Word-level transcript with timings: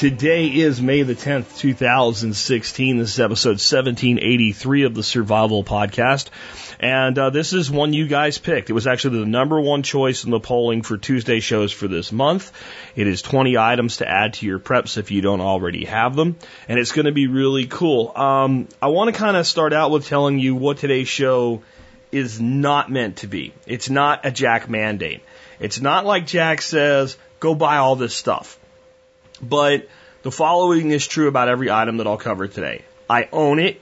Today 0.00 0.46
is 0.46 0.80
May 0.80 1.02
the 1.02 1.14
10th, 1.14 1.58
2016. 1.58 2.96
This 2.96 3.12
is 3.12 3.20
episode 3.20 3.60
1783 3.60 4.84
of 4.84 4.94
the 4.94 5.02
Survival 5.02 5.62
Podcast. 5.62 6.28
And 6.80 7.18
uh, 7.18 7.28
this 7.28 7.52
is 7.52 7.70
one 7.70 7.92
you 7.92 8.06
guys 8.06 8.38
picked. 8.38 8.70
It 8.70 8.72
was 8.72 8.86
actually 8.86 9.18
the 9.18 9.26
number 9.26 9.60
one 9.60 9.82
choice 9.82 10.24
in 10.24 10.30
the 10.30 10.40
polling 10.40 10.80
for 10.80 10.96
Tuesday 10.96 11.40
shows 11.40 11.70
for 11.70 11.86
this 11.86 12.12
month. 12.12 12.50
It 12.96 13.08
is 13.08 13.20
20 13.20 13.58
items 13.58 13.98
to 13.98 14.08
add 14.08 14.32
to 14.34 14.46
your 14.46 14.58
preps 14.58 14.96
if 14.96 15.10
you 15.10 15.20
don't 15.20 15.42
already 15.42 15.84
have 15.84 16.16
them. 16.16 16.38
And 16.66 16.78
it's 16.78 16.92
going 16.92 17.04
to 17.04 17.12
be 17.12 17.26
really 17.26 17.66
cool. 17.66 18.10
Um, 18.16 18.68
I 18.80 18.86
want 18.86 19.14
to 19.14 19.20
kind 19.20 19.36
of 19.36 19.46
start 19.46 19.74
out 19.74 19.90
with 19.90 20.06
telling 20.06 20.38
you 20.38 20.54
what 20.54 20.78
today's 20.78 21.08
show 21.08 21.62
is 22.10 22.40
not 22.40 22.90
meant 22.90 23.18
to 23.18 23.26
be. 23.26 23.52
It's 23.66 23.90
not 23.90 24.24
a 24.24 24.30
Jack 24.30 24.70
mandate. 24.70 25.20
It's 25.58 25.78
not 25.78 26.06
like 26.06 26.26
Jack 26.26 26.62
says, 26.62 27.18
go 27.38 27.54
buy 27.54 27.76
all 27.76 27.96
this 27.96 28.14
stuff. 28.14 28.58
But 29.42 29.88
the 30.22 30.30
following 30.30 30.90
is 30.90 31.06
true 31.06 31.28
about 31.28 31.48
every 31.48 31.70
item 31.70 31.96
that 31.98 32.06
I'll 32.06 32.18
cover 32.18 32.46
today. 32.46 32.84
I 33.08 33.28
own 33.32 33.58
it. 33.58 33.80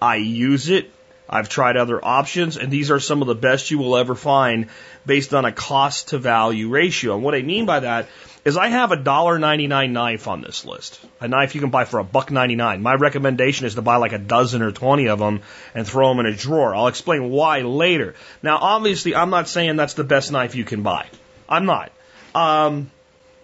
I 0.00 0.16
use 0.16 0.68
it. 0.68 0.90
I've 1.28 1.48
tried 1.48 1.76
other 1.76 2.04
options, 2.04 2.58
and 2.58 2.70
these 2.70 2.90
are 2.90 3.00
some 3.00 3.22
of 3.22 3.28
the 3.28 3.34
best 3.34 3.70
you 3.70 3.78
will 3.78 3.96
ever 3.96 4.14
find 4.14 4.68
based 5.06 5.32
on 5.32 5.44
a 5.44 5.52
cost 5.52 6.08
to 6.08 6.18
value 6.18 6.68
ratio. 6.68 7.14
And 7.14 7.22
what 7.22 7.34
I 7.34 7.42
mean 7.42 7.64
by 7.64 7.80
that 7.80 8.08
is 8.44 8.58
I 8.58 8.68
have 8.68 8.92
a 8.92 8.96
$1.99 8.96 9.90
knife 9.90 10.28
on 10.28 10.42
this 10.42 10.66
list. 10.66 11.00
A 11.20 11.26
knife 11.26 11.54
you 11.54 11.62
can 11.62 11.70
buy 11.70 11.86
for 11.86 11.98
a 11.98 12.04
buck 12.04 12.30
99. 12.30 12.82
My 12.82 12.94
recommendation 12.94 13.64
is 13.64 13.74
to 13.74 13.82
buy 13.82 13.96
like 13.96 14.12
a 14.12 14.18
dozen 14.18 14.60
or 14.60 14.70
20 14.70 15.08
of 15.08 15.18
them 15.18 15.40
and 15.74 15.86
throw 15.86 16.08
them 16.08 16.20
in 16.20 16.26
a 16.26 16.36
drawer. 16.36 16.74
I'll 16.74 16.88
explain 16.88 17.30
why 17.30 17.62
later. 17.62 18.14
Now, 18.42 18.58
obviously, 18.60 19.14
I'm 19.14 19.30
not 19.30 19.48
saying 19.48 19.76
that's 19.76 19.94
the 19.94 20.04
best 20.04 20.30
knife 20.30 20.54
you 20.54 20.64
can 20.64 20.82
buy. 20.82 21.08
I'm 21.48 21.64
not. 21.64 21.90
Um, 22.34 22.90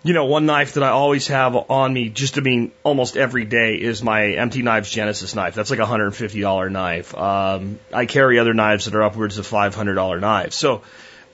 you 0.02 0.14
know, 0.14 0.24
one 0.24 0.46
knife 0.46 0.74
that 0.74 0.82
I 0.82 0.88
always 0.88 1.26
have 1.26 1.54
on 1.54 1.92
me, 1.92 2.08
just 2.08 2.34
to 2.34 2.40
mean 2.40 2.72
almost 2.82 3.16
every 3.18 3.44
day, 3.44 3.74
is 3.74 4.02
my 4.02 4.28
Empty 4.28 4.62
Knives 4.62 4.90
Genesis 4.90 5.34
knife. 5.34 5.54
That's 5.54 5.70
like 5.70 5.78
a 5.78 5.84
$150 5.84 6.72
knife. 6.72 7.14
Um, 7.14 7.78
I 7.92 8.06
carry 8.06 8.38
other 8.38 8.54
knives 8.54 8.86
that 8.86 8.94
are 8.94 9.02
upwards 9.02 9.36
of 9.36 9.46
$500 9.46 10.20
knives. 10.20 10.56
So 10.56 10.82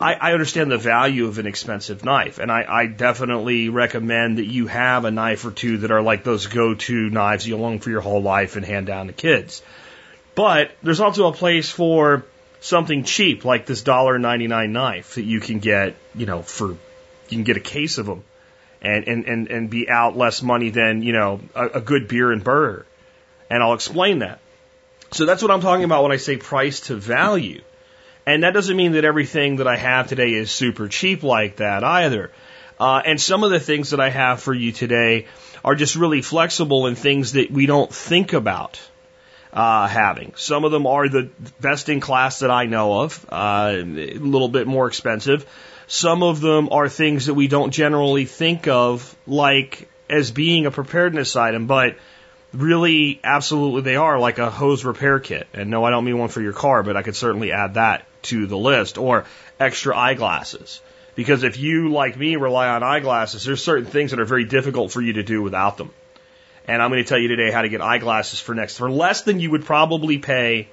I, 0.00 0.14
I 0.14 0.32
understand 0.32 0.72
the 0.72 0.78
value 0.78 1.26
of 1.26 1.38
an 1.38 1.46
expensive 1.46 2.04
knife, 2.04 2.40
and 2.40 2.50
I, 2.50 2.64
I 2.68 2.86
definitely 2.86 3.68
recommend 3.68 4.38
that 4.38 4.46
you 4.46 4.66
have 4.66 5.04
a 5.04 5.12
knife 5.12 5.44
or 5.44 5.52
two 5.52 5.78
that 5.78 5.92
are 5.92 6.02
like 6.02 6.24
those 6.24 6.48
go-to 6.48 7.10
knives 7.10 7.46
you'll 7.46 7.60
long 7.60 7.78
for 7.78 7.90
your 7.90 8.00
whole 8.00 8.22
life 8.22 8.56
and 8.56 8.66
hand 8.66 8.88
down 8.88 9.06
to 9.06 9.12
kids. 9.12 9.62
But 10.34 10.72
there's 10.82 11.00
also 11.00 11.28
a 11.28 11.32
place 11.32 11.70
for 11.70 12.26
something 12.60 13.04
cheap, 13.04 13.44
like 13.44 13.64
this 13.64 13.84
$1.99 13.84 14.70
knife 14.70 15.14
that 15.14 15.22
you 15.22 15.38
can 15.38 15.60
get, 15.60 15.94
you 16.16 16.26
know, 16.26 16.42
for, 16.42 16.70
you 16.70 16.78
can 17.30 17.44
get 17.44 17.56
a 17.56 17.60
case 17.60 17.98
of 17.98 18.06
them 18.06 18.24
and, 18.86 19.08
and, 19.08 19.24
and, 19.24 19.48
and 19.48 19.70
be 19.70 19.88
out 19.88 20.16
less 20.16 20.42
money 20.42 20.70
than, 20.70 21.02
you 21.02 21.12
know, 21.12 21.40
a, 21.54 21.66
a 21.66 21.80
good 21.80 22.06
beer 22.08 22.30
and 22.30 22.42
burger. 22.42 22.86
And 23.50 23.62
I'll 23.62 23.74
explain 23.74 24.20
that. 24.20 24.38
So 25.10 25.26
that's 25.26 25.42
what 25.42 25.50
I'm 25.50 25.60
talking 25.60 25.84
about 25.84 26.02
when 26.02 26.12
I 26.12 26.16
say 26.16 26.36
price 26.36 26.80
to 26.82 26.94
value. 26.94 27.62
And 28.26 28.42
that 28.42 28.54
doesn't 28.54 28.76
mean 28.76 28.92
that 28.92 29.04
everything 29.04 29.56
that 29.56 29.68
I 29.68 29.76
have 29.76 30.08
today 30.08 30.32
is 30.32 30.50
super 30.50 30.88
cheap 30.88 31.22
like 31.22 31.56
that 31.56 31.84
either. 31.84 32.30
Uh, 32.78 33.00
and 33.04 33.20
some 33.20 33.44
of 33.44 33.50
the 33.50 33.60
things 33.60 33.90
that 33.90 34.00
I 34.00 34.10
have 34.10 34.40
for 34.40 34.52
you 34.52 34.72
today 34.72 35.26
are 35.64 35.74
just 35.74 35.96
really 35.96 36.22
flexible 36.22 36.86
and 36.86 36.96
things 36.96 37.32
that 37.32 37.50
we 37.50 37.66
don't 37.66 37.92
think 37.92 38.32
about 38.32 38.80
uh, 39.52 39.86
having. 39.86 40.32
Some 40.36 40.64
of 40.64 40.72
them 40.72 40.86
are 40.86 41.08
the 41.08 41.30
best 41.60 41.88
in 41.88 42.00
class 42.00 42.40
that 42.40 42.50
I 42.50 42.66
know 42.66 43.00
of, 43.00 43.26
uh, 43.30 43.72
a 43.74 43.82
little 43.82 44.48
bit 44.48 44.66
more 44.66 44.86
expensive. 44.86 45.46
Some 45.88 46.24
of 46.24 46.40
them 46.40 46.68
are 46.72 46.88
things 46.88 47.26
that 47.26 47.34
we 47.34 47.46
don't 47.46 47.70
generally 47.70 48.24
think 48.24 48.66
of 48.66 49.14
like 49.26 49.88
as 50.10 50.32
being 50.32 50.66
a 50.66 50.70
preparedness 50.70 51.36
item, 51.36 51.66
but 51.66 51.96
really 52.52 53.20
absolutely 53.22 53.82
they 53.82 53.96
are 53.96 54.18
like 54.18 54.38
a 54.38 54.50
hose 54.50 54.84
repair 54.84 55.20
kit. 55.20 55.46
And 55.52 55.70
no, 55.70 55.84
I 55.84 55.90
don't 55.90 56.04
mean 56.04 56.18
one 56.18 56.28
for 56.28 56.40
your 56.40 56.52
car, 56.52 56.82
but 56.82 56.96
I 56.96 57.02
could 57.02 57.14
certainly 57.14 57.52
add 57.52 57.74
that 57.74 58.04
to 58.22 58.46
the 58.46 58.56
list 58.56 58.98
or 58.98 59.26
extra 59.60 59.96
eyeglasses. 59.96 60.80
Because 61.14 61.44
if 61.44 61.56
you, 61.56 61.90
like 61.90 62.16
me, 62.16 62.36
rely 62.36 62.68
on 62.68 62.82
eyeglasses, 62.82 63.44
there's 63.44 63.62
certain 63.62 63.86
things 63.86 64.10
that 64.10 64.20
are 64.20 64.26
very 64.26 64.44
difficult 64.44 64.90
for 64.90 65.00
you 65.00 65.14
to 65.14 65.22
do 65.22 65.40
without 65.40 65.76
them. 65.76 65.90
And 66.66 66.82
I'm 66.82 66.90
going 66.90 67.02
to 67.02 67.08
tell 67.08 67.18
you 67.18 67.28
today 67.28 67.52
how 67.52 67.62
to 67.62 67.68
get 67.68 67.80
eyeglasses 67.80 68.40
for 68.40 68.54
next, 68.54 68.76
for 68.76 68.90
less 68.90 69.22
than 69.22 69.38
you 69.38 69.52
would 69.52 69.64
probably 69.64 70.18
pay 70.18 70.68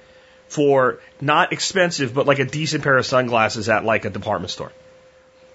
for 0.48 0.98
not 1.20 1.52
expensive, 1.52 2.12
but 2.12 2.26
like 2.26 2.40
a 2.40 2.44
decent 2.44 2.82
pair 2.82 2.98
of 2.98 3.06
sunglasses 3.06 3.68
at 3.68 3.84
like 3.84 4.04
a 4.04 4.10
department 4.10 4.50
store 4.50 4.72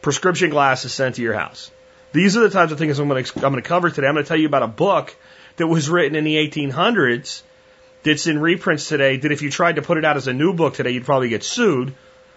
prescription 0.02 0.50
glasses 0.50 0.94
sent 0.94 1.16
to 1.16 1.22
your 1.22 1.34
house. 1.34 1.72
These 2.12 2.38
are 2.38 2.42
the 2.42 2.50
types 2.50 2.72
of 2.72 2.78
things 2.78 2.98
I'm 3.00 3.08
going 3.08 3.24
to, 3.24 3.36
I'm 3.36 3.52
going 3.52 3.62
to 3.62 3.68
cover 3.68 3.90
today. 3.90 4.08
I'm 4.08 4.14
going 4.14 4.26
to 4.26 4.28
tell 4.28 4.38
you 4.38 4.48
about 4.48 4.64
a 4.64 4.68
book 4.68 5.16
that 5.58 5.68
was 5.68 5.90
written 5.90 6.16
in 6.16 6.24
the 6.24 6.36
1800s 6.36 7.44
that's 8.04 8.28
in 8.28 8.40
reprints 8.40 8.88
today 8.88 9.18
that 9.18 9.32
if 9.32 9.42
you 9.42 9.52
tried 9.52 9.76
to 9.76 9.82
put 9.82 9.98
it 9.98 10.06
out 10.06 10.18
as 10.18 10.28
a 10.28 10.34
new 10.34 10.54
book 10.54 10.74
today, 10.76 10.92
you'd 10.92 11.06
probably 11.06 11.30
get 11.30 11.44
sued 11.44 11.94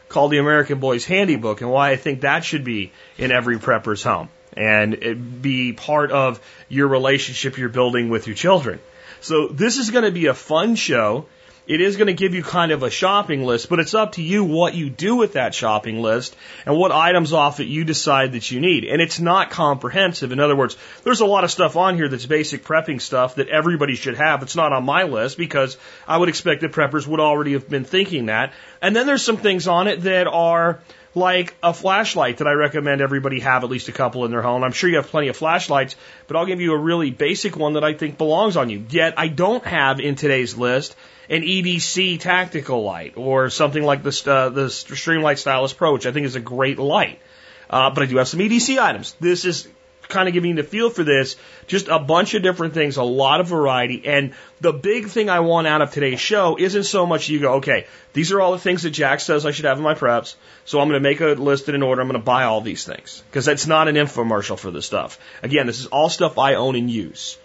called 0.08 0.30
the 0.30 0.38
American 0.38 0.78
Boy's 0.78 1.04
Handy 1.04 1.36
Book 1.36 1.62
and 1.62 1.70
why 1.70 1.90
I 1.90 1.96
think 1.96 2.20
that 2.20 2.44
should 2.44 2.64
be 2.64 2.92
in 3.16 3.32
every 3.32 3.58
prepper's 3.58 4.02
home 4.02 4.28
and 4.54 5.40
be 5.40 5.72
part 5.72 6.10
of 6.10 6.38
your 6.68 6.88
relationship 6.88 7.56
you're 7.56 7.70
building 7.70 8.10
with 8.10 8.26
your 8.26 8.36
children. 8.36 8.78
So 9.22 9.48
this 9.48 9.78
is 9.78 9.90
going 9.90 10.04
to 10.04 10.10
be 10.10 10.26
a 10.26 10.34
fun 10.34 10.74
show. 10.74 11.26
It 11.64 11.80
is 11.80 11.96
going 11.96 12.08
to 12.08 12.12
give 12.12 12.34
you 12.34 12.42
kind 12.42 12.72
of 12.72 12.82
a 12.82 12.90
shopping 12.90 13.44
list, 13.44 13.68
but 13.68 13.78
it's 13.78 13.94
up 13.94 14.12
to 14.12 14.22
you 14.22 14.42
what 14.42 14.74
you 14.74 14.90
do 14.90 15.14
with 15.14 15.34
that 15.34 15.54
shopping 15.54 16.02
list 16.02 16.34
and 16.66 16.76
what 16.76 16.90
items 16.90 17.32
off 17.32 17.60
it 17.60 17.66
you 17.68 17.84
decide 17.84 18.32
that 18.32 18.50
you 18.50 18.60
need. 18.60 18.84
And 18.84 19.00
it's 19.00 19.20
not 19.20 19.50
comprehensive. 19.50 20.32
In 20.32 20.40
other 20.40 20.56
words, 20.56 20.76
there's 21.04 21.20
a 21.20 21.26
lot 21.26 21.44
of 21.44 21.52
stuff 21.52 21.76
on 21.76 21.94
here 21.94 22.08
that's 22.08 22.26
basic 22.26 22.64
prepping 22.64 23.00
stuff 23.00 23.36
that 23.36 23.48
everybody 23.48 23.94
should 23.94 24.16
have. 24.16 24.42
It's 24.42 24.56
not 24.56 24.72
on 24.72 24.84
my 24.84 25.04
list 25.04 25.38
because 25.38 25.76
I 26.08 26.18
would 26.18 26.28
expect 26.28 26.62
that 26.62 26.72
preppers 26.72 27.06
would 27.06 27.20
already 27.20 27.52
have 27.52 27.68
been 27.68 27.84
thinking 27.84 28.26
that. 28.26 28.52
And 28.80 28.96
then 28.96 29.06
there's 29.06 29.24
some 29.24 29.36
things 29.36 29.68
on 29.68 29.86
it 29.86 30.02
that 30.02 30.26
are 30.26 30.80
like 31.14 31.54
a 31.62 31.74
flashlight 31.74 32.38
that 32.38 32.48
I 32.48 32.52
recommend 32.52 33.00
everybody 33.00 33.40
have 33.40 33.64
at 33.64 33.70
least 33.70 33.88
a 33.88 33.92
couple 33.92 34.24
in 34.24 34.30
their 34.30 34.42
home. 34.42 34.64
I'm 34.64 34.72
sure 34.72 34.88
you 34.88 34.96
have 34.96 35.08
plenty 35.08 35.28
of 35.28 35.36
flashlights, 35.36 35.96
but 36.26 36.36
I'll 36.36 36.46
give 36.46 36.60
you 36.60 36.72
a 36.72 36.78
really 36.78 37.10
basic 37.10 37.56
one 37.56 37.74
that 37.74 37.84
I 37.84 37.94
think 37.94 38.18
belongs 38.18 38.56
on 38.56 38.70
you. 38.70 38.84
Yet 38.88 39.14
I 39.18 39.28
don't 39.28 39.64
have 39.64 40.00
in 40.00 40.14
today's 40.14 40.56
list 40.56 40.96
an 41.28 41.42
EDC 41.42 42.20
tactical 42.20 42.82
light 42.82 43.14
or 43.16 43.50
something 43.50 43.82
like 43.82 44.02
the, 44.02 44.22
uh, 44.26 44.48
the 44.48 44.66
Streamlight 44.66 45.38
Stylus 45.38 45.72
Pro, 45.72 45.92
which 45.92 46.06
I 46.06 46.12
think 46.12 46.26
is 46.26 46.36
a 46.36 46.40
great 46.40 46.78
light. 46.78 47.20
Uh, 47.68 47.90
but 47.90 48.02
I 48.02 48.06
do 48.06 48.16
have 48.16 48.28
some 48.28 48.40
EDC 48.40 48.78
items. 48.78 49.14
This 49.20 49.44
is 49.44 49.68
kind 50.12 50.28
of 50.28 50.34
giving 50.34 50.50
you 50.50 50.56
the 50.56 50.62
feel 50.62 50.90
for 50.90 51.02
this. 51.02 51.36
Just 51.66 51.88
a 51.88 51.98
bunch 51.98 52.34
of 52.34 52.42
different 52.42 52.74
things, 52.74 52.96
a 52.96 53.02
lot 53.02 53.40
of 53.40 53.48
variety. 53.48 54.06
And 54.06 54.34
the 54.60 54.72
big 54.72 55.08
thing 55.08 55.28
I 55.28 55.40
want 55.40 55.66
out 55.66 55.82
of 55.82 55.90
today's 55.90 56.20
show 56.20 56.56
isn't 56.58 56.84
so 56.84 57.06
much 57.06 57.28
you 57.28 57.40
go, 57.40 57.54
okay, 57.54 57.86
these 58.12 58.30
are 58.30 58.40
all 58.40 58.52
the 58.52 58.58
things 58.58 58.84
that 58.84 58.90
Jack 58.90 59.20
says 59.20 59.44
I 59.44 59.50
should 59.50 59.64
have 59.64 59.78
in 59.78 59.84
my 59.84 59.94
preps. 59.94 60.36
So 60.64 60.78
I'm 60.78 60.88
going 60.88 61.02
to 61.02 61.08
make 61.08 61.20
a 61.20 61.28
list 61.28 61.68
in 61.68 61.74
an 61.74 61.82
order. 61.82 62.00
I'm 62.00 62.08
going 62.08 62.20
to 62.20 62.24
buy 62.24 62.44
all 62.44 62.60
these 62.60 62.84
things 62.84 63.22
because 63.28 63.44
that's 63.44 63.66
not 63.66 63.88
an 63.88 63.96
infomercial 63.96 64.58
for 64.58 64.70
this 64.70 64.86
stuff. 64.86 65.18
Again, 65.42 65.66
this 65.66 65.80
is 65.80 65.86
all 65.86 66.08
stuff 66.08 66.38
I 66.38 66.54
own 66.54 66.76
and 66.76 66.90
use. 66.90 67.38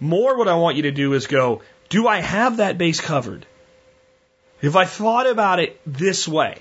More 0.00 0.36
what 0.36 0.48
I 0.48 0.56
want 0.56 0.76
you 0.76 0.82
to 0.82 0.92
do 0.92 1.14
is 1.14 1.26
go, 1.26 1.62
do 1.88 2.06
I 2.06 2.20
have 2.20 2.58
that 2.58 2.78
base 2.78 3.00
covered? 3.00 3.46
If 4.60 4.76
I 4.76 4.84
thought 4.84 5.28
about 5.28 5.60
it 5.60 5.80
this 5.86 6.26
way, 6.26 6.58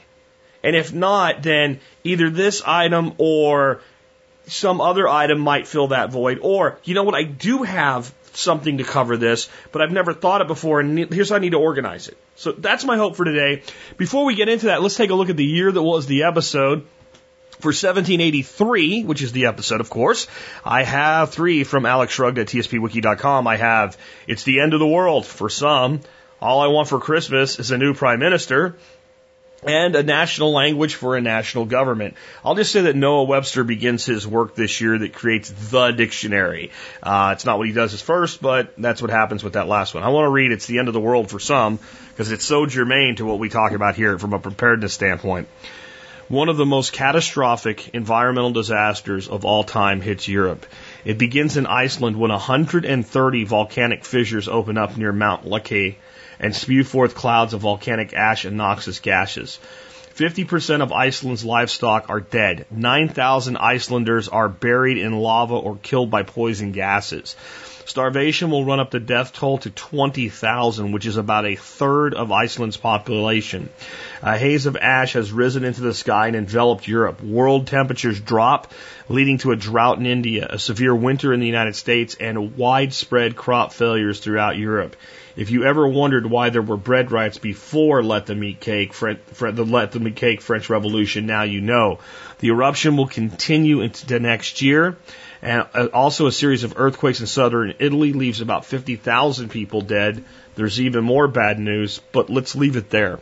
and 0.64 0.76
if 0.76 0.94
not, 0.94 1.44
then 1.44 1.80
either 2.04 2.30
this 2.30 2.62
item 2.66 3.14
or 3.18 3.82
some 4.48 4.82
other 4.82 5.08
item 5.08 5.40
might 5.40 5.68
fill 5.68 5.90
that 5.90 6.12
void. 6.12 6.40
Or, 6.42 6.80
you 6.84 6.96
know 6.96 7.04
what, 7.04 7.16
I 7.16 7.24
do 7.24 7.64
have 7.64 8.14
something 8.34 8.78
to 8.78 8.84
cover 8.84 9.18
this, 9.18 9.50
but 9.72 9.82
I've 9.82 9.92
never 9.92 10.14
thought 10.14 10.42
it 10.42 10.48
before, 10.48 10.80
and 10.80 11.12
here's 11.12 11.30
how 11.30 11.36
I 11.36 11.40
need 11.40 11.52
to 11.52 11.58
organize 11.58 12.08
it. 12.08 12.18
So 12.36 12.52
that's 12.52 12.86
my 12.86 12.98
hope 12.98 13.16
for 13.16 13.26
today. 13.26 13.64
Before 13.98 14.26
we 14.26 14.36
get 14.36 14.48
into 14.48 14.68
that, 14.68 14.82
let's 14.82 14.96
take 14.96 15.10
a 15.10 15.16
look 15.16 15.30
at 15.30 15.38
the 15.38 15.46
year 15.46 15.72
that 15.72 15.82
was 15.82 16.06
the 16.06 16.24
episode. 16.24 16.86
For 17.60 17.70
1783, 17.70 19.04
which 19.04 19.24
is 19.24 19.32
the 19.32 19.48
episode, 19.48 19.82
of 19.82 19.90
course, 19.90 20.28
I 20.64 20.84
have 20.84 21.32
three 21.32 21.64
from 21.64 21.88
Alex 21.88 22.14
Shrugged 22.14 22.38
at 22.38 22.46
tspwiki.com. 22.46 23.48
I 23.48 23.58
have 23.58 23.98
It's 24.28 24.44
the 24.44 24.60
End 24.60 24.76
of 24.76 24.80
the 24.80 24.86
World 24.86 25.26
for 25.26 25.50
some. 25.50 26.02
All 26.40 26.62
I 26.62 26.68
Want 26.68 26.88
for 26.88 27.00
Christmas 27.00 27.58
is 27.58 27.72
a 27.72 27.80
New 27.80 27.96
Prime 27.96 28.20
Minister 28.20 28.76
and 29.64 29.96
a 29.96 30.04
national 30.04 30.52
language 30.52 30.96
for 30.96 31.16
a 31.16 31.22
national 31.22 31.66
government. 31.66 32.16
I'll 32.46 32.56
just 32.56 32.72
say 32.72 32.82
that 32.82 32.96
Noah 32.96 33.24
Webster 33.24 33.64
begins 33.64 34.06
his 34.06 34.28
work 34.28 34.56
this 34.56 34.80
year 34.82 34.98
that 34.98 35.14
creates 35.14 35.50
the 35.50 35.92
dictionary. 35.92 36.72
Uh, 37.02 37.32
it's 37.34 37.46
not 37.46 37.58
what 37.58 37.68
he 37.68 37.74
does 37.74 37.94
as 37.94 38.02
first, 38.02 38.42
but 38.42 38.74
that's 38.78 39.02
what 39.02 39.10
happens 39.10 39.44
with 39.44 39.54
that 39.54 39.68
last 39.68 39.94
one. 39.94 40.04
I 40.04 40.10
want 40.10 40.26
to 40.26 40.30
read 40.30 40.52
It's 40.52 40.68
the 40.68 40.80
End 40.80 40.88
of 40.88 40.94
the 40.94 41.00
World 41.00 41.30
for 41.30 41.40
some 41.40 41.80
because 42.10 42.32
it's 42.32 42.46
so 42.46 42.66
germane 42.66 43.16
to 43.16 43.26
what 43.26 43.40
we 43.40 43.50
talk 43.50 43.72
about 43.72 43.96
here 43.96 44.20
from 44.20 44.34
a 44.34 44.40
preparedness 44.40 44.94
standpoint. 44.94 45.48
One 46.28 46.50
of 46.50 46.58
the 46.58 46.66
most 46.66 46.92
catastrophic 46.92 47.90
environmental 47.96 48.52
disasters 48.52 49.30
of 49.30 49.46
all 49.46 49.64
time 49.64 50.02
hits 50.02 50.28
Europe. 50.28 50.66
It 51.06 51.18
begins 51.18 51.56
in 51.56 51.66
Iceland 51.66 52.20
when 52.20 52.32
130 52.32 53.44
volcanic 53.46 54.04
fissures 54.04 54.50
open 54.50 54.78
up 54.78 54.98
near 54.98 55.14
Mount 55.14 55.46
Laki 55.46 55.96
and 56.40 56.56
spew 56.56 56.84
forth 56.84 57.16
clouds 57.16 57.54
of 57.54 57.62
volcanic 57.62 58.14
ash 58.14 58.46
and 58.46 58.58
noxious 58.58 59.00
gases. 59.00 59.60
50% 60.16 60.82
of 60.82 60.92
Iceland's 60.92 61.46
livestock 61.46 62.10
are 62.10 62.20
dead. 62.20 62.66
9,000 62.72 63.56
Icelanders 63.58 64.28
are 64.28 64.50
buried 64.50 64.98
in 64.98 65.14
lava 65.14 65.54
or 65.54 65.78
killed 65.78 66.10
by 66.10 66.24
poison 66.24 66.72
gases. 66.72 67.36
Starvation 67.86 68.50
will 68.50 68.66
run 68.66 68.82
up 68.82 68.92
the 68.92 69.00
death 69.00 69.32
toll 69.32 69.60
to 69.60 69.70
20,000, 69.70 70.92
which 70.92 71.06
is 71.06 71.16
about 71.16 71.46
a 71.46 71.56
third 71.56 72.16
of 72.16 72.32
Iceland's 72.32 72.76
population. 72.76 73.70
A 74.22 74.38
haze 74.38 74.66
of 74.66 74.76
ash 74.76 75.14
has 75.14 75.32
risen 75.32 75.64
into 75.64 75.82
the 75.82 75.94
sky 75.94 76.28
and 76.28 76.36
enveloped 76.36 76.88
Europe. 76.88 77.24
World 77.24 77.68
temperatures 77.68 78.20
drop, 78.20 78.74
leading 79.08 79.38
to 79.38 79.52
a 79.52 79.56
drought 79.56 80.00
in 80.00 80.06
India, 80.06 80.48
a 80.50 80.60
severe 80.60 80.94
winter 80.94 81.32
in 81.32 81.40
the 81.40 81.46
United 81.46 81.78
States, 81.78 82.18
and 82.20 82.58
widespread 82.58 83.38
crop 83.38 83.72
failures 83.72 84.20
throughout 84.20 84.58
Europe. 84.58 84.98
If 85.38 85.52
you 85.52 85.66
ever 85.66 85.88
wondered 85.88 86.26
why 86.26 86.50
there 86.50 86.64
were 86.64 86.78
bread 86.78 87.12
riots 87.12 87.38
before 87.38 88.02
Let 88.02 88.26
Them 88.26 88.44
Eat 88.44 88.60
Cake, 88.60 88.94
the 88.94 89.66
Let 89.66 89.92
Them 89.92 90.08
Eat 90.08 90.16
Cake 90.16 90.42
French 90.42 90.68
Revolution, 90.68 91.28
now 91.28 91.44
you 91.44 91.62
know. 91.62 92.00
The 92.40 92.48
eruption 92.48 92.98
will 92.98 93.06
continue 93.06 93.82
into 93.82 94.20
next 94.20 94.64
year. 94.64 94.98
And 95.44 95.68
uh, 95.76 95.90
also 95.94 96.26
a 96.26 96.32
series 96.32 96.64
of 96.64 96.74
earthquakes 96.78 97.20
in 97.20 97.28
southern 97.28 97.76
Italy 97.78 98.14
leaves 98.14 98.42
about 98.42 98.66
50,000 98.66 99.50
people 99.50 99.82
dead. 99.82 100.24
There's 100.56 100.82
even 100.82 101.04
more 101.04 101.28
bad 101.28 101.60
news, 101.60 102.02
but 102.12 102.32
let's 102.32 102.56
leave 102.56 102.76
it 102.76 102.90
there. 102.90 103.20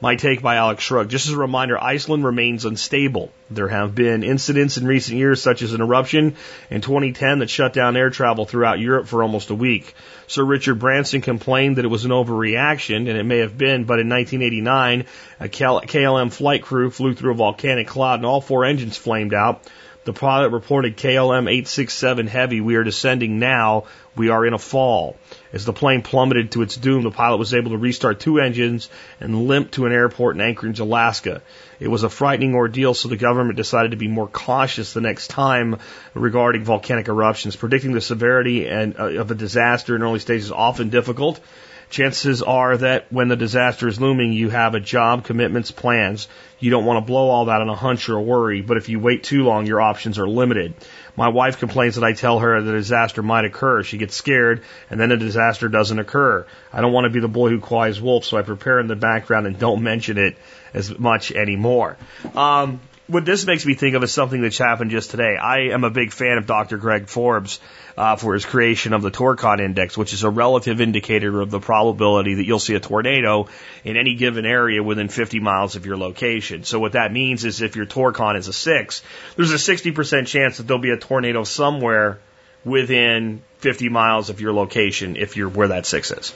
My 0.00 0.14
take 0.14 0.40
by 0.40 0.54
Alex 0.54 0.84
Shrugged. 0.84 1.10
Just 1.10 1.26
as 1.26 1.32
a 1.32 1.38
reminder, 1.38 1.76
Iceland 1.82 2.24
remains 2.24 2.64
unstable. 2.64 3.32
There 3.50 3.66
have 3.66 3.96
been 3.96 4.22
incidents 4.22 4.76
in 4.76 4.86
recent 4.86 5.18
years, 5.18 5.42
such 5.42 5.60
as 5.60 5.72
an 5.72 5.80
eruption 5.80 6.36
in 6.70 6.82
2010 6.82 7.40
that 7.40 7.50
shut 7.50 7.72
down 7.72 7.96
air 7.96 8.08
travel 8.08 8.44
throughout 8.44 8.78
Europe 8.78 9.08
for 9.08 9.24
almost 9.24 9.50
a 9.50 9.56
week. 9.56 9.92
Sir 10.28 10.44
Richard 10.44 10.76
Branson 10.78 11.20
complained 11.20 11.76
that 11.76 11.84
it 11.84 11.88
was 11.88 12.04
an 12.04 12.12
overreaction, 12.12 13.08
and 13.08 13.18
it 13.18 13.24
may 13.24 13.38
have 13.38 13.58
been, 13.58 13.84
but 13.84 13.98
in 13.98 14.08
1989, 14.08 15.04
a 15.40 15.48
KLM 15.48 16.32
flight 16.32 16.62
crew 16.62 16.90
flew 16.90 17.14
through 17.14 17.32
a 17.32 17.34
volcanic 17.34 17.88
cloud 17.88 18.20
and 18.20 18.26
all 18.26 18.40
four 18.40 18.64
engines 18.64 18.96
flamed 18.96 19.34
out. 19.34 19.64
The 20.04 20.12
pilot 20.12 20.50
reported 20.50 20.96
KLM 20.96 21.50
867 21.50 22.28
heavy. 22.28 22.60
We 22.60 22.76
are 22.76 22.84
descending 22.84 23.40
now. 23.40 23.84
We 24.14 24.28
are 24.28 24.46
in 24.46 24.54
a 24.54 24.58
fall. 24.58 25.16
As 25.52 25.64
the 25.64 25.72
plane 25.72 26.02
plummeted 26.02 26.52
to 26.52 26.62
its 26.62 26.76
doom, 26.76 27.02
the 27.02 27.10
pilot 27.10 27.38
was 27.38 27.54
able 27.54 27.70
to 27.70 27.78
restart 27.78 28.20
two 28.20 28.38
engines 28.38 28.90
and 29.20 29.48
limp 29.48 29.70
to 29.72 29.86
an 29.86 29.92
airport 29.92 30.36
in 30.36 30.42
Anchorage, 30.42 30.78
Alaska. 30.78 31.40
It 31.80 31.88
was 31.88 32.02
a 32.02 32.10
frightening 32.10 32.54
ordeal, 32.54 32.92
so 32.92 33.08
the 33.08 33.16
government 33.16 33.56
decided 33.56 33.92
to 33.92 33.96
be 33.96 34.08
more 34.08 34.28
cautious 34.28 34.92
the 34.92 35.00
next 35.00 35.28
time 35.28 35.78
regarding 36.12 36.64
volcanic 36.64 37.08
eruptions. 37.08 37.56
Predicting 37.56 37.92
the 37.92 38.00
severity 38.00 38.68
and, 38.68 38.98
uh, 38.98 39.20
of 39.20 39.30
a 39.30 39.34
disaster 39.34 39.96
in 39.96 40.02
early 40.02 40.18
stages 40.18 40.46
is 40.46 40.52
often 40.52 40.90
difficult. 40.90 41.40
Chances 41.90 42.42
are 42.42 42.76
that 42.76 43.10
when 43.10 43.28
the 43.28 43.36
disaster 43.36 43.88
is 43.88 44.00
looming, 44.00 44.32
you 44.32 44.50
have 44.50 44.74
a 44.74 44.80
job, 44.80 45.24
commitments, 45.24 45.70
plans. 45.70 46.28
You 46.60 46.70
don't 46.70 46.84
want 46.84 47.04
to 47.04 47.06
blow 47.06 47.30
all 47.30 47.46
that 47.46 47.60
on 47.62 47.68
a 47.68 47.74
hunch 47.74 48.08
or 48.08 48.16
a 48.16 48.22
worry, 48.22 48.60
but 48.60 48.76
if 48.76 48.88
you 48.88 49.00
wait 49.00 49.24
too 49.24 49.44
long, 49.44 49.64
your 49.64 49.80
options 49.80 50.18
are 50.18 50.28
limited. 50.28 50.74
My 51.16 51.28
wife 51.28 51.58
complains 51.58 51.94
that 51.94 52.04
I 52.04 52.12
tell 52.12 52.40
her 52.40 52.60
the 52.60 52.72
disaster 52.72 53.22
might 53.22 53.44
occur. 53.44 53.82
She 53.82 53.96
gets 53.96 54.14
scared, 54.14 54.62
and 54.90 55.00
then 55.00 55.12
a 55.12 55.16
disaster 55.16 55.68
doesn't 55.68 55.98
occur. 55.98 56.46
I 56.72 56.80
don't 56.80 56.92
want 56.92 57.06
to 57.06 57.10
be 57.10 57.20
the 57.20 57.28
boy 57.28 57.48
who 57.48 57.60
cries 57.60 58.00
wolf, 58.00 58.24
so 58.24 58.36
I 58.36 58.42
prepare 58.42 58.80
in 58.80 58.86
the 58.86 58.96
background 58.96 59.46
and 59.46 59.58
don't 59.58 59.82
mention 59.82 60.18
it 60.18 60.36
as 60.74 60.98
much 60.98 61.32
anymore. 61.32 61.96
Um, 62.34 62.80
what 63.08 63.24
this 63.24 63.46
makes 63.46 63.64
me 63.64 63.72
think 63.72 63.96
of 63.96 64.04
is 64.04 64.12
something 64.12 64.42
that's 64.42 64.58
happened 64.58 64.90
just 64.90 65.10
today. 65.10 65.36
I 65.36 65.70
am 65.72 65.82
a 65.82 65.90
big 65.90 66.12
fan 66.12 66.36
of 66.36 66.46
Dr. 66.46 66.76
Greg 66.76 67.08
Forbes 67.08 67.58
uh, 67.96 68.16
for 68.16 68.34
his 68.34 68.44
creation 68.44 68.92
of 68.92 69.00
the 69.00 69.10
Torcon 69.10 69.60
Index, 69.60 69.96
which 69.96 70.12
is 70.12 70.24
a 70.24 70.30
relative 70.30 70.82
indicator 70.82 71.40
of 71.40 71.50
the 71.50 71.58
probability 71.58 72.34
that 72.34 72.44
you'll 72.44 72.58
see 72.58 72.74
a 72.74 72.80
tornado 72.80 73.48
in 73.82 73.96
any 73.96 74.14
given 74.14 74.44
area 74.44 74.82
within 74.82 75.08
50 75.08 75.40
miles 75.40 75.74
of 75.74 75.86
your 75.86 75.96
location. 75.96 76.64
So 76.64 76.78
what 76.78 76.92
that 76.92 77.10
means 77.10 77.46
is 77.46 77.62
if 77.62 77.76
your 77.76 77.86
Torcon 77.86 78.36
is 78.36 78.46
a 78.46 78.52
six, 78.52 79.02
there's 79.36 79.52
a 79.52 79.54
60% 79.54 80.26
chance 80.26 80.58
that 80.58 80.66
there'll 80.66 80.82
be 80.82 80.90
a 80.90 80.98
tornado 80.98 81.44
somewhere 81.44 82.18
within 82.62 83.42
50 83.58 83.88
miles 83.88 84.28
of 84.28 84.42
your 84.42 84.52
location 84.52 85.16
if 85.16 85.38
you're 85.38 85.48
where 85.48 85.68
that 85.68 85.86
six 85.86 86.10
is. 86.10 86.34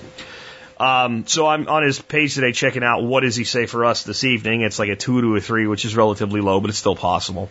Um, 0.79 1.27
so 1.27 1.47
I'm 1.47 1.69
on 1.69 1.83
his 1.83 2.01
page 2.01 2.35
today 2.35 2.53
checking 2.53 2.83
out 2.83 3.03
what 3.03 3.21
does 3.21 3.37
he 3.37 3.45
say 3.45 3.67
for 3.67 3.85
us 3.85 4.03
this 4.03 4.25
evening. 4.25 4.63
It's 4.63 4.79
like 4.79 4.89
a 4.89 4.97
two 4.97 5.21
to 5.21 5.37
a 5.37 5.41
three, 5.41 5.67
which 5.67 5.85
is 5.85 5.97
relatively 5.97 6.41
low, 6.41 6.61
but 6.61 6.71
it's 6.71 6.79
still 6.79 6.97
possible. 6.97 7.51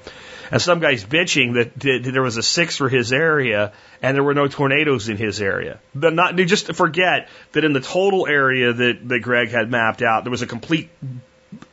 And 0.51 0.62
some 0.62 0.79
guy's 0.79 1.06
bitching 1.06 1.53
that, 1.53 1.79
that 1.79 2.12
there 2.12 2.21
was 2.21 2.38
a 2.38 2.44
six 2.44 2.75
for 2.75 2.89
his 2.89 3.13
area 3.13 3.71
and 4.01 4.15
there 4.15 4.23
were 4.23 4.33
no 4.33 4.47
tornadoes 4.47 5.07
in 5.07 5.15
his 5.15 5.41
area. 5.41 5.79
But 5.95 6.13
not 6.13 6.35
just 6.35 6.73
forget 6.73 7.29
that 7.53 7.63
in 7.63 7.71
the 7.71 7.79
total 7.79 8.27
area 8.27 8.73
that, 8.73 9.07
that 9.07 9.19
Greg 9.19 9.50
had 9.50 9.71
mapped 9.71 10.01
out, 10.01 10.25
there 10.25 10.31
was 10.31 10.41
a 10.41 10.47
complete 10.47 10.89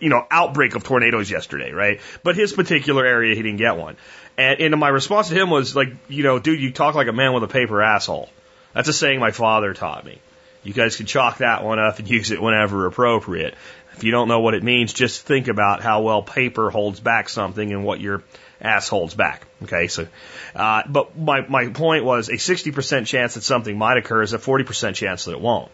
you 0.00 0.08
know, 0.08 0.26
outbreak 0.30 0.74
of 0.74 0.84
tornadoes 0.84 1.30
yesterday, 1.30 1.72
right? 1.72 2.00
But 2.22 2.36
his 2.36 2.52
particular 2.52 3.04
area, 3.04 3.34
he 3.34 3.42
didn't 3.42 3.58
get 3.58 3.76
one. 3.76 3.96
And, 4.36 4.60
and 4.60 4.78
my 4.78 4.88
response 4.88 5.28
to 5.28 5.34
him 5.34 5.50
was 5.50 5.74
like, 5.74 5.88
you 6.08 6.22
know, 6.22 6.38
dude, 6.38 6.60
you 6.60 6.72
talk 6.72 6.94
like 6.94 7.08
a 7.08 7.12
man 7.12 7.32
with 7.32 7.44
a 7.44 7.48
paper 7.48 7.82
asshole. 7.82 8.28
That's 8.74 8.88
a 8.88 8.92
saying 8.92 9.18
my 9.18 9.30
father 9.30 9.74
taught 9.74 10.04
me. 10.04 10.20
You 10.62 10.72
guys 10.72 10.96
can 10.96 11.06
chalk 11.06 11.38
that 11.38 11.64
one 11.64 11.78
up 11.78 11.98
and 11.98 12.08
use 12.10 12.30
it 12.30 12.40
whenever 12.40 12.86
appropriate. 12.86 13.54
If 13.96 14.04
you 14.04 14.12
don't 14.12 14.28
know 14.28 14.40
what 14.40 14.54
it 14.54 14.62
means, 14.62 14.92
just 14.92 15.22
think 15.22 15.48
about 15.48 15.82
how 15.82 16.02
well 16.02 16.22
paper 16.22 16.70
holds 16.70 17.00
back 17.00 17.28
something 17.28 17.72
and 17.72 17.84
what 17.84 18.00
your 18.00 18.22
ass 18.60 18.88
holds 18.88 19.14
back. 19.14 19.46
Okay, 19.64 19.88
so, 19.88 20.06
uh, 20.54 20.82
but 20.88 21.18
my, 21.18 21.40
my 21.48 21.68
point 21.68 22.04
was 22.04 22.28
a 22.28 22.34
60% 22.34 23.06
chance 23.06 23.34
that 23.34 23.42
something 23.42 23.76
might 23.76 23.96
occur 23.96 24.22
is 24.22 24.34
a 24.34 24.38
40% 24.38 24.94
chance 24.94 25.24
that 25.24 25.32
it 25.32 25.40
won't. 25.40 25.70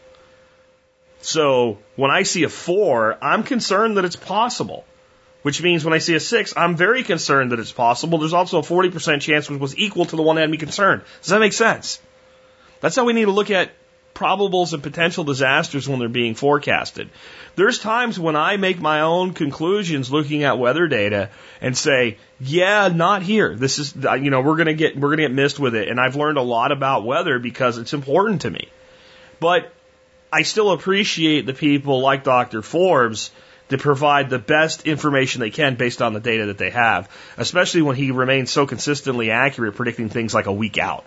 So 1.20 1.78
when 1.96 2.10
I 2.10 2.22
see 2.22 2.44
a 2.44 2.48
four, 2.48 3.18
I'm 3.22 3.42
concerned 3.42 3.96
that 3.96 4.04
it's 4.04 4.16
possible. 4.16 4.84
Which 5.42 5.62
means 5.62 5.84
when 5.84 5.92
I 5.92 5.98
see 5.98 6.14
a 6.14 6.20
six, 6.20 6.54
I'm 6.56 6.74
very 6.74 7.02
concerned 7.02 7.52
that 7.52 7.60
it's 7.60 7.70
possible. 7.70 8.16
There's 8.16 8.32
also 8.32 8.60
a 8.60 8.62
40% 8.62 9.20
chance 9.20 9.50
which 9.50 9.60
was 9.60 9.76
equal 9.76 10.06
to 10.06 10.16
the 10.16 10.22
one 10.22 10.36
that 10.36 10.42
had 10.42 10.50
me 10.50 10.56
concerned. 10.56 11.02
Does 11.20 11.30
that 11.30 11.40
make 11.40 11.52
sense? 11.52 12.00
That's 12.80 12.96
how 12.96 13.04
we 13.04 13.12
need 13.12 13.26
to 13.26 13.30
look 13.30 13.50
at 13.50 13.70
probables 14.14 14.72
and 14.72 14.82
potential 14.82 15.24
disasters 15.24 15.88
when 15.88 15.98
they're 15.98 16.08
being 16.08 16.34
forecasted. 16.34 17.10
There's 17.56 17.78
times 17.78 18.18
when 18.18 18.36
I 18.36 18.56
make 18.56 18.80
my 18.80 19.00
own 19.00 19.32
conclusions 19.32 20.10
looking 20.10 20.44
at 20.44 20.58
weather 20.58 20.88
data 20.88 21.30
and 21.60 21.76
say, 21.76 22.18
yeah, 22.40 22.88
not 22.88 23.22
here. 23.22 23.54
This 23.54 23.78
is, 23.78 23.94
you 23.94 24.30
know, 24.30 24.40
we're 24.40 24.56
going 24.56 24.66
to 24.66 24.74
get, 24.74 24.96
we're 24.96 25.08
going 25.08 25.18
to 25.18 25.24
get 25.24 25.32
missed 25.32 25.58
with 25.58 25.74
it. 25.74 25.88
And 25.88 26.00
I've 26.00 26.16
learned 26.16 26.38
a 26.38 26.42
lot 26.42 26.72
about 26.72 27.04
weather 27.04 27.38
because 27.38 27.78
it's 27.78 27.92
important 27.92 28.42
to 28.42 28.50
me. 28.50 28.68
But 29.40 29.72
I 30.32 30.42
still 30.42 30.70
appreciate 30.70 31.46
the 31.46 31.54
people 31.54 32.00
like 32.00 32.24
Dr. 32.24 32.62
Forbes 32.62 33.30
to 33.68 33.78
provide 33.78 34.30
the 34.30 34.38
best 34.38 34.86
information 34.86 35.40
they 35.40 35.50
can 35.50 35.74
based 35.74 36.02
on 36.02 36.12
the 36.12 36.20
data 36.20 36.46
that 36.46 36.58
they 36.58 36.70
have, 36.70 37.08
especially 37.36 37.82
when 37.82 37.96
he 37.96 38.10
remains 38.10 38.50
so 38.50 38.66
consistently 38.66 39.30
accurate 39.30 39.74
predicting 39.74 40.08
things 40.08 40.34
like 40.34 40.46
a 40.46 40.52
week 40.52 40.76
out 40.78 41.04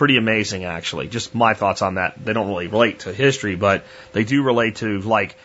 pretty 0.00 0.16
amazing, 0.16 0.64
actually. 0.64 1.08
Just 1.08 1.34
my 1.34 1.52
thoughts 1.52 1.82
on 1.82 1.96
that. 1.96 2.14
They 2.24 2.32
don't 2.32 2.48
really 2.48 2.68
relate 2.68 3.00
to 3.00 3.12
history, 3.12 3.54
but 3.54 3.84
they 4.14 4.24
do 4.24 4.42
relate 4.42 4.76
to 4.76 4.98
like 5.00 5.36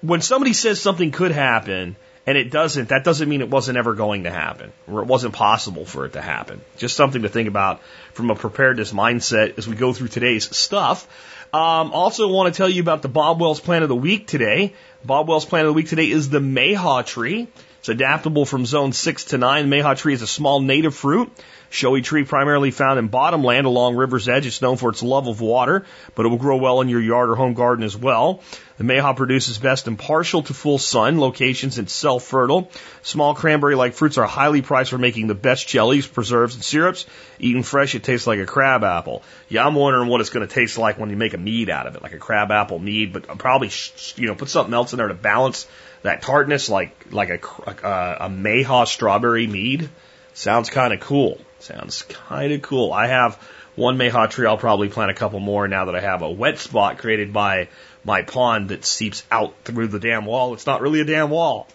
when 0.00 0.22
somebody 0.22 0.54
says 0.54 0.80
something 0.80 1.10
could 1.10 1.30
happen 1.30 1.96
and 2.26 2.38
it 2.38 2.50
doesn't, 2.50 2.88
that 2.88 3.04
doesn't 3.04 3.28
mean 3.28 3.42
it 3.42 3.50
wasn't 3.50 3.76
ever 3.76 3.92
going 3.92 4.24
to 4.24 4.30
happen 4.30 4.72
or 4.90 5.02
it 5.02 5.06
wasn't 5.06 5.34
possible 5.34 5.84
for 5.84 6.06
it 6.06 6.14
to 6.14 6.22
happen. 6.22 6.62
Just 6.78 6.96
something 6.96 7.20
to 7.20 7.28
think 7.28 7.46
about 7.46 7.82
from 8.14 8.30
a 8.30 8.34
preparedness 8.34 8.94
mindset 8.94 9.58
as 9.58 9.68
we 9.68 9.76
go 9.76 9.92
through 9.92 10.08
today's 10.08 10.56
stuff. 10.56 11.06
Um, 11.52 11.92
also 11.92 12.28
want 12.28 12.54
to 12.54 12.56
tell 12.56 12.70
you 12.70 12.80
about 12.80 13.02
the 13.02 13.10
Bob 13.10 13.42
Wells 13.42 13.60
plant 13.60 13.82
of 13.82 13.90
the 13.90 13.94
week 13.94 14.26
today. 14.26 14.72
Bob 15.04 15.28
Wells 15.28 15.44
plant 15.44 15.66
of 15.66 15.74
the 15.74 15.76
week 15.76 15.90
today 15.90 16.10
is 16.10 16.30
the 16.30 16.40
Mayhaw 16.40 17.04
tree. 17.04 17.46
It's 17.80 17.90
adaptable 17.90 18.46
from 18.46 18.64
zone 18.64 18.94
six 18.94 19.26
to 19.26 19.36
nine. 19.36 19.68
Mayhaw 19.68 19.98
tree 19.98 20.14
is 20.14 20.22
a 20.22 20.26
small 20.26 20.60
native 20.60 20.94
fruit 20.94 21.30
Showy 21.70 22.02
tree 22.02 22.24
primarily 22.24 22.70
found 22.70 22.98
in 22.98 23.08
bottomland 23.08 23.66
along 23.66 23.96
river's 23.96 24.28
edge. 24.28 24.46
It's 24.46 24.62
known 24.62 24.76
for 24.76 24.90
its 24.90 25.02
love 25.02 25.26
of 25.26 25.40
water, 25.40 25.84
but 26.14 26.24
it 26.24 26.28
will 26.28 26.38
grow 26.38 26.56
well 26.56 26.80
in 26.80 26.88
your 26.88 27.00
yard 27.00 27.30
or 27.30 27.34
home 27.34 27.54
garden 27.54 27.84
as 27.84 27.96
well. 27.96 28.42
The 28.76 28.84
mayhaw 28.84 29.16
produces 29.16 29.58
best 29.58 29.86
in 29.86 29.96
partial 29.96 30.42
to 30.42 30.54
full 30.54 30.78
sun 30.78 31.20
locations 31.20 31.78
and 31.78 31.88
self-fertile. 31.88 32.70
Small 33.02 33.34
cranberry-like 33.34 33.94
fruits 33.94 34.18
are 34.18 34.26
highly 34.26 34.62
prized 34.62 34.90
for 34.90 34.98
making 34.98 35.28
the 35.28 35.34
best 35.34 35.68
jellies, 35.68 36.06
preserves, 36.06 36.54
and 36.54 36.64
syrups. 36.64 37.06
Eaten 37.38 37.62
fresh, 37.62 37.94
it 37.94 38.02
tastes 38.02 38.26
like 38.26 38.40
a 38.40 38.46
crab 38.46 38.82
apple. 38.82 39.22
Yeah, 39.48 39.66
I'm 39.66 39.74
wondering 39.74 40.08
what 40.08 40.20
it's 40.20 40.30
going 40.30 40.46
to 40.46 40.52
taste 40.52 40.76
like 40.76 40.98
when 40.98 41.10
you 41.10 41.16
make 41.16 41.34
a 41.34 41.38
mead 41.38 41.70
out 41.70 41.86
of 41.86 41.94
it, 41.94 42.02
like 42.02 42.14
a 42.14 42.18
crab 42.18 42.50
apple 42.50 42.78
mead, 42.80 43.12
but 43.12 43.26
probably, 43.38 43.70
you 44.16 44.26
know, 44.26 44.34
put 44.34 44.48
something 44.48 44.74
else 44.74 44.92
in 44.92 44.96
there 44.96 45.08
to 45.08 45.14
balance 45.14 45.68
that 46.02 46.22
tartness, 46.22 46.68
like, 46.68 47.12
like 47.12 47.30
a, 47.30 47.38
a, 47.66 47.86
uh, 47.86 48.16
a 48.22 48.28
mayhaw 48.28 48.86
strawberry 48.86 49.46
mead. 49.46 49.88
Sounds 50.34 50.68
kind 50.68 50.92
of 50.92 50.98
cool. 50.98 51.38
Sounds 51.64 52.02
kind 52.02 52.52
of 52.52 52.60
cool. 52.60 52.92
I 52.92 53.06
have 53.06 53.36
one 53.74 53.96
mayhaw 53.96 54.28
tree. 54.28 54.46
I'll 54.46 54.58
probably 54.58 54.90
plant 54.90 55.10
a 55.10 55.14
couple 55.14 55.40
more 55.40 55.66
now 55.66 55.86
that 55.86 55.96
I 55.96 56.00
have 56.00 56.20
a 56.20 56.30
wet 56.30 56.58
spot 56.58 56.98
created 56.98 57.32
by 57.32 57.68
my 58.04 58.20
pond 58.20 58.68
that 58.68 58.84
seeps 58.84 59.24
out 59.30 59.54
through 59.64 59.88
the 59.88 59.98
damn 59.98 60.26
wall. 60.26 60.52
It's 60.52 60.66
not 60.66 60.82
really 60.82 61.00
a 61.00 61.06
damn 61.06 61.30
wall. 61.30 61.66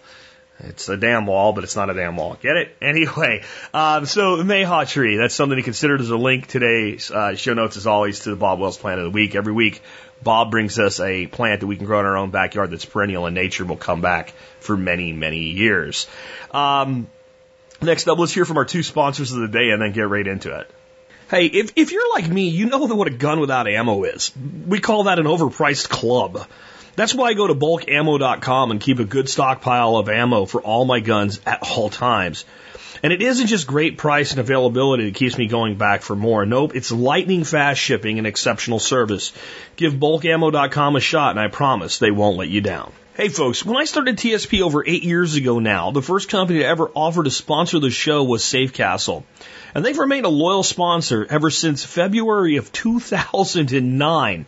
It's 0.60 0.88
a 0.88 0.96
damn 0.96 1.26
wall, 1.26 1.52
but 1.52 1.64
it's 1.64 1.74
not 1.74 1.90
a 1.90 1.94
damn 1.94 2.16
wall. 2.16 2.38
Get 2.40 2.56
it? 2.56 2.76
Anyway, 2.82 3.42
um, 3.74 4.06
so 4.06 4.36
Mayhaw 4.36 4.88
tree, 4.88 5.16
that's 5.16 5.34
something 5.34 5.56
to 5.56 5.62
consider. 5.62 5.96
There's 5.96 6.10
a 6.10 6.16
link 6.16 6.46
today's 6.46 7.10
uh, 7.10 7.34
show 7.34 7.54
notes, 7.54 7.76
as 7.76 7.88
always, 7.88 8.20
to 8.20 8.30
the 8.30 8.36
Bob 8.36 8.60
Wells 8.60 8.78
plant 8.78 9.00
of 9.00 9.04
the 9.06 9.10
week. 9.10 9.34
Every 9.34 9.52
week, 9.52 9.82
Bob 10.22 10.52
brings 10.52 10.78
us 10.78 11.00
a 11.00 11.26
plant 11.26 11.62
that 11.62 11.66
we 11.66 11.76
can 11.76 11.86
grow 11.86 11.98
in 11.98 12.06
our 12.06 12.16
own 12.16 12.30
backyard 12.30 12.70
that's 12.70 12.84
perennial 12.84 13.26
in 13.26 13.34
nature 13.34 13.64
will 13.64 13.76
come 13.76 14.02
back 14.02 14.34
for 14.60 14.76
many, 14.76 15.12
many 15.12 15.50
years. 15.50 16.06
Um, 16.52 17.08
next 17.82 18.08
up, 18.08 18.18
let's 18.18 18.32
hear 18.32 18.44
from 18.44 18.58
our 18.58 18.64
two 18.64 18.82
sponsors 18.82 19.32
of 19.32 19.40
the 19.40 19.48
day 19.48 19.70
and 19.70 19.82
then 19.82 19.92
get 19.92 20.08
right 20.08 20.26
into 20.26 20.58
it. 20.58 20.70
Hey, 21.30 21.46
if, 21.46 21.72
if 21.76 21.92
you're 21.92 22.12
like 22.12 22.28
me, 22.28 22.48
you 22.48 22.66
know 22.66 22.78
what 22.78 23.06
a 23.06 23.12
gun 23.12 23.38
without 23.38 23.68
ammo 23.68 24.02
is. 24.02 24.32
We 24.66 24.80
call 24.80 25.04
that 25.04 25.20
an 25.20 25.26
overpriced 25.26 25.88
club. 25.88 26.44
That's 26.96 27.14
why 27.14 27.28
I 27.28 27.34
go 27.34 27.46
to 27.46 27.54
bulkammo.com 27.54 28.70
and 28.72 28.80
keep 28.80 28.98
a 28.98 29.04
good 29.04 29.28
stockpile 29.28 29.96
of 29.96 30.08
ammo 30.08 30.44
for 30.44 30.60
all 30.60 30.84
my 30.84 31.00
guns 31.00 31.40
at 31.46 31.62
all 31.62 31.88
times. 31.88 32.44
And 33.02 33.12
it 33.12 33.22
isn't 33.22 33.46
just 33.46 33.66
great 33.66 33.96
price 33.96 34.32
and 34.32 34.40
availability 34.40 35.04
that 35.04 35.14
keeps 35.14 35.38
me 35.38 35.46
going 35.46 35.76
back 35.76 36.02
for 36.02 36.14
more. 36.14 36.44
Nope, 36.44 36.74
it's 36.74 36.92
lightning 36.92 37.44
fast 37.44 37.80
shipping 37.80 38.18
and 38.18 38.26
exceptional 38.26 38.78
service. 38.78 39.32
Give 39.76 39.94
bulkammo.com 39.94 40.96
a 40.96 41.00
shot 41.00 41.30
and 41.30 41.40
I 41.40 41.48
promise 41.48 41.98
they 41.98 42.10
won't 42.10 42.36
let 42.36 42.48
you 42.48 42.60
down. 42.60 42.92
Hey 43.20 43.28
folks, 43.28 43.66
when 43.66 43.76
I 43.76 43.84
started 43.84 44.16
TSP 44.16 44.62
over 44.62 44.82
eight 44.86 45.02
years 45.02 45.34
ago 45.34 45.58
now, 45.58 45.90
the 45.90 46.00
first 46.00 46.30
company 46.30 46.60
to 46.60 46.64
ever 46.64 46.88
offer 46.94 47.22
to 47.22 47.30
sponsor 47.30 47.78
the 47.78 47.90
show 47.90 48.24
was 48.24 48.42
Safecastle. 48.42 49.24
And 49.74 49.84
they've 49.84 49.98
remained 49.98 50.24
a 50.24 50.30
loyal 50.30 50.62
sponsor 50.62 51.26
ever 51.28 51.50
since 51.50 51.84
February 51.84 52.56
of 52.56 52.72
2009. 52.72 54.46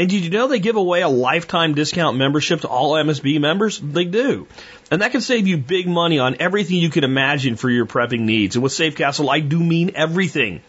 And 0.00 0.10
did 0.10 0.24
you 0.24 0.30
know 0.30 0.48
they 0.48 0.58
give 0.58 0.74
away 0.74 1.02
a 1.02 1.08
lifetime 1.08 1.74
discount 1.74 2.16
membership 2.16 2.62
to 2.62 2.68
all 2.68 2.94
MSB 2.94 3.40
members? 3.40 3.78
They 3.78 4.06
do. 4.06 4.48
And 4.90 5.02
that 5.02 5.12
can 5.12 5.20
save 5.20 5.46
you 5.46 5.56
big 5.56 5.86
money 5.86 6.18
on 6.18 6.38
everything 6.40 6.78
you 6.78 6.90
can 6.90 7.04
imagine 7.04 7.54
for 7.54 7.70
your 7.70 7.86
prepping 7.86 8.22
needs. 8.22 8.56
And 8.56 8.64
with 8.64 8.72
Safecastle, 8.72 9.32
I 9.32 9.38
do 9.38 9.62
mean 9.62 9.92
everything. 9.94 10.62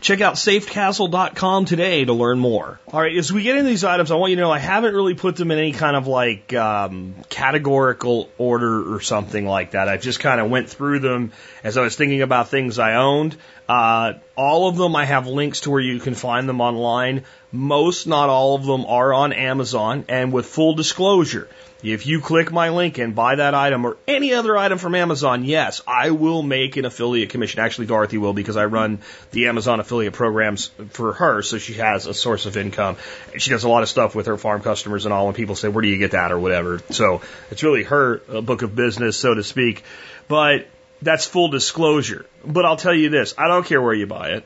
Check 0.00 0.22
out 0.22 0.36
safecastle.com 0.36 1.66
today 1.66 2.06
to 2.06 2.14
learn 2.14 2.38
more. 2.38 2.80
All 2.90 3.00
right, 3.00 3.14
as 3.14 3.30
we 3.30 3.42
get 3.42 3.56
into 3.56 3.68
these 3.68 3.84
items, 3.84 4.10
I 4.10 4.14
want 4.14 4.30
you 4.30 4.36
to 4.36 4.42
know 4.42 4.50
I 4.50 4.58
haven't 4.58 4.94
really 4.94 5.14
put 5.14 5.36
them 5.36 5.50
in 5.50 5.58
any 5.58 5.72
kind 5.72 5.94
of 5.94 6.06
like 6.06 6.54
um, 6.54 7.14
categorical 7.28 8.30
order 8.38 8.94
or 8.94 9.00
something 9.00 9.46
like 9.46 9.72
that. 9.72 9.88
I 9.88 9.98
just 9.98 10.18
kind 10.18 10.40
of 10.40 10.50
went 10.50 10.70
through 10.70 11.00
them 11.00 11.32
as 11.62 11.76
I 11.76 11.82
was 11.82 11.96
thinking 11.96 12.22
about 12.22 12.48
things 12.48 12.78
I 12.78 12.94
owned. 12.94 13.36
Uh, 13.68 14.14
all 14.36 14.68
of 14.68 14.76
them, 14.76 14.96
I 14.96 15.04
have 15.04 15.26
links 15.26 15.60
to 15.60 15.70
where 15.70 15.82
you 15.82 16.00
can 16.00 16.14
find 16.14 16.48
them 16.48 16.62
online. 16.62 17.24
Most, 17.52 18.06
not 18.06 18.30
all 18.30 18.54
of 18.54 18.64
them, 18.64 18.86
are 18.86 19.12
on 19.12 19.34
Amazon. 19.34 20.06
And 20.08 20.32
with 20.32 20.46
full 20.46 20.74
disclosure, 20.74 21.46
if 21.82 22.06
you 22.06 22.20
click 22.20 22.52
my 22.52 22.70
link 22.70 22.98
and 22.98 23.14
buy 23.14 23.36
that 23.36 23.54
item 23.54 23.84
or 23.84 23.96
any 24.06 24.34
other 24.34 24.56
item 24.56 24.78
from 24.78 24.94
Amazon, 24.94 25.44
yes, 25.44 25.80
I 25.86 26.10
will 26.10 26.42
make 26.42 26.76
an 26.76 26.84
affiliate 26.84 27.30
commission. 27.30 27.60
Actually, 27.60 27.86
Dorothy 27.86 28.18
will 28.18 28.32
because 28.32 28.56
I 28.56 28.66
run 28.66 28.98
the 29.30 29.46
Amazon 29.48 29.80
affiliate 29.80 30.12
programs 30.12 30.66
for 30.90 31.12
her, 31.14 31.42
so 31.42 31.58
she 31.58 31.74
has 31.74 32.06
a 32.06 32.14
source 32.14 32.46
of 32.46 32.56
income. 32.56 32.96
She 33.36 33.50
does 33.50 33.64
a 33.64 33.68
lot 33.68 33.82
of 33.82 33.88
stuff 33.88 34.14
with 34.14 34.26
her 34.26 34.36
farm 34.36 34.62
customers 34.62 35.04
and 35.06 35.14
all, 35.14 35.28
and 35.28 35.36
people 35.36 35.56
say, 35.56 35.68
"Where 35.68 35.82
do 35.82 35.88
you 35.88 35.98
get 35.98 36.12
that?" 36.12 36.32
or 36.32 36.38
whatever. 36.38 36.80
So 36.90 37.22
it's 37.50 37.62
really 37.62 37.84
her 37.84 38.22
uh, 38.28 38.40
book 38.40 38.62
of 38.62 38.74
business, 38.74 39.16
so 39.16 39.34
to 39.34 39.42
speak. 39.42 39.84
But 40.28 40.66
that's 41.02 41.24
full 41.24 41.48
disclosure. 41.48 42.26
But 42.44 42.64
I'll 42.64 42.76
tell 42.76 42.94
you 42.94 43.08
this: 43.08 43.34
I 43.38 43.48
don't 43.48 43.64
care 43.64 43.80
where 43.80 43.94
you 43.94 44.06
buy 44.06 44.30
it 44.30 44.44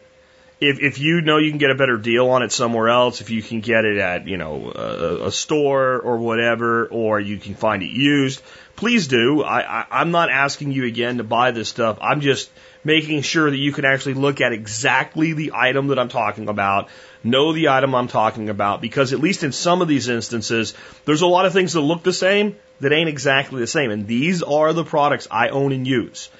if 0.60 0.80
if 0.80 0.98
you 0.98 1.20
know 1.20 1.38
you 1.38 1.50
can 1.50 1.58
get 1.58 1.70
a 1.70 1.74
better 1.74 1.96
deal 1.96 2.28
on 2.30 2.42
it 2.42 2.52
somewhere 2.52 2.88
else, 2.88 3.20
if 3.20 3.30
you 3.30 3.42
can 3.42 3.60
get 3.60 3.84
it 3.84 3.98
at 3.98 4.28
you 4.28 4.36
know 4.36 4.72
a, 4.74 5.26
a 5.26 5.32
store 5.32 5.98
or 5.98 6.18
whatever, 6.18 6.86
or 6.86 7.20
you 7.20 7.38
can 7.38 7.54
find 7.54 7.82
it 7.82 7.90
used, 7.90 8.42
please 8.76 9.08
do. 9.08 9.42
I, 9.42 9.80
I 9.80 9.86
I'm 9.90 10.10
not 10.10 10.30
asking 10.30 10.72
you 10.72 10.84
again 10.84 11.18
to 11.18 11.24
buy 11.24 11.50
this 11.50 11.68
stuff. 11.68 11.98
I'm 12.00 12.20
just 12.20 12.50
making 12.84 13.22
sure 13.22 13.50
that 13.50 13.56
you 13.56 13.72
can 13.72 13.84
actually 13.84 14.14
look 14.14 14.40
at 14.40 14.52
exactly 14.52 15.32
the 15.32 15.52
item 15.54 15.88
that 15.88 15.98
I'm 15.98 16.08
talking 16.08 16.48
about, 16.48 16.88
know 17.22 17.52
the 17.52 17.68
item 17.68 17.94
I'm 17.94 18.08
talking 18.08 18.50
about, 18.50 18.80
because 18.80 19.12
at 19.12 19.20
least 19.20 19.42
in 19.42 19.52
some 19.52 19.80
of 19.80 19.88
these 19.88 20.08
instances, 20.08 20.74
there's 21.06 21.22
a 21.22 21.26
lot 21.26 21.46
of 21.46 21.52
things 21.52 21.72
that 21.72 21.80
look 21.80 22.02
the 22.02 22.12
same 22.12 22.56
that 22.80 22.92
ain't 22.92 23.08
exactly 23.08 23.60
the 23.60 23.66
same, 23.66 23.90
and 23.90 24.06
these 24.06 24.42
are 24.42 24.72
the 24.72 24.84
products 24.84 25.26
I 25.30 25.48
own 25.48 25.72
and 25.72 25.86
use. 25.86 26.30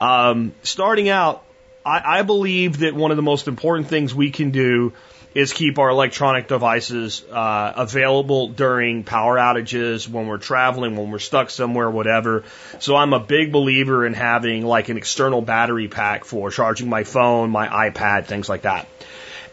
Um, 0.00 0.52
starting 0.64 1.08
out, 1.08 1.44
I, 1.84 2.18
I 2.18 2.22
believe 2.22 2.78
that 2.78 2.94
one 2.94 3.10
of 3.10 3.16
the 3.16 3.22
most 3.22 3.48
important 3.48 3.88
things 3.88 4.14
we 4.14 4.30
can 4.30 4.50
do 4.50 4.92
is 5.34 5.52
keep 5.52 5.78
our 5.78 5.88
electronic 5.88 6.46
devices 6.46 7.24
uh, 7.30 7.72
available 7.76 8.48
during 8.48 9.02
power 9.02 9.36
outages, 9.38 10.06
when 10.06 10.26
we're 10.26 10.36
traveling, 10.36 10.94
when 10.94 11.10
we're 11.10 11.18
stuck 11.18 11.48
somewhere, 11.48 11.90
whatever. 11.90 12.44
So 12.80 12.96
I'm 12.96 13.14
a 13.14 13.20
big 13.20 13.50
believer 13.50 14.04
in 14.04 14.12
having 14.12 14.66
like 14.66 14.90
an 14.90 14.98
external 14.98 15.40
battery 15.40 15.88
pack 15.88 16.26
for 16.26 16.50
charging 16.50 16.90
my 16.90 17.04
phone, 17.04 17.50
my 17.50 17.90
iPad, 17.90 18.26
things 18.26 18.48
like 18.48 18.62
that. 18.62 18.86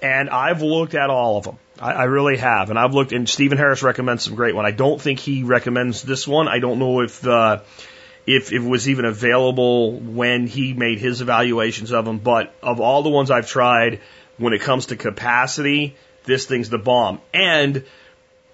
And 0.01 0.29
I've 0.29 0.61
looked 0.61 0.95
at 0.95 1.09
all 1.09 1.37
of 1.37 1.45
them. 1.45 1.57
I, 1.79 1.93
I 1.93 2.03
really 2.05 2.37
have. 2.37 2.69
And 2.69 2.77
I've 2.77 2.93
looked, 2.93 3.13
and 3.13 3.27
Stephen 3.27 3.57
Harris 3.57 3.81
recommends 3.81 4.23
some 4.23 4.35
great 4.35 4.55
one. 4.55 4.65
I 4.65 4.71
don't 4.71 5.01
think 5.01 5.19
he 5.19 5.43
recommends 5.43 6.03
this 6.03 6.27
one. 6.27 6.49
I 6.49 6.59
don't 6.59 6.79
know 6.79 7.01
if 7.01 7.21
the 7.21 7.63
if 8.29 8.51
it 8.51 8.59
was 8.59 8.87
even 8.87 9.05
available 9.05 9.99
when 9.99 10.45
he 10.45 10.73
made 10.73 10.99
his 10.99 11.19
evaluations 11.19 11.91
of 11.91 12.05
them. 12.05 12.19
But 12.19 12.53
of 12.61 12.79
all 12.79 13.01
the 13.01 13.09
ones 13.09 13.31
I've 13.31 13.47
tried, 13.47 14.01
when 14.37 14.53
it 14.53 14.61
comes 14.61 14.87
to 14.87 14.95
capacity, 14.95 15.95
this 16.25 16.45
thing's 16.45 16.69
the 16.69 16.77
bomb. 16.77 17.21
And 17.33 17.85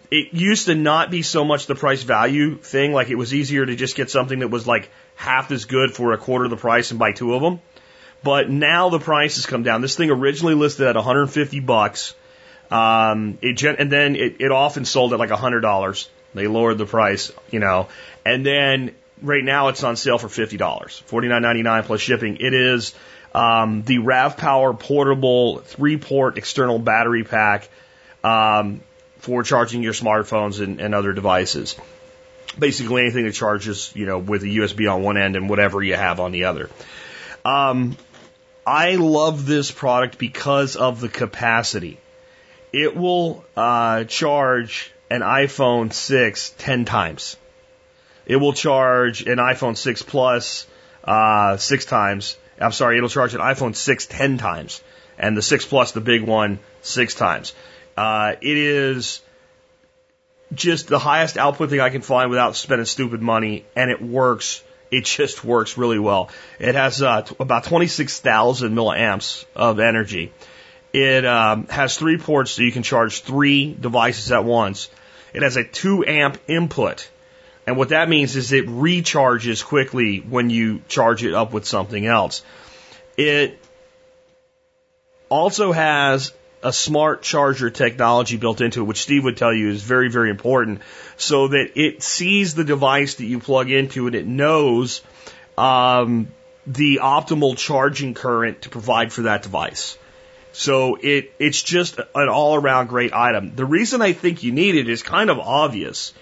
it 0.09 0.33
used 0.33 0.67
to 0.67 0.75
not 0.75 1.11
be 1.11 1.23
so 1.23 1.43
much 1.43 1.67
the 1.67 1.75
price 1.75 2.03
value 2.03 2.55
thing. 2.55 2.93
Like 2.93 3.09
it 3.09 3.15
was 3.15 3.33
easier 3.33 3.65
to 3.65 3.75
just 3.75 3.97
get 3.97 4.09
something 4.09 4.39
that 4.39 4.47
was 4.47 4.65
like 4.65 4.89
half 5.15 5.51
as 5.51 5.65
good 5.65 5.91
for 5.91 6.13
a 6.13 6.17
quarter 6.17 6.45
of 6.45 6.51
the 6.51 6.57
price 6.57 6.91
and 6.91 6.97
buy 6.99 7.11
two 7.11 7.33
of 7.33 7.41
them. 7.41 7.59
But 8.23 8.49
now 8.49 8.87
the 8.87 8.99
price 8.99 9.35
has 9.35 9.45
come 9.45 9.63
down. 9.63 9.81
This 9.81 9.97
thing 9.97 10.09
originally 10.09 10.55
listed 10.55 10.87
at 10.87 10.95
150 10.95 11.59
bucks. 11.59 12.15
Um, 12.71 13.39
it 13.41 13.61
and 13.61 13.91
then 13.91 14.15
it, 14.15 14.37
it 14.39 14.51
often 14.53 14.85
sold 14.85 15.11
at 15.11 15.19
like 15.19 15.31
$100. 15.31 16.07
They 16.33 16.47
lowered 16.47 16.77
the 16.77 16.85
price, 16.85 17.33
you 17.51 17.59
know, 17.59 17.89
and 18.25 18.45
then 18.45 18.95
right 19.21 19.43
now 19.43 19.69
it's 19.69 19.83
on 19.83 19.95
sale 19.95 20.17
for 20.17 20.29
fifty 20.29 20.57
dollars, 20.57 20.99
forty 21.05 21.27
nine 21.27 21.41
ninety 21.41 21.63
nine 21.63 21.83
plus 21.83 22.01
shipping. 22.01 22.37
It 22.39 22.53
is 22.53 22.93
um, 23.33 23.83
the 23.83 23.99
Rav 23.99 24.37
Power 24.37 24.73
portable 24.73 25.59
three 25.59 25.97
port 25.97 26.37
external 26.37 26.79
battery 26.79 27.23
pack 27.23 27.69
um, 28.23 28.81
for 29.19 29.43
charging 29.43 29.83
your 29.83 29.93
smartphones 29.93 30.61
and, 30.61 30.79
and 30.79 30.95
other 30.95 31.13
devices. 31.13 31.75
Basically 32.57 33.01
anything 33.01 33.25
that 33.25 33.33
charges, 33.33 33.91
you 33.95 34.05
know, 34.05 34.19
with 34.19 34.43
a 34.43 34.47
USB 34.47 34.91
on 34.91 35.03
one 35.03 35.17
end 35.17 35.35
and 35.35 35.49
whatever 35.49 35.83
you 35.83 35.95
have 35.95 36.19
on 36.19 36.31
the 36.31 36.45
other. 36.45 36.69
Um, 37.43 37.97
I 38.65 38.95
love 38.95 39.45
this 39.45 39.69
product 39.69 40.17
because 40.17 40.75
of 40.75 41.01
the 41.01 41.09
capacity. 41.09 41.99
It 42.71 42.95
will 42.95 43.43
uh, 43.55 44.05
charge 44.05 44.91
an 45.09 45.21
iPhone 45.21 45.93
6 45.93 46.55
10 46.57 46.85
times. 46.85 47.37
It 48.25 48.37
will 48.37 48.53
charge 48.53 49.21
an 49.23 49.37
iPhone 49.37 49.77
6 49.77 50.01
Plus 50.03 50.67
uh, 51.03 51.57
six 51.57 51.85
times. 51.85 52.37
I'm 52.59 52.71
sorry, 52.71 52.97
it'll 52.97 53.09
charge 53.09 53.33
an 53.33 53.41
iPhone 53.41 53.75
6 53.75 54.05
10 54.07 54.37
times, 54.37 54.81
and 55.17 55.37
the 55.37 55.41
6 55.41 55.65
Plus, 55.65 55.91
the 55.91 56.01
big 56.01 56.23
one, 56.23 56.59
six 56.81 57.15
times. 57.15 57.53
Uh, 57.97 58.33
it 58.41 58.57
is 58.57 59.21
just 60.53 60.87
the 60.87 60.99
highest 60.99 61.37
output 61.37 61.69
thing 61.69 61.79
I 61.79 61.89
can 61.89 62.01
find 62.01 62.29
without 62.29 62.55
spending 62.55 62.85
stupid 62.85 63.21
money, 63.21 63.65
and 63.75 63.89
it 63.89 64.01
works. 64.01 64.63
It 64.91 65.05
just 65.05 65.43
works 65.43 65.77
really 65.77 65.99
well. 65.99 66.29
It 66.59 66.75
has 66.75 67.01
uh, 67.01 67.25
about 67.39 67.65
26,000 67.65 68.73
milliamps 68.73 69.45
of 69.55 69.79
energy. 69.79 70.31
It 70.93 71.25
um, 71.25 71.67
has 71.67 71.97
three 71.97 72.17
ports, 72.17 72.51
so 72.51 72.61
you 72.61 72.71
can 72.71 72.83
charge 72.83 73.21
three 73.21 73.73
devices 73.73 74.31
at 74.31 74.45
once. 74.45 74.89
It 75.33 75.43
has 75.43 75.57
a 75.57 75.63
two 75.63 76.05
amp 76.05 76.37
input. 76.47 77.09
And 77.67 77.77
what 77.77 77.89
that 77.89 78.09
means 78.09 78.35
is 78.35 78.51
it 78.51 78.67
recharges 78.67 79.63
quickly 79.63 80.19
when 80.19 80.49
you 80.49 80.81
charge 80.87 81.23
it 81.23 81.33
up 81.33 81.51
with 81.51 81.65
something 81.65 82.05
else. 82.05 82.43
It 83.17 83.59
also 85.29 85.71
has 85.71 86.31
a 86.61 86.73
smart 86.73 87.21
charger 87.21 87.69
technology 87.69 88.37
built 88.37 88.61
into 88.61 88.81
it, 88.81 88.83
which 88.85 89.01
Steve 89.01 89.23
would 89.23 89.37
tell 89.37 89.53
you 89.53 89.69
is 89.69 89.83
very, 89.83 90.09
very 90.09 90.29
important, 90.29 90.81
so 91.17 91.47
that 91.47 91.79
it 91.79 92.03
sees 92.03 92.55
the 92.55 92.63
device 92.63 93.15
that 93.15 93.25
you 93.25 93.39
plug 93.39 93.69
into 93.69 94.07
and 94.07 94.15
it 94.15 94.25
knows 94.25 95.01
um, 95.57 96.27
the 96.65 96.99
optimal 97.01 97.57
charging 97.57 98.13
current 98.13 98.63
to 98.63 98.69
provide 98.69 99.13
for 99.13 99.23
that 99.23 99.43
device. 99.43 99.97
So 100.51 100.95
it 100.95 101.33
it's 101.37 101.61
just 101.61 101.99
an 101.99 102.29
all 102.29 102.55
around 102.55 102.87
great 102.87 103.13
item. 103.13 103.55
The 103.55 103.65
reason 103.65 104.01
I 104.01 104.13
think 104.13 104.41
you 104.41 104.51
need 104.51 104.75
it 104.75 104.89
is 104.89 105.03
kind 105.03 105.29
of 105.29 105.37
obvious. 105.37 106.13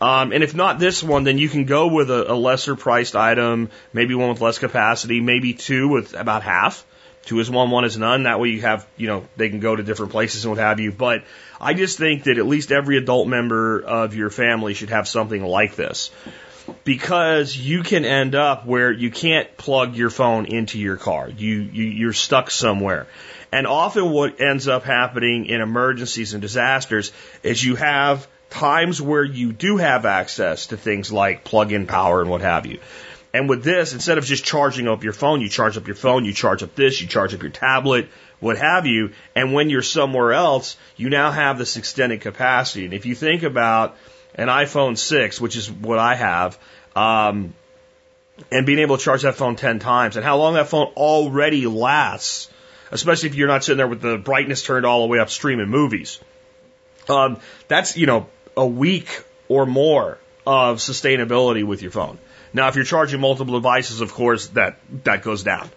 Um, 0.00 0.32
and 0.32 0.42
if 0.42 0.54
not 0.54 0.78
this 0.78 1.02
one, 1.02 1.24
then 1.24 1.36
you 1.36 1.48
can 1.48 1.66
go 1.66 1.88
with 1.88 2.10
a, 2.10 2.32
a 2.32 2.34
lesser 2.34 2.74
priced 2.74 3.14
item, 3.16 3.70
maybe 3.92 4.14
one 4.14 4.30
with 4.30 4.40
less 4.40 4.58
capacity, 4.58 5.20
maybe 5.20 5.52
two 5.52 5.88
with 5.88 6.14
about 6.14 6.42
half. 6.42 6.86
Two 7.26 7.38
is 7.38 7.50
one, 7.50 7.70
one 7.70 7.84
is 7.84 7.98
none. 7.98 8.22
That 8.22 8.40
way 8.40 8.48
you 8.48 8.62
have, 8.62 8.86
you 8.96 9.06
know, 9.06 9.24
they 9.36 9.50
can 9.50 9.60
go 9.60 9.76
to 9.76 9.82
different 9.82 10.10
places 10.12 10.44
and 10.46 10.52
what 10.52 10.58
have 10.58 10.80
you. 10.80 10.90
But 10.90 11.24
I 11.60 11.74
just 11.74 11.98
think 11.98 12.24
that 12.24 12.38
at 12.38 12.46
least 12.46 12.72
every 12.72 12.96
adult 12.96 13.28
member 13.28 13.78
of 13.82 14.14
your 14.14 14.30
family 14.30 14.72
should 14.72 14.88
have 14.88 15.06
something 15.06 15.44
like 15.44 15.76
this. 15.76 16.10
because 16.84 17.56
you 17.56 17.82
can 17.82 18.04
end 18.04 18.34
up 18.34 18.66
where 18.66 18.92
you 18.92 19.10
can't 19.10 19.56
plug 19.56 19.96
your 19.96 20.10
phone 20.10 20.46
into 20.46 20.78
your 20.78 20.96
car. 20.96 21.28
You, 21.28 21.60
you 21.60 21.84
you're 21.84 22.12
stuck 22.12 22.50
somewhere. 22.50 23.06
And 23.52 23.66
often 23.66 24.10
what 24.10 24.40
ends 24.40 24.68
up 24.68 24.84
happening 24.84 25.46
in 25.46 25.60
emergencies 25.60 26.34
and 26.34 26.42
disasters 26.42 27.12
is 27.42 27.62
you 27.62 27.76
have 27.76 28.28
times 28.50 29.00
where 29.00 29.24
you 29.24 29.52
do 29.52 29.76
have 29.76 30.04
access 30.04 30.66
to 30.68 30.76
things 30.76 31.10
like 31.10 31.44
plug-in 31.44 31.86
power 31.86 32.20
and 32.20 32.28
what 32.28 32.42
have 32.42 32.66
you. 32.66 32.80
And 33.32 33.48
with 33.48 33.62
this, 33.62 33.92
instead 33.92 34.18
of 34.18 34.24
just 34.24 34.44
charging 34.44 34.88
up 34.88 35.04
your 35.04 35.12
phone, 35.12 35.40
you 35.40 35.48
charge 35.48 35.76
up 35.76 35.86
your 35.86 35.96
phone, 35.96 36.24
you 36.24 36.32
charge 36.32 36.62
up 36.62 36.74
this, 36.74 37.00
you 37.00 37.06
charge 37.06 37.32
up 37.32 37.42
your 37.42 37.50
tablet, 37.50 38.08
what 38.40 38.58
have 38.58 38.86
you. 38.86 39.12
And 39.36 39.52
when 39.52 39.70
you're 39.70 39.82
somewhere 39.82 40.32
else, 40.32 40.76
you 40.96 41.10
now 41.10 41.30
have 41.30 41.56
this 41.56 41.76
extended 41.76 42.22
capacity. 42.22 42.84
And 42.84 42.92
if 42.92 43.06
you 43.06 43.14
think 43.14 43.44
about 43.44 43.96
an 44.34 44.48
iPhone 44.48 44.98
6, 44.98 45.40
which 45.40 45.56
is 45.56 45.70
what 45.70 46.00
I 46.00 46.16
have, 46.16 46.58
um, 46.96 47.54
and 48.50 48.66
being 48.66 48.80
able 48.80 48.96
to 48.96 49.04
charge 49.04 49.22
that 49.22 49.36
phone 49.36 49.54
10 49.54 49.78
times 49.78 50.16
and 50.16 50.24
how 50.24 50.38
long 50.38 50.54
that 50.54 50.68
phone 50.68 50.86
already 50.96 51.66
lasts, 51.66 52.48
especially 52.90 53.28
if 53.28 53.36
you're 53.36 53.48
not 53.48 53.62
sitting 53.62 53.78
there 53.78 53.86
with 53.86 54.00
the 54.00 54.18
brightness 54.18 54.62
turned 54.62 54.86
all 54.86 55.02
the 55.02 55.08
way 55.08 55.18
up 55.18 55.30
streaming 55.30 55.68
movies. 55.68 56.18
Um, 57.08 57.38
that's, 57.68 57.96
you 57.96 58.06
know, 58.06 58.28
a 58.60 58.66
week 58.66 59.24
or 59.48 59.64
more 59.64 60.18
of 60.46 60.78
sustainability 60.78 61.64
with 61.64 61.80
your 61.80 61.90
phone. 61.90 62.18
Now, 62.52 62.68
if 62.68 62.76
you're 62.76 62.84
charging 62.84 63.18
multiple 63.18 63.54
devices, 63.54 64.02
of 64.02 64.12
course, 64.12 64.48
that, 64.48 64.76
that 65.04 65.22
goes 65.22 65.42
down. 65.42 65.70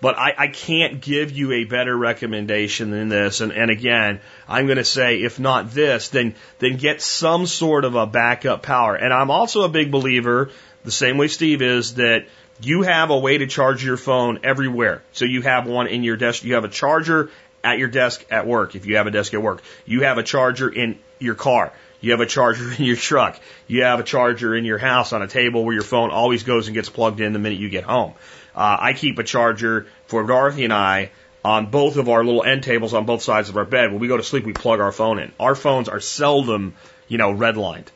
But 0.00 0.16
I, 0.18 0.34
I 0.38 0.46
can't 0.46 1.00
give 1.00 1.32
you 1.32 1.50
a 1.52 1.64
better 1.64 1.96
recommendation 1.96 2.92
than 2.92 3.08
this. 3.08 3.40
And, 3.40 3.50
and 3.50 3.72
again, 3.72 4.20
I'm 4.48 4.66
going 4.66 4.78
to 4.78 4.84
say, 4.84 5.22
if 5.22 5.40
not 5.40 5.72
this, 5.72 6.10
then, 6.10 6.36
then 6.60 6.76
get 6.76 7.02
some 7.02 7.46
sort 7.46 7.84
of 7.84 7.96
a 7.96 8.06
backup 8.06 8.62
power. 8.62 8.94
And 8.94 9.12
I'm 9.12 9.32
also 9.32 9.62
a 9.62 9.68
big 9.68 9.90
believer, 9.90 10.50
the 10.84 10.92
same 10.92 11.18
way 11.18 11.26
Steve 11.26 11.60
is, 11.60 11.94
that 11.94 12.26
you 12.60 12.82
have 12.82 13.10
a 13.10 13.18
way 13.18 13.38
to 13.38 13.48
charge 13.48 13.84
your 13.84 13.96
phone 13.96 14.40
everywhere. 14.44 15.02
So 15.12 15.24
you 15.24 15.42
have 15.42 15.66
one 15.66 15.88
in 15.88 16.04
your 16.04 16.16
desk, 16.16 16.44
you 16.44 16.54
have 16.54 16.64
a 16.64 16.68
charger 16.68 17.30
at 17.64 17.78
your 17.78 17.88
desk 17.88 18.24
at 18.30 18.46
work, 18.46 18.76
if 18.76 18.86
you 18.86 18.96
have 18.96 19.08
a 19.08 19.10
desk 19.10 19.34
at 19.34 19.42
work. 19.42 19.62
You 19.86 20.02
have 20.02 20.18
a 20.18 20.22
charger 20.22 20.68
in 20.68 20.98
your 21.18 21.34
car. 21.34 21.72
You 22.02 22.10
have 22.10 22.20
a 22.20 22.26
charger 22.26 22.72
in 22.72 22.84
your 22.84 22.96
truck. 22.96 23.40
You 23.66 23.84
have 23.84 24.00
a 24.00 24.02
charger 24.02 24.54
in 24.54 24.66
your 24.66 24.76
house 24.76 25.14
on 25.14 25.22
a 25.22 25.28
table 25.28 25.64
where 25.64 25.72
your 25.72 25.84
phone 25.84 26.10
always 26.10 26.42
goes 26.42 26.66
and 26.66 26.74
gets 26.74 26.90
plugged 26.90 27.20
in 27.20 27.32
the 27.32 27.38
minute 27.38 27.58
you 27.58 27.70
get 27.70 27.84
home. 27.84 28.12
Uh, 28.54 28.76
I 28.78 28.92
keep 28.92 29.18
a 29.18 29.24
charger 29.24 29.86
for 30.06 30.26
Dorothy 30.26 30.64
and 30.64 30.72
I 30.72 31.12
on 31.44 31.66
both 31.66 31.96
of 31.96 32.08
our 32.08 32.24
little 32.24 32.42
end 32.42 32.64
tables 32.64 32.92
on 32.92 33.06
both 33.06 33.22
sides 33.22 33.48
of 33.48 33.56
our 33.56 33.64
bed. 33.64 33.90
When 33.90 34.00
we 34.00 34.08
go 34.08 34.16
to 34.16 34.22
sleep, 34.22 34.44
we 34.44 34.52
plug 34.52 34.80
our 34.80 34.92
phone 34.92 35.18
in. 35.18 35.32
Our 35.40 35.54
phones 35.54 35.88
are 35.88 36.00
seldom, 36.00 36.74
you 37.08 37.18
know, 37.18 37.32
redlined. 37.32 37.86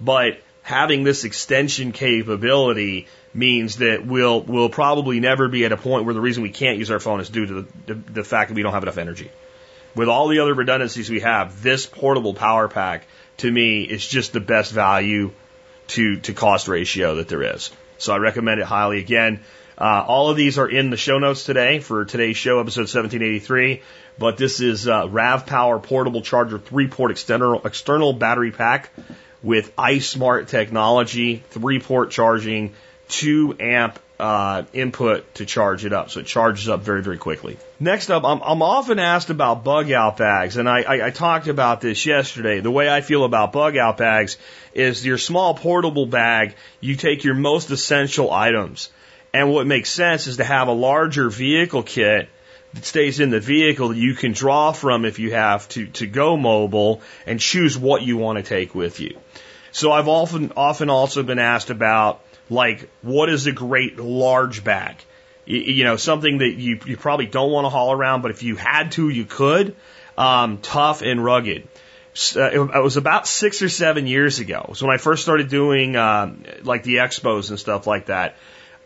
But 0.00 0.40
having 0.62 1.04
this 1.04 1.24
extension 1.24 1.92
capability 1.92 3.06
means 3.34 3.76
that 3.76 4.06
we'll, 4.06 4.40
we'll 4.40 4.70
probably 4.70 5.20
never 5.20 5.48
be 5.48 5.64
at 5.64 5.72
a 5.72 5.76
point 5.76 6.06
where 6.06 6.14
the 6.14 6.20
reason 6.20 6.42
we 6.42 6.50
can't 6.50 6.78
use 6.78 6.90
our 6.90 7.00
phone 7.00 7.20
is 7.20 7.28
due 7.28 7.46
to 7.46 7.54
the, 7.54 7.66
the, 7.86 7.94
the 7.94 8.24
fact 8.24 8.48
that 8.48 8.54
we 8.54 8.62
don't 8.62 8.72
have 8.72 8.82
enough 8.82 8.98
energy. 8.98 9.30
With 9.94 10.08
all 10.08 10.28
the 10.28 10.40
other 10.40 10.54
redundancies 10.54 11.10
we 11.10 11.20
have, 11.20 11.62
this 11.62 11.86
portable 11.86 12.34
power 12.34 12.68
pack 12.68 13.06
to 13.38 13.50
me 13.50 13.82
is 13.82 14.06
just 14.06 14.32
the 14.32 14.40
best 14.40 14.72
value 14.72 15.32
to, 15.88 16.16
to 16.20 16.32
cost 16.32 16.68
ratio 16.68 17.16
that 17.16 17.28
there 17.28 17.54
is. 17.54 17.70
So 17.98 18.12
I 18.12 18.18
recommend 18.18 18.60
it 18.60 18.66
highly. 18.66 18.98
Again, 18.98 19.40
uh, 19.76 20.04
all 20.06 20.30
of 20.30 20.36
these 20.36 20.58
are 20.58 20.68
in 20.68 20.90
the 20.90 20.96
show 20.96 21.18
notes 21.18 21.44
today 21.44 21.80
for 21.80 22.04
today's 22.04 22.36
show, 22.36 22.60
episode 22.60 22.82
1783. 22.82 23.82
But 24.18 24.36
this 24.36 24.60
is 24.60 24.86
uh, 24.86 25.08
Rav 25.08 25.46
Power 25.46 25.78
Portable 25.80 26.22
Charger 26.22 26.58
three 26.58 26.86
port 26.86 27.10
external, 27.10 27.60
external 27.64 28.12
battery 28.12 28.52
pack 28.52 28.90
with 29.42 29.74
iSmart 29.76 30.48
technology, 30.48 31.42
three 31.50 31.80
port 31.80 32.10
charging, 32.10 32.74
two 33.08 33.56
amp 33.58 33.98
uh, 34.18 34.62
input 34.72 35.34
to 35.34 35.44
charge 35.44 35.84
it 35.84 35.92
up. 35.92 36.10
So 36.10 36.20
it 36.20 36.26
charges 36.26 36.68
up 36.68 36.80
very, 36.80 37.02
very 37.02 37.18
quickly. 37.18 37.58
Next 37.80 38.10
up, 38.10 38.24
I'm, 38.24 38.40
I'm 38.42 38.62
often 38.62 38.98
asked 38.98 39.30
about 39.30 39.64
bug 39.64 39.90
out 39.90 40.16
bags, 40.16 40.56
and 40.56 40.68
I, 40.68 40.82
I, 40.82 41.06
I 41.06 41.10
talked 41.10 41.48
about 41.48 41.80
this 41.80 42.06
yesterday. 42.06 42.60
The 42.60 42.70
way 42.70 42.88
I 42.88 43.00
feel 43.00 43.24
about 43.24 43.52
bug 43.52 43.76
out 43.76 43.98
bags 43.98 44.38
is 44.72 45.04
your 45.04 45.18
small 45.18 45.54
portable 45.54 46.06
bag, 46.06 46.54
you 46.80 46.96
take 46.96 47.24
your 47.24 47.34
most 47.34 47.70
essential 47.70 48.32
items. 48.32 48.88
And 49.32 49.50
what 49.50 49.66
makes 49.66 49.90
sense 49.90 50.28
is 50.28 50.36
to 50.36 50.44
have 50.44 50.68
a 50.68 50.72
larger 50.72 51.28
vehicle 51.28 51.82
kit 51.82 52.28
that 52.74 52.84
stays 52.84 53.18
in 53.18 53.30
the 53.30 53.40
vehicle 53.40 53.88
that 53.88 53.98
you 53.98 54.14
can 54.14 54.32
draw 54.32 54.70
from 54.70 55.04
if 55.04 55.18
you 55.18 55.32
have 55.32 55.68
to, 55.70 55.86
to 55.86 56.06
go 56.06 56.36
mobile 56.36 57.02
and 57.26 57.40
choose 57.40 57.76
what 57.76 58.02
you 58.02 58.16
want 58.16 58.38
to 58.38 58.44
take 58.44 58.76
with 58.76 59.00
you. 59.00 59.18
So 59.72 59.90
I've 59.90 60.06
often, 60.06 60.52
often 60.56 60.88
also 60.88 61.24
been 61.24 61.40
asked 61.40 61.70
about 61.70 62.20
like 62.50 62.88
what 63.02 63.28
is 63.28 63.46
a 63.46 63.52
great 63.52 63.98
large 63.98 64.64
bag? 64.64 64.96
You, 65.46 65.58
you 65.58 65.84
know, 65.84 65.96
something 65.96 66.38
that 66.38 66.54
you, 66.54 66.80
you 66.86 66.96
probably 66.96 67.26
don't 67.26 67.50
want 67.50 67.64
to 67.64 67.68
haul 67.68 67.92
around, 67.92 68.22
but 68.22 68.30
if 68.30 68.42
you 68.42 68.56
had 68.56 68.92
to, 68.92 69.08
you 69.08 69.24
could. 69.24 69.76
Um, 70.16 70.58
tough 70.58 71.02
and 71.02 71.22
rugged. 71.24 71.66
Uh, 72.36 72.48
it 72.48 72.82
was 72.82 72.96
about 72.96 73.26
six 73.26 73.60
or 73.62 73.68
seven 73.68 74.06
years 74.06 74.38
ago. 74.38 74.64
Was 74.68 74.80
when 74.80 74.94
I 74.94 74.98
first 74.98 75.24
started 75.24 75.48
doing 75.48 75.96
um, 75.96 76.44
like 76.62 76.84
the 76.84 76.96
expos 76.96 77.50
and 77.50 77.58
stuff 77.58 77.88
like 77.88 78.06
that. 78.06 78.36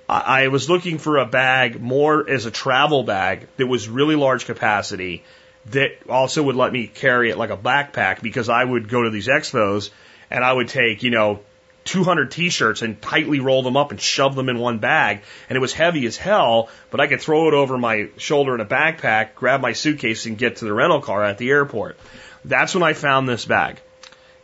I, 0.08 0.44
I 0.44 0.48
was 0.48 0.70
looking 0.70 0.96
for 0.96 1.18
a 1.18 1.26
bag 1.26 1.78
more 1.80 2.28
as 2.28 2.46
a 2.46 2.50
travel 2.50 3.02
bag 3.02 3.46
that 3.58 3.66
was 3.66 3.88
really 3.88 4.16
large 4.16 4.46
capacity 4.46 5.24
that 5.66 5.90
also 6.08 6.42
would 6.44 6.56
let 6.56 6.72
me 6.72 6.86
carry 6.86 7.30
it 7.30 7.36
like 7.36 7.50
a 7.50 7.56
backpack 7.56 8.22
because 8.22 8.48
I 8.48 8.64
would 8.64 8.88
go 8.88 9.02
to 9.02 9.10
these 9.10 9.28
expos 9.28 9.90
and 10.30 10.42
I 10.42 10.50
would 10.50 10.68
take, 10.68 11.02
you 11.02 11.10
know, 11.10 11.40
200 11.88 12.30
t-shirts 12.30 12.82
and 12.82 13.00
tightly 13.00 13.40
roll 13.40 13.62
them 13.62 13.76
up 13.76 13.90
and 13.90 14.00
shove 14.00 14.36
them 14.36 14.48
in 14.48 14.58
one 14.58 14.78
bag. 14.78 15.22
And 15.48 15.56
it 15.56 15.60
was 15.60 15.72
heavy 15.72 16.06
as 16.06 16.16
hell, 16.16 16.68
but 16.90 17.00
I 17.00 17.06
could 17.06 17.20
throw 17.20 17.48
it 17.48 17.54
over 17.54 17.78
my 17.78 18.08
shoulder 18.18 18.54
in 18.54 18.60
a 18.60 18.66
backpack, 18.66 19.34
grab 19.34 19.60
my 19.60 19.72
suitcase 19.72 20.26
and 20.26 20.38
get 20.38 20.56
to 20.56 20.66
the 20.66 20.72
rental 20.72 21.00
car 21.00 21.24
at 21.24 21.38
the 21.38 21.50
airport. 21.50 21.98
That's 22.44 22.74
when 22.74 22.82
I 22.82 22.92
found 22.92 23.28
this 23.28 23.46
bag. 23.46 23.80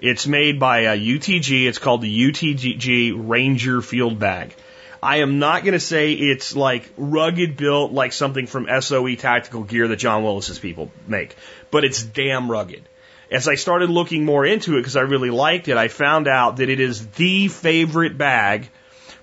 It's 0.01 0.27
made 0.27 0.59
by 0.59 0.87
uh, 0.87 0.97
UTG. 0.97 1.67
It's 1.67 1.79
called 1.79 2.03
the 2.03 2.31
UTG 2.31 3.15
Ranger 3.17 3.81
Field 3.83 4.19
Bag. 4.19 4.55
I 5.03 5.19
am 5.19 5.39
not 5.39 5.65
going 5.65 5.75
to 5.75 5.81
say 5.81 6.13
it's 6.13 6.57
like 6.57 6.91
rugged 6.97 7.59
built 7.59 7.93
like 7.93 8.15
something 8.15 8.47
from 8.47 8.69
SOE 8.81 9.17
Tactical 9.17 9.63
Gear 9.63 9.87
that 9.89 9.97
John 9.97 10.25
Willis's 10.25 10.59
people 10.59 10.91
make, 11.07 11.37
but 11.71 11.85
it's 11.85 12.03
damn 12.03 12.51
rugged. 12.51 12.89
As 13.35 13.49
I 13.49 13.57
started 13.57 13.91
looking 13.91 14.25
more 14.25 14.47
into 14.47 14.77
it 14.77 14.81
because 14.81 14.95
I 14.95 15.01
really 15.01 15.31
liked 15.31 15.67
it, 15.67 15.77
I 15.77 15.89
found 15.89 16.29
out 16.29 16.59
that 16.59 16.69
it 16.69 16.79
is 16.79 17.05
the 17.09 17.49
favorite 17.49 18.17
bag 18.17 18.71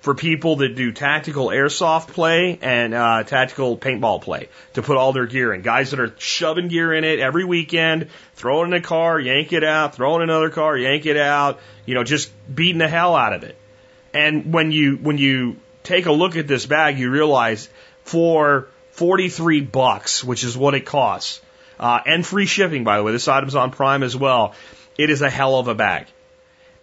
for 0.02 0.14
people 0.14 0.58
that 0.58 0.76
do 0.76 0.92
tactical 0.92 1.48
airsoft 1.48 2.08
play 2.08 2.60
and 2.62 2.94
uh, 2.94 3.24
tactical 3.24 3.78
paintball 3.78 4.22
play 4.22 4.50
to 4.74 4.82
put 4.82 4.98
all 4.98 5.14
their 5.14 5.28
gear 5.28 5.54
in. 5.54 5.62
Guys 5.62 5.92
that 5.92 6.02
are 6.02 6.14
shoving 6.18 6.68
gear 6.68 6.94
in 6.94 7.06
it 7.06 7.20
every 7.20 7.46
weekend, 7.46 8.10
throw 8.36 8.64
it 8.64 8.66
in 8.66 8.74
a 8.74 8.82
car, 8.82 9.18
yank 9.18 9.54
it 9.54 9.64
out, 9.64 9.96
throw 9.96 10.16
it 10.16 10.24
in 10.24 10.30
another 10.30 10.50
car, 10.50 10.76
yank 10.76 11.06
it 11.06 11.16
out, 11.16 11.62
you 11.86 11.94
know, 11.94 12.04
just 12.04 12.34
beating 12.54 12.80
the 12.80 12.90
hell 12.90 13.16
out 13.16 13.32
of 13.32 13.44
it. 13.44 13.56
And 14.14 14.52
when 14.52 14.74
you 14.74 14.98
when 14.98 15.20
you 15.20 15.56
take 15.84 16.06
a 16.06 16.12
look 16.12 16.36
at 16.36 16.50
this 16.50 16.66
bag, 16.66 17.00
you 17.00 17.12
realize 17.12 17.70
for 18.04 18.68
43 18.92 19.62
bucks, 19.62 20.22
which 20.22 20.44
is 20.44 20.58
what 20.58 20.74
it 20.74 20.86
costs, 20.86 21.42
uh, 21.82 22.00
and 22.06 22.26
free 22.26 22.46
shipping, 22.46 22.84
by 22.84 22.98
the 22.98 23.04
way, 23.04 23.12
this 23.12 23.28
item's 23.28 23.56
on 23.56 23.72
Prime 23.72 24.04
as 24.04 24.16
well, 24.16 24.54
it 24.98 25.10
is 25.10 25.22
a 25.22 25.30
hell 25.30 25.58
of 25.58 25.68
a 25.68 25.76
bag. 25.76 26.06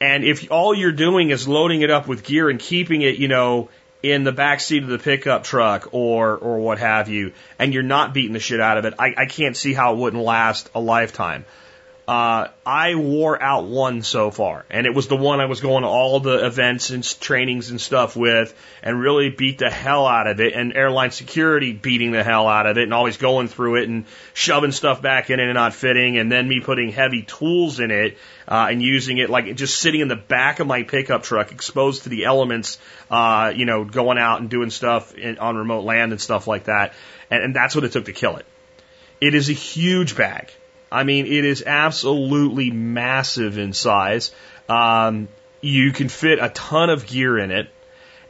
And 0.01 0.25
if 0.25 0.51
all 0.51 0.75
you're 0.75 0.93
doing 0.93 1.31
is 1.31 1.49
loading 1.49 1.83
it 1.83 1.91
up 1.91 2.07
with 2.07 2.25
gear 2.25 2.51
and 2.51 2.59
keeping 2.59 3.03
it, 3.03 3.17
you 3.17 3.29
know, 3.29 3.69
in 4.03 4.25
the 4.25 4.33
back 4.33 4.61
seat 4.61 4.83
of 4.83 4.89
the 4.89 4.99
pickup 4.99 5.45
truck 5.45 5.89
or 5.93 6.37
or 6.37 6.59
what 6.59 6.79
have 6.79 7.09
you, 7.09 7.33
and 7.59 7.75
you're 7.75 7.83
not 7.83 8.15
beating 8.15 8.33
the 8.33 8.41
shit 8.41 8.61
out 8.61 8.79
of 8.79 8.85
it, 8.85 8.95
I, 8.99 9.15
I 9.17 9.27
can't 9.27 9.57
see 9.57 9.73
how 9.73 9.95
it 9.95 9.99
wouldn't 9.99 10.23
last 10.23 10.71
a 10.75 10.81
lifetime. 10.81 11.45
Uh, 12.09 12.49
I 12.65 12.95
wore 12.95 13.41
out 13.41 13.67
one 13.67 14.01
so 14.01 14.31
far, 14.31 14.65
and 14.71 14.87
it 14.87 14.95
was 14.95 15.09
the 15.09 15.17
one 15.17 15.41
I 15.41 15.45
was 15.45 15.61
going 15.61 15.83
to 15.83 15.91
all 15.91 16.21
the 16.21 16.47
events 16.47 16.89
and 16.89 17.05
trainings 17.21 17.69
and 17.69 17.79
stuff 17.79 18.17
with, 18.17 18.59
and 18.83 18.99
really 18.99 19.29
beat 19.29 19.59
the 19.59 19.69
hell 19.69 20.07
out 20.07 20.27
of 20.27 20.41
it. 20.41 20.55
And 20.55 20.75
airline 20.75 21.11
security 21.11 21.75
beating 21.75 22.13
the 22.13 22.25
hell 22.25 22.49
out 22.49 22.65
of 22.65 22.79
it, 22.79 22.85
and 22.85 22.95
always 22.95 23.19
going 23.19 23.49
through 23.49 23.83
it 23.83 23.91
and 23.91 24.07
shoving 24.33 24.73
stuff 24.73 25.03
back 25.03 25.29
in 25.29 25.39
it 25.39 25.43
and 25.43 25.53
not 25.53 25.75
fitting, 25.75 26.17
and 26.17 26.33
then 26.33 26.49
me 26.49 26.61
putting 26.61 26.93
heavy 26.93 27.25
tools 27.25 27.79
in 27.79 27.91
it 27.91 28.17
uh, 28.49 28.69
and 28.71 28.81
using 28.81 29.19
it 29.19 29.29
like 29.29 29.55
just 29.55 29.79
sitting 29.79 30.01
in 30.01 30.09
the 30.09 30.17
back 30.17 30.61
of 30.61 30.67
my 30.67 30.85
pickup 30.85 31.25
truck, 31.25 31.53
exposed 31.53 32.05
to 32.05 32.09
the 32.09 32.25
elements, 32.25 32.79
uh, 33.11 33.53
you 33.55 33.67
know, 33.67 33.85
going 33.85 34.17
out 34.17 34.41
and 34.41 34.49
doing 34.49 34.71
stuff 34.71 35.15
in, 35.15 35.37
on 35.37 35.59
remote 35.59 35.85
land 35.85 36.13
and 36.13 36.21
stuff 36.23 36.47
like 36.47 36.65
that. 36.65 36.95
And, 37.31 37.45
and 37.45 37.55
that's 37.55 37.75
what 37.75 37.85
it 37.85 37.93
took 37.93 38.07
to 38.07 38.15
kill 38.15 38.37
it. 38.37 38.47
It 39.21 39.35
is 39.35 39.51
a 39.51 39.53
huge 39.53 40.17
bag. 40.17 40.51
I 40.91 41.05
mean, 41.05 41.27
it 41.27 41.45
is 41.45 41.63
absolutely 41.67 42.71
massive 42.71 43.59
in 43.59 43.73
size. 43.73 44.31
Um, 44.69 45.29
you 45.61 45.93
can 45.93 46.09
fit 46.09 46.39
a 46.41 46.49
ton 46.49 46.91
of 46.91 47.07
gear 47.07 47.39
in 47.39 47.51
it, 47.51 47.69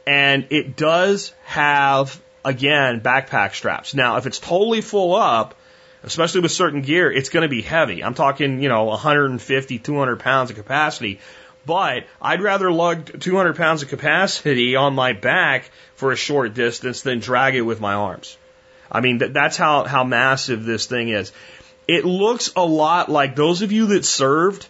and 0.05 0.47
it 0.49 0.75
does 0.75 1.33
have 1.43 2.21
again 2.43 3.01
backpack 3.01 3.53
straps. 3.53 3.93
Now, 3.93 4.17
if 4.17 4.25
it's 4.25 4.39
totally 4.39 4.81
full 4.81 5.15
up, 5.15 5.55
especially 6.03 6.41
with 6.41 6.51
certain 6.51 6.81
gear, 6.81 7.11
it's 7.11 7.29
going 7.29 7.43
to 7.43 7.49
be 7.49 7.61
heavy. 7.61 8.03
I'm 8.03 8.13
talking, 8.13 8.61
you 8.61 8.69
know, 8.69 8.85
150, 8.85 9.79
200 9.79 10.19
pounds 10.19 10.49
of 10.49 10.55
capacity. 10.55 11.19
But 11.65 12.07
I'd 12.21 12.41
rather 12.41 12.71
lug 12.71 13.19
200 13.19 13.55
pounds 13.55 13.83
of 13.83 13.89
capacity 13.89 14.75
on 14.75 14.95
my 14.95 15.13
back 15.13 15.69
for 15.95 16.11
a 16.11 16.15
short 16.15 16.53
distance 16.53 17.01
than 17.01 17.19
drag 17.19 17.55
it 17.55 17.61
with 17.61 17.81
my 17.81 17.93
arms. 17.93 18.37
I 18.91 19.01
mean, 19.01 19.19
that, 19.19 19.33
that's 19.33 19.57
how, 19.57 19.83
how 19.83 20.03
massive 20.03 20.63
this 20.65 20.87
thing 20.87 21.09
is. 21.09 21.31
It 21.89 22.05
looks 22.05 22.51
a 22.55 22.63
lot 22.63 23.09
like 23.09 23.35
those 23.35 23.63
of 23.63 23.71
you 23.71 23.87
that 23.87 24.05
served 24.05 24.67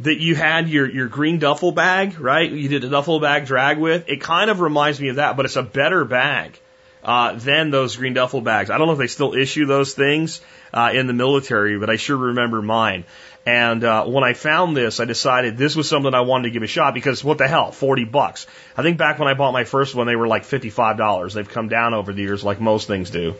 that 0.00 0.20
you 0.20 0.34
had 0.34 0.68
your, 0.68 0.86
your 0.86 1.08
green 1.08 1.38
duffel 1.38 1.72
bag, 1.72 2.20
right? 2.20 2.50
You 2.50 2.68
did 2.68 2.84
a 2.84 2.90
duffel 2.90 3.20
bag 3.20 3.46
drag 3.46 3.78
with. 3.78 4.06
It 4.06 4.20
kind 4.20 4.50
of 4.50 4.60
reminds 4.60 5.00
me 5.00 5.08
of 5.08 5.16
that, 5.16 5.38
but 5.38 5.46
it's 5.46 5.56
a 5.56 5.62
better 5.62 6.04
bag 6.04 6.60
uh, 7.02 7.32
than 7.36 7.70
those 7.70 7.96
green 7.96 8.12
duffel 8.12 8.42
bags. 8.42 8.68
I 8.68 8.76
don't 8.76 8.86
know 8.86 8.92
if 8.92 8.98
they 8.98 9.06
still 9.06 9.32
issue 9.32 9.64
those 9.64 9.94
things 9.94 10.42
uh, 10.74 10.90
in 10.92 11.06
the 11.06 11.14
military, 11.14 11.78
but 11.78 11.88
I 11.88 11.96
sure 11.96 12.18
remember 12.18 12.60
mine. 12.60 13.04
And 13.46 13.82
uh, 13.82 14.04
when 14.04 14.22
I 14.22 14.34
found 14.34 14.76
this, 14.76 15.00
I 15.00 15.06
decided 15.06 15.56
this 15.56 15.74
was 15.74 15.88
something 15.88 16.12
I 16.12 16.20
wanted 16.20 16.48
to 16.48 16.50
give 16.50 16.62
a 16.62 16.66
shot 16.66 16.92
because 16.92 17.24
what 17.24 17.38
the 17.38 17.48
hell, 17.48 17.72
40 17.72 18.04
bucks. 18.04 18.46
I 18.76 18.82
think 18.82 18.98
back 18.98 19.18
when 19.18 19.26
I 19.28 19.32
bought 19.32 19.52
my 19.52 19.64
first 19.64 19.94
one, 19.94 20.06
they 20.06 20.16
were 20.16 20.28
like 20.28 20.42
$55. 20.42 21.32
They've 21.32 21.48
come 21.48 21.68
down 21.68 21.94
over 21.94 22.12
the 22.12 22.20
years 22.20 22.44
like 22.44 22.60
most 22.60 22.88
things 22.88 23.08
do. 23.08 23.36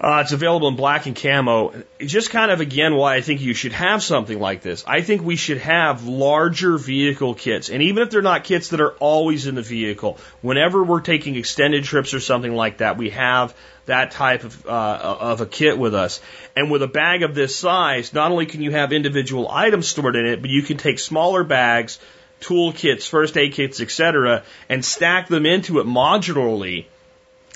Uh, 0.00 0.20
it's 0.22 0.32
available 0.32 0.68
in 0.68 0.76
black 0.76 1.06
and 1.06 1.16
camo. 1.16 1.74
Just 1.98 2.30
kind 2.30 2.52
of 2.52 2.60
again 2.60 2.94
why 2.94 3.16
I 3.16 3.20
think 3.20 3.40
you 3.40 3.52
should 3.52 3.72
have 3.72 4.02
something 4.02 4.38
like 4.38 4.62
this. 4.62 4.84
I 4.86 5.00
think 5.00 5.22
we 5.22 5.34
should 5.34 5.58
have 5.58 6.06
larger 6.06 6.78
vehicle 6.78 7.34
kits. 7.34 7.68
And 7.68 7.82
even 7.82 8.04
if 8.04 8.10
they're 8.10 8.22
not 8.22 8.44
kits 8.44 8.68
that 8.68 8.80
are 8.80 8.92
always 8.92 9.48
in 9.48 9.56
the 9.56 9.62
vehicle, 9.62 10.18
whenever 10.40 10.84
we're 10.84 11.00
taking 11.00 11.34
extended 11.34 11.82
trips 11.82 12.14
or 12.14 12.20
something 12.20 12.54
like 12.54 12.78
that, 12.78 12.96
we 12.96 13.10
have 13.10 13.56
that 13.86 14.12
type 14.12 14.44
of, 14.44 14.66
uh, 14.66 15.16
of 15.20 15.40
a 15.40 15.46
kit 15.46 15.76
with 15.76 15.94
us. 15.94 16.20
And 16.54 16.70
with 16.70 16.82
a 16.82 16.88
bag 16.88 17.24
of 17.24 17.34
this 17.34 17.56
size, 17.56 18.12
not 18.12 18.30
only 18.30 18.46
can 18.46 18.62
you 18.62 18.70
have 18.70 18.92
individual 18.92 19.50
items 19.50 19.88
stored 19.88 20.14
in 20.14 20.26
it, 20.26 20.40
but 20.42 20.50
you 20.50 20.62
can 20.62 20.76
take 20.76 21.00
smaller 21.00 21.42
bags, 21.42 21.98
tool 22.38 22.72
kits, 22.72 23.08
first 23.08 23.36
aid 23.36 23.54
kits, 23.54 23.80
etc., 23.80 24.44
and 24.68 24.84
stack 24.84 25.26
them 25.26 25.44
into 25.44 25.80
it 25.80 25.86
modularly 25.86 26.86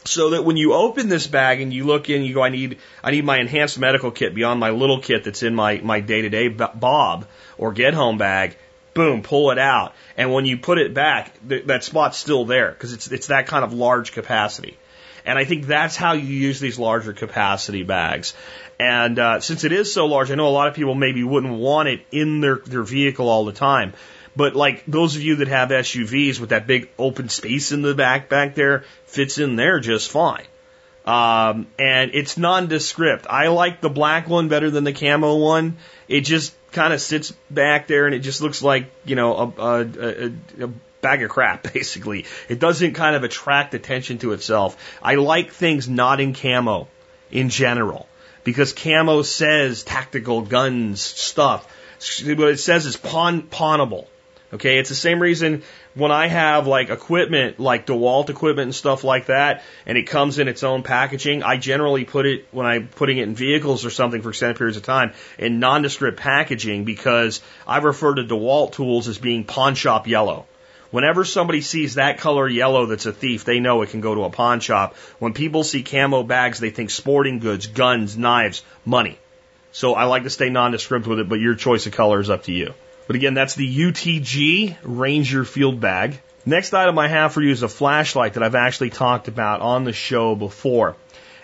so 0.04 0.30
that 0.30 0.44
when 0.44 0.56
you 0.56 0.72
open 0.72 1.08
this 1.08 1.26
bag 1.26 1.60
and 1.60 1.72
you 1.72 1.84
look 1.84 2.10
in, 2.10 2.22
you 2.22 2.34
go, 2.34 2.42
I 2.42 2.48
need, 2.48 2.78
I 3.02 3.10
need 3.10 3.24
my 3.24 3.38
enhanced 3.38 3.78
medical 3.78 4.10
kit 4.10 4.34
beyond 4.34 4.58
my 4.58 4.70
little 4.70 5.00
kit 5.00 5.24
that's 5.24 5.42
in 5.42 5.54
my, 5.54 5.78
my 5.78 6.00
day 6.00 6.22
to 6.22 6.28
day 6.28 6.48
bob 6.48 7.26
or 7.58 7.72
get 7.72 7.94
home 7.94 8.18
bag. 8.18 8.56
Boom, 8.94 9.22
pull 9.22 9.50
it 9.52 9.58
out. 9.58 9.94
And 10.16 10.32
when 10.32 10.44
you 10.44 10.58
put 10.58 10.78
it 10.78 10.92
back, 10.92 11.32
th- 11.48 11.66
that 11.66 11.84
spot's 11.84 12.18
still 12.18 12.44
there 12.44 12.70
because 12.72 12.92
it's, 12.92 13.10
it's 13.10 13.28
that 13.28 13.46
kind 13.46 13.64
of 13.64 13.72
large 13.72 14.12
capacity. 14.12 14.76
And 15.24 15.38
I 15.38 15.44
think 15.44 15.66
that's 15.66 15.96
how 15.96 16.12
you 16.12 16.26
use 16.26 16.58
these 16.60 16.78
larger 16.78 17.12
capacity 17.12 17.84
bags. 17.84 18.34
And 18.80 19.18
uh, 19.18 19.40
since 19.40 19.64
it 19.64 19.72
is 19.72 19.94
so 19.94 20.06
large, 20.06 20.30
I 20.30 20.34
know 20.34 20.48
a 20.48 20.50
lot 20.50 20.68
of 20.68 20.74
people 20.74 20.94
maybe 20.94 21.22
wouldn't 21.22 21.54
want 21.54 21.88
it 21.88 22.04
in 22.10 22.40
their, 22.40 22.56
their 22.56 22.82
vehicle 22.82 23.28
all 23.28 23.44
the 23.44 23.52
time. 23.52 23.94
But 24.34 24.56
like 24.56 24.84
those 24.86 25.16
of 25.16 25.22
you 25.22 25.36
that 25.36 25.48
have 25.48 25.68
SUVs 25.68 26.40
with 26.40 26.50
that 26.50 26.66
big 26.66 26.88
open 26.98 27.28
space 27.28 27.72
in 27.72 27.82
the 27.82 27.94
back 27.94 28.28
back 28.28 28.54
there 28.54 28.84
fits 29.04 29.38
in 29.38 29.56
there 29.56 29.80
just 29.80 30.10
fine. 30.10 30.46
Um, 31.04 31.66
and 31.78 32.12
it's 32.14 32.38
nondescript. 32.38 33.26
I 33.28 33.48
like 33.48 33.80
the 33.80 33.90
black 33.90 34.28
one 34.28 34.48
better 34.48 34.70
than 34.70 34.84
the 34.84 34.92
camo 34.92 35.36
one. 35.36 35.76
It 36.08 36.20
just 36.20 36.54
kind 36.70 36.92
of 36.92 37.00
sits 37.00 37.32
back 37.50 37.86
there 37.88 38.06
and 38.06 38.14
it 38.14 38.20
just 38.20 38.40
looks 38.40 38.62
like, 38.62 38.90
you 39.04 39.16
know, 39.16 39.36
a, 39.36 39.62
a, 39.62 39.80
a, 39.80 40.64
a 40.64 40.70
bag 41.00 41.22
of 41.22 41.30
crap, 41.30 41.72
basically. 41.74 42.26
It 42.48 42.58
doesn't 42.58 42.94
kind 42.94 43.16
of 43.16 43.24
attract 43.24 43.74
attention 43.74 44.18
to 44.18 44.32
itself. 44.32 44.76
I 45.02 45.16
like 45.16 45.52
things 45.52 45.88
not 45.88 46.20
in 46.20 46.34
camo 46.34 46.88
in 47.30 47.48
general 47.48 48.08
because 48.44 48.72
camo 48.72 49.22
says 49.22 49.82
tactical 49.82 50.42
guns 50.42 51.00
stuff. 51.00 51.66
What 52.24 52.48
it 52.48 52.58
says 52.58 52.86
is 52.86 52.96
pawn, 52.96 53.42
pawnable. 53.42 54.06
Okay, 54.52 54.78
it's 54.78 54.90
the 54.90 54.94
same 54.94 55.20
reason 55.20 55.62
when 55.94 56.12
I 56.12 56.26
have 56.26 56.66
like 56.66 56.90
equipment, 56.90 57.58
like 57.58 57.86
DeWalt 57.86 58.28
equipment 58.28 58.66
and 58.66 58.74
stuff 58.74 59.02
like 59.02 59.26
that, 59.26 59.62
and 59.86 59.96
it 59.96 60.02
comes 60.02 60.38
in 60.38 60.46
its 60.46 60.62
own 60.62 60.82
packaging, 60.82 61.42
I 61.42 61.56
generally 61.56 62.04
put 62.04 62.26
it, 62.26 62.46
when 62.50 62.66
I'm 62.66 62.88
putting 62.88 63.16
it 63.16 63.22
in 63.22 63.34
vehicles 63.34 63.86
or 63.86 63.90
something 63.90 64.20
for 64.20 64.28
extended 64.28 64.58
periods 64.58 64.76
of 64.76 64.82
time, 64.82 65.14
in 65.38 65.58
nondescript 65.58 66.18
packaging 66.18 66.84
because 66.84 67.40
I 67.66 67.78
refer 67.78 68.14
to 68.14 68.24
DeWalt 68.24 68.72
tools 68.72 69.08
as 69.08 69.16
being 69.16 69.44
pawn 69.44 69.74
shop 69.74 70.06
yellow. 70.06 70.44
Whenever 70.90 71.24
somebody 71.24 71.62
sees 71.62 71.94
that 71.94 72.18
color 72.18 72.46
yellow 72.46 72.84
that's 72.84 73.06
a 73.06 73.12
thief, 73.12 73.46
they 73.46 73.58
know 73.58 73.80
it 73.80 73.88
can 73.88 74.02
go 74.02 74.14
to 74.14 74.24
a 74.24 74.30
pawn 74.30 74.60
shop. 74.60 74.96
When 75.18 75.32
people 75.32 75.64
see 75.64 75.82
camo 75.82 76.24
bags, 76.24 76.60
they 76.60 76.68
think 76.68 76.90
sporting 76.90 77.38
goods, 77.38 77.68
guns, 77.68 78.18
knives, 78.18 78.62
money. 78.84 79.18
So 79.72 79.94
I 79.94 80.04
like 80.04 80.24
to 80.24 80.30
stay 80.30 80.50
nondescript 80.50 81.06
with 81.06 81.20
it, 81.20 81.28
but 81.30 81.40
your 81.40 81.54
choice 81.54 81.86
of 81.86 81.94
color 81.94 82.20
is 82.20 82.28
up 82.28 82.42
to 82.42 82.52
you. 82.52 82.74
But 83.06 83.16
again, 83.16 83.34
that's 83.34 83.54
the 83.54 83.76
UTG 83.76 84.76
Ranger 84.82 85.44
Field 85.44 85.80
Bag. 85.80 86.20
Next 86.44 86.74
item 86.74 86.98
I 86.98 87.08
have 87.08 87.32
for 87.32 87.40
you 87.40 87.50
is 87.50 87.62
a 87.62 87.68
flashlight 87.68 88.34
that 88.34 88.42
I've 88.42 88.54
actually 88.54 88.90
talked 88.90 89.28
about 89.28 89.60
on 89.60 89.84
the 89.84 89.92
show 89.92 90.34
before. 90.34 90.96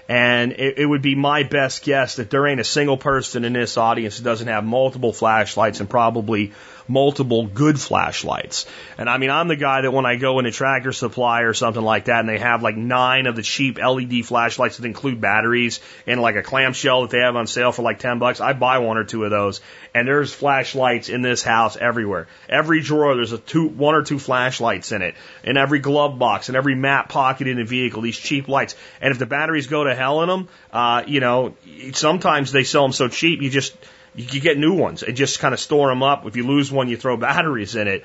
And 0.09 0.53
it, 0.53 0.79
it, 0.79 0.87
would 0.87 1.03
be 1.03 1.14
my 1.14 1.42
best 1.42 1.85
guess 1.85 2.16
that 2.16 2.31
there 2.31 2.47
ain't 2.47 2.61
a 2.61 2.64
single 2.64 2.97
person 2.97 3.44
in 3.44 3.53
this 3.53 3.77
audience 3.77 4.16
that 4.16 4.25
doesn't 4.25 4.49
have 4.49 4.64
multiple 4.64 5.12
flashlights 5.12 5.81
and 5.81 5.90
probably 5.90 6.53
multiple 6.88 7.46
good 7.46 7.79
flashlights. 7.79 8.66
And 8.96 9.09
I 9.09 9.18
mean, 9.18 9.31
I'm 9.31 9.48
the 9.48 9.57
guy 9.57 9.83
that 9.83 9.92
when 9.92 10.07
I 10.07 10.16
go 10.16 10.38
into 10.38 10.51
Tractor 10.51 10.92
Supply 10.92 11.42
or 11.42 11.53
something 11.53 11.83
like 11.83 12.07
that 12.07 12.20
and 12.20 12.29
they 12.29 12.38
have 12.38 12.62
like 12.62 12.77
nine 12.77 13.27
of 13.27 13.37
the 13.37 13.42
cheap 13.42 13.79
LED 13.79 14.24
flashlights 14.24 14.79
that 14.79 14.87
include 14.87 15.20
batteries 15.20 15.81
and 16.07 16.20
like 16.20 16.37
a 16.37 16.42
clamshell 16.42 17.03
that 17.03 17.11
they 17.11 17.18
have 17.18 17.37
on 17.37 17.46
sale 17.46 17.72
for 17.72 17.83
like 17.83 17.98
10 17.98 18.18
bucks, 18.18 18.40
I 18.40 18.55
buy 18.55 18.79
one 18.79 18.96
or 18.96 19.05
two 19.05 19.24
of 19.24 19.31
those. 19.31 19.61
And 19.94 20.09
there's 20.09 20.33
flashlights 20.33 21.09
in 21.09 21.22
this 21.22 21.42
house 21.42 21.77
everywhere. 21.77 22.27
Every 22.48 22.81
drawer, 22.81 23.14
there's 23.14 23.33
a 23.33 23.38
two, 23.38 23.66
one 23.66 23.94
or 23.94 24.03
two 24.03 24.18
flashlights 24.18 24.92
in 24.92 25.03
it. 25.03 25.14
In 25.44 25.57
every 25.57 25.79
glove 25.79 26.18
box, 26.18 26.48
in 26.48 26.57
every 26.57 26.74
map 26.74 27.09
pocket 27.09 27.46
in 27.46 27.57
the 27.57 27.64
vehicle, 27.64 28.03
these 28.03 28.16
cheap 28.18 28.48
lights. 28.48 28.74
And 29.01 29.12
if 29.12 29.18
the 29.18 29.27
batteries 29.27 29.66
go 29.66 29.85
to 29.85 29.94
hell 29.94 30.22
in 30.22 30.29
them, 30.29 30.48
uh, 30.72 31.03
you 31.07 31.20
know, 31.20 31.55
sometimes 31.92 32.53
they 32.53 32.64
sell 32.64 32.83
them 32.83 32.92
so 32.92 33.09
cheap, 33.09 33.42
you 33.42 33.51
just, 33.51 33.74
you 34.18 34.26
can 34.26 34.40
get 34.40 34.59
new 34.59 34.74
ones 34.74 35.02
and 35.02 35.16
just 35.16 35.38
kind 35.38 35.54
of 35.54 35.61
store 35.61 35.88
them 35.88 36.02
up. 36.02 36.26
If 36.26 36.37
you 36.37 36.46
lose 36.46 36.72
one, 36.72 36.88
you 36.88 36.96
throw 36.96 37.16
batteries 37.16 37.76
in 37.76 37.88
it. 37.88 38.04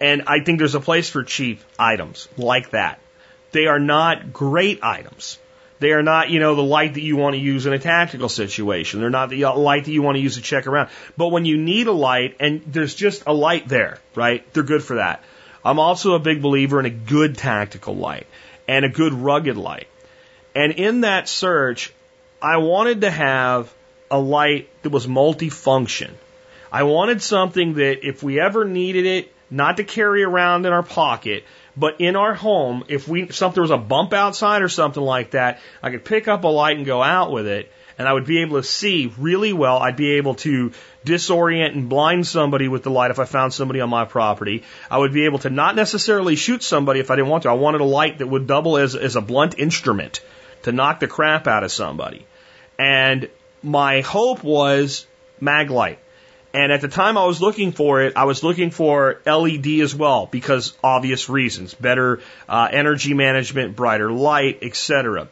And 0.00 0.24
I 0.26 0.40
think 0.40 0.58
there's 0.58 0.74
a 0.74 0.80
place 0.80 1.08
for 1.08 1.24
cheap 1.24 1.60
items 1.78 2.28
like 2.36 2.70
that. 2.70 3.00
They 3.52 3.66
are 3.66 3.78
not 3.78 4.32
great 4.32 4.80
items. 4.82 5.38
They 5.78 5.92
are 5.92 6.02
not, 6.02 6.30
you 6.30 6.40
know, 6.40 6.54
the 6.54 6.62
light 6.62 6.94
that 6.94 7.02
you 7.02 7.16
want 7.16 7.34
to 7.34 7.40
use 7.40 7.66
in 7.66 7.72
a 7.72 7.78
tactical 7.78 8.28
situation. 8.28 9.00
They're 9.00 9.10
not 9.10 9.30
the 9.30 9.44
uh, 9.44 9.54
light 9.54 9.84
that 9.84 9.92
you 9.92 10.02
want 10.02 10.16
to 10.16 10.22
use 10.22 10.36
to 10.36 10.42
check 10.42 10.66
around. 10.66 10.90
But 11.16 11.28
when 11.28 11.44
you 11.44 11.56
need 11.56 11.86
a 11.86 11.92
light 11.92 12.36
and 12.40 12.62
there's 12.66 12.94
just 12.94 13.24
a 13.26 13.32
light 13.32 13.68
there, 13.68 13.98
right? 14.14 14.50
They're 14.52 14.62
good 14.62 14.82
for 14.82 14.96
that. 14.96 15.22
I'm 15.64 15.78
also 15.78 16.14
a 16.14 16.18
big 16.18 16.42
believer 16.42 16.78
in 16.80 16.86
a 16.86 16.90
good 16.90 17.36
tactical 17.36 17.96
light 17.96 18.26
and 18.68 18.84
a 18.84 18.88
good 18.88 19.12
rugged 19.12 19.56
light. 19.56 19.88
And 20.54 20.72
in 20.72 21.02
that 21.02 21.28
search, 21.28 21.92
I 22.40 22.58
wanted 22.58 23.02
to 23.02 23.10
have 23.10 23.72
a 24.10 24.18
light 24.18 24.68
that 24.82 24.90
was 24.90 25.06
multifunction. 25.06 26.10
I 26.72 26.82
wanted 26.82 27.22
something 27.22 27.74
that 27.74 28.06
if 28.06 28.22
we 28.22 28.40
ever 28.40 28.64
needed 28.64 29.06
it, 29.06 29.32
not 29.50 29.76
to 29.76 29.84
carry 29.84 30.22
around 30.22 30.66
in 30.66 30.72
our 30.72 30.82
pocket, 30.82 31.44
but 31.76 32.00
in 32.00 32.16
our 32.16 32.34
home, 32.34 32.84
if 32.88 33.06
we 33.06 33.22
if 33.22 33.38
there 33.38 33.62
was 33.62 33.70
a 33.70 33.76
bump 33.76 34.12
outside 34.12 34.62
or 34.62 34.68
something 34.68 35.02
like 35.02 35.32
that, 35.32 35.60
I 35.82 35.90
could 35.90 36.04
pick 36.04 36.26
up 36.26 36.44
a 36.44 36.48
light 36.48 36.76
and 36.76 36.86
go 36.86 37.02
out 37.02 37.30
with 37.30 37.46
it, 37.46 37.70
and 37.98 38.08
I 38.08 38.12
would 38.12 38.26
be 38.26 38.40
able 38.40 38.56
to 38.56 38.66
see 38.66 39.12
really 39.18 39.52
well. 39.52 39.78
I'd 39.78 39.96
be 39.96 40.14
able 40.14 40.34
to 40.36 40.72
disorient 41.04 41.72
and 41.72 41.88
blind 41.88 42.26
somebody 42.26 42.66
with 42.66 42.82
the 42.82 42.90
light 42.90 43.10
if 43.10 43.18
I 43.18 43.24
found 43.24 43.54
somebody 43.54 43.80
on 43.80 43.90
my 43.90 44.04
property. 44.04 44.64
I 44.90 44.98
would 44.98 45.12
be 45.12 45.26
able 45.26 45.38
to 45.40 45.50
not 45.50 45.76
necessarily 45.76 46.34
shoot 46.34 46.62
somebody 46.62 47.00
if 47.00 47.10
I 47.10 47.16
didn't 47.16 47.30
want 47.30 47.44
to. 47.44 47.50
I 47.50 47.54
wanted 47.54 47.80
a 47.80 47.84
light 47.84 48.18
that 48.18 48.26
would 48.26 48.46
double 48.46 48.78
as, 48.78 48.96
as 48.96 49.14
a 49.14 49.20
blunt 49.20 49.58
instrument 49.58 50.20
to 50.62 50.72
knock 50.72 51.00
the 51.00 51.06
crap 51.06 51.46
out 51.46 51.62
of 51.62 51.70
somebody. 51.70 52.26
And 52.78 53.28
my 53.62 54.00
hope 54.00 54.42
was 54.42 55.06
Maglite. 55.40 55.98
And 56.54 56.72
at 56.72 56.80
the 56.80 56.88
time 56.88 57.18
I 57.18 57.26
was 57.26 57.42
looking 57.42 57.72
for 57.72 58.02
it, 58.02 58.16
I 58.16 58.24
was 58.24 58.42
looking 58.42 58.70
for 58.70 59.20
LED 59.26 59.66
as 59.82 59.94
well 59.94 60.26
because 60.26 60.72
obvious 60.82 61.28
reasons, 61.28 61.74
better 61.74 62.20
uh, 62.48 62.68
energy 62.70 63.12
management, 63.12 63.76
brighter 63.76 64.10
light, 64.10 64.60
etc. 64.62 65.28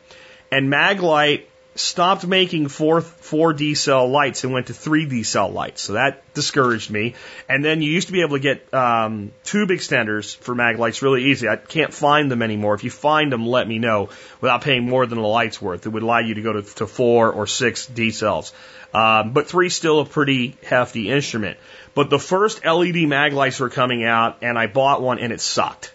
And 0.52 0.70
Maglite 0.70 1.44
stopped 1.76 2.26
making 2.26 2.68
four, 2.68 3.00
4D 3.00 3.76
cell 3.76 4.08
lights 4.08 4.44
and 4.44 4.52
went 4.52 4.68
to 4.68 4.72
3D 4.72 5.26
cell 5.26 5.50
lights. 5.50 5.82
So 5.82 5.94
that 5.94 6.22
discouraged 6.34 6.90
me. 6.90 7.14
And 7.48 7.64
then 7.64 7.82
you 7.82 7.90
used 7.90 8.06
to 8.08 8.12
be 8.12 8.20
able 8.20 8.36
to 8.36 8.42
get 8.42 8.72
um, 8.72 9.32
tube 9.42 9.70
extenders 9.70 10.36
for 10.36 10.54
mag 10.54 10.78
lights 10.78 11.02
really 11.02 11.24
easy. 11.24 11.48
I 11.48 11.56
can't 11.56 11.92
find 11.92 12.30
them 12.30 12.42
anymore. 12.42 12.74
If 12.74 12.84
you 12.84 12.90
find 12.90 13.32
them, 13.32 13.46
let 13.46 13.66
me 13.66 13.78
know 13.78 14.10
without 14.40 14.62
paying 14.62 14.88
more 14.88 15.06
than 15.06 15.18
the 15.18 15.26
light's 15.26 15.60
worth. 15.60 15.86
It 15.86 15.88
would 15.88 16.02
allow 16.02 16.20
you 16.20 16.34
to 16.34 16.42
go 16.42 16.52
to, 16.52 16.62
to 16.76 16.86
four 16.86 17.32
or 17.32 17.46
six 17.46 17.86
D 17.86 18.10
cells. 18.10 18.52
Um, 18.92 19.32
but 19.32 19.48
three 19.48 19.70
still 19.70 19.98
a 19.98 20.04
pretty 20.04 20.56
hefty 20.64 21.10
instrument. 21.10 21.58
But 21.94 22.10
the 22.10 22.18
first 22.20 22.64
LED 22.64 23.08
mag 23.08 23.32
lights 23.32 23.58
were 23.58 23.70
coming 23.70 24.04
out, 24.04 24.38
and 24.42 24.56
I 24.56 24.68
bought 24.68 25.02
one, 25.02 25.18
and 25.18 25.32
it 25.32 25.40
sucked. 25.40 25.92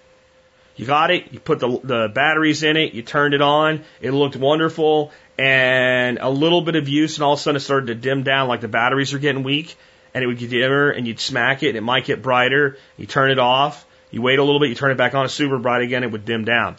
You 0.79 0.85
got 0.85 1.11
it, 1.11 1.33
you 1.33 1.41
put 1.41 1.59
the, 1.59 1.79
the 1.83 2.07
batteries 2.07 2.63
in 2.63 2.77
it, 2.77 2.93
you 2.93 3.01
turned 3.01 3.33
it 3.33 3.41
on, 3.41 3.83
it 3.99 4.11
looked 4.11 4.37
wonderful, 4.37 5.11
and 5.39 6.19
a 6.19 6.29
little 6.29 6.61
bit 6.61 6.75
of 6.75 6.89
use, 6.89 7.15
and 7.15 7.23
all 7.23 7.33
of 7.33 7.39
a 7.39 7.41
sudden 7.41 7.55
it 7.55 7.61
started 7.61 7.87
to 7.87 7.95
dim 7.95 8.23
down 8.23 8.49
like 8.49 8.59
the 8.59 8.67
batteries 8.67 9.13
are 9.13 9.19
getting 9.19 9.43
weak. 9.43 9.77
and 10.13 10.23
it 10.23 10.27
would 10.27 10.37
get 10.37 10.49
dimmer 10.49 10.89
and 10.89 11.07
you'd 11.07 11.19
smack 11.19 11.63
it 11.63 11.69
and 11.69 11.77
it 11.77 11.81
might 11.81 12.03
get 12.03 12.21
brighter. 12.21 12.77
You 12.97 13.05
turn 13.05 13.31
it 13.31 13.39
off, 13.39 13.85
you 14.11 14.21
wait 14.21 14.39
a 14.39 14.43
little 14.43 14.59
bit, 14.59 14.69
you 14.69 14.75
turn 14.75 14.91
it 14.91 14.97
back 14.97 15.13
on, 15.13 15.23
it's 15.23 15.33
super 15.33 15.59
bright 15.59 15.81
again, 15.83 16.03
it 16.03 16.11
would 16.11 16.25
dim 16.25 16.45
down. 16.45 16.75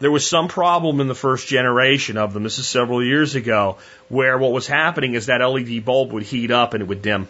There 0.00 0.10
was 0.10 0.28
some 0.28 0.48
problem 0.48 1.00
in 1.00 1.06
the 1.06 1.14
first 1.14 1.46
generation 1.46 2.18
of 2.18 2.34
them, 2.34 2.42
this 2.42 2.58
is 2.58 2.68
several 2.68 3.02
years 3.02 3.36
ago, 3.36 3.78
where 4.08 4.36
what 4.36 4.52
was 4.52 4.66
happening 4.66 5.14
is 5.14 5.26
that 5.26 5.38
LED 5.38 5.84
bulb 5.84 6.12
would 6.12 6.24
heat 6.24 6.50
up 6.50 6.74
and 6.74 6.82
it 6.82 6.86
would 6.86 7.02
dim. 7.02 7.28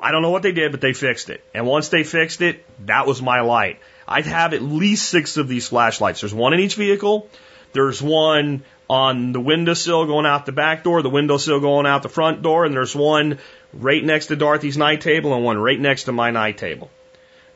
I 0.00 0.10
don't 0.12 0.22
know 0.22 0.30
what 0.30 0.42
they 0.42 0.52
did, 0.52 0.70
but 0.70 0.80
they 0.80 0.92
fixed 0.92 1.28
it. 1.28 1.44
And 1.52 1.66
once 1.66 1.88
they 1.88 2.04
fixed 2.04 2.40
it, 2.40 2.64
that 2.86 3.06
was 3.06 3.20
my 3.20 3.40
light. 3.40 3.80
I'd 4.08 4.26
have 4.26 4.54
at 4.54 4.62
least 4.62 5.08
six 5.08 5.36
of 5.36 5.48
these 5.48 5.68
flashlights. 5.68 6.20
There's 6.20 6.32
one 6.32 6.54
in 6.54 6.60
each 6.60 6.76
vehicle. 6.76 7.28
There's 7.72 8.00
one 8.00 8.62
on 8.88 9.32
the 9.32 9.40
windowsill 9.40 10.06
going 10.06 10.26
out 10.26 10.46
the 10.46 10.52
back 10.52 10.84
door, 10.84 11.02
the 11.02 11.10
windowsill 11.10 11.60
going 11.60 11.86
out 11.86 12.02
the 12.02 12.08
front 12.08 12.42
door, 12.42 12.64
and 12.64 12.74
there's 12.74 12.94
one 12.94 13.38
right 13.72 14.02
next 14.02 14.26
to 14.26 14.36
Dorothy's 14.36 14.76
night 14.76 15.00
table 15.00 15.34
and 15.34 15.44
one 15.44 15.58
right 15.58 15.78
next 15.78 16.04
to 16.04 16.12
my 16.12 16.30
night 16.30 16.58
table. 16.58 16.90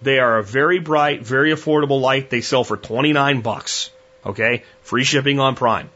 They 0.02 0.18
are 0.18 0.38
a 0.38 0.42
very 0.42 0.78
bright, 0.78 1.22
very 1.22 1.52
affordable 1.52 2.00
light. 2.00 2.30
They 2.30 2.40
sell 2.40 2.64
for 2.64 2.76
29 2.76 3.42
bucks. 3.42 3.90
Okay? 4.24 4.64
Free 4.82 5.04
shipping 5.04 5.38
on 5.38 5.54
Prime. 5.54 5.90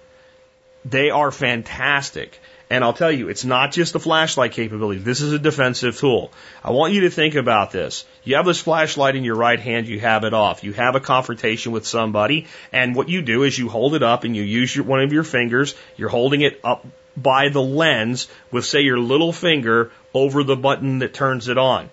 They 0.85 1.11
are 1.11 1.31
fantastic. 1.31 2.38
And 2.70 2.83
I'll 2.83 2.94
tell 2.94 3.12
you, 3.12 3.29
it's 3.29 3.44
not 3.44 3.72
just 3.72 3.92
the 3.92 4.00
flashlight 4.00 4.53
capability. 4.53 4.98
This 4.98 5.20
is 5.20 5.33
a 5.33 5.38
defensive 5.38 5.98
tool. 5.98 6.33
I 6.62 6.70
want 6.70 6.94
you 6.94 7.03
to 7.03 7.11
think 7.11 7.35
about 7.35 7.72
this. 7.72 8.07
You 8.24 8.37
have 8.37 8.46
this 8.46 8.61
flashlight 8.61 9.16
in 9.16 9.24
your 9.24 9.37
right 9.37 9.61
hand, 9.61 9.87
you 9.87 10.00
have 10.00 10.24
it 10.24 10.33
off. 10.33 10.64
You 10.64 10.72
have 10.72 10.94
a 10.94 11.00
confrontation 11.00 11.72
with 11.72 11.87
somebody, 11.87 12.46
and 12.72 12.96
what 12.96 13.11
you 13.11 13.20
do 13.20 13.42
is 13.42 13.59
you 13.59 13.68
hold 13.68 13.94
it 13.94 14.03
up 14.03 14.24
and 14.24 14.35
you 14.35 14.42
use 14.42 14.74
your, 14.74 14.87
one 14.87 15.00
of 15.00 15.12
your 15.12 15.24
fingers, 15.24 15.74
you're 15.96 16.09
holding 16.09 16.40
it 16.40 16.59
up 16.64 16.87
by 17.16 17.50
the 17.50 17.62
lens 17.62 18.29
with, 18.50 18.64
say, 18.64 18.81
your 18.81 18.98
little 18.98 19.33
finger 19.33 19.92
over 20.14 20.42
the 20.42 20.57
button 20.57 21.00
that 21.00 21.12
turns 21.12 21.48
it 21.48 21.59
on. 21.59 21.90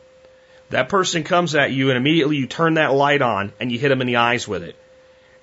That 0.70 0.88
person 0.88 1.24
comes 1.24 1.54
at 1.54 1.72
you, 1.72 1.90
and 1.90 1.98
immediately 1.98 2.38
you 2.38 2.48
turn 2.48 2.76
that 2.76 2.94
light 2.94 3.22
on 3.22 3.52
and 3.60 3.72
you 3.72 3.78
hit 3.78 3.90
them 3.90 4.00
in 4.00 4.08
the 4.08 4.16
eyes 4.16 4.48
with 4.48 4.64
it. 4.64 4.76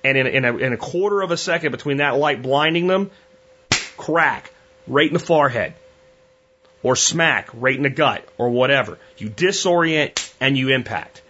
And 0.03 0.17
in, 0.17 0.27
in, 0.27 0.45
a, 0.45 0.57
in 0.57 0.73
a 0.73 0.77
quarter 0.77 1.21
of 1.21 1.29
a 1.29 1.37
second 1.37 1.71
between 1.71 1.97
that 1.97 2.17
light 2.17 2.41
blinding 2.41 2.87
them, 2.87 3.11
crack 3.95 4.51
right 4.89 5.07
in 5.07 5.13
the 5.13 5.19
forehead, 5.19 5.73
or 6.83 6.95
smack 6.95 7.49
right 7.53 7.75
in 7.75 7.83
the 7.83 7.89
gut, 7.89 8.27
or 8.37 8.49
whatever. 8.49 8.97
You 9.17 9.29
disorient 9.29 10.33
and 10.41 10.57
you 10.57 10.69
impact. 10.69 11.21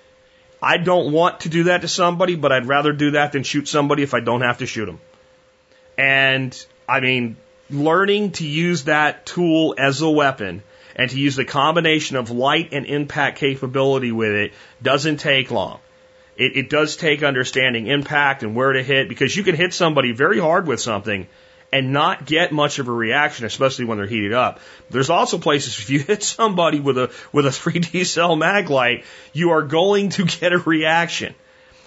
I 0.61 0.77
don't 0.77 1.11
want 1.11 1.41
to 1.41 1.49
do 1.49 1.65
that 1.65 1.81
to 1.81 1.87
somebody, 1.87 2.35
but 2.35 2.51
I'd 2.51 2.65
rather 2.65 2.91
do 2.91 3.11
that 3.11 3.31
than 3.31 3.43
shoot 3.43 3.67
somebody 3.67 4.03
if 4.03 4.13
I 4.13 4.19
don't 4.19 4.41
have 4.41 4.57
to 4.59 4.65
shoot 4.65 4.85
them. 4.85 4.99
And 5.97 6.65
I 6.87 6.99
mean, 6.99 7.37
learning 7.69 8.31
to 8.31 8.47
use 8.47 8.85
that 8.85 9.25
tool 9.25 9.75
as 9.77 10.01
a 10.01 10.09
weapon 10.09 10.63
and 10.95 11.09
to 11.09 11.19
use 11.19 11.35
the 11.35 11.45
combination 11.45 12.17
of 12.17 12.29
light 12.29 12.69
and 12.73 12.85
impact 12.85 13.39
capability 13.39 14.11
with 14.11 14.31
it 14.31 14.53
doesn't 14.81 15.17
take 15.17 15.51
long. 15.51 15.79
It, 16.35 16.57
it 16.57 16.69
does 16.69 16.97
take 16.97 17.23
understanding 17.23 17.87
impact 17.87 18.43
and 18.43 18.55
where 18.55 18.73
to 18.73 18.83
hit 18.83 19.07
because 19.07 19.35
you 19.35 19.43
can 19.43 19.55
hit 19.55 19.73
somebody 19.73 20.11
very 20.11 20.39
hard 20.39 20.67
with 20.67 20.81
something 20.81 21.27
and 21.71 21.93
not 21.93 22.25
get 22.25 22.51
much 22.51 22.79
of 22.79 22.87
a 22.87 22.91
reaction, 22.91 23.45
especially 23.45 23.85
when 23.85 23.97
they're 23.97 24.07
heated 24.07 24.33
up. 24.33 24.59
There's 24.89 25.09
also 25.09 25.37
places 25.37 25.77
if 25.79 25.89
you 25.89 25.99
hit 26.07 26.23
somebody 26.23 26.79
with 26.79 26.97
a 26.97 27.11
with 27.31 27.45
a 27.45 27.49
3D 27.61 28.05
cell 28.05 28.35
mag 28.35 28.69
light, 28.69 29.05
you 29.33 29.51
are 29.51 29.63
going 29.63 30.09
to 30.11 30.25
get 30.25 30.53
a 30.53 30.57
reaction. 30.57 31.35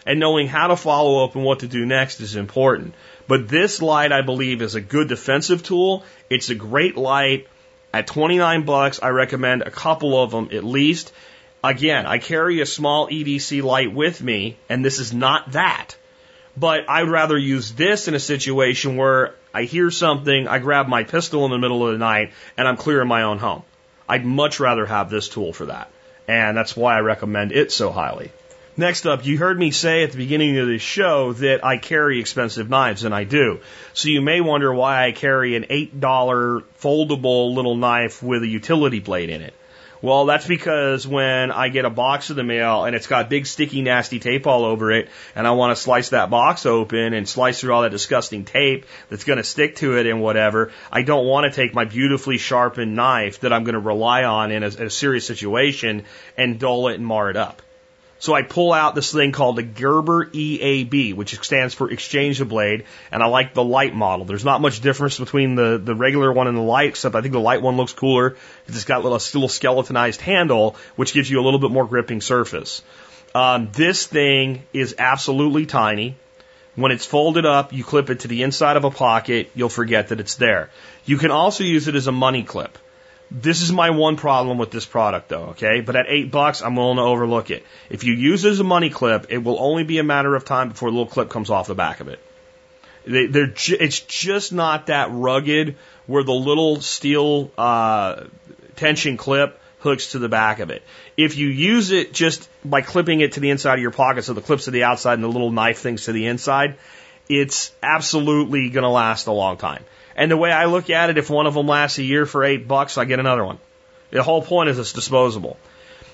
And 0.05 0.19
knowing 0.19 0.49
how 0.49 0.67
to 0.67 0.77
follow 0.77 1.25
up 1.25 1.37
and 1.37 1.45
what 1.45 1.61
to 1.61 1.69
do 1.69 1.87
next 1.87 2.21
is 2.21 2.35
important. 2.35 2.95
But 3.29 3.49
this 3.49 3.81
light, 3.81 4.11
I 4.11 4.23
believe, 4.23 4.61
is 4.61 4.75
a 4.75 4.81
good 4.81 5.09
defensive 5.09 5.63
tool. 5.63 6.05
It's 6.29 6.51
a 6.51 6.57
great 6.57 6.97
light. 6.97 7.47
At 7.95 8.09
29 8.09 8.65
bucks, 8.65 9.01
I 9.01 9.11
recommend 9.11 9.63
a 9.63 9.71
couple 9.71 10.21
of 10.21 10.33
them 10.33 10.49
at 10.53 10.65
least. 10.65 11.13
Again, 11.63 12.07
I 12.07 12.19
carry 12.19 12.61
a 12.61 12.67
small 12.67 13.09
EDC 13.09 13.63
light 13.63 13.93
with 13.93 14.21
me, 14.21 14.57
and 14.69 14.85
this 14.85 14.99
is 14.99 15.13
not 15.13 15.53
that. 15.53 15.97
But 16.57 16.89
I'd 16.89 17.09
rather 17.09 17.39
use 17.39 17.73
this 17.73 18.09
in 18.09 18.15
a 18.15 18.21
situation 18.21 18.97
where 18.97 19.35
I 19.55 19.65
hear 19.65 19.91
something, 19.91 20.49
I 20.49 20.59
grab 20.59 20.89
my 20.89 21.05
pistol 21.05 21.45
in 21.45 21.51
the 21.51 21.59
middle 21.59 21.87
of 21.87 21.93
the 21.93 21.99
night, 21.99 22.33
and 22.57 22.67
I'm 22.67 22.77
clearing 22.77 23.09
my 23.09 23.23
own 23.23 23.39
home. 23.39 23.63
I'd 24.09 24.25
much 24.25 24.61
rather 24.61 24.87
have 24.87 25.11
this 25.11 25.29
tool 25.29 25.53
for 25.53 25.67
that. 25.67 25.91
And 26.27 26.57
that's 26.57 26.77
why 26.77 26.97
I 26.97 27.01
recommend 27.01 27.53
it 27.53 27.73
so 27.73 27.91
highly. 27.91 28.31
Next 28.77 29.07
up, 29.07 29.27
you 29.27 29.37
heard 29.37 29.59
me 29.59 29.71
say 29.71 30.03
at 30.03 30.13
the 30.13 30.17
beginning 30.17 30.57
of 30.57 30.67
this 30.67 30.81
show 30.81 31.35
that 31.35 31.63
I 31.63 31.77
carry 31.77 32.21
expensive 32.21 32.71
knives, 32.71 33.05
and 33.05 33.15
I 33.15 33.25
do. 33.25 33.61
So 33.93 34.09
you 34.09 34.23
may 34.23 34.41
wonder 34.41 34.73
why 34.73 35.05
I 35.07 35.13
carry 35.13 35.57
an 35.57 35.65
$8 35.65 36.01
foldable 36.81 37.55
little 37.55 37.77
knife 37.77 38.23
with 38.23 38.43
a 38.43 38.49
utility 38.49 39.01
blade 39.01 39.29
in 39.29 39.43
it. 39.43 39.53
Well, 40.03 40.27
that's 40.27 40.49
because 40.49 41.07
when 41.07 41.53
I 41.53 41.69
get 41.69 41.85
a 41.85 41.91
box 41.91 42.29
in 42.31 42.37
the 42.37 42.43
mail 42.43 42.85
and 42.85 42.97
it's 42.97 43.07
got 43.07 43.31
big 43.31 43.47
sticky 43.47 43.83
nasty 43.83 44.19
tape 44.19 44.49
all 44.49 44.65
over 44.65 44.91
it 44.91 45.09
and 45.37 45.47
I 45.47 45.53
want 45.53 45.77
to 45.77 45.81
slice 45.81 46.09
that 46.09 46.29
box 46.29 46.67
open 46.67 47.15
and 47.15 47.29
slice 47.29 47.61
through 47.61 47.73
all 47.73 47.83
that 47.83 47.91
disgusting 47.91 48.45
tape 48.45 48.87
that's 49.11 49.23
going 49.23 49.37
to 49.37 49.45
stick 49.45 49.77
to 49.77 49.97
it 49.97 50.07
and 50.07 50.21
whatever, 50.21 50.73
I 50.91 51.03
don't 51.03 51.25
want 51.25 51.45
to 51.45 51.55
take 51.55 51.73
my 51.73 51.85
beautifully 51.85 52.37
sharpened 52.37 52.97
knife 52.97 53.41
that 53.41 53.53
I'm 53.53 53.63
going 53.63 53.75
to 53.75 53.81
rely 53.81 54.25
on 54.25 54.51
in 54.51 54.65
a, 54.65 54.67
a 54.67 54.91
serious 54.91 55.25
situation 55.25 56.05
and 56.37 56.59
dull 56.59 56.89
it 56.89 56.95
and 56.95 57.07
mar 57.07 57.31
it 57.31 57.37
up. 57.37 57.63
So 58.23 58.35
I 58.35 58.43
pull 58.43 58.73
out 58.73 58.95
this 58.95 59.11
thing 59.11 59.33
called 59.33 59.59
a 59.59 59.65
Gerber 59.65 60.27
EAB, 60.27 61.13
which 61.13 61.37
stands 61.43 61.75
for 61.75 61.91
Exchange 61.91 62.39
the 62.39 62.45
Blade, 62.45 62.85
and 63.11 63.21
I 63.21 63.27
like 63.27 63.53
the 63.53 63.65
light 63.65 63.97
model. 63.97 64.25
There's 64.25 64.45
not 64.45 64.61
much 64.61 64.81
difference 64.81 65.19
between 65.19 65.57
the, 65.57 65.77
the 65.77 65.97
regular 65.97 66.33
one 66.33 66.47
and 66.47 66.57
the 66.57 66.63
light, 66.63 66.91
except 66.91 67.17
I 67.17 67.21
think 67.21 67.33
the 67.33 67.41
light 67.41 67.63
one 67.63 67.77
looks 67.77 67.93
cooler 67.93 68.37
because 68.61 68.77
it's 68.77 68.85
got 68.85 69.01
a 69.01 69.03
little, 69.03 69.19
little 69.19 69.49
skeletonized 69.49 70.21
handle, 70.21 70.77
which 70.95 71.15
gives 71.15 71.29
you 71.29 71.41
a 71.41 71.43
little 71.43 71.59
bit 71.59 71.73
more 71.73 71.85
gripping 71.85 72.21
surface. 72.21 72.83
Um, 73.35 73.71
this 73.73 74.07
thing 74.07 74.63
is 74.73 74.95
absolutely 75.01 75.67
tiny. 75.67 76.15
When 76.77 76.93
it's 76.93 77.05
folded 77.05 77.45
up, 77.45 77.73
you 77.73 77.83
clip 77.83 78.09
it 78.09 78.21
to 78.21 78.29
the 78.29 78.45
inside 78.45 78.77
of 78.77 78.85
a 78.85 78.91
pocket, 78.93 79.51
you'll 79.57 79.69
forget 79.69 80.11
that 80.11 80.21
it's 80.21 80.37
there. 80.37 80.71
You 81.05 81.19
can 81.19 81.33
also 81.33 81.65
use 81.65 81.89
it 81.89 81.97
as 81.97 82.07
a 82.07 82.13
money 82.13 82.45
clip. 82.45 82.79
This 83.35 83.63
is 83.63 83.73
my 83.73 83.89
one 83.89 84.17
problem 84.17 84.59
with 84.59 84.71
this 84.71 84.85
product 84.85 85.31
though, 85.31 85.51
okay? 85.51 85.81
But 85.81 85.97
at 85.97 86.05
eight 86.09 86.31
bucks, 86.31 86.61
I'm 86.61 86.77
willing 86.77 86.97
to 86.97 87.03
overlook 87.03 87.51
it. 87.51 87.65
If 87.89 88.05
you 88.05 88.13
use 88.13 88.45
it 88.45 88.51
as 88.51 88.61
a 88.61 88.65
money 88.65 88.91
clip, 88.91 89.27
it 89.31 89.39
will 89.39 89.59
only 89.59 89.85
be 89.85 89.99
a 89.99 90.05
matter 90.05 90.35
of 90.37 90.45
time 90.45 90.69
before 90.69 90.91
the 90.91 90.97
little 90.97 91.11
clip 91.11 91.31
comes 91.31 91.49
off 91.49 91.67
the 91.67 91.75
back 91.75 92.01
of 92.01 92.09
it. 92.09 92.21
They, 93.07 93.27
they're 93.27 93.47
ju- 93.47 93.79
it's 93.81 94.01
just 94.01 94.53
not 94.53 94.89
that 94.89 95.09
rugged 95.13 95.77
where 96.07 96.23
the 96.23 96.35
little 96.35 96.83
steel 96.83 97.51
uh, 97.57 98.25
tension 98.77 99.17
clip 99.17 99.59
hooks 99.79 100.13
to 100.13 100.19
the 100.19 100.29
back 100.29 100.61
of 100.61 100.69
it. 100.69 100.83
If 101.17 101.37
you 101.39 101.49
use 101.49 101.91
it 101.91 102.13
just 102.13 102.49
by 102.65 102.83
clipping 102.83 103.21
it 103.21 103.33
to 103.33 103.41
the 103.41 103.49
inside 103.49 103.75
of 103.75 103.81
your 103.81 103.93
pocket, 103.93 104.25
so 104.25 104.35
the 104.35 104.43
clips 104.43 104.67
to 104.67 104.73
the 104.73 104.85
outside 104.85 105.15
and 105.15 105.25
the 105.25 105.29
little 105.29 105.51
knife 105.51 105.79
things 105.79 106.05
to 106.05 106.13
the 106.13 106.27
inside, 106.27 106.77
it's 107.31 107.73
absolutely 107.83 108.69
going 108.69 108.85
to 108.85 108.91
last 108.91 109.27
a 109.27 109.33
long 109.33 109.57
time. 109.57 109.85
And 110.17 110.31
the 110.31 110.37
way 110.37 110.53
I 110.53 110.67
look 110.67 110.91
at 110.91 111.11
it, 111.11 111.19
if 111.19 111.31
one 111.31 111.47
of 111.47 111.55
them 111.55 111.67
lasts 111.67 111.99
a 111.99 112.03
year 112.03 112.27
for 112.27 112.45
eight 112.45 112.69
bucks, 112.69 112.99
I 112.99 113.05
get 113.05 113.19
another 113.19 113.45
one. 113.45 113.59
The 114.11 114.23
whole 114.23 114.43
point 114.43 114.69
is 114.69 114.79
it's 114.79 114.93
disposable. 114.93 115.57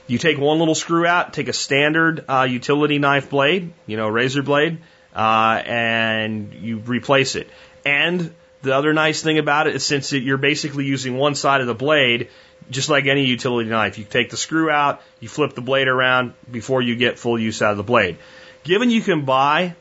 You 0.07 0.19
take 0.19 0.39
one 0.39 0.59
little 0.59 0.75
screw 0.75 1.05
out, 1.05 1.33
take 1.33 1.49
a 1.49 1.53
standard 1.53 2.25
uh, 2.29 2.47
utility 2.49 2.99
knife 2.99 3.29
blade, 3.29 3.73
you 3.87 3.97
know, 3.97 4.09
razor 4.09 4.43
blade, 4.43 4.79
uh, 5.15 5.63
and 5.65 6.55
you 6.55 6.79
replace 6.79 7.35
it. 7.35 7.49
And 7.85 8.33
the 8.63 8.75
other 8.75 8.93
nice 8.93 9.23
thing 9.23 9.39
about 9.39 9.67
it 9.67 9.77
is 9.77 9.85
since 9.85 10.13
it, 10.13 10.23
you're 10.23 10.39
basically 10.39 10.85
using 10.87 11.17
one 11.17 11.35
side 11.35 11.61
of 11.61 11.67
the 11.67 11.75
blade, 11.75 12.29
just 12.71 12.89
like 12.89 13.07
any 13.07 13.27
utility 13.27 13.69
knife, 13.69 13.99
you 13.99 14.05
take 14.05 14.31
the 14.31 14.37
screw 14.37 14.71
out, 14.71 15.03
you 15.21 15.29
flip 15.29 15.55
the 15.55 15.61
blade 15.61 15.89
around 15.89 16.35
before 16.51 16.81
you 16.81 16.97
get 16.97 17.19
full 17.19 17.39
use 17.39 17.61
out 17.61 17.73
of 17.73 17.77
the 17.77 17.83
blade. 17.83 18.17
Given 18.65 18.91
you 18.91 19.03
can 19.03 19.25
buy, 19.25 19.75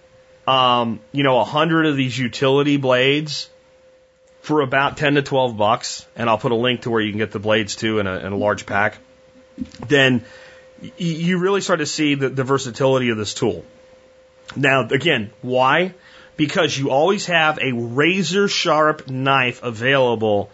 um, 0.47 0.99
you 1.11 1.23
know, 1.23 1.39
a 1.39 1.45
hundred 1.45 1.85
of 1.85 1.95
these 1.95 2.17
utility 2.17 2.77
blades 2.77 3.49
for 4.47 4.61
about 4.61 4.95
10 4.95 5.15
to 5.15 5.21
12 5.21 5.57
bucks, 5.57 6.05
and 6.15 6.29
I'll 6.29 6.37
put 6.37 6.53
a 6.53 6.55
link 6.55 6.83
to 6.83 6.89
where 6.89 7.01
you 7.01 7.11
can 7.11 7.17
get 7.17 7.31
the 7.31 7.39
blades 7.39 7.75
too 7.75 7.99
in 7.99 8.07
a, 8.07 8.15
in 8.19 8.31
a 8.31 8.37
large 8.37 8.65
pack, 8.65 8.97
then 9.87 10.23
you 10.97 11.39
really 11.39 11.59
start 11.59 11.79
to 11.79 11.85
see 11.85 12.15
the, 12.15 12.29
the 12.29 12.45
versatility 12.45 13.09
of 13.09 13.17
this 13.17 13.33
tool. 13.33 13.65
Now, 14.55 14.87
again, 14.87 15.31
why? 15.41 15.95
Because 16.37 16.77
you 16.77 16.91
always 16.91 17.25
have 17.25 17.59
a 17.59 17.73
razor 17.73 18.47
sharp 18.47 19.09
knife 19.09 19.63
available 19.63 20.49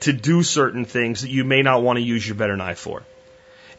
to 0.00 0.12
do 0.12 0.42
certain 0.42 0.84
things 0.84 1.22
that 1.22 1.30
you 1.30 1.44
may 1.44 1.62
not 1.62 1.80
want 1.80 1.98
to 1.98 2.02
use 2.02 2.26
your 2.26 2.34
better 2.34 2.56
knife 2.56 2.80
for. 2.80 3.04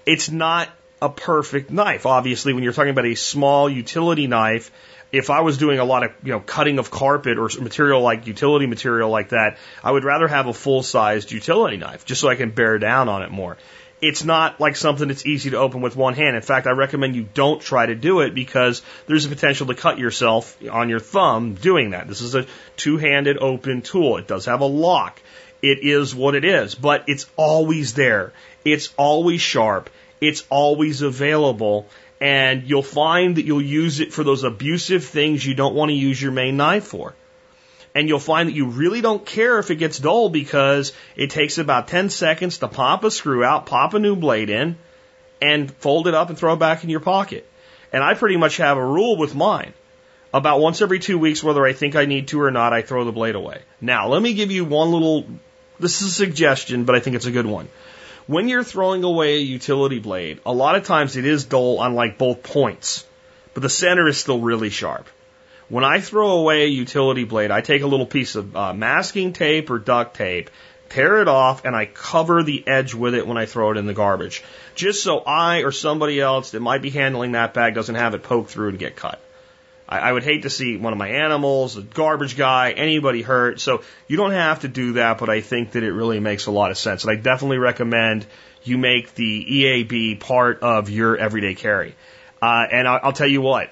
It's 0.05 0.31
not 0.31 0.69
a 1.01 1.09
perfect 1.09 1.69
knife. 1.69 2.05
Obviously, 2.05 2.53
when 2.53 2.63
you're 2.63 2.71
talking 2.71 2.91
about 2.91 3.07
a 3.07 3.15
small 3.15 3.69
utility 3.69 4.27
knife, 4.27 4.71
if 5.11 5.29
I 5.29 5.41
was 5.41 5.57
doing 5.57 5.79
a 5.79 5.85
lot 5.85 6.03
of 6.03 6.11
you 6.23 6.31
know 6.31 6.39
cutting 6.39 6.79
of 6.79 6.91
carpet 6.91 7.37
or 7.37 7.49
material 7.61 8.01
like 8.01 8.27
utility 8.27 8.67
material 8.67 9.09
like 9.09 9.29
that, 9.29 9.57
I 9.83 9.91
would 9.91 10.03
rather 10.03 10.27
have 10.27 10.47
a 10.47 10.53
full 10.53 10.83
sized 10.83 11.31
utility 11.31 11.77
knife 11.77 12.05
just 12.05 12.21
so 12.21 12.29
I 12.29 12.35
can 12.35 12.51
bear 12.51 12.77
down 12.77 13.09
on 13.09 13.23
it 13.23 13.31
more. 13.31 13.57
It's 14.01 14.23
not 14.23 14.61
like 14.61 14.77
something 14.77 15.09
that's 15.09 15.25
easy 15.25 15.49
to 15.49 15.57
open 15.57 15.81
with 15.81 15.97
one 15.97 16.13
hand. 16.13 16.37
In 16.37 16.41
fact, 16.41 16.67
I 16.67 16.71
recommend 16.71 17.17
you 17.17 17.27
don't 17.33 17.61
try 17.61 17.85
to 17.85 17.95
do 17.95 18.21
it 18.21 18.33
because 18.33 18.81
there's 19.07 19.25
a 19.25 19.29
potential 19.29 19.67
to 19.67 19.75
cut 19.75 19.97
yourself 19.97 20.57
on 20.71 20.87
your 20.87 21.01
thumb 21.01 21.55
doing 21.55 21.89
that. 21.89 22.07
This 22.07 22.21
is 22.21 22.33
a 22.33 22.45
two 22.77 22.97
handed 22.97 23.37
open 23.39 23.81
tool. 23.81 24.15
It 24.15 24.27
does 24.27 24.45
have 24.45 24.61
a 24.61 24.65
lock. 24.65 25.21
it 25.61 25.79
is 25.81 26.15
what 26.15 26.35
it 26.35 26.45
is, 26.45 26.75
but 26.75 27.03
it's 27.07 27.25
always 27.35 27.93
there. 27.93 28.31
It's 28.63 28.93
always 28.95 29.41
sharp. 29.41 29.89
It's 30.21 30.45
always 30.49 31.01
available. 31.01 31.87
And 32.21 32.63
you'll 32.63 32.83
find 32.83 33.37
that 33.37 33.45
you'll 33.45 33.61
use 33.61 34.01
it 34.01 34.13
for 34.13 34.23
those 34.23 34.43
abusive 34.43 35.05
things 35.05 35.45
you 35.45 35.53
don't 35.53 35.75
want 35.75 35.89
to 35.89 35.95
use 35.95 36.21
your 36.21 36.31
main 36.33 36.57
knife 36.57 36.85
for. 36.85 37.15
And 37.95 38.07
you'll 38.07 38.19
find 38.19 38.49
that 38.49 38.55
you 38.55 38.67
really 38.67 39.01
don't 39.01 39.25
care 39.25 39.57
if 39.59 39.71
it 39.71 39.75
gets 39.75 39.99
dull 39.99 40.29
because 40.29 40.93
it 41.15 41.31
takes 41.31 41.57
about 41.57 41.87
10 41.87 42.09
seconds 42.09 42.59
to 42.59 42.67
pop 42.67 43.03
a 43.03 43.11
screw 43.11 43.43
out, 43.43 43.65
pop 43.65 43.93
a 43.93 43.99
new 43.99 44.15
blade 44.15 44.49
in, 44.49 44.77
and 45.41 45.71
fold 45.71 46.07
it 46.07 46.13
up 46.13 46.29
and 46.29 46.37
throw 46.37 46.53
it 46.53 46.59
back 46.59 46.83
in 46.83 46.89
your 46.89 46.99
pocket. 46.99 47.49
And 47.91 48.03
I 48.03 48.13
pretty 48.13 48.37
much 48.37 48.57
have 48.57 48.77
a 48.77 48.85
rule 48.85 49.17
with 49.17 49.33
mine. 49.33 49.73
About 50.31 50.59
once 50.59 50.81
every 50.81 50.99
two 50.99 51.17
weeks, 51.17 51.43
whether 51.43 51.65
I 51.65 51.73
think 51.73 51.95
I 51.95 52.05
need 52.05 52.27
to 52.27 52.41
or 52.41 52.51
not, 52.51 52.71
I 52.71 52.83
throw 52.83 53.03
the 53.03 53.11
blade 53.11 53.33
away. 53.33 53.61
Now, 53.81 54.09
let 54.09 54.21
me 54.21 54.35
give 54.35 54.51
you 54.51 54.63
one 54.63 54.91
little, 54.91 55.25
this 55.79 56.01
is 56.01 56.09
a 56.09 56.11
suggestion, 56.11 56.83
but 56.83 56.95
I 56.95 56.99
think 56.99 57.15
it's 57.15 57.25
a 57.25 57.31
good 57.31 57.47
one. 57.47 57.67
When 58.29 58.47
you're 58.47 58.63
throwing 58.63 59.03
away 59.03 59.37
a 59.37 59.39
utility 59.39 59.97
blade, 59.97 60.39
a 60.45 60.53
lot 60.53 60.75
of 60.75 60.83
times 60.83 61.17
it 61.17 61.25
is 61.25 61.45
dull 61.45 61.79
on 61.79 61.95
like 61.95 62.19
both 62.19 62.43
points, 62.43 63.03
but 63.55 63.63
the 63.63 63.69
center 63.69 64.07
is 64.07 64.19
still 64.19 64.39
really 64.39 64.69
sharp. 64.69 65.07
When 65.67 65.83
I 65.83 65.99
throw 65.99 66.33
away 66.33 66.61
a 66.61 66.67
utility 66.67 67.23
blade, 67.23 67.49
I 67.49 67.61
take 67.61 67.81
a 67.81 67.87
little 67.87 68.05
piece 68.05 68.35
of 68.35 68.55
uh, 68.55 68.71
masking 68.71 69.33
tape 69.33 69.71
or 69.71 69.79
duct 69.79 70.15
tape, 70.15 70.51
tear 70.89 71.23
it 71.23 71.27
off, 71.27 71.65
and 71.65 71.75
I 71.75 71.87
cover 71.87 72.43
the 72.43 72.63
edge 72.67 72.93
with 72.93 73.15
it 73.15 73.25
when 73.25 73.37
I 73.37 73.47
throw 73.47 73.71
it 73.71 73.77
in 73.77 73.87
the 73.87 73.95
garbage. 73.95 74.43
Just 74.75 75.01
so 75.01 75.21
I 75.21 75.63
or 75.63 75.71
somebody 75.71 76.21
else 76.21 76.51
that 76.51 76.59
might 76.59 76.83
be 76.83 76.91
handling 76.91 77.31
that 77.31 77.55
bag 77.55 77.73
doesn't 77.73 77.95
have 77.95 78.13
it 78.13 78.21
poked 78.21 78.51
through 78.51 78.69
and 78.69 78.77
get 78.77 78.95
cut. 78.95 79.19
I, 79.89 79.99
I 79.99 80.11
would 80.13 80.23
hate 80.23 80.43
to 80.43 80.49
see 80.49 80.77
one 80.77 80.93
of 80.93 80.99
my 80.99 81.09
animals, 81.09 81.75
a 81.75 81.81
garbage 81.81 82.37
guy, 82.37 82.71
anybody 82.71 83.21
hurt. 83.21 83.59
So 83.59 83.83
you 84.07 84.15
don't 84.15 84.31
have 84.31 84.61
to 84.61 84.67
do 84.67 84.93
that, 84.93 85.17
but 85.17 85.29
I 85.29 85.41
think 85.41 85.71
that 85.71 85.83
it 85.83 85.91
really 85.91 86.19
makes 86.19 86.45
a 86.45 86.51
lot 86.51 86.71
of 86.71 86.77
sense. 86.77 87.03
And 87.03 87.11
I 87.11 87.15
definitely 87.15 87.57
recommend 87.57 88.25
you 88.63 88.77
make 88.77 89.15
the 89.15 89.45
EAB 89.45 90.19
part 90.19 90.61
of 90.61 90.89
your 90.89 91.17
everyday 91.17 91.55
carry. 91.55 91.95
Uh, 92.41 92.65
and 92.71 92.87
I'll, 92.87 92.99
I'll 93.03 93.13
tell 93.13 93.27
you 93.27 93.41
what, 93.41 93.69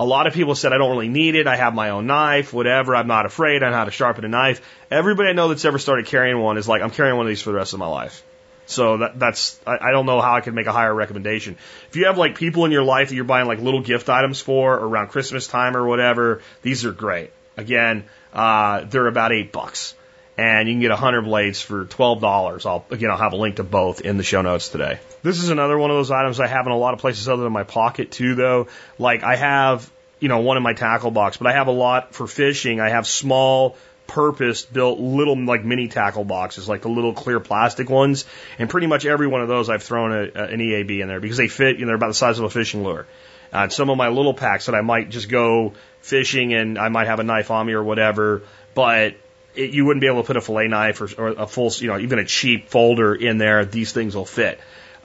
a 0.00 0.04
lot 0.04 0.26
of 0.26 0.32
people 0.32 0.54
said, 0.54 0.72
I 0.72 0.78
don't 0.78 0.90
really 0.90 1.08
need 1.08 1.34
it. 1.34 1.46
I 1.46 1.56
have 1.56 1.74
my 1.74 1.90
own 1.90 2.06
knife, 2.06 2.52
whatever. 2.52 2.94
I'm 2.94 3.08
not 3.08 3.26
afraid. 3.26 3.62
I 3.62 3.70
know 3.70 3.76
how 3.76 3.84
to 3.84 3.90
sharpen 3.90 4.24
a 4.24 4.28
knife. 4.28 4.60
Everybody 4.90 5.28
I 5.28 5.32
know 5.32 5.48
that's 5.48 5.64
ever 5.64 5.78
started 5.78 6.06
carrying 6.06 6.38
one 6.38 6.56
is 6.56 6.68
like, 6.68 6.82
I'm 6.82 6.90
carrying 6.90 7.16
one 7.16 7.26
of 7.26 7.30
these 7.30 7.42
for 7.42 7.50
the 7.50 7.56
rest 7.56 7.72
of 7.72 7.80
my 7.80 7.88
life. 7.88 8.22
So 8.68 8.98
that, 8.98 9.18
that's, 9.18 9.58
I, 9.66 9.78
I 9.88 9.90
don't 9.92 10.04
know 10.04 10.20
how 10.20 10.34
I 10.34 10.40
could 10.42 10.54
make 10.54 10.66
a 10.66 10.72
higher 10.72 10.94
recommendation. 10.94 11.56
If 11.88 11.96
you 11.96 12.06
have 12.06 12.18
like 12.18 12.36
people 12.36 12.66
in 12.66 12.70
your 12.70 12.84
life 12.84 13.08
that 13.08 13.14
you're 13.14 13.24
buying 13.24 13.46
like 13.46 13.60
little 13.60 13.80
gift 13.80 14.10
items 14.10 14.40
for 14.40 14.74
around 14.74 15.08
Christmas 15.08 15.46
time 15.46 15.76
or 15.76 15.86
whatever, 15.86 16.42
these 16.62 16.84
are 16.84 16.92
great. 16.92 17.32
Again, 17.56 18.04
uh, 18.32 18.84
they're 18.84 19.06
about 19.06 19.32
eight 19.32 19.52
bucks 19.52 19.94
and 20.36 20.68
you 20.68 20.74
can 20.74 20.80
get 20.80 20.90
100 20.90 21.22
blades 21.22 21.62
for 21.62 21.86
$12. 21.86 22.66
I'll, 22.66 22.84
again, 22.90 23.10
I'll 23.10 23.16
have 23.16 23.32
a 23.32 23.36
link 23.36 23.56
to 23.56 23.64
both 23.64 24.02
in 24.02 24.18
the 24.18 24.22
show 24.22 24.42
notes 24.42 24.68
today. 24.68 25.00
This 25.22 25.42
is 25.42 25.48
another 25.48 25.78
one 25.78 25.90
of 25.90 25.96
those 25.96 26.10
items 26.10 26.38
I 26.38 26.46
have 26.46 26.66
in 26.66 26.72
a 26.72 26.78
lot 26.78 26.92
of 26.92 27.00
places 27.00 27.28
other 27.28 27.42
than 27.42 27.52
my 27.52 27.64
pocket 27.64 28.12
too, 28.12 28.34
though. 28.34 28.68
Like 28.98 29.24
I 29.24 29.34
have, 29.34 29.90
you 30.20 30.28
know, 30.28 30.40
one 30.40 30.58
in 30.58 30.62
my 30.62 30.74
tackle 30.74 31.10
box, 31.10 31.38
but 31.38 31.46
I 31.46 31.52
have 31.54 31.68
a 31.68 31.72
lot 31.72 32.14
for 32.14 32.26
fishing. 32.26 32.80
I 32.80 32.90
have 32.90 33.06
small 33.06 33.78
purpose 34.08 34.64
built 34.64 34.98
little 34.98 35.36
like 35.36 35.64
mini 35.64 35.86
tackle 35.86 36.24
boxes, 36.24 36.68
like 36.68 36.82
the 36.82 36.88
little 36.88 37.12
clear 37.12 37.38
plastic 37.38 37.88
ones. 37.88 38.24
And 38.58 38.68
pretty 38.68 38.88
much 38.88 39.06
every 39.06 39.28
one 39.28 39.42
of 39.42 39.48
those 39.48 39.70
I've 39.70 39.84
thrown 39.84 40.10
a, 40.10 40.22
a, 40.34 40.44
an 40.46 40.58
EAB 40.58 41.00
in 41.00 41.06
there 41.06 41.20
because 41.20 41.36
they 41.36 41.46
fit, 41.46 41.76
you 41.78 41.82
know, 41.82 41.88
they're 41.88 41.96
about 41.96 42.08
the 42.08 42.14
size 42.14 42.40
of 42.40 42.44
a 42.44 42.50
fishing 42.50 42.82
lure. 42.82 43.06
Uh, 43.52 43.68
some 43.68 43.88
of 43.88 43.96
my 43.96 44.08
little 44.08 44.34
packs 44.34 44.66
that 44.66 44.74
I 44.74 44.80
might 44.80 45.08
just 45.10 45.28
go 45.28 45.74
fishing 46.00 46.52
and 46.52 46.78
I 46.78 46.88
might 46.88 47.06
have 47.06 47.20
a 47.20 47.24
knife 47.24 47.50
on 47.50 47.66
me 47.66 47.74
or 47.74 47.84
whatever, 47.84 48.42
but 48.74 49.14
it, 49.54 49.70
you 49.70 49.84
wouldn't 49.84 50.00
be 50.00 50.06
able 50.06 50.22
to 50.22 50.26
put 50.26 50.36
a 50.36 50.40
fillet 50.40 50.68
knife 50.68 51.00
or, 51.00 51.08
or 51.16 51.28
a 51.28 51.46
full, 51.46 51.70
you 51.78 51.88
know, 51.88 51.98
even 51.98 52.18
a 52.18 52.24
cheap 52.24 52.68
folder 52.68 53.14
in 53.14 53.38
there. 53.38 53.64
These 53.64 53.92
things 53.92 54.16
will 54.16 54.26
fit. 54.26 54.58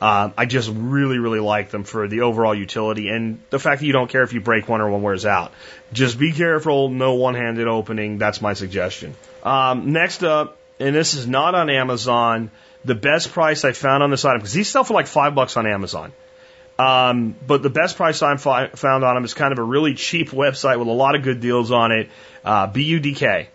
Um, 0.03 0.33
I 0.37 0.45
just 0.45 0.69
really, 0.69 1.17
really 1.17 1.39
like 1.39 1.69
them 1.69 1.85
for 1.85 2.09
the 2.09 2.21
overall 2.21 2.53
utility 2.53 3.07
and 3.07 3.39
the 3.51 3.57
fact 3.57 3.79
that 3.79 3.85
you 3.85 3.93
don't 3.93 4.09
care 4.09 4.23
if 4.23 4.33
you 4.33 4.41
break 4.41 4.67
one 4.67 4.81
or 4.81 4.89
one 4.89 5.01
wears 5.01 5.25
out. 5.25 5.53
Just 5.93 6.19
be 6.19 6.33
careful, 6.33 6.89
no 6.89 7.13
one-handed 7.13 7.69
opening. 7.69 8.17
That's 8.17 8.41
my 8.41 8.53
suggestion. 8.53 9.15
Um, 9.43 9.93
next 9.93 10.21
up, 10.25 10.57
and 10.77 10.93
this 10.93 11.13
is 11.13 11.25
not 11.25 11.55
on 11.55 11.69
Amazon, 11.69 12.51
the 12.83 12.95
best 12.95 13.31
price 13.31 13.63
I 13.63 13.71
found 13.71 14.03
on 14.03 14.11
this 14.11 14.25
item 14.25 14.39
because 14.39 14.51
these 14.51 14.67
sell 14.67 14.83
for 14.83 14.93
like 14.93 15.07
five 15.07 15.35
bucks 15.35 15.55
on 15.55 15.65
Amazon. 15.65 16.11
Um, 16.77 17.33
but 17.47 17.63
the 17.63 17.69
best 17.69 17.95
price 17.95 18.21
I 18.21 18.35
found 18.35 19.05
on 19.05 19.15
them 19.15 19.23
is 19.23 19.33
kind 19.33 19.53
of 19.53 19.59
a 19.59 19.63
really 19.63 19.93
cheap 19.93 20.31
website 20.31 20.79
with 20.79 20.89
a 20.89 20.91
lot 20.91 21.15
of 21.15 21.23
good 21.23 21.39
deals 21.39 21.71
on 21.71 21.93
it. 21.93 22.09
Uh, 22.43 22.67
BUDK, 22.67 23.47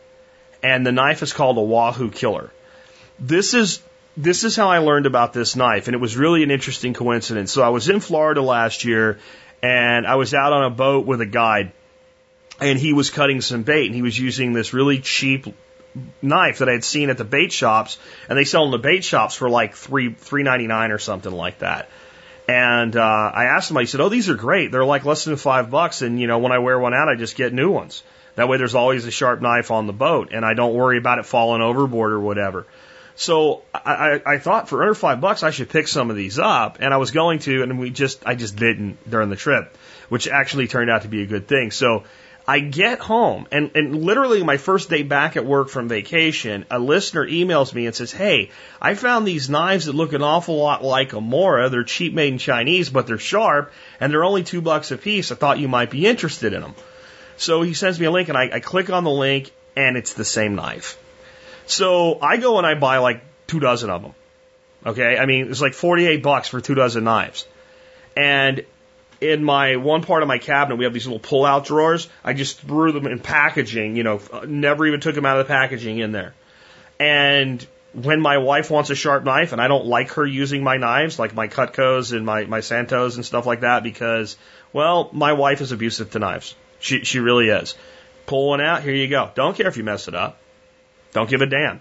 and 0.62 0.86
the 0.86 0.92
knife 0.92 1.22
is 1.22 1.34
called 1.34 1.58
a 1.58 1.62
Wahoo 1.62 2.10
Killer. 2.10 2.50
This 3.18 3.52
is 3.52 3.82
this 4.18 4.42
is 4.42 4.56
how 4.56 4.68
I 4.68 4.78
learned 4.78 5.06
about 5.06 5.32
this 5.32 5.54
knife, 5.54 5.86
and 5.86 5.94
it 5.94 6.00
was 6.00 6.16
really 6.16 6.42
an 6.42 6.50
interesting 6.50 6.92
coincidence. 6.92 7.52
So 7.52 7.62
I 7.62 7.68
was 7.68 7.88
in 7.88 8.00
Florida 8.00 8.42
last 8.42 8.84
year, 8.84 9.20
and 9.62 10.06
I 10.06 10.16
was 10.16 10.34
out 10.34 10.52
on 10.52 10.64
a 10.64 10.70
boat 10.70 11.06
with 11.06 11.20
a 11.20 11.26
guide, 11.26 11.70
and 12.60 12.78
he 12.78 12.92
was 12.92 13.10
cutting 13.10 13.40
some 13.40 13.62
bait, 13.62 13.86
and 13.86 13.94
he 13.94 14.02
was 14.02 14.18
using 14.18 14.52
this 14.52 14.74
really 14.74 14.98
cheap 14.98 15.46
knife 16.20 16.58
that 16.58 16.68
I 16.68 16.72
had 16.72 16.84
seen 16.84 17.10
at 17.10 17.16
the 17.16 17.24
bait 17.24 17.52
shops, 17.52 17.96
and 18.28 18.36
they 18.36 18.42
sell 18.42 18.64
in 18.64 18.72
the 18.72 18.78
bait 18.78 19.04
shops 19.04 19.36
for 19.36 19.48
like 19.48 19.76
three 19.76 20.12
three 20.12 20.42
ninety 20.42 20.66
nine 20.66 20.90
or 20.90 20.98
something 20.98 21.32
like 21.32 21.60
that. 21.60 21.88
And 22.48 22.96
uh, 22.96 23.30
I 23.34 23.44
asked 23.44 23.70
him, 23.70 23.76
I 23.76 23.84
said, 23.84 24.00
"Oh, 24.00 24.08
these 24.08 24.28
are 24.28 24.34
great. 24.34 24.72
They're 24.72 24.84
like 24.84 25.04
less 25.04 25.24
than 25.24 25.36
five 25.36 25.70
bucks, 25.70 26.02
and 26.02 26.20
you 26.20 26.26
know, 26.26 26.38
when 26.38 26.50
I 26.50 26.58
wear 26.58 26.78
one 26.78 26.92
out, 26.92 27.08
I 27.08 27.14
just 27.14 27.36
get 27.36 27.52
new 27.52 27.70
ones. 27.70 28.02
That 28.34 28.48
way, 28.48 28.56
there's 28.56 28.74
always 28.74 29.06
a 29.06 29.12
sharp 29.12 29.40
knife 29.40 29.70
on 29.70 29.86
the 29.86 29.92
boat, 29.92 30.30
and 30.32 30.44
I 30.44 30.54
don't 30.54 30.74
worry 30.74 30.98
about 30.98 31.20
it 31.20 31.26
falling 31.26 31.62
overboard 31.62 32.10
or 32.10 32.20
whatever." 32.20 32.66
So 33.18 33.62
I, 33.74 34.20
I, 34.24 34.34
I 34.34 34.38
thought 34.38 34.68
for 34.68 34.80
under 34.80 34.94
five 34.94 35.20
bucks 35.20 35.42
I 35.42 35.50
should 35.50 35.68
pick 35.68 35.88
some 35.88 36.08
of 36.08 36.14
these 36.16 36.38
up, 36.38 36.78
and 36.78 36.94
I 36.94 36.98
was 36.98 37.10
going 37.10 37.40
to, 37.40 37.64
and 37.64 37.76
we 37.76 37.90
just 37.90 38.24
I 38.24 38.36
just 38.36 38.54
didn't 38.54 39.10
during 39.10 39.28
the 39.28 39.34
trip, 39.34 39.76
which 40.08 40.28
actually 40.28 40.68
turned 40.68 40.88
out 40.88 41.02
to 41.02 41.08
be 41.08 41.22
a 41.22 41.26
good 41.26 41.48
thing. 41.48 41.72
So 41.72 42.04
I 42.46 42.60
get 42.60 43.00
home, 43.00 43.48
and 43.50 43.72
and 43.74 44.04
literally 44.04 44.44
my 44.44 44.56
first 44.56 44.88
day 44.88 45.02
back 45.02 45.36
at 45.36 45.44
work 45.44 45.68
from 45.68 45.88
vacation, 45.88 46.64
a 46.70 46.78
listener 46.78 47.26
emails 47.26 47.74
me 47.74 47.86
and 47.86 47.94
says, 47.94 48.12
"Hey, 48.12 48.52
I 48.80 48.94
found 48.94 49.26
these 49.26 49.50
knives 49.50 49.86
that 49.86 49.96
look 49.96 50.12
an 50.12 50.22
awful 50.22 50.56
lot 50.56 50.84
like 50.84 51.12
a 51.12 51.20
Mora. 51.20 51.70
They're 51.70 51.82
cheap 51.82 52.14
made 52.14 52.32
in 52.32 52.38
Chinese, 52.38 52.88
but 52.88 53.08
they're 53.08 53.18
sharp, 53.18 53.72
and 53.98 54.12
they're 54.12 54.22
only 54.22 54.44
two 54.44 54.60
bucks 54.60 54.92
a 54.92 54.96
piece. 54.96 55.32
I 55.32 55.34
thought 55.34 55.58
you 55.58 55.66
might 55.66 55.90
be 55.90 56.06
interested 56.06 56.52
in 56.52 56.60
them." 56.60 56.76
So 57.36 57.62
he 57.62 57.74
sends 57.74 57.98
me 57.98 58.06
a 58.06 58.12
link, 58.12 58.28
and 58.28 58.38
I, 58.38 58.48
I 58.52 58.60
click 58.60 58.90
on 58.90 59.02
the 59.02 59.10
link, 59.10 59.50
and 59.74 59.96
it's 59.96 60.12
the 60.12 60.24
same 60.24 60.54
knife. 60.54 60.96
So 61.68 62.18
I 62.20 62.38
go 62.38 62.58
and 62.58 62.66
I 62.66 62.74
buy 62.74 62.98
like 62.98 63.22
two 63.46 63.60
dozen 63.60 63.90
of 63.90 64.02
them. 64.02 64.14
Okay, 64.86 65.18
I 65.18 65.26
mean 65.26 65.50
it's 65.50 65.60
like 65.60 65.74
48 65.74 66.22
bucks 66.22 66.48
for 66.48 66.60
two 66.60 66.74
dozen 66.74 67.04
knives. 67.04 67.46
And 68.16 68.64
in 69.20 69.44
my 69.44 69.76
one 69.76 70.02
part 70.02 70.22
of 70.22 70.28
my 70.28 70.38
cabinet, 70.38 70.76
we 70.76 70.84
have 70.84 70.94
these 70.94 71.06
little 71.06 71.18
pull-out 71.18 71.66
drawers. 71.66 72.08
I 72.24 72.32
just 72.32 72.60
threw 72.60 72.92
them 72.92 73.06
in 73.06 73.18
packaging. 73.18 73.96
You 73.96 74.02
know, 74.02 74.20
uh, 74.32 74.44
never 74.46 74.86
even 74.86 75.00
took 75.00 75.14
them 75.14 75.26
out 75.26 75.38
of 75.38 75.46
the 75.46 75.52
packaging 75.52 75.98
in 75.98 76.12
there. 76.12 76.34
And 76.98 77.64
when 77.92 78.20
my 78.20 78.38
wife 78.38 78.70
wants 78.70 78.90
a 78.90 78.94
sharp 78.94 79.24
knife, 79.24 79.52
and 79.52 79.60
I 79.60 79.68
don't 79.68 79.86
like 79.86 80.12
her 80.12 80.26
using 80.26 80.62
my 80.62 80.76
knives, 80.76 81.18
like 81.18 81.34
my 81.34 81.48
Cutcos 81.48 82.12
and 82.12 82.24
my 82.24 82.44
my 82.44 82.60
Santos 82.60 83.16
and 83.16 83.24
stuff 83.24 83.46
like 83.46 83.60
that, 83.60 83.82
because 83.82 84.36
well, 84.72 85.10
my 85.12 85.32
wife 85.34 85.60
is 85.60 85.72
abusive 85.72 86.12
to 86.12 86.18
knives. 86.18 86.54
She 86.78 87.04
she 87.04 87.18
really 87.18 87.48
is. 87.48 87.74
Pull 88.26 88.48
one 88.48 88.60
out, 88.60 88.82
here 88.82 88.94
you 88.94 89.08
go. 89.08 89.30
Don't 89.34 89.56
care 89.56 89.68
if 89.68 89.76
you 89.76 89.84
mess 89.84 90.08
it 90.08 90.14
up. 90.14 90.38
Don't 91.12 91.28
give 91.28 91.42
a 91.42 91.46
damn. 91.46 91.80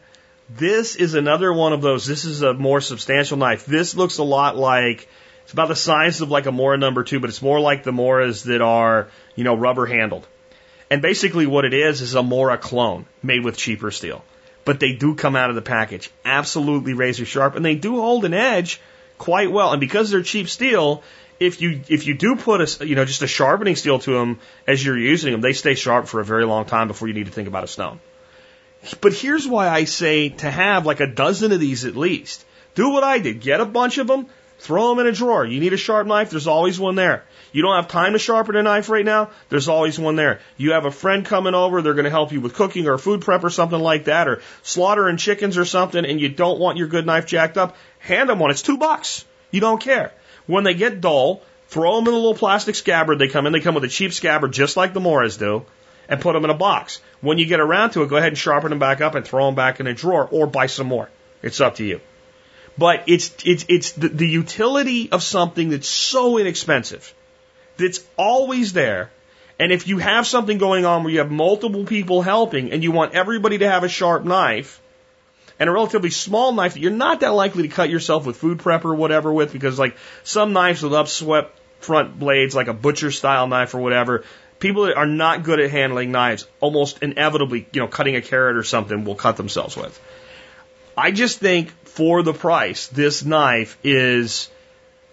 This 0.49 0.95
is 0.95 1.13
another 1.13 1.51
one 1.51 1.73
of 1.73 1.81
those. 1.81 2.05
This 2.05 2.23
is 2.23 2.41
a 2.41 2.53
more 2.53 2.79
substantial 2.79 3.37
knife. 3.37 3.65
This 3.65 3.95
looks 3.95 4.17
a 4.17 4.23
lot 4.23 4.55
like 4.55 5.07
it's 5.43 5.53
about 5.53 5.67
the 5.67 5.75
size 5.75 6.21
of 6.21 6.29
like 6.29 6.45
a 6.45 6.51
Mora 6.51 6.77
number 6.77 7.03
two, 7.03 7.19
but 7.19 7.29
it's 7.29 7.41
more 7.41 7.59
like 7.59 7.83
the 7.83 7.91
Moras 7.91 8.43
that 8.43 8.61
are, 8.61 9.09
you 9.35 9.43
know, 9.43 9.55
rubber 9.55 9.85
handled. 9.85 10.27
And 10.89 11.01
basically 11.01 11.47
what 11.47 11.65
it 11.65 11.73
is 11.73 12.01
is 12.01 12.15
a 12.15 12.23
Mora 12.23 12.57
clone 12.57 13.05
made 13.21 13.43
with 13.43 13.57
cheaper 13.57 13.91
steel. 13.91 14.23
But 14.63 14.79
they 14.79 14.93
do 14.93 15.15
come 15.15 15.35
out 15.35 15.49
of 15.49 15.55
the 15.55 15.61
package 15.61 16.09
absolutely 16.23 16.93
razor 16.93 17.25
sharp 17.25 17.55
and 17.55 17.63
they 17.63 17.75
do 17.75 17.95
hold 17.95 18.25
an 18.25 18.33
edge 18.33 18.79
quite 19.17 19.51
well. 19.51 19.71
And 19.71 19.79
because 19.79 20.09
they're 20.09 20.23
cheap 20.23 20.49
steel, 20.49 21.03
if 21.39 21.61
you 21.61 21.81
if 21.87 22.07
you 22.07 22.13
do 22.13 22.35
put 22.35 22.81
a 22.81 22.85
you 22.85 22.95
know 22.95 23.05
just 23.05 23.21
a 23.21 23.27
sharpening 23.27 23.75
steel 23.75 23.99
to 23.99 24.11
them 24.11 24.39
as 24.65 24.83
you're 24.83 24.97
using 24.97 25.31
them, 25.31 25.41
they 25.41 25.53
stay 25.53 25.75
sharp 25.75 26.07
for 26.07 26.19
a 26.19 26.25
very 26.25 26.45
long 26.45 26.65
time 26.65 26.87
before 26.87 27.07
you 27.07 27.13
need 27.13 27.27
to 27.27 27.31
think 27.31 27.47
about 27.47 27.63
a 27.63 27.67
stone. 27.67 27.99
But 29.01 29.13
here's 29.13 29.47
why 29.47 29.67
I 29.67 29.83
say 29.85 30.29
to 30.29 30.49
have 30.49 30.85
like 30.85 30.99
a 30.99 31.07
dozen 31.07 31.51
of 31.51 31.59
these 31.59 31.85
at 31.85 31.95
least. 31.95 32.45
Do 32.75 32.89
what 32.89 33.03
I 33.03 33.19
did. 33.19 33.41
Get 33.41 33.59
a 33.59 33.65
bunch 33.65 33.97
of 33.97 34.07
them, 34.07 34.27
throw 34.59 34.89
them 34.89 34.99
in 34.99 35.07
a 35.07 35.15
drawer. 35.15 35.45
You 35.45 35.59
need 35.59 35.73
a 35.73 35.77
sharp 35.77 36.07
knife, 36.07 36.29
there's 36.29 36.47
always 36.47 36.79
one 36.79 36.95
there. 36.95 37.23
You 37.51 37.61
don't 37.61 37.75
have 37.75 37.87
time 37.87 38.13
to 38.13 38.19
sharpen 38.19 38.55
a 38.55 38.63
knife 38.63 38.89
right 38.89 39.05
now, 39.05 39.31
there's 39.49 39.67
always 39.67 39.97
one 39.97 40.15
there. 40.15 40.41
You 40.57 40.73
have 40.73 40.85
a 40.85 40.91
friend 40.91 41.25
coming 41.25 41.55
over, 41.55 41.81
they're 41.81 41.93
going 41.93 42.05
to 42.05 42.11
help 42.11 42.31
you 42.31 42.41
with 42.41 42.53
cooking 42.53 42.87
or 42.87 42.97
food 42.97 43.21
prep 43.21 43.43
or 43.43 43.49
something 43.49 43.79
like 43.79 44.05
that, 44.05 44.27
or 44.27 44.41
slaughtering 44.63 45.17
chickens 45.17 45.57
or 45.57 45.65
something, 45.65 46.05
and 46.05 46.19
you 46.19 46.29
don't 46.29 46.59
want 46.59 46.77
your 46.77 46.87
good 46.87 47.05
knife 47.05 47.25
jacked 47.25 47.57
up, 47.57 47.75
hand 47.99 48.29
them 48.29 48.39
one. 48.39 48.51
It's 48.51 48.61
two 48.61 48.77
bucks. 48.77 49.25
You 49.49 49.61
don't 49.61 49.81
care. 49.81 50.11
When 50.45 50.63
they 50.63 50.73
get 50.73 51.01
dull, 51.01 51.41
throw 51.67 51.95
them 51.95 52.07
in 52.07 52.13
a 52.13 52.17
little 52.17 52.35
plastic 52.35 52.75
scabbard 52.75 53.19
they 53.19 53.27
come 53.27 53.47
in. 53.47 53.53
They 53.53 53.59
come 53.59 53.75
with 53.75 53.83
a 53.85 53.89
cheap 53.89 54.13
scabbard 54.13 54.51
just 54.51 54.77
like 54.77 54.93
the 54.93 54.99
Moras 54.99 55.37
do 55.37 55.65
and 56.09 56.21
put 56.21 56.33
them 56.33 56.43
in 56.43 56.49
a 56.49 56.55
box. 56.55 57.01
When 57.21 57.37
you 57.37 57.45
get 57.45 57.59
around 57.59 57.91
to 57.91 58.03
it, 58.03 58.09
go 58.09 58.17
ahead 58.17 58.29
and 58.29 58.37
sharpen 58.37 58.69
them 58.69 58.79
back 58.79 59.01
up 59.01 59.15
and 59.15 59.25
throw 59.25 59.45
them 59.45 59.55
back 59.55 59.79
in 59.79 59.87
a 59.87 59.93
drawer 59.93 60.27
or 60.29 60.47
buy 60.47 60.67
some 60.67 60.87
more. 60.87 61.09
It's 61.41 61.61
up 61.61 61.75
to 61.75 61.83
you. 61.83 62.01
But 62.77 63.03
it's, 63.07 63.33
it's, 63.43 63.65
it's 63.67 63.91
the, 63.93 64.09
the 64.09 64.27
utility 64.27 65.11
of 65.11 65.23
something 65.23 65.69
that's 65.69 65.87
so 65.87 66.37
inexpensive, 66.37 67.13
that's 67.77 68.03
always 68.17 68.73
there. 68.73 69.11
And 69.59 69.71
if 69.71 69.87
you 69.87 69.97
have 69.97 70.27
something 70.27 70.59
going 70.59 70.85
on 70.85 71.03
where 71.03 71.11
you 71.11 71.19
have 71.19 71.31
multiple 71.31 71.85
people 71.85 72.21
helping 72.21 72.71
and 72.71 72.83
you 72.83 72.91
want 72.91 73.15
everybody 73.15 73.57
to 73.59 73.69
have 73.69 73.83
a 73.83 73.89
sharp 73.89 74.23
knife, 74.23 74.79
and 75.59 75.69
a 75.69 75.73
relatively 75.73 76.11
small 76.11 76.51
knife 76.51 76.73
that 76.73 76.79
you're 76.79 76.91
not 76.91 77.21
that 77.21 77.33
likely 77.33 77.63
to 77.63 77.69
cut 77.69 77.89
yourself 77.89 78.25
with 78.25 78.37
food 78.37 78.59
prep 78.59 78.85
or 78.85 78.93
whatever 78.93 79.33
with 79.33 79.51
because 79.51 79.79
like 79.79 79.97
some 80.23 80.53
knives 80.53 80.83
with 80.83 80.91
upswept 80.91 81.49
front 81.79 82.17
blades 82.19 82.55
like 82.55 82.67
a 82.67 82.73
butcher 82.73 83.11
style 83.11 83.47
knife 83.47 83.73
or 83.73 83.79
whatever 83.79 84.23
people 84.59 84.85
that 84.85 84.97
are 84.97 85.05
not 85.05 85.43
good 85.43 85.59
at 85.59 85.71
handling 85.71 86.11
knives 86.11 86.47
almost 86.59 87.01
inevitably 87.01 87.67
you 87.71 87.81
know 87.81 87.87
cutting 87.87 88.15
a 88.15 88.21
carrot 88.21 88.57
or 88.57 88.63
something 88.63 89.05
will 89.05 89.15
cut 89.15 89.37
themselves 89.37 89.75
with 89.75 89.99
i 90.97 91.11
just 91.11 91.39
think 91.39 91.69
for 91.85 92.23
the 92.23 92.33
price 92.33 92.87
this 92.87 93.23
knife 93.23 93.77
is 93.83 94.49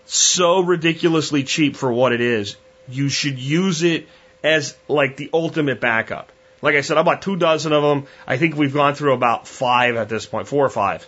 so 0.06 0.60
ridiculously 0.60 1.42
cheap 1.42 1.76
for 1.76 1.92
what 1.92 2.12
it 2.12 2.20
is 2.20 2.56
you 2.88 3.08
should 3.08 3.38
use 3.38 3.82
it 3.82 4.06
as 4.42 4.76
like 4.88 5.16
the 5.16 5.30
ultimate 5.32 5.80
backup 5.80 6.30
like 6.64 6.76
I 6.76 6.80
said, 6.80 6.96
I 6.96 7.02
bought 7.02 7.20
two 7.20 7.36
dozen 7.36 7.74
of 7.74 7.82
them. 7.82 8.06
I 8.26 8.38
think 8.38 8.56
we've 8.56 8.72
gone 8.72 8.94
through 8.94 9.12
about 9.12 9.46
five 9.46 9.96
at 9.96 10.08
this 10.08 10.24
point, 10.24 10.48
four 10.48 10.64
or 10.64 10.70
five. 10.70 11.06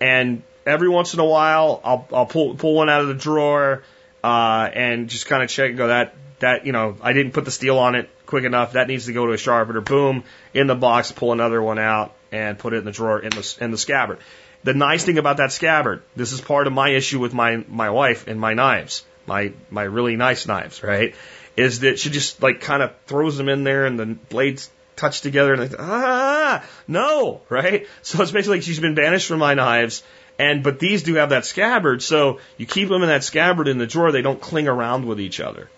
And 0.00 0.44
every 0.64 0.88
once 0.88 1.12
in 1.12 1.18
a 1.18 1.24
while, 1.24 1.80
I'll, 1.82 2.06
I'll 2.12 2.26
pull, 2.26 2.54
pull 2.54 2.74
one 2.74 2.88
out 2.88 3.00
of 3.00 3.08
the 3.08 3.14
drawer, 3.14 3.82
uh, 4.22 4.70
and 4.72 5.08
just 5.08 5.26
kind 5.26 5.42
of 5.42 5.48
check 5.48 5.70
and 5.70 5.76
go 5.76 5.88
that, 5.88 6.14
that, 6.40 6.66
you 6.66 6.72
know, 6.72 6.96
I 7.00 7.12
didn't 7.12 7.32
put 7.32 7.44
the 7.44 7.50
steel 7.50 7.78
on 7.78 7.94
it 7.94 8.10
quick 8.26 8.44
enough. 8.44 8.72
That 8.72 8.88
needs 8.88 9.06
to 9.06 9.12
go 9.12 9.26
to 9.26 9.32
a 9.32 9.38
sharpener. 9.38 9.80
Boom, 9.80 10.24
in 10.52 10.66
the 10.66 10.74
box, 10.74 11.12
pull 11.12 11.32
another 11.32 11.62
one 11.62 11.78
out 11.78 12.14
and 12.32 12.58
put 12.58 12.72
it 12.72 12.78
in 12.78 12.84
the 12.84 12.92
drawer 12.92 13.18
in 13.18 13.30
the, 13.30 13.56
in 13.60 13.70
the 13.70 13.78
scabbard. 13.78 14.18
The 14.62 14.74
nice 14.74 15.04
thing 15.04 15.18
about 15.18 15.38
that 15.38 15.52
scabbard, 15.52 16.02
this 16.16 16.32
is 16.32 16.40
part 16.40 16.66
of 16.66 16.72
my 16.72 16.90
issue 16.90 17.18
with 17.18 17.32
my, 17.32 17.64
my 17.68 17.90
wife 17.90 18.26
and 18.26 18.38
my 18.38 18.52
knives, 18.54 19.04
my, 19.26 19.52
my 19.70 19.84
really 19.84 20.16
nice 20.16 20.46
knives, 20.46 20.82
right? 20.82 21.14
is 21.56 21.80
that 21.80 21.98
she 21.98 22.10
just 22.10 22.42
like 22.42 22.60
kind 22.60 22.82
of 22.82 22.92
throws 23.06 23.36
them 23.36 23.48
in 23.48 23.64
there 23.64 23.84
and 23.84 23.98
the 23.98 24.06
blades 24.06 24.70
touch 24.96 25.20
together 25.20 25.52
and 25.52 25.62
like, 25.62 25.80
ah, 25.80 26.64
no, 26.86 27.42
right? 27.48 27.86
So 28.02 28.22
it's 28.22 28.32
basically 28.32 28.58
like 28.58 28.64
she's 28.64 28.80
been 28.80 28.94
banished 28.94 29.28
from 29.28 29.38
my 29.38 29.54
knives. 29.54 30.02
And, 30.38 30.62
but 30.62 30.78
these 30.78 31.02
do 31.02 31.14
have 31.16 31.30
that 31.30 31.44
scabbard. 31.44 32.02
So 32.02 32.40
you 32.56 32.64
keep 32.64 32.88
them 32.88 33.02
in 33.02 33.08
that 33.08 33.24
scabbard 33.24 33.68
in 33.68 33.78
the 33.78 33.86
drawer. 33.86 34.10
They 34.10 34.22
don't 34.22 34.40
cling 34.40 34.68
around 34.68 35.06
with 35.06 35.20
each 35.20 35.38
other. 35.38 35.68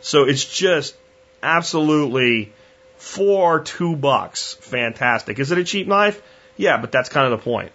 So 0.00 0.24
it's 0.24 0.44
just 0.44 0.94
absolutely 1.42 2.52
for 2.96 3.60
two 3.60 3.96
bucks. 3.96 4.54
Fantastic. 4.60 5.38
Is 5.38 5.52
it 5.52 5.58
a 5.58 5.64
cheap 5.64 5.86
knife? 5.86 6.20
Yeah, 6.56 6.78
but 6.78 6.92
that's 6.92 7.08
kind 7.08 7.32
of 7.32 7.38
the 7.38 7.44
point. 7.44 7.72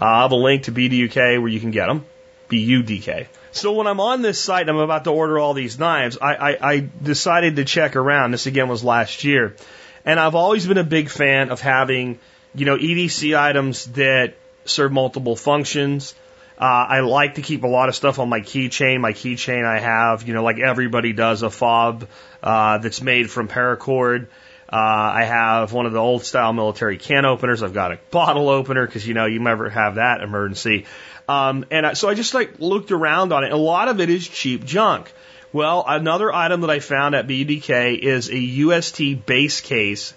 Uh, 0.00 0.04
I'll 0.04 0.22
have 0.22 0.32
a 0.32 0.36
link 0.36 0.64
to 0.64 0.72
BUDK 0.72 1.40
where 1.40 1.48
you 1.48 1.60
can 1.60 1.70
get 1.70 1.86
them. 1.86 2.04
B-U-D-K. 2.48 3.28
So 3.52 3.72
when 3.72 3.86
I'm 3.86 4.00
on 4.00 4.22
this 4.22 4.40
site 4.40 4.62
and 4.62 4.70
I'm 4.70 4.76
about 4.76 5.04
to 5.04 5.10
order 5.10 5.38
all 5.38 5.54
these 5.54 5.78
knives, 5.78 6.18
I, 6.20 6.34
I, 6.34 6.72
I 6.72 6.88
decided 7.02 7.56
to 7.56 7.64
check 7.64 7.96
around. 7.96 8.32
This 8.32 8.46
again 8.46 8.68
was 8.68 8.84
last 8.84 9.24
year. 9.24 9.56
And 10.04 10.20
I've 10.20 10.34
always 10.34 10.66
been 10.66 10.78
a 10.78 10.84
big 10.84 11.08
fan 11.08 11.50
of 11.50 11.60
having, 11.60 12.18
you 12.54 12.66
know, 12.66 12.76
EDC 12.76 13.36
items 13.36 13.86
that 13.92 14.34
serve 14.64 14.92
multiple 14.92 15.36
functions. 15.36 16.14
Uh, 16.58 16.86
I 16.88 17.00
like 17.00 17.34
to 17.34 17.42
keep 17.42 17.64
a 17.64 17.66
lot 17.66 17.88
of 17.88 17.94
stuff 17.94 18.18
on 18.18 18.28
my 18.28 18.40
keychain. 18.40 19.00
My 19.00 19.12
keychain 19.12 19.64
I 19.64 19.78
have, 19.78 20.26
you 20.26 20.32
know, 20.32 20.42
like 20.42 20.58
everybody 20.58 21.12
does, 21.12 21.42
a 21.42 21.50
fob 21.50 22.08
uh, 22.42 22.78
that's 22.78 23.02
made 23.02 23.30
from 23.30 23.48
paracord. 23.48 24.28
Uh, 24.68 24.76
I 24.76 25.24
have 25.24 25.72
one 25.72 25.86
of 25.86 25.92
the 25.92 26.00
old 26.00 26.24
style 26.24 26.52
military 26.52 26.98
can 26.98 27.24
openers. 27.24 27.62
I've 27.62 27.74
got 27.74 27.92
a 27.92 27.98
bottle 28.10 28.48
opener 28.48 28.84
because 28.84 29.06
you 29.06 29.14
know 29.14 29.26
you 29.26 29.38
never 29.38 29.70
have 29.70 29.96
that 29.96 30.22
emergency. 30.22 30.86
Um, 31.28 31.66
and 31.70 31.86
I, 31.86 31.92
so 31.92 32.08
I 32.08 32.14
just 32.14 32.34
like 32.34 32.58
looked 32.58 32.90
around 32.90 33.32
on 33.32 33.44
it. 33.44 33.52
A 33.52 33.56
lot 33.56 33.88
of 33.88 34.00
it 34.00 34.10
is 34.10 34.26
cheap 34.26 34.64
junk. 34.64 35.12
Well, 35.52 35.84
another 35.86 36.32
item 36.32 36.62
that 36.62 36.70
I 36.70 36.80
found 36.80 37.14
at 37.14 37.26
BDK 37.26 37.98
is 37.98 38.28
a 38.28 38.38
UST 38.38 39.24
base 39.24 39.60
case, 39.60 40.14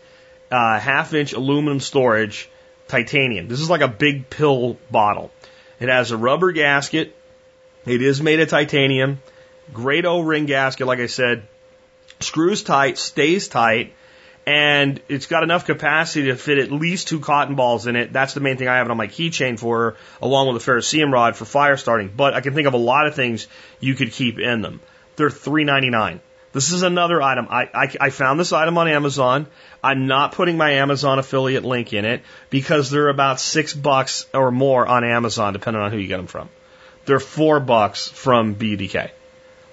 uh, 0.51 0.79
half 0.79 1.13
inch 1.13 1.33
aluminum 1.33 1.79
storage, 1.79 2.49
titanium. 2.87 3.47
This 3.47 3.61
is 3.61 3.69
like 3.69 3.81
a 3.81 3.87
big 3.87 4.29
pill 4.29 4.77
bottle. 4.89 5.31
It 5.79 5.89
has 5.89 6.11
a 6.11 6.17
rubber 6.17 6.51
gasket. 6.51 7.15
It 7.85 8.01
is 8.01 8.21
made 8.21 8.39
of 8.39 8.49
titanium. 8.49 9.21
Great 9.73 10.05
O-ring 10.05 10.45
gasket, 10.45 10.87
like 10.87 10.99
I 10.99 11.05
said. 11.05 11.47
Screws 12.19 12.63
tight, 12.63 12.97
stays 12.97 13.47
tight 13.47 13.93
and 14.49 14.99
it's 15.09 15.27
got 15.27 15.43
enough 15.43 15.65
capacity 15.65 16.25
to 16.27 16.35
fit 16.35 16.57
at 16.57 16.71
least 16.71 17.07
two 17.07 17.19
cotton 17.19 17.53
balls 17.53 17.85
in 17.85 17.95
it. 17.95 18.11
That's 18.11 18.33
the 18.33 18.39
main 18.39 18.57
thing 18.57 18.67
I 18.67 18.77
have 18.77 18.87
it 18.87 18.91
on 18.91 18.97
my 18.97 19.05
keychain 19.05 19.59
for, 19.59 19.95
along 20.23 20.51
with 20.51 20.67
a 20.67 20.71
ferrocerium 20.71 21.13
rod 21.13 21.35
for 21.35 21.45
fire 21.45 21.77
starting. 21.77 22.11
But 22.15 22.33
I 22.33 22.41
can 22.41 22.55
think 22.55 22.67
of 22.67 22.73
a 22.73 22.77
lot 22.77 23.05
of 23.05 23.13
things 23.13 23.47
you 23.79 23.93
could 23.93 24.11
keep 24.11 24.39
in 24.39 24.61
them. 24.61 24.81
They're 25.17 25.29
three 25.29 25.65
ninety 25.65 25.91
nine. 25.91 26.19
This 26.51 26.71
is 26.71 26.81
another 26.81 27.21
item. 27.21 27.47
I, 27.49 27.69
I, 27.73 27.95
I 28.01 28.09
found 28.09 28.39
this 28.39 28.53
item 28.53 28.77
on 28.77 28.87
Amazon. 28.87 29.45
I'm 29.83 30.07
not 30.07 30.31
putting 30.31 30.57
my 30.57 30.71
Amazon 30.71 31.19
affiliate 31.19 31.63
link 31.63 31.93
in 31.93 32.05
it 32.05 32.23
because 32.49 32.89
they're 32.89 33.09
about 33.09 33.39
six 33.39 33.73
bucks 33.73 34.25
or 34.33 34.51
more 34.51 34.87
on 34.87 35.03
Amazon, 35.03 35.53
depending 35.53 35.81
on 35.81 35.91
who 35.91 35.97
you 35.97 36.07
get 36.07 36.17
them 36.17 36.27
from. 36.27 36.49
They're 37.05 37.19
four 37.19 37.59
bucks 37.59 38.07
from 38.07 38.55
BDK. 38.55 39.11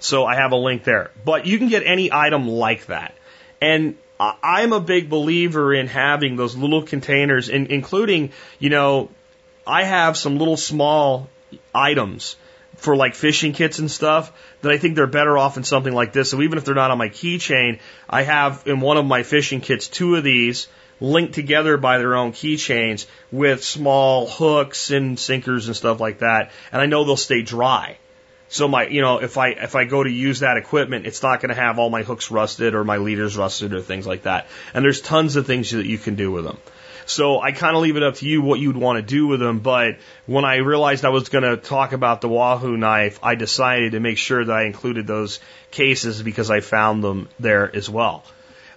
So 0.01 0.27
I 0.27 0.37
have 0.37 0.53
a 0.53 0.57
link 0.57 0.85
there. 0.85 1.11
But 1.25 1.47
you 1.47 1.59
can 1.59 1.69
get 1.69 1.83
any 1.85 2.13
item 2.13 2.47
like 2.47 2.87
that. 2.87 3.15
And 3.61 3.97
I'm 4.19 4.73
a 4.73 4.81
big 4.81 5.09
believer 5.09 5.75
in 5.75 5.87
having 5.87 6.37
those 6.37 6.57
little 6.57 6.83
containers, 6.83 7.49
in, 7.49 7.67
including, 7.67 8.33
you 8.59 8.71
know, 8.71 9.11
I 9.67 9.85
have 9.85 10.17
some 10.17 10.39
little 10.39 10.57
small 10.57 11.29
items 11.75 12.37
for 12.77 12.97
like 12.97 13.15
fishing 13.15 13.53
kits 13.53 13.79
and 13.79 13.91
stuff 13.91 14.33
that 14.63 14.71
I 14.71 14.79
think 14.79 14.95
they're 14.95 15.07
better 15.07 15.37
off 15.37 15.57
in 15.57 15.65
something 15.65 15.93
like 15.93 16.13
this. 16.13 16.31
So 16.31 16.43
even 16.43 16.59
if 16.59 16.65
they're 16.65 16.75
not 16.75 16.91
on 16.91 16.99
my 16.99 17.09
keychain, 17.09 17.81
I 18.09 18.23
have 18.23 18.63
in 18.67 18.81
one 18.81 18.97
of 18.97 19.07
my 19.07 19.23
fishing 19.23 19.61
kits 19.61 19.89
two 19.89 20.17
of 20.17 20.25
these 20.25 20.69
linked 21.01 21.35
together 21.35 21.77
by 21.77 21.99
their 21.99 22.15
own 22.15 22.33
keychains 22.33 23.07
with 23.31 23.63
small 23.63 24.29
hooks 24.29 24.91
and 24.91 25.19
sinkers 25.19 25.67
and 25.67 25.77
stuff 25.77 26.01
like 26.01 26.21
that. 26.21 26.53
And 26.73 26.81
I 26.81 26.87
know 26.87 27.05
they'll 27.05 27.17
stay 27.17 27.43
dry. 27.43 27.99
So 28.49 28.69
my, 28.69 28.87
you 28.87 29.01
know, 29.01 29.19
if 29.19 29.39
I 29.39 29.49
if 29.49 29.75
I 29.75 29.85
go 29.85 30.03
to 30.03 30.11
use 30.11 30.41
that 30.41 30.57
equipment, 30.57 31.07
it's 31.07 31.23
not 31.23 31.41
going 31.41 31.49
to 31.49 31.61
have 31.61 31.79
all 31.79 31.91
my 31.91 32.03
hooks 32.03 32.31
rusted 32.31 32.75
or 32.75 32.85
my 32.85 32.99
leaders 32.99 33.37
rusted 33.37 33.75
or 33.75 33.83
things 33.83 34.07
like 34.07 34.23
that. 34.23 34.47
And 34.73 34.85
there's 34.85 35.01
tons 35.01 35.37
of 35.37 35.47
things 35.47 35.73
that 35.73 35.87
you 35.87 35.99
can 35.99 36.15
do 36.15 36.31
with 36.31 36.45
them. 36.45 36.59
So 37.07 37.41
I 37.41 37.53
kind 37.53 37.77
of 37.77 37.83
leave 37.83 37.97
it 37.97 38.03
up 38.03 38.17
to 38.17 38.29
you 38.29 38.43
what 38.43 38.61
you'd 38.61 38.77
want 38.77 38.99
to 38.99 39.03
do 39.03 39.27
with 39.27 39.41
them. 39.41 39.61
But 39.61 39.99
when 40.27 40.45
I 40.45 40.57
realized 40.57 41.05
I 41.05 41.11
was 41.11 41.29
going 41.29 41.45
to 41.45 41.57
talk 41.57 41.93
about 41.93 42.21
the 42.21 42.29
Wahoo 42.29 42.77
knife, 42.77 43.21
I 43.23 43.37
decided 43.37 43.93
to 43.93 44.01
make 44.01 44.19
sure 44.19 44.45
that 44.45 44.53
I 44.53 44.65
included 44.65 45.07
those 45.07 45.41
cases 45.71 46.23
because 46.23 46.51
I 46.51 46.61
found 46.61 47.05
them 47.05 47.29
there 47.39 47.75
as 47.75 47.89
well. 47.89 48.25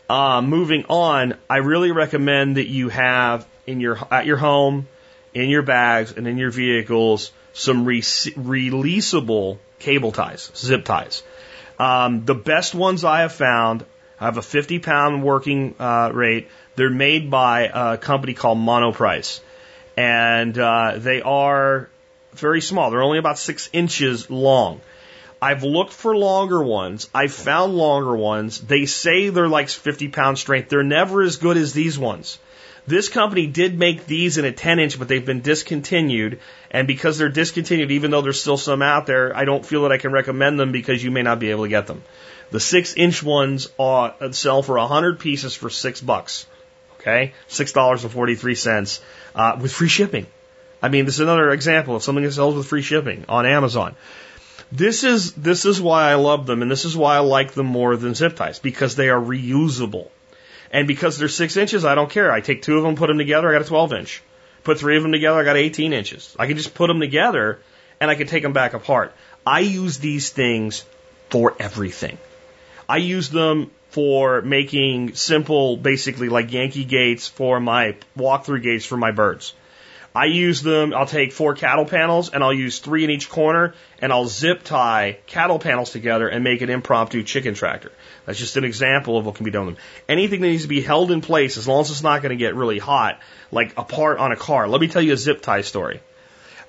Uh, 0.09 0.41
moving 0.41 0.85
on, 0.89 1.35
I 1.49 1.57
really 1.57 1.91
recommend 1.91 2.57
that 2.57 2.67
you 2.67 2.89
have 2.89 3.47
in 3.67 3.79
your 3.79 3.97
at 4.11 4.25
your 4.25 4.37
home, 4.37 4.87
in 5.33 5.49
your 5.49 5.61
bags, 5.61 6.11
and 6.11 6.27
in 6.27 6.37
your 6.37 6.51
vehicles 6.51 7.31
some 7.53 7.85
re- 7.85 8.01
releasable 8.01 9.57
cable 9.79 10.11
ties, 10.11 10.51
zip 10.55 10.85
ties. 10.85 11.23
Um, 11.77 12.25
the 12.25 12.35
best 12.35 12.75
ones 12.75 13.03
I 13.03 13.21
have 13.21 13.33
found 13.33 13.85
have 14.17 14.37
a 14.37 14.41
50 14.41 14.79
pound 14.79 15.23
working 15.23 15.75
uh, 15.79 16.11
rate. 16.13 16.49
They're 16.79 16.89
made 16.89 17.29
by 17.29 17.69
a 17.73 17.97
company 17.97 18.33
called 18.33 18.57
Monoprice, 18.57 19.41
and 19.97 20.57
uh, 20.57 20.93
they 20.95 21.21
are 21.21 21.89
very 22.31 22.61
small. 22.61 22.89
They're 22.89 23.03
only 23.03 23.19
about 23.19 23.37
six 23.37 23.69
inches 23.73 24.29
long. 24.29 24.79
I've 25.41 25.63
looked 25.63 25.91
for 25.91 26.15
longer 26.15 26.63
ones. 26.63 27.09
I've 27.13 27.33
found 27.33 27.75
longer 27.75 28.15
ones. 28.15 28.61
They 28.61 28.85
say 28.85 29.27
they're 29.27 29.49
like 29.49 29.67
50 29.67 30.07
pound 30.07 30.37
strength. 30.37 30.69
They're 30.69 30.83
never 30.83 31.21
as 31.21 31.35
good 31.35 31.57
as 31.57 31.73
these 31.73 31.99
ones. 31.99 32.39
This 32.87 33.09
company 33.09 33.45
did 33.45 33.77
make 33.77 34.05
these 34.05 34.37
in 34.37 34.45
a 34.45 34.53
10 34.53 34.79
inch, 34.79 34.97
but 34.97 35.09
they've 35.09 35.25
been 35.25 35.41
discontinued. 35.41 36.39
And 36.71 36.87
because 36.87 37.17
they're 37.17 37.27
discontinued, 37.27 37.91
even 37.91 38.09
though 38.09 38.21
there's 38.21 38.39
still 38.39 38.55
some 38.55 38.81
out 38.81 39.05
there, 39.05 39.35
I 39.35 39.43
don't 39.43 39.65
feel 39.65 39.81
that 39.81 39.91
I 39.91 39.97
can 39.97 40.13
recommend 40.13 40.57
them 40.57 40.71
because 40.71 41.03
you 41.03 41.11
may 41.11 41.23
not 41.23 41.39
be 41.39 41.51
able 41.51 41.65
to 41.65 41.69
get 41.69 41.87
them. 41.87 42.03
The 42.51 42.61
six 42.61 42.93
inch 42.93 43.21
ones 43.21 43.67
are, 43.77 44.15
sell 44.31 44.63
for 44.63 44.77
100 44.77 45.19
pieces 45.19 45.55
for 45.55 45.69
six 45.69 45.99
bucks. 45.99 46.45
Okay? 46.99 47.33
$6.43, 47.49 48.99
uh, 49.35 49.57
with 49.61 49.71
free 49.71 49.87
shipping. 49.87 50.27
I 50.81 50.89
mean, 50.89 51.05
this 51.05 51.15
is 51.15 51.21
another 51.21 51.51
example 51.51 51.95
of 51.95 52.03
something 52.03 52.23
that 52.23 52.31
sells 52.31 52.55
with 52.55 52.67
free 52.67 52.81
shipping 52.81 53.25
on 53.27 53.45
Amazon. 53.45 53.95
This 54.71 55.03
is, 55.03 55.33
this 55.33 55.65
is 55.65 55.81
why 55.81 56.11
I 56.11 56.15
love 56.15 56.45
them 56.45 56.61
and 56.61 56.69
this 56.69 56.85
is 56.85 56.95
why 56.95 57.15
I 57.15 57.19
like 57.19 57.53
them 57.53 57.65
more 57.65 57.97
than 57.97 58.13
zip 58.13 58.35
ties 58.35 58.59
because 58.59 58.95
they 58.95 59.09
are 59.09 59.19
reusable. 59.19 60.09
And 60.71 60.87
because 60.87 61.17
they're 61.17 61.27
six 61.27 61.57
inches, 61.57 61.83
I 61.83 61.95
don't 61.95 62.09
care. 62.09 62.31
I 62.31 62.41
take 62.41 62.61
two 62.61 62.77
of 62.77 62.83
them, 62.83 62.95
put 62.95 63.07
them 63.07 63.17
together, 63.17 63.49
I 63.49 63.53
got 63.53 63.63
a 63.63 63.65
12 63.65 63.93
inch. 63.93 64.21
Put 64.63 64.79
three 64.79 64.97
of 64.97 65.03
them 65.03 65.11
together, 65.11 65.39
I 65.39 65.43
got 65.43 65.57
18 65.57 65.93
inches. 65.93 66.35
I 66.37 66.47
can 66.47 66.57
just 66.57 66.75
put 66.75 66.87
them 66.87 66.99
together 66.99 67.59
and 67.99 68.11
I 68.11 68.15
can 68.15 68.27
take 68.27 68.43
them 68.43 68.53
back 68.53 68.73
apart. 68.73 69.13
I 69.45 69.61
use 69.61 69.97
these 69.97 70.29
things 70.29 70.85
for 71.29 71.55
everything. 71.59 72.17
I 72.87 72.97
use 72.97 73.29
them 73.29 73.71
for 73.89 74.41
making 74.41 75.15
simple, 75.15 75.77
basically 75.77 76.29
like 76.29 76.51
Yankee 76.51 76.85
gates 76.85 77.27
for 77.27 77.59
my 77.59 77.95
walk-through 78.15 78.61
gates 78.61 78.85
for 78.85 78.97
my 78.97 79.11
birds. 79.11 79.53
I 80.15 80.25
use 80.25 80.63
them, 80.63 80.93
I'll 80.93 81.05
take 81.05 81.31
four 81.31 81.53
cattle 81.53 81.85
panels 81.85 82.29
and 82.29 82.43
I'll 82.43 82.53
use 82.53 82.79
three 82.79 83.03
in 83.03 83.11
each 83.11 83.29
corner 83.29 83.75
and 84.01 84.11
I'll 84.11 84.25
zip 84.25 84.63
tie 84.63 85.19
cattle 85.27 85.59
panels 85.59 85.91
together 85.91 86.27
and 86.27 86.43
make 86.43 86.61
an 86.61 86.69
impromptu 86.69 87.23
chicken 87.23 87.53
tractor. 87.53 87.91
That's 88.25 88.39
just 88.39 88.57
an 88.57 88.63
example 88.63 89.17
of 89.17 89.25
what 89.25 89.35
can 89.35 89.45
be 89.45 89.51
done 89.51 89.67
with 89.67 89.75
them. 89.75 89.83
Anything 90.07 90.41
that 90.41 90.47
needs 90.47 90.63
to 90.63 90.67
be 90.67 90.81
held 90.81 91.11
in 91.11 91.21
place 91.21 91.57
as 91.57 91.67
long 91.67 91.81
as 91.81 91.91
it's 91.91 92.01
not 92.01 92.23
going 92.23 92.31
to 92.31 92.43
get 92.43 92.55
really 92.55 92.79
hot, 92.79 93.19
like 93.51 93.77
a 93.77 93.83
part 93.83 94.17
on 94.17 94.31
a 94.31 94.35
car. 94.35 94.67
Let 94.67 94.81
me 94.81 94.87
tell 94.87 95.01
you 95.01 95.13
a 95.13 95.17
zip 95.17 95.41
tie 95.41 95.61
story. 95.61 96.01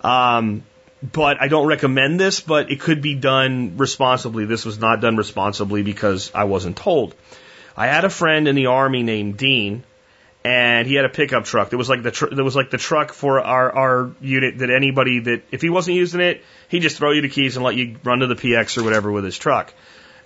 Um, 0.03 0.63
but 1.03 1.41
I 1.41 1.49
don't 1.49 1.67
recommend 1.67 2.21
this, 2.21 2.41
but 2.41 2.71
it 2.71 2.81
could 2.81 3.01
be 3.01 3.15
done 3.15 3.77
responsibly. 3.77 4.45
This 4.45 4.65
was 4.65 4.79
not 4.79 5.01
done 5.01 5.17
responsibly 5.17 5.83
because 5.83 6.31
I 6.35 6.45
wasn't 6.45 6.77
told. 6.77 7.15
I 7.77 7.87
had 7.87 8.05
a 8.05 8.11
friend 8.11 8.49
in 8.49 8.55
the 8.55 8.67
army 8.67 9.03
named 9.03 9.39
Dean, 9.39 9.85
and 10.45 10.87
he 10.87 10.95
had 10.95 11.05
a 11.05 11.09
pickup 11.09 11.45
truck. 11.45 11.73
It 11.73 11.77
was 11.77 11.89
like 11.89 12.03
the 12.03 12.11
tr- 12.11 12.27
it 12.27 12.43
was 12.43 12.57
like 12.57 12.71
the 12.71 12.79
truck 12.79 13.13
for 13.13 13.41
our 13.41 13.73
our 13.73 14.11
unit 14.21 14.59
that 14.59 14.71
anybody 14.71 15.21
that 15.21 15.43
if 15.51 15.63
he 15.63 15.71
wasn't 15.71 15.97
using 15.97 16.21
it, 16.21 16.45
he'd 16.69 16.81
just 16.81 16.99
throw 16.99 17.13
you 17.13 17.23
the 17.23 17.29
keys 17.29 17.57
and 17.57 17.65
let 17.65 17.77
you 17.77 17.97
run 18.05 18.21
to 18.21 18.27
the 18.27 18.37
PX 18.37 18.77
or 18.77 18.85
whatever 18.85 19.11
with 19.11 19.25
his 19.25 19.39
truck. 19.39 19.73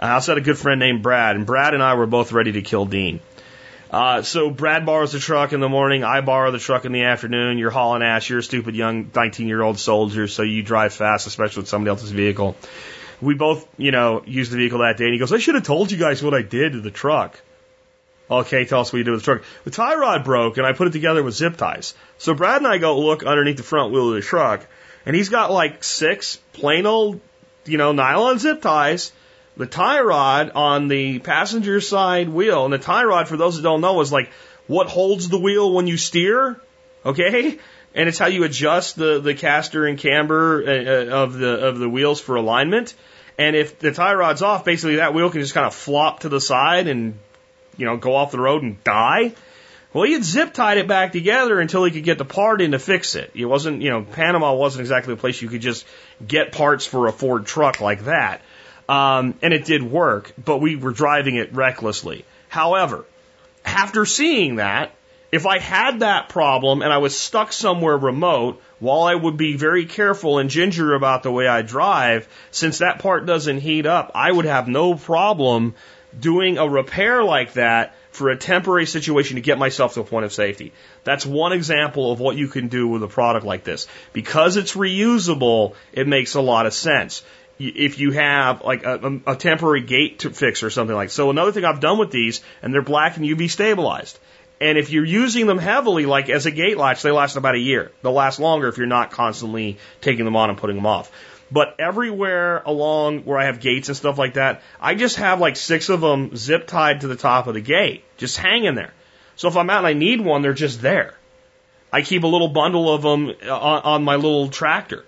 I 0.01 0.13
also 0.13 0.33
had 0.33 0.39
a 0.39 0.45
good 0.45 0.59
friend 0.59 0.81
named 0.81 1.03
Brad, 1.03 1.37
and 1.37 1.47
Brad 1.47 1.75
and 1.75 1.83
I 1.83 1.95
were 1.95 2.07
both 2.07 2.33
ready 2.33 2.53
to 2.53 2.63
kill 2.63 2.85
Dean. 2.85 3.21
Uh, 3.91 4.23
so 4.23 4.51
Brad 4.51 4.87
borrows 4.87 5.13
the 5.13 5.19
truck 5.19 5.53
in 5.53 5.61
the 5.61 5.69
morning. 5.69 6.05
I 6.05 6.21
borrow 6.21 6.51
the 6.51 6.59
truck 6.59 6.85
in 6.85 6.93
the 6.93 7.05
afternoon. 7.05 7.59
You're 7.59 7.71
hauling 7.71 8.03
ass. 8.03 8.29
You're 8.29 8.41
a 8.41 8.43
stupid 8.43 8.75
young 8.75 9.11
19 9.15 9.47
year 9.47 9.63
old 9.63 9.79
soldier, 9.79 10.27
so 10.27 10.43
you 10.43 10.63
drive 10.63 10.93
fast, 10.93 11.27
especially 11.27 11.63
with 11.63 11.69
somebody 11.69 11.91
else's 11.91 12.11
vehicle. 12.11 12.57
We 13.21 13.35
both, 13.35 13.67
you 13.79 13.93
know, 13.93 14.23
used 14.27 14.51
the 14.51 14.57
vehicle 14.57 14.81
that 14.81 14.97
day, 14.97 15.05
and 15.05 15.13
he 15.13 15.19
goes, 15.19 15.33
"I 15.33 15.39
should 15.39 15.55
have 15.55 15.65
told 15.65 15.93
you 15.93 15.99
guys 15.99 16.23
what 16.23 16.35
I 16.35 16.43
did 16.43 16.73
to 16.73 16.81
the 16.81 16.91
truck." 16.91 17.41
Okay, 18.31 18.65
tell 18.65 18.81
us 18.81 18.93
what 18.93 18.99
you 18.99 19.05
did 19.05 19.13
with 19.13 19.21
the 19.21 19.25
truck. 19.25 19.43
The 19.65 19.71
tie 19.71 19.95
rod 19.95 20.25
broke, 20.25 20.57
and 20.57 20.67
I 20.67 20.73
put 20.73 20.89
it 20.89 20.93
together 20.93 21.23
with 21.23 21.35
zip 21.35 21.57
ties. 21.57 21.95
So 22.19 22.35
Brad 22.35 22.63
and 22.63 22.67
I 22.67 22.79
go 22.79 22.99
look 22.99 23.23
underneath 23.23 23.59
the 23.59 23.63
front 23.63 23.93
wheel 23.93 24.09
of 24.09 24.15
the 24.15 24.23
truck, 24.23 24.67
and 25.05 25.15
he's 25.15 25.29
got 25.29 25.51
like 25.51 25.85
six 25.85 26.39
plain 26.55 26.87
old, 26.87 27.21
you 27.67 27.79
know, 27.79 27.93
nylon 27.93 28.39
zip 28.39 28.63
ties 28.63 29.13
the 29.57 29.67
tie 29.67 30.01
rod 30.01 30.53
on 30.55 30.89
the 30.89 31.19
passenger 31.21 31.81
side 31.81 32.29
wheel, 32.29 32.65
and 32.65 32.73
the 32.73 32.79
tie 32.79 33.05
rod, 33.05 33.29
for 33.29 33.37
those 33.37 33.57
that 33.57 33.63
don't 33.63 33.81
know, 33.81 34.01
is 34.01 34.13
like 34.13 34.31
what 34.67 34.89
holds 34.89 35.29
the 35.29 35.39
wheel 35.39 35.73
when 35.73 35.87
you 35.87 35.97
steer. 35.97 36.61
Okay, 37.05 37.59
and 37.95 38.09
it's 38.09 38.19
how 38.19 38.27
you 38.27 38.45
adjust 38.45 38.97
the 38.97 39.21
the 39.21 39.35
caster 39.35 39.87
and 39.87 39.99
camber 39.99 40.63
uh, 40.63 40.71
uh, 40.71 41.23
of 41.23 41.35
the 41.35 41.67
of 41.67 41.79
the 41.79 41.89
wheels 41.89 42.21
for 42.21 42.37
alignment. 42.37 42.95
And 43.39 43.57
if 43.57 43.79
the 43.79 43.93
tie 43.93 44.15
rod's 44.15 44.43
off, 44.43 44.65
basically 44.65 44.97
that 44.97 45.15
wheel 45.15 45.31
can 45.31 45.41
just 45.41 45.55
kind 45.55 45.67
of 45.67 45.75
flop 45.75 46.21
to 46.21 46.29
the 46.29 46.41
side 46.41 46.87
and 46.89 47.19
you 47.77 47.87
know 47.87 47.97
go 47.97 48.15
off 48.15 48.31
the 48.31 48.41
road 48.41 48.63
and 48.63 48.83
die. 48.85 49.35
Well, 49.93 50.03
he 50.03 50.13
had 50.15 50.25
zip 50.25 50.53
tied 50.53 50.79
it 50.79 50.89
back 50.89 51.13
together 51.13 51.61
until 51.61 51.85
he 51.85 51.93
could 51.93 52.03
get 52.03 52.19
the 52.19 52.25
part 52.25 52.61
in 52.61 52.73
to 52.73 52.81
fix 52.81 53.15
it. 53.15 53.31
It 53.33 53.45
wasn't, 53.45 53.81
you 53.81 53.91
know, 53.91 54.03
Panama 54.03 54.53
wasn't 54.53 54.81
exactly 54.81 55.15
a 55.15 55.17
place 55.17 55.41
you 55.41 55.49
could 55.49 55.61
just 55.61 55.87
get 56.27 56.51
parts 56.51 56.85
for 56.85 57.07
a 57.07 57.13
Ford 57.13 57.47
truck 57.47 57.81
like 57.81 58.07
that. 58.07 58.43
Um, 58.89 59.35
and 59.41 59.55
it 59.55 59.65
did 59.65 59.83
work, 59.83 60.33
but 60.43 60.59
we 60.59 60.77
were 60.77 60.93
driving 60.93 61.37
it 61.37 61.55
recklessly. 61.55 62.25
However, 62.49 63.05
after 63.65 64.05
seeing 64.05 64.57
that, 64.57 64.95
if 65.33 65.47
I 65.47 65.59
had 65.59 66.01
that 66.01 66.29
problem 66.29 66.81
and 66.83 66.93
I 66.93 66.99
was 66.99 67.19
stuck 67.19 67.53
somewhere 67.53 67.97
remote, 67.97 68.63
while 68.79 69.03
I 69.03 69.15
would 69.15 69.37
be 69.37 69.57
very 69.57 69.87
careful 69.87 70.39
and 70.39 70.49
ginger 70.49 70.95
about 70.95 71.23
the 71.23 71.33
way 71.33 71.49
I 71.49 71.63
drive, 71.63 72.29
since 72.51 72.79
that 72.79 73.01
part 73.01 73.27
doesn't 73.27 73.59
heat 73.59 73.87
up, 73.87 74.13
I 74.15 74.31
would 74.31 74.45
have 74.45 74.69
no 74.69 74.95
problem 74.95 75.75
doing 76.21 76.59
a 76.59 76.69
repair 76.69 77.25
like 77.25 77.55
that 77.55 77.97
for 78.13 78.31
a 78.31 78.37
temporary 78.37 78.87
situation 78.87 79.35
to 79.35 79.41
get 79.41 79.59
myself 79.59 79.95
to 79.95 80.01
a 80.03 80.05
point 80.05 80.25
of 80.25 80.33
safety. 80.33 80.73
That's 81.03 81.27
one 81.27 81.53
example 81.53 82.13
of 82.13 82.21
what 82.21 82.37
you 82.37 82.47
can 82.47 82.69
do 82.69 82.87
with 82.87 83.03
a 83.03 83.09
product 83.09 83.45
like 83.45 83.65
this. 83.65 83.89
Because 84.13 84.57
it's 84.57 84.77
reusable, 84.77 85.75
it 85.93 86.07
makes 86.07 86.35
a 86.35 86.41
lot 86.41 86.67
of 86.67 86.75
sense 86.75 87.25
if 87.59 87.99
you 87.99 88.11
have 88.13 88.63
like 88.63 88.85
a, 88.85 89.21
a, 89.27 89.37
temporary 89.37 89.83
gate 89.83 90.21
to 90.21 90.31
fix 90.31 90.63
or 90.63 90.71
something 90.71 90.95
like. 90.95 91.11
So 91.11 91.31
another 91.31 91.53
thing 91.53 91.65
I've 91.65 91.81
done 91.81 91.99
with 91.99 92.11
these, 92.11 92.43
and 92.63 92.75
they're 92.75 92.83
black 92.83 93.17
and 93.17 93.25
UV 93.25 93.51
stabilized. 93.51 94.19
And 94.61 94.79
if 94.79 94.91
you're 94.91 95.05
using 95.05 95.47
them 95.47 95.59
heavily, 95.59 96.07
like 96.07 96.31
as 96.31 96.47
a 96.47 96.51
gate 96.51 96.77
latch, 96.77 97.03
they 97.03 97.11
last 97.11 97.37
about 97.37 97.55
a 97.55 97.59
year. 97.59 97.93
They'll 98.03 98.13
last 98.13 98.41
longer 98.41 98.69
if 98.69 98.79
you're 98.79 98.87
not 98.87 99.11
constantly 99.11 99.79
taking 100.01 100.25
them 100.25 100.37
on 100.37 100.51
and 100.51 100.59
putting 100.59 100.77
them 100.77 100.87
off. 100.87 101.11
But 101.51 101.77
everywhere 101.79 102.63
along 102.65 103.21
where 103.21 103.39
I 103.39 103.45
have 103.45 103.61
gates 103.61 103.89
and 103.89 103.97
stuff 103.97 104.19
like 104.19 104.35
that, 104.35 104.63
I 104.81 104.95
just 104.95 105.17
have 105.17 105.41
like 105.41 105.57
six 105.57 105.89
of 105.89 106.01
them 106.01 106.35
zip 106.37 106.67
tied 106.67 107.03
to 107.03 107.09
the 107.09 107.17
top 107.17 107.47
of 107.47 107.55
the 107.55 107.61
gate, 107.61 108.05
just 108.17 108.39
hanging 108.39 108.75
there. 108.75 108.93
So 109.37 109.49
if 109.49 109.57
I'm 109.57 109.71
out 109.71 109.79
and 109.79 109.87
I 109.87 109.93
need 109.93 110.21
one, 110.21 110.43
they're 110.43 110.55
just 110.55 110.81
there. 110.81 111.15
I 111.93 112.03
keep 112.03 112.25
a 112.25 112.29
little 112.29 112.49
bundle 112.49 112.93
of 112.93 113.03
them 113.03 113.33
uh, 113.47 113.57
on, 113.57 113.83
on 113.83 114.05
my 114.05 114.17
little 114.17 114.49
tractor. 114.49 115.05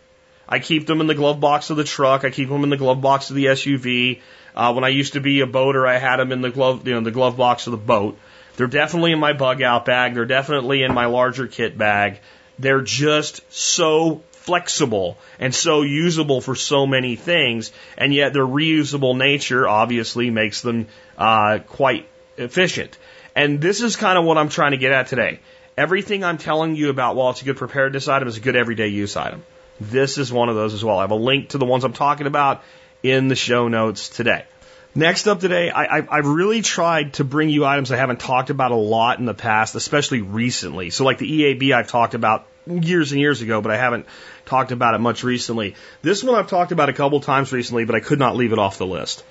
I 0.49 0.59
keep 0.59 0.86
them 0.86 1.01
in 1.01 1.07
the 1.07 1.14
glove 1.14 1.40
box 1.40 1.70
of 1.70 1.76
the 1.76 1.84
truck. 1.84 2.24
I 2.24 2.30
keep 2.30 2.49
them 2.49 2.64
in 2.64 2.70
the 2.70 2.76
glove 2.76 3.01
box 3.01 3.30
of 3.30 3.36
the 3.36 3.47
SUV. 3.47 4.20
Uh, 4.55 4.72
when 4.72 4.84
I 4.84 4.88
used 4.88 5.14
to 5.14 5.20
be 5.20 5.40
a 5.40 5.47
boater, 5.47 5.86
I 5.86 5.99
had 5.99 6.16
them 6.16 6.32
in 6.32 6.40
the 6.40 6.51
glove, 6.51 6.86
you 6.86 6.94
know, 6.94 7.01
the 7.01 7.11
glove 7.11 7.36
box 7.36 7.66
of 7.66 7.72
the 7.72 7.76
boat. 7.76 8.18
They're 8.57 8.66
definitely 8.66 9.12
in 9.12 9.18
my 9.18 9.32
bug 9.32 9.61
out 9.61 9.84
bag. 9.84 10.14
They're 10.14 10.24
definitely 10.24 10.82
in 10.82 10.94
my 10.94 11.07
larger 11.07 11.47
kit 11.47 11.76
bag. 11.76 12.20
They're 12.59 12.80
just 12.80 13.40
so 13.53 14.22
flexible 14.30 15.18
and 15.38 15.55
so 15.55 15.82
usable 15.82 16.40
for 16.40 16.55
so 16.55 16.86
many 16.86 17.16
things, 17.16 17.72
and 17.99 18.14
yet 18.14 18.32
their 18.32 18.47
reusable 18.47 19.16
nature 19.16 19.68
obviously 19.68 20.30
makes 20.30 20.62
them 20.62 20.86
uh, 21.18 21.59
quite 21.66 22.09
efficient. 22.38 22.97
And 23.34 23.61
this 23.61 23.82
is 23.82 23.97
kind 23.97 24.16
of 24.16 24.24
what 24.24 24.38
I'm 24.38 24.49
trying 24.49 24.70
to 24.70 24.78
get 24.78 24.92
at 24.92 25.09
today. 25.09 25.40
Everything 25.76 26.24
I'm 26.24 26.38
telling 26.38 26.76
you 26.76 26.88
about 26.88 27.16
while 27.16 27.30
it's 27.30 27.42
a 27.42 27.44
good 27.44 27.59
preparedness 27.59 28.09
item 28.09 28.28
is 28.28 28.38
a 28.38 28.40
good 28.40 28.57
everyday 28.57 28.88
use 28.88 29.16
item. 29.16 29.42
This 29.80 30.18
is 30.18 30.32
one 30.32 30.48
of 30.48 30.54
those 30.54 30.74
as 30.74 30.84
well. 30.84 30.98
I 30.98 31.02
have 31.02 31.10
a 31.10 31.16
link 31.16 31.50
to 31.50 31.58
the 31.58 31.64
ones 31.64 31.84
I'm 31.84 31.92
talking 31.92 32.26
about 32.26 32.62
in 33.02 33.28
the 33.28 33.36
show 33.36 33.68
notes 33.68 34.08
today. 34.08 34.44
Next 34.94 35.26
up 35.26 35.40
today, 35.40 35.68
I, 35.68 35.98
I, 35.98 36.16
have 36.16 36.26
really 36.26 36.62
tried 36.62 37.14
to 37.14 37.24
bring 37.24 37.50
you 37.50 37.66
items 37.66 37.92
I 37.92 37.96
haven't 37.96 38.18
talked 38.18 38.48
about 38.48 38.70
a 38.70 38.76
lot 38.76 39.18
in 39.18 39.26
the 39.26 39.34
past, 39.34 39.74
especially 39.74 40.22
recently. 40.22 40.88
So, 40.88 41.04
like 41.04 41.18
the 41.18 41.30
EAB, 41.30 41.74
I've 41.74 41.88
talked 41.88 42.14
about 42.14 42.46
years 42.66 43.12
and 43.12 43.20
years 43.20 43.42
ago, 43.42 43.60
but 43.60 43.70
I 43.70 43.76
haven't 43.76 44.06
talked 44.46 44.72
about 44.72 44.94
it 44.94 44.98
much 44.98 45.22
recently. 45.22 45.74
This 46.00 46.24
one 46.24 46.34
I've 46.34 46.48
talked 46.48 46.72
about 46.72 46.88
a 46.88 46.94
couple 46.94 47.20
times 47.20 47.52
recently, 47.52 47.84
but 47.84 47.94
I 47.94 48.00
could 48.00 48.18
not 48.18 48.36
leave 48.36 48.52
it 48.52 48.58
off 48.58 48.78
the 48.78 48.86
list. 48.86 49.22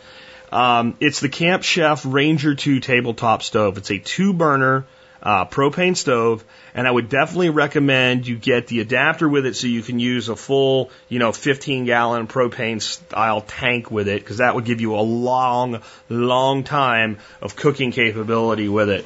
Um, 0.52 0.96
it's 1.00 1.20
the 1.20 1.30
Camp 1.30 1.64
Chef 1.64 2.06
Ranger 2.06 2.54
2 2.54 2.80
tabletop 2.80 3.42
stove. 3.42 3.80
It's 3.80 3.90
a 3.90 3.98
two 3.98 4.34
burner 4.34 4.86
uh, 5.26 5.46
propane 5.46 5.98
stove, 5.98 6.46
and 6.76 6.88
I 6.88 6.92
would 6.92 7.10
definitely 7.10 7.50
recommend 7.50 8.28
you 8.28 8.38
get 8.38 8.68
the 8.68 8.80
adapter 8.80 9.28
with 9.28 9.48
it 9.48 9.56
so 9.56 9.66
you 9.66 9.82
can 9.82 10.00
use 10.00 10.30
a 10.30 10.36
full, 10.36 10.92
you 11.10 11.18
know, 11.18 11.32
15 11.32 11.86
gallon 11.86 12.28
propane 12.28 12.80
style 12.80 13.42
tank 13.42 13.90
with 13.90 14.08
it, 14.08 14.22
because 14.22 14.38
that 14.38 14.54
would 14.54 14.66
give 14.66 14.82
you 14.82 14.96
a 14.96 15.02
long, 15.02 15.82
long 16.10 16.64
time 16.64 17.18
of 17.42 17.56
cooking 17.56 17.92
capability 17.92 18.70
with 18.70 18.90
it. 18.90 19.06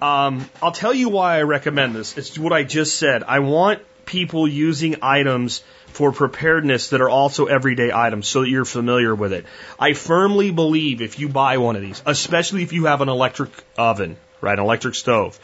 Um, 0.00 0.48
I'll 0.62 0.72
tell 0.72 0.94
you 0.94 1.10
why 1.10 1.36
I 1.36 1.42
recommend 1.42 1.94
this. 1.94 2.16
It's 2.16 2.38
what 2.38 2.54
I 2.54 2.64
just 2.64 2.96
said. 2.96 3.22
I 3.22 3.40
want 3.40 3.82
people 4.06 4.48
using 4.48 4.96
items 5.02 5.62
for 5.88 6.10
preparedness 6.10 6.88
that 6.88 7.02
are 7.02 7.10
also 7.10 7.46
everyday 7.46 7.92
items 7.92 8.26
so 8.26 8.40
that 8.40 8.48
you're 8.48 8.64
familiar 8.64 9.14
with 9.14 9.34
it. 9.34 9.44
I 9.78 9.92
firmly 9.92 10.52
believe 10.52 11.02
if 11.02 11.18
you 11.18 11.28
buy 11.28 11.58
one 11.58 11.76
of 11.76 11.82
these, 11.82 12.02
especially 12.06 12.62
if 12.62 12.72
you 12.72 12.86
have 12.86 13.02
an 13.02 13.10
electric 13.10 13.50
oven, 13.76 14.16
right? 14.40 14.58
An 14.58 14.64
electric 14.64 14.94
stove. 14.94 15.38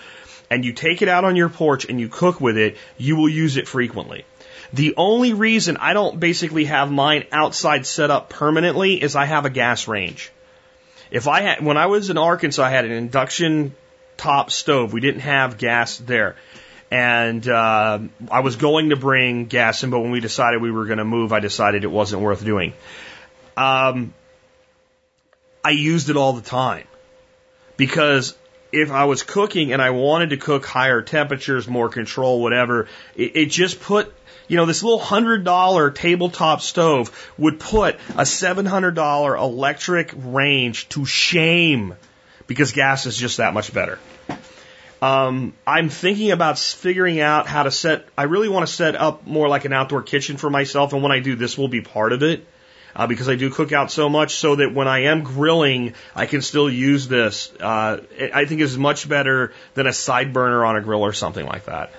And 0.50 0.64
you 0.64 0.72
take 0.72 1.02
it 1.02 1.08
out 1.08 1.24
on 1.24 1.36
your 1.36 1.48
porch 1.48 1.86
and 1.86 2.00
you 2.00 2.08
cook 2.08 2.40
with 2.40 2.56
it, 2.56 2.76
you 2.96 3.16
will 3.16 3.28
use 3.28 3.56
it 3.56 3.66
frequently. 3.66 4.24
The 4.72 4.94
only 4.96 5.32
reason 5.32 5.76
I 5.76 5.92
don't 5.92 6.18
basically 6.18 6.66
have 6.66 6.90
mine 6.90 7.24
outside 7.32 7.86
set 7.86 8.10
up 8.10 8.28
permanently 8.28 9.00
is 9.02 9.16
I 9.16 9.24
have 9.24 9.44
a 9.44 9.50
gas 9.50 9.88
range. 9.88 10.32
If 11.10 11.28
I 11.28 11.40
had, 11.40 11.64
when 11.64 11.76
I 11.76 11.86
was 11.86 12.10
in 12.10 12.18
Arkansas, 12.18 12.62
I 12.62 12.70
had 12.70 12.84
an 12.84 12.92
induction 12.92 13.74
top 14.16 14.50
stove. 14.50 14.92
We 14.92 15.00
didn't 15.00 15.20
have 15.20 15.58
gas 15.58 15.98
there. 15.98 16.36
And 16.90 17.46
uh, 17.48 18.00
I 18.30 18.40
was 18.40 18.56
going 18.56 18.90
to 18.90 18.96
bring 18.96 19.46
gas 19.46 19.82
in, 19.82 19.90
but 19.90 20.00
when 20.00 20.12
we 20.12 20.20
decided 20.20 20.62
we 20.62 20.70
were 20.70 20.86
going 20.86 20.98
to 20.98 21.04
move, 21.04 21.32
I 21.32 21.40
decided 21.40 21.84
it 21.84 21.90
wasn't 21.90 22.22
worth 22.22 22.44
doing. 22.44 22.74
Um, 23.56 24.14
I 25.64 25.70
used 25.70 26.10
it 26.10 26.16
all 26.16 26.32
the 26.32 26.42
time 26.42 26.86
because 27.76 28.36
if 28.72 28.90
I 28.90 29.04
was 29.04 29.22
cooking 29.22 29.72
and 29.72 29.80
I 29.80 29.90
wanted 29.90 30.30
to 30.30 30.36
cook 30.36 30.66
higher 30.66 31.02
temperatures, 31.02 31.68
more 31.68 31.88
control, 31.88 32.42
whatever, 32.42 32.88
it, 33.14 33.36
it 33.36 33.46
just 33.46 33.80
put 33.80 34.12
you 34.48 34.56
know, 34.56 34.66
this 34.66 34.82
little 34.82 34.98
hundred 34.98 35.44
dollar 35.44 35.90
tabletop 35.90 36.60
stove 36.60 37.32
would 37.36 37.58
put 37.58 37.96
a 38.16 38.24
seven 38.24 38.66
hundred 38.66 38.94
dollar 38.94 39.36
electric 39.36 40.12
range 40.16 40.88
to 40.90 41.04
shame 41.04 41.94
because 42.46 42.72
gas 42.72 43.06
is 43.06 43.16
just 43.16 43.38
that 43.38 43.54
much 43.54 43.74
better. 43.74 43.98
Um, 45.02 45.52
I'm 45.66 45.88
thinking 45.88 46.30
about 46.30 46.58
figuring 46.58 47.20
out 47.20 47.46
how 47.46 47.64
to 47.64 47.70
set. 47.70 48.06
I 48.16 48.24
really 48.24 48.48
want 48.48 48.66
to 48.66 48.72
set 48.72 48.94
up 48.94 49.26
more 49.26 49.48
like 49.48 49.64
an 49.64 49.72
outdoor 49.72 50.02
kitchen 50.02 50.36
for 50.36 50.48
myself, 50.48 50.92
and 50.92 51.02
when 51.02 51.12
I 51.12 51.20
do, 51.20 51.36
this 51.36 51.58
will 51.58 51.68
be 51.68 51.80
part 51.80 52.12
of 52.12 52.22
it. 52.22 52.46
Uh, 52.96 53.06
because 53.06 53.28
I 53.28 53.36
do 53.36 53.50
cook 53.50 53.72
out 53.72 53.92
so 53.92 54.08
much 54.08 54.34
so 54.36 54.56
that 54.56 54.72
when 54.72 54.88
I 54.88 55.04
am 55.04 55.22
grilling, 55.22 55.92
I 56.14 56.24
can 56.24 56.40
still 56.40 56.68
use 56.68 57.06
this. 57.06 57.52
Uh, 57.60 58.00
I 58.34 58.46
think 58.46 58.62
is 58.62 58.78
much 58.78 59.06
better 59.08 59.52
than 59.74 59.86
a 59.86 59.92
side 59.92 60.32
burner 60.32 60.64
on 60.64 60.76
a 60.76 60.80
grill 60.80 61.02
or 61.02 61.12
something 61.12 61.44
like 61.44 61.66
that. 61.66 61.92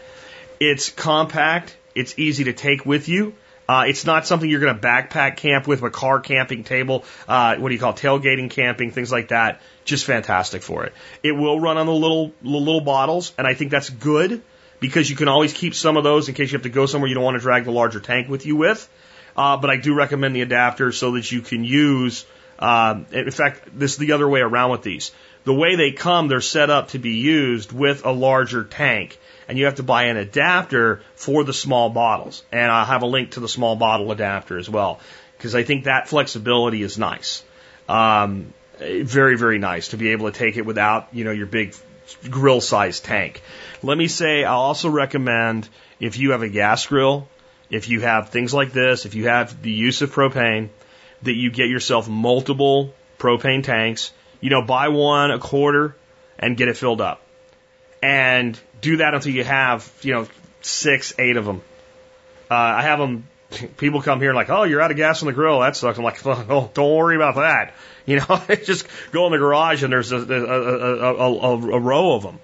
It's 0.60 0.90
compact. 0.90 1.78
It's 1.94 2.18
easy 2.18 2.46
to 2.46 2.54
take 2.54 2.86
with 2.86 3.08
you. 3.08 3.36
Uh, 3.70 3.84
it's 3.88 4.06
not 4.06 4.26
something 4.26 4.50
you're 4.50 4.62
going 4.62 4.74
to 4.74 4.82
backpack 4.82 5.38
camp 5.38 5.68
with, 5.68 5.84
a 5.84 5.90
car 5.90 6.20
camping 6.20 6.64
table, 6.64 7.04
uh, 7.28 7.58
what 7.58 7.68
do 7.68 7.76
you 7.76 7.80
call 7.80 7.92
it, 7.92 7.98
tailgating 7.98 8.50
camping, 8.50 8.92
things 8.92 9.12
like 9.12 9.28
that. 9.28 9.62
Just 9.84 10.06
fantastic 10.06 10.62
for 10.62 10.86
it. 10.86 10.94
It 11.22 11.34
will 11.34 11.60
run 11.60 11.78
on 11.78 11.86
the 11.86 11.94
little 11.94 12.32
little 12.42 12.82
bottles, 12.82 13.34
and 13.38 13.46
I 13.46 13.54
think 13.54 13.72
that's 13.72 13.90
good 13.90 14.42
because 14.80 15.10
you 15.10 15.16
can 15.16 15.28
always 15.28 15.54
keep 15.54 15.76
some 15.76 15.98
of 15.98 16.04
those 16.04 16.30
in 16.30 16.36
case 16.36 16.52
you 16.52 16.58
have 16.58 16.64
to 16.64 16.70
go 16.70 16.86
somewhere 16.86 17.10
you 17.10 17.16
don't 17.16 17.24
want 17.24 17.36
to 17.36 17.42
drag 17.42 17.66
the 17.66 17.72
larger 17.72 18.00
tank 18.00 18.30
with 18.30 18.46
you 18.46 18.56
with. 18.56 18.90
Uh, 19.38 19.58
but 19.58 19.70
I 19.70 19.78
do 19.78 19.94
recommend 19.94 20.36
the 20.36 20.42
adapter 20.42 20.92
so 20.92 21.12
that 21.12 21.32
you 21.32 21.42
can 21.42 21.64
use. 21.64 22.26
Uh, 22.58 23.02
in 23.12 23.30
fact, 23.32 23.70
this 23.78 23.94
is 23.94 23.98
the 23.98 24.14
other 24.14 24.28
way 24.28 24.42
around 24.42 24.72
with 24.72 24.82
these. 24.82 25.12
The 25.44 25.54
way 25.54 25.76
they 25.76 25.92
come, 25.92 26.28
they're 26.28 26.42
set 26.42 26.70
up 26.70 26.90
to 26.90 27.00
be 27.00 27.12
used 27.12 27.72
with 27.72 28.06
a 28.06 28.12
larger 28.12 28.64
tank 28.64 29.18
and 29.48 29.58
you 29.58 29.66
have 29.66 29.76
to 29.76 29.84
buy 29.84 30.04
an 30.04 30.18
adapter 30.18 31.02
for 31.16 31.44
the 31.44 31.54
small 31.54 31.90
bottles. 31.90 32.44
And 32.52 32.70
I'll 32.72 32.86
have 32.86 33.02
a 33.02 33.06
link 33.06 33.32
to 33.32 33.40
the 33.40 33.48
small 33.48 33.76
bottle 33.76 34.12
adapter 34.12 34.58
as 34.58 34.70
well, 34.70 35.00
because 35.38 35.56
I 35.56 35.64
think 35.64 35.86
that 35.86 36.08
flexibility 36.08 36.82
is 36.82 36.98
nice. 36.98 37.44
Um, 37.88 38.54
very, 38.78 39.38
very 39.38 39.58
nice 39.58 39.90
to 39.90 39.98
be 39.98 40.10
able 40.10 40.30
to 40.32 40.38
take 40.38 40.58
it 40.58 40.66
without, 40.66 41.08
you 41.14 41.24
know, 41.24 41.32
your 41.32 41.48
big 41.48 41.76
grill 42.30 42.62
size 42.62 43.00
tank. 43.00 43.42
Let 43.82 43.98
me 43.98 44.08
say, 44.08 44.44
I'll 44.44 44.60
also 44.60 44.90
recommend 44.90 45.68
if 46.00 46.18
you 46.18 46.32
have 46.32 46.42
a 46.42 46.50
gas 46.50 46.86
grill, 46.86 47.28
if 47.70 47.90
you 47.90 48.02
have 48.02 48.30
things 48.30 48.54
like 48.54 48.72
this, 48.72 49.06
if 49.06 49.16
you 49.16 49.28
have 49.28 49.62
the 49.62 49.72
use 49.72 50.02
of 50.02 50.14
propane, 50.14 50.70
that 51.24 51.34
you 51.34 51.52
get 51.52 51.70
yourself 51.70 52.08
multiple 52.08 52.94
propane 53.18 53.64
tanks. 53.64 54.14
You 54.40 54.50
know, 54.50 54.62
buy 54.62 54.90
one 54.90 55.32
a 55.32 55.40
quarter 55.40 55.96
and 56.38 56.56
get 56.56 56.68
it 56.68 56.78
filled 56.78 57.02
up. 57.02 57.22
And 58.02 58.60
do 58.82 58.98
that 58.98 59.14
until 59.16 59.34
you 59.34 59.44
have, 59.44 59.92
you 60.02 60.14
know, 60.14 60.28
six, 60.62 61.14
eight 61.18 61.38
of 61.38 61.46
them. 61.46 61.62
Uh, 62.50 62.56
I 62.56 62.82
have 62.84 63.00
them, 63.00 63.28
people 63.78 64.02
come 64.02 64.22
here 64.22 64.34
like, 64.34 64.50
oh, 64.50 64.64
you're 64.64 64.82
out 64.82 64.92
of 64.92 64.98
gas 64.98 65.22
on 65.22 65.28
the 65.28 65.34
grill. 65.34 65.60
That 65.60 65.76
sucks. 65.76 65.98
I'm 65.98 66.04
like, 66.04 66.20
oh, 66.26 66.70
don't 66.74 66.96
worry 66.96 67.16
about 67.16 67.36
that. 67.36 67.74
You 68.08 68.22
know, 68.22 68.42
just 68.64 68.88
go 69.12 69.26
in 69.26 69.34
the 69.34 69.38
garage 69.38 69.84
and 69.84 69.92
there's 69.92 70.14
a, 70.14 70.18
a, 70.18 71.14
a, 71.14 71.74
a 71.74 71.78
row 71.78 72.14
of 72.14 72.24
them. 72.24 72.40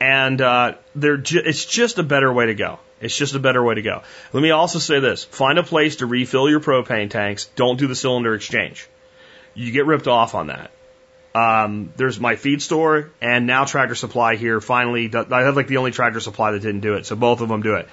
And 0.00 0.40
uh, 0.40 0.74
they're 0.94 1.16
ju- 1.16 1.42
it's 1.44 1.64
just 1.64 1.98
a 1.98 2.04
better 2.04 2.32
way 2.32 2.46
to 2.46 2.54
go. 2.54 2.78
It's 3.02 3.16
just 3.16 3.34
a 3.34 3.40
better 3.40 3.62
way 3.62 3.74
to 3.74 3.82
go. 3.82 4.02
Let 4.32 4.42
me 4.42 4.50
also 4.50 4.78
say 4.78 5.00
this 5.00 5.24
find 5.24 5.58
a 5.58 5.62
place 5.62 5.96
to 5.96 6.06
refill 6.06 6.48
your 6.48 6.60
propane 6.60 7.10
tanks. 7.10 7.46
Don't 7.56 7.78
do 7.78 7.86
the 7.86 7.96
cylinder 7.96 8.34
exchange. 8.34 8.88
You 9.54 9.72
get 9.72 9.86
ripped 9.86 10.08
off 10.08 10.34
on 10.34 10.46
that. 10.46 10.70
Um, 11.34 11.92
there's 11.96 12.20
my 12.20 12.36
feed 12.36 12.62
store 12.62 13.10
and 13.20 13.46
now 13.46 13.64
Tractor 13.64 13.94
Supply 13.94 14.36
here. 14.36 14.60
Finally, 14.60 15.10
I 15.14 15.42
have 15.42 15.56
like 15.56 15.66
the 15.66 15.78
only 15.78 15.90
Tractor 15.90 16.20
Supply 16.20 16.52
that 16.52 16.60
didn't 16.60 16.80
do 16.80 16.94
it, 16.94 17.06
so 17.06 17.16
both 17.16 17.40
of 17.40 17.48
them 17.48 17.62
do 17.62 17.74
it. 17.74 17.88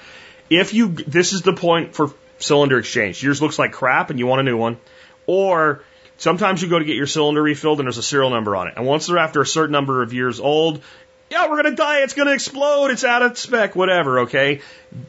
If 0.49 0.73
you, 0.73 0.89
this 0.89 1.33
is 1.33 1.41
the 1.41 1.53
point 1.53 1.95
for 1.95 2.13
cylinder 2.37 2.77
exchange. 2.77 3.23
Yours 3.23 3.41
looks 3.41 3.57
like 3.57 3.71
crap 3.71 4.09
and 4.09 4.19
you 4.19 4.27
want 4.27 4.41
a 4.41 4.43
new 4.43 4.57
one, 4.57 4.77
or 5.25 5.83
sometimes 6.17 6.61
you 6.61 6.69
go 6.69 6.79
to 6.79 6.85
get 6.85 6.95
your 6.95 7.07
cylinder 7.07 7.41
refilled 7.41 7.79
and 7.79 7.87
there's 7.87 7.97
a 7.97 8.03
serial 8.03 8.29
number 8.29 8.55
on 8.55 8.67
it. 8.67 8.73
And 8.77 8.85
once 8.85 9.07
they're 9.07 9.17
after 9.17 9.41
a 9.41 9.45
certain 9.45 9.71
number 9.71 10.03
of 10.03 10.13
years 10.13 10.39
old, 10.39 10.81
yeah, 11.29 11.49
we're 11.49 11.61
gonna 11.61 11.75
die. 11.75 12.01
It's 12.01 12.13
gonna 12.13 12.31
explode. 12.33 12.91
It's 12.91 13.03
out 13.03 13.21
of 13.21 13.37
spec. 13.37 13.75
Whatever. 13.75 14.21
Okay. 14.21 14.61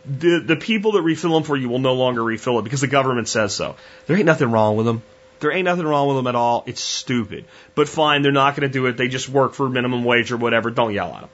The 0.04 0.40
the 0.40 0.56
people 0.56 0.92
that 0.92 1.02
refill 1.02 1.34
them 1.34 1.42
for 1.42 1.56
you 1.56 1.68
will 1.68 1.78
no 1.78 1.94
longer 1.94 2.22
refill 2.22 2.58
it 2.58 2.62
because 2.62 2.80
the 2.80 2.86
government 2.86 3.28
says 3.28 3.54
so. 3.54 3.76
There 4.06 4.16
ain't 4.16 4.26
nothing 4.26 4.50
wrong 4.50 4.76
with 4.76 4.86
them. 4.86 5.02
There 5.40 5.50
ain't 5.50 5.64
nothing 5.64 5.86
wrong 5.86 6.06
with 6.08 6.18
them 6.18 6.26
at 6.26 6.34
all. 6.34 6.64
It's 6.66 6.82
stupid. 6.82 7.46
But 7.74 7.88
fine, 7.88 8.20
they're 8.20 8.30
not 8.30 8.56
going 8.56 8.68
to 8.68 8.72
do 8.72 8.84
it. 8.86 8.98
They 8.98 9.08
just 9.08 9.26
work 9.28 9.54
for 9.54 9.70
minimum 9.70 10.04
wage 10.04 10.32
or 10.32 10.36
whatever. 10.36 10.70
Don't 10.70 10.92
yell 10.92 11.14
at 11.14 11.22
them. 11.22 11.30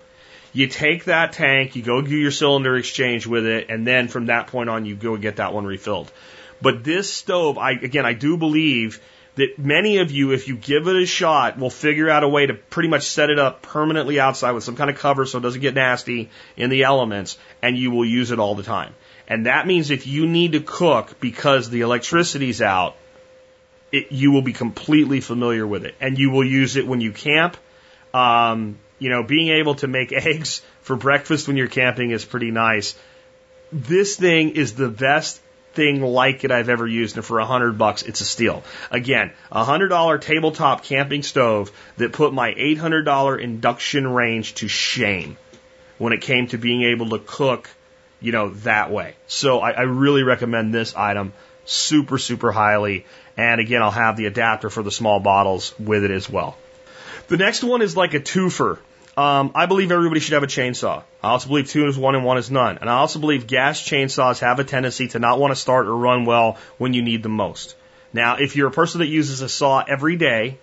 You 0.52 0.68
take 0.68 1.04
that 1.04 1.32
tank, 1.32 1.76
you 1.76 1.82
go 1.82 2.00
do 2.00 2.16
your 2.16 2.30
cylinder 2.30 2.76
exchange 2.76 3.26
with 3.26 3.44
it, 3.44 3.66
and 3.68 3.86
then 3.86 4.08
from 4.08 4.26
that 4.26 4.46
point 4.46 4.70
on, 4.70 4.86
you 4.86 4.94
go 4.94 5.16
get 5.16 5.36
that 5.36 5.52
one 5.52 5.66
refilled. 5.66 6.10
But 6.62 6.82
this 6.82 7.12
stove, 7.12 7.58
I, 7.58 7.72
again, 7.72 8.06
I 8.06 8.14
do 8.14 8.38
believe 8.38 9.00
that 9.36 9.58
many 9.58 9.98
of 9.98 10.10
you, 10.10 10.32
if 10.32 10.48
you 10.48 10.56
give 10.56 10.88
it 10.88 10.96
a 10.96 11.06
shot, 11.06 11.58
will 11.58 11.70
figure 11.70 12.08
out 12.08 12.24
a 12.24 12.28
way 12.28 12.46
to 12.46 12.54
pretty 12.54 12.88
much 12.88 13.04
set 13.04 13.30
it 13.30 13.38
up 13.38 13.62
permanently 13.62 14.18
outside 14.18 14.52
with 14.52 14.64
some 14.64 14.76
kind 14.76 14.90
of 14.90 14.96
cover 14.96 15.26
so 15.26 15.38
it 15.38 15.42
doesn't 15.42 15.60
get 15.60 15.74
nasty 15.74 16.30
in 16.56 16.70
the 16.70 16.84
elements, 16.84 17.38
and 17.62 17.76
you 17.76 17.90
will 17.90 18.04
use 18.04 18.30
it 18.30 18.38
all 18.38 18.54
the 18.54 18.62
time. 18.62 18.94
And 19.28 19.46
that 19.46 19.66
means 19.66 19.90
if 19.90 20.06
you 20.06 20.26
need 20.26 20.52
to 20.52 20.60
cook 20.60 21.20
because 21.20 21.68
the 21.68 21.82
electricity's 21.82 22.62
out, 22.62 22.96
it, 23.92 24.10
you 24.10 24.32
will 24.32 24.42
be 24.42 24.54
completely 24.54 25.20
familiar 25.20 25.66
with 25.66 25.84
it, 25.84 25.94
and 26.00 26.18
you 26.18 26.30
will 26.30 26.44
use 26.44 26.76
it 26.76 26.86
when 26.86 27.00
you 27.00 27.12
camp. 27.12 27.56
Um, 28.14 28.78
you 28.98 29.10
know, 29.10 29.22
being 29.22 29.48
able 29.48 29.74
to 29.76 29.86
make 29.86 30.12
eggs 30.12 30.62
for 30.80 30.96
breakfast 30.96 31.46
when 31.46 31.58
you're 31.58 31.68
camping 31.68 32.10
is 32.10 32.24
pretty 32.24 32.50
nice. 32.50 32.94
This 33.70 34.16
thing 34.16 34.50
is 34.50 34.74
the 34.74 34.88
best 34.88 35.40
thing 35.76 36.02
like 36.02 36.42
it 36.42 36.50
I've 36.50 36.68
ever 36.68 36.86
used, 36.86 37.16
and 37.16 37.24
for 37.24 37.38
a 37.38 37.46
hundred 37.46 37.78
bucks, 37.78 38.02
it's 38.02 38.20
a 38.20 38.24
steal. 38.24 38.64
Again, 38.90 39.30
a 39.52 39.62
hundred 39.62 39.88
dollar 39.88 40.18
tabletop 40.18 40.82
camping 40.82 41.22
stove 41.22 41.70
that 41.98 42.12
put 42.12 42.32
my 42.32 42.52
eight 42.56 42.78
hundred 42.78 43.04
dollar 43.04 43.38
induction 43.38 44.08
range 44.08 44.54
to 44.54 44.68
shame 44.68 45.36
when 45.98 46.12
it 46.12 46.22
came 46.22 46.48
to 46.48 46.58
being 46.58 46.82
able 46.82 47.10
to 47.10 47.18
cook, 47.18 47.70
you 48.20 48.32
know, 48.32 48.50
that 48.50 48.90
way. 48.90 49.14
So 49.26 49.60
I, 49.60 49.70
I 49.70 49.82
really 49.82 50.22
recommend 50.22 50.74
this 50.74 50.96
item 50.96 51.32
super, 51.64 52.18
super 52.18 52.52
highly. 52.52 53.06
And 53.36 53.60
again, 53.60 53.82
I'll 53.82 53.90
have 53.90 54.16
the 54.16 54.26
adapter 54.26 54.70
for 54.70 54.82
the 54.82 54.90
small 54.90 55.20
bottles 55.20 55.74
with 55.78 56.04
it 56.04 56.10
as 56.10 56.28
well. 56.28 56.56
The 57.28 57.36
next 57.36 57.62
one 57.62 57.82
is 57.82 57.96
like 57.96 58.14
a 58.14 58.20
twofer. 58.20 58.78
Um, 59.16 59.52
I 59.54 59.64
believe 59.64 59.90
everybody 59.90 60.20
should 60.20 60.34
have 60.34 60.42
a 60.42 60.46
chainsaw. 60.46 61.02
I 61.22 61.30
also 61.30 61.48
believe 61.48 61.68
two 61.68 61.86
is 61.86 61.96
one 61.96 62.14
and 62.14 62.24
one 62.24 62.36
is 62.36 62.50
none. 62.50 62.78
And 62.78 62.90
I 62.90 62.94
also 62.94 63.18
believe 63.18 63.46
gas 63.46 63.80
chainsaws 63.80 64.40
have 64.40 64.58
a 64.58 64.64
tendency 64.64 65.08
to 65.08 65.18
not 65.18 65.38
want 65.38 65.52
to 65.52 65.56
start 65.56 65.86
or 65.86 65.96
run 65.96 66.26
well 66.26 66.58
when 66.76 66.92
you 66.92 67.00
need 67.00 67.22
them 67.22 67.32
most. 67.32 67.76
Now, 68.12 68.36
if 68.36 68.56
you're 68.56 68.68
a 68.68 68.72
person 68.72 68.98
that 68.98 69.06
uses 69.06 69.40
a 69.40 69.48
saw 69.48 69.82
every 69.86 70.16
day 70.16 70.58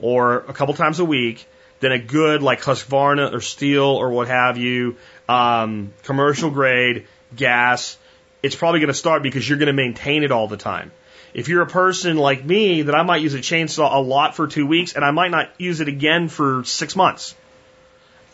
or 0.00 0.36
a 0.36 0.52
couple 0.52 0.74
times 0.74 0.98
a 0.98 1.04
week, 1.04 1.46
then 1.80 1.92
a 1.92 1.98
good 1.98 2.42
like 2.42 2.60
Husqvarna 2.60 3.32
or 3.32 3.38
Stihl 3.38 3.94
or 3.94 4.10
what 4.10 4.28
have 4.28 4.58
you, 4.58 4.96
um, 5.26 5.94
commercial 6.02 6.50
grade 6.50 7.06
gas, 7.34 7.96
it's 8.42 8.54
probably 8.54 8.80
going 8.80 8.88
to 8.88 8.94
start 8.94 9.22
because 9.22 9.48
you're 9.48 9.58
going 9.58 9.68
to 9.68 9.72
maintain 9.72 10.24
it 10.24 10.30
all 10.30 10.46
the 10.46 10.58
time. 10.58 10.92
If 11.32 11.48
you're 11.48 11.62
a 11.62 11.66
person 11.66 12.18
like 12.18 12.44
me, 12.44 12.82
that 12.82 12.94
I 12.94 13.02
might 13.02 13.22
use 13.22 13.32
a 13.32 13.38
chainsaw 13.38 13.94
a 13.94 13.98
lot 13.98 14.36
for 14.36 14.46
two 14.46 14.66
weeks 14.66 14.92
and 14.92 15.02
I 15.02 15.10
might 15.10 15.30
not 15.30 15.48
use 15.56 15.80
it 15.80 15.88
again 15.88 16.28
for 16.28 16.64
six 16.64 16.94
months. 16.94 17.34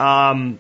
Um, 0.01 0.59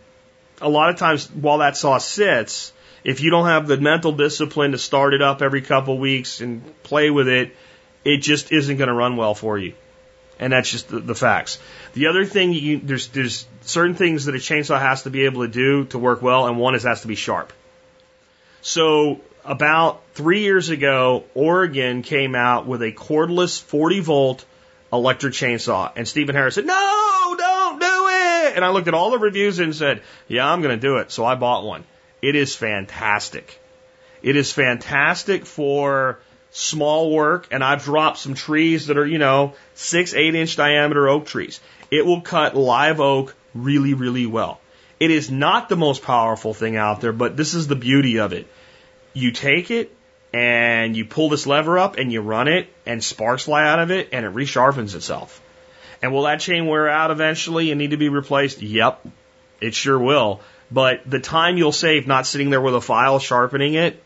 a 0.60 0.68
lot 0.68 0.90
of 0.90 0.96
times 0.96 1.30
while 1.30 1.58
that 1.58 1.76
saw 1.76 1.98
sits, 1.98 2.72
if 3.02 3.20
you 3.22 3.30
don't 3.30 3.46
have 3.46 3.66
the 3.66 3.78
mental 3.78 4.12
discipline 4.12 4.72
to 4.72 4.78
start 4.78 5.14
it 5.14 5.22
up 5.22 5.40
every 5.40 5.62
couple 5.62 5.98
weeks 5.98 6.40
and 6.40 6.62
play 6.82 7.10
with 7.10 7.28
it, 7.28 7.56
it 8.04 8.18
just 8.18 8.52
isn't 8.52 8.76
going 8.76 8.88
to 8.88 8.94
run 8.94 9.16
well 9.16 9.34
for 9.34 9.58
you. 9.58 9.72
And 10.38 10.52
that's 10.52 10.70
just 10.70 10.88
the, 10.88 11.00
the 11.00 11.14
facts. 11.14 11.58
The 11.94 12.06
other 12.08 12.24
thing, 12.24 12.52
you, 12.52 12.78
there's, 12.78 13.08
there's 13.08 13.46
certain 13.62 13.94
things 13.94 14.26
that 14.26 14.34
a 14.34 14.38
chainsaw 14.38 14.78
has 14.78 15.02
to 15.02 15.10
be 15.10 15.24
able 15.24 15.42
to 15.42 15.48
do 15.48 15.84
to 15.86 15.98
work 15.98 16.22
well, 16.22 16.46
and 16.46 16.58
one 16.58 16.74
is 16.74 16.84
has 16.84 17.02
to 17.02 17.08
be 17.08 17.14
sharp. 17.14 17.52
So 18.62 19.20
about 19.44 20.02
three 20.14 20.40
years 20.40 20.68
ago, 20.68 21.24
Oregon 21.34 22.02
came 22.02 22.34
out 22.34 22.66
with 22.66 22.82
a 22.82 22.92
cordless 22.92 23.60
40 23.60 24.00
volt 24.00 24.44
electric 24.92 25.34
chainsaw. 25.34 25.92
And 25.94 26.06
Steven 26.06 26.34
Harris 26.34 26.54
said, 26.56 26.66
no, 26.66 27.34
don't 27.38 27.80
do 27.80 27.89
it. 28.50 28.56
And 28.56 28.64
I 28.64 28.70
looked 28.70 28.88
at 28.88 28.94
all 28.94 29.10
the 29.10 29.18
reviews 29.18 29.58
and 29.58 29.74
said, 29.74 30.02
yeah, 30.28 30.50
I'm 30.50 30.62
going 30.62 30.78
to 30.78 30.80
do 30.80 30.98
it. 30.98 31.10
So 31.10 31.24
I 31.24 31.34
bought 31.34 31.64
one. 31.64 31.84
It 32.22 32.36
is 32.36 32.54
fantastic. 32.54 33.60
It 34.22 34.36
is 34.36 34.52
fantastic 34.52 35.46
for 35.46 36.18
small 36.50 37.10
work. 37.10 37.48
And 37.50 37.64
I've 37.64 37.84
dropped 37.84 38.18
some 38.18 38.34
trees 38.34 38.86
that 38.88 38.98
are, 38.98 39.06
you 39.06 39.18
know, 39.18 39.54
six, 39.74 40.14
eight 40.14 40.34
inch 40.34 40.56
diameter 40.56 41.08
oak 41.08 41.26
trees. 41.26 41.60
It 41.90 42.04
will 42.04 42.20
cut 42.20 42.56
live 42.56 43.00
oak 43.00 43.34
really, 43.54 43.94
really 43.94 44.26
well. 44.26 44.60
It 44.98 45.10
is 45.10 45.30
not 45.30 45.68
the 45.68 45.76
most 45.76 46.02
powerful 46.02 46.52
thing 46.52 46.76
out 46.76 47.00
there, 47.00 47.12
but 47.12 47.36
this 47.36 47.54
is 47.54 47.66
the 47.66 47.76
beauty 47.76 48.18
of 48.18 48.32
it 48.34 48.46
you 49.12 49.32
take 49.32 49.70
it 49.70 49.94
and 50.32 50.96
you 50.96 51.04
pull 51.04 51.28
this 51.28 51.46
lever 51.46 51.78
up 51.78 51.96
and 51.96 52.12
you 52.12 52.20
run 52.20 52.48
it 52.48 52.68
and 52.86 53.02
sparks 53.02 53.44
fly 53.44 53.66
out 53.66 53.80
of 53.80 53.90
it 53.90 54.10
and 54.12 54.24
it 54.24 54.32
resharpens 54.32 54.94
itself. 54.94 55.40
And 56.02 56.12
will 56.12 56.22
that 56.22 56.40
chain 56.40 56.66
wear 56.66 56.88
out 56.88 57.10
eventually 57.10 57.70
and 57.70 57.78
need 57.78 57.90
to 57.90 57.96
be 57.96 58.08
replaced? 58.08 58.62
Yep, 58.62 59.06
it 59.60 59.74
sure 59.74 59.98
will. 59.98 60.40
But 60.70 61.08
the 61.08 61.20
time 61.20 61.56
you'll 61.56 61.72
save 61.72 62.06
not 62.06 62.26
sitting 62.26 62.50
there 62.50 62.60
with 62.60 62.74
a 62.74 62.80
file 62.80 63.18
sharpening 63.18 63.74
it 63.74 64.02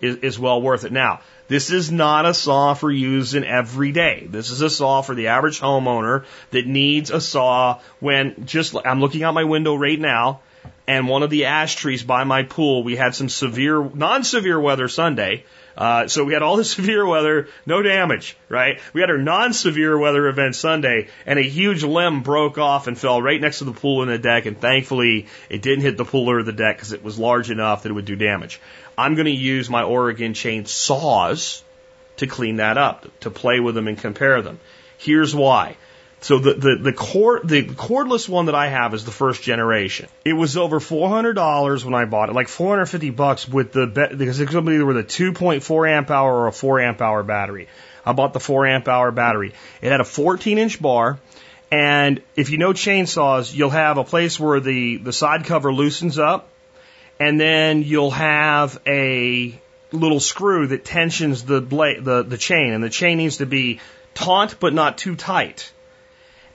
is, 0.00 0.16
is 0.16 0.38
well 0.38 0.60
worth 0.60 0.84
it. 0.84 0.92
Now, 0.92 1.20
this 1.48 1.70
is 1.70 1.90
not 1.90 2.26
a 2.26 2.34
saw 2.34 2.74
for 2.74 2.90
using 2.90 3.44
every 3.44 3.92
day. 3.92 4.26
This 4.28 4.50
is 4.50 4.60
a 4.62 4.70
saw 4.70 5.02
for 5.02 5.14
the 5.14 5.28
average 5.28 5.60
homeowner 5.60 6.24
that 6.50 6.66
needs 6.66 7.10
a 7.10 7.20
saw 7.20 7.80
when 8.00 8.46
just, 8.46 8.74
I'm 8.84 9.00
looking 9.00 9.22
out 9.22 9.34
my 9.34 9.44
window 9.44 9.74
right 9.74 9.98
now 9.98 10.40
and 10.86 11.06
one 11.06 11.22
of 11.22 11.30
the 11.30 11.44
ash 11.44 11.76
trees 11.76 12.02
by 12.02 12.24
my 12.24 12.44
pool, 12.44 12.82
we 12.82 12.96
had 12.96 13.14
some 13.14 13.28
severe, 13.28 13.82
non-severe 13.82 14.58
weather 14.58 14.88
Sunday. 14.88 15.44
Uh, 15.78 16.08
so 16.08 16.24
we 16.24 16.32
had 16.32 16.42
all 16.42 16.56
the 16.56 16.64
severe 16.76 17.06
weather, 17.06 17.48
no 17.64 17.80
damage, 17.80 18.36
right? 18.48 18.80
We 18.92 19.00
had 19.00 19.10
our 19.10 19.16
non-severe 19.16 19.96
weather 19.96 20.26
event 20.26 20.56
Sunday, 20.56 21.06
and 21.24 21.38
a 21.38 21.42
huge 21.42 21.84
limb 21.84 22.22
broke 22.22 22.58
off 22.58 22.88
and 22.88 22.98
fell 22.98 23.22
right 23.22 23.40
next 23.40 23.58
to 23.58 23.64
the 23.64 23.72
pool 23.72 24.02
and 24.02 24.10
the 24.10 24.18
deck, 24.18 24.46
and 24.46 24.60
thankfully 24.60 25.26
it 25.48 25.62
didn't 25.62 25.82
hit 25.82 25.96
the 25.96 26.04
pool 26.04 26.28
or 26.28 26.42
the 26.42 26.52
deck 26.52 26.76
because 26.76 26.92
it 26.92 27.04
was 27.04 27.18
large 27.18 27.50
enough 27.52 27.84
that 27.84 27.90
it 27.90 27.92
would 27.92 28.04
do 28.04 28.16
damage. 28.16 28.60
I'm 28.98 29.14
going 29.14 29.26
to 29.26 29.30
use 29.30 29.70
my 29.70 29.84
Oregon 29.84 30.34
chain 30.34 30.66
saws 30.66 31.62
to 32.16 32.26
clean 32.26 32.56
that 32.56 32.76
up, 32.76 33.06
to 33.20 33.30
play 33.30 33.60
with 33.60 33.76
them 33.76 33.86
and 33.86 33.96
compare 33.96 34.42
them. 34.42 34.58
Here's 34.98 35.32
why. 35.32 35.76
So 36.20 36.38
the, 36.38 36.54
the, 36.54 36.76
the 36.82 36.92
cord, 36.92 37.48
the 37.48 37.62
cordless 37.64 38.28
one 38.28 38.46
that 38.46 38.54
I 38.54 38.68
have 38.68 38.92
is 38.92 39.04
the 39.04 39.12
first 39.12 39.42
generation. 39.42 40.08
It 40.24 40.32
was 40.32 40.56
over 40.56 40.80
$400 40.80 41.84
when 41.84 41.94
I 41.94 42.04
bought 42.06 42.28
it, 42.28 42.34
like 42.34 42.48
450 42.48 43.10
bucks 43.10 43.48
with 43.48 43.72
the, 43.72 43.86
because 43.86 44.40
it 44.40 44.50
to 44.50 44.62
be 44.62 44.82
with 44.82 44.96
a 44.96 45.04
2.4 45.04 45.90
amp 45.90 46.10
hour 46.10 46.32
or 46.32 46.46
a 46.48 46.52
4 46.52 46.80
amp 46.80 47.00
hour 47.00 47.22
battery. 47.22 47.68
I 48.04 48.12
bought 48.12 48.32
the 48.32 48.40
4 48.40 48.66
amp 48.66 48.88
hour 48.88 49.12
battery. 49.12 49.52
It 49.80 49.90
had 49.90 50.00
a 50.00 50.04
14 50.04 50.58
inch 50.58 50.82
bar. 50.82 51.18
And 51.70 52.22
if 52.34 52.50
you 52.50 52.58
know 52.58 52.72
chainsaws, 52.72 53.54
you'll 53.54 53.70
have 53.70 53.98
a 53.98 54.04
place 54.04 54.40
where 54.40 54.58
the, 54.58 54.96
the 54.96 55.12
side 55.12 55.44
cover 55.44 55.72
loosens 55.72 56.18
up 56.18 56.48
and 57.20 57.40
then 57.40 57.82
you'll 57.82 58.10
have 58.10 58.80
a 58.86 59.58
little 59.92 60.20
screw 60.20 60.68
that 60.68 60.84
tensions 60.84 61.44
the 61.44 61.60
blade, 61.60 62.04
the, 62.04 62.22
the 62.22 62.38
chain, 62.38 62.72
and 62.72 62.82
the 62.82 62.90
chain 62.90 63.18
needs 63.18 63.38
to 63.38 63.46
be 63.46 63.80
taut 64.14 64.56
but 64.60 64.72
not 64.72 64.98
too 64.98 65.16
tight. 65.16 65.72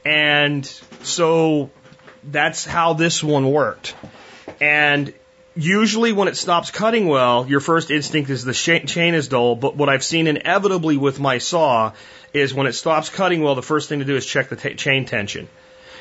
And 0.05 0.65
so 1.03 1.69
that's 2.23 2.65
how 2.65 2.93
this 2.93 3.23
one 3.23 3.51
worked. 3.51 3.95
And 4.59 5.13
usually 5.55 6.11
when 6.11 6.27
it 6.27 6.37
stops 6.37 6.71
cutting 6.71 7.07
well, 7.07 7.47
your 7.47 7.59
first 7.59 7.91
instinct 7.91 8.29
is 8.29 8.43
the 8.43 8.53
chain 8.53 9.13
is 9.13 9.27
dull. 9.27 9.55
But 9.55 9.75
what 9.75 9.89
I've 9.89 10.03
seen 10.03 10.27
inevitably 10.27 10.97
with 10.97 11.19
my 11.19 11.37
saw 11.37 11.93
is 12.33 12.53
when 12.53 12.67
it 12.67 12.73
stops 12.73 13.09
cutting 13.09 13.41
well, 13.43 13.55
the 13.55 13.61
first 13.61 13.89
thing 13.89 13.99
to 13.99 14.05
do 14.05 14.15
is 14.15 14.25
check 14.25 14.49
the 14.49 14.55
chain 14.55 15.05
tension. 15.05 15.47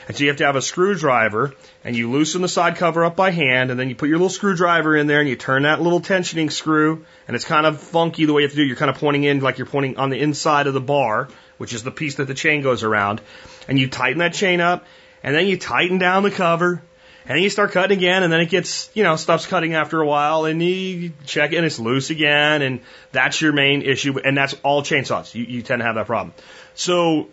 And 0.09 0.17
so 0.17 0.25
you 0.25 0.31
have 0.31 0.39
to 0.39 0.47
have 0.47 0.57
a 0.57 0.63
screwdriver 0.63 1.55
and 1.85 1.95
you 1.95 2.11
loosen 2.11 2.43
the 2.43 2.49
side 2.49 2.77
cover 2.77 3.05
up 3.05 3.15
by 3.15 3.31
hand 3.31 3.71
and 3.71 3.79
then 3.79 3.89
you 3.89 3.95
put 3.95 4.09
your 4.09 4.19
little 4.19 4.31
screwdriver 4.31 4.97
in 4.97 5.07
there 5.07 5.21
and 5.21 5.29
you 5.29 5.37
turn 5.37 5.63
that 5.63 5.81
little 5.81 6.01
tensioning 6.01 6.51
screw 6.51 7.05
and 7.29 7.37
it's 7.37 7.45
kind 7.45 7.67
of 7.67 7.81
funky 7.81 8.25
the 8.25 8.33
way 8.33 8.43
you 8.43 8.49
have 8.49 8.53
to 8.53 8.57
do 8.57 8.63
it. 8.63 8.67
You're 8.67 8.77
kind 8.77 8.91
of 8.91 8.97
pointing 8.97 9.23
in 9.25 9.41
like 9.41 9.59
you're 9.59 9.67
pointing 9.67 9.99
on 9.99 10.11
the 10.11 10.19
inside 10.19 10.67
of 10.67 10.75
the 10.75 10.81
bar, 10.81 11.29
which 11.59 11.73
is 11.73 11.85
the 11.85 11.93
piece 11.93 12.17
that 12.17 12.27
the 12.27 12.35
chain 12.35 12.63
goes 12.63 12.83
around. 12.83 13.21
And 13.69 13.79
you 13.79 13.89
tighten 13.89 14.19
that 14.19 14.35
chain 14.35 14.61
up 14.61 14.85
and 15.23 15.35
then 15.35 15.47
you 15.47 15.57
tighten 15.57 15.99
down 15.99 16.23
the 16.23 16.31
cover 16.31 16.83
and 17.25 17.37
then 17.37 17.43
you 17.43 17.51
start 17.51 17.71
cutting 17.71 17.97
again, 17.97 18.25
and 18.25 18.33
then 18.33 18.41
it 18.41 18.49
gets, 18.49 18.91
you 18.95 19.05
know, 19.05 19.15
stops 19.15 19.47
cutting 19.47 19.75
after 19.75 20.01
a 20.01 20.07
while, 20.07 20.45
and 20.45 20.61
you 20.61 21.13
check 21.25 21.53
it, 21.53 21.57
and 21.57 21.65
it's 21.65 21.79
loose 21.79 22.11
again, 22.11 22.63
and 22.63 22.81
that's 23.13 23.41
your 23.41 23.53
main 23.53 23.83
issue, 23.83 24.19
and 24.19 24.37
that's 24.37 24.55
all 24.65 24.83
chainsaws. 24.83 25.33
You, 25.35 25.45
you 25.45 25.63
tend 25.63 25.81
to 25.81 25.87
have 25.87 25.95
that 25.95 26.07
problem. 26.07 26.35
So 26.75 27.29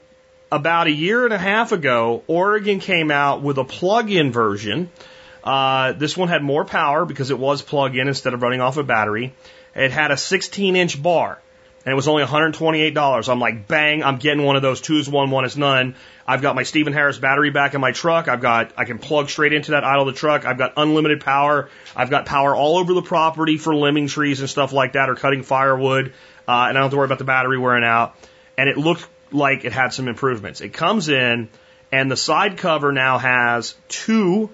about 0.51 0.87
a 0.87 0.91
year 0.91 1.25
and 1.25 1.33
a 1.33 1.39
half 1.39 1.71
ago, 1.71 2.23
Oregon 2.27 2.79
came 2.79 3.09
out 3.09 3.41
with 3.41 3.57
a 3.57 3.63
plug-in 3.63 4.31
version. 4.31 4.91
Uh, 5.43 5.93
this 5.93 6.15
one 6.15 6.27
had 6.27 6.43
more 6.43 6.65
power 6.65 7.05
because 7.05 7.31
it 7.31 7.39
was 7.39 7.63
plug-in 7.63 8.07
instead 8.07 8.35
of 8.35 8.43
running 8.43 8.61
off 8.61 8.77
a 8.77 8.83
battery. 8.83 9.33
It 9.73 9.89
had 9.89 10.11
a 10.11 10.15
16-inch 10.15 11.01
bar, 11.01 11.41
and 11.85 11.91
it 11.91 11.95
was 11.95 12.07
only 12.07 12.23
$128. 12.23 13.29
I'm 13.29 13.39
like, 13.39 13.67
bang! 13.67 14.03
I'm 14.03 14.17
getting 14.17 14.43
one 14.43 14.55
of 14.55 14.61
those. 14.61 14.81
Two 14.81 14.97
is 14.97 15.09
one, 15.09 15.31
one 15.31 15.45
is 15.45 15.57
none. 15.57 15.95
I've 16.27 16.41
got 16.41 16.55
my 16.55 16.63
Steven 16.63 16.93
Harris 16.93 17.17
battery 17.17 17.49
back 17.49 17.73
in 17.73 17.81
my 17.81 17.91
truck. 17.91 18.27
I've 18.27 18.41
got 18.41 18.73
I 18.77 18.85
can 18.85 18.99
plug 18.99 19.29
straight 19.29 19.53
into 19.53 19.71
that 19.71 19.83
idle 19.83 20.07
of 20.07 20.13
the 20.13 20.19
truck. 20.19 20.45
I've 20.45 20.57
got 20.57 20.73
unlimited 20.77 21.21
power. 21.21 21.69
I've 21.95 22.09
got 22.09 22.25
power 22.25 22.55
all 22.55 22.77
over 22.77 22.93
the 22.93 23.01
property 23.01 23.57
for 23.57 23.73
limbing 23.73 24.09
trees 24.09 24.39
and 24.39 24.49
stuff 24.49 24.73
like 24.73 24.93
that, 24.93 25.09
or 25.09 25.15
cutting 25.15 25.43
firewood, 25.43 26.13
uh, 26.47 26.51
and 26.51 26.51
I 26.51 26.73
don't 26.73 26.83
have 26.83 26.91
to 26.91 26.97
worry 26.97 27.05
about 27.05 27.19
the 27.19 27.25
battery 27.25 27.57
wearing 27.57 27.83
out. 27.83 28.15
And 28.57 28.69
it 28.69 28.77
looked 28.77 29.07
like 29.31 29.65
it 29.65 29.71
had 29.71 29.93
some 29.93 30.07
improvements. 30.07 30.61
It 30.61 30.73
comes 30.73 31.09
in 31.09 31.49
and 31.91 32.11
the 32.11 32.17
side 32.17 32.57
cover 32.57 32.91
now 32.91 33.17
has 33.17 33.75
two 33.87 34.49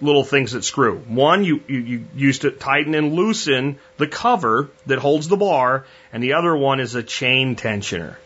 little 0.00 0.24
things 0.24 0.52
that 0.52 0.64
screw. 0.64 0.98
One, 0.98 1.44
you, 1.44 1.62
you, 1.66 1.78
you 1.78 2.04
use 2.14 2.40
to 2.40 2.50
tighten 2.50 2.94
and 2.94 3.14
loosen 3.14 3.78
the 3.96 4.06
cover 4.06 4.70
that 4.86 4.98
holds 4.98 5.28
the 5.28 5.36
bar, 5.36 5.86
and 6.12 6.22
the 6.22 6.34
other 6.34 6.56
one 6.56 6.80
is 6.80 6.94
a 6.94 7.02
chain 7.02 7.56
tensioner. 7.56 8.16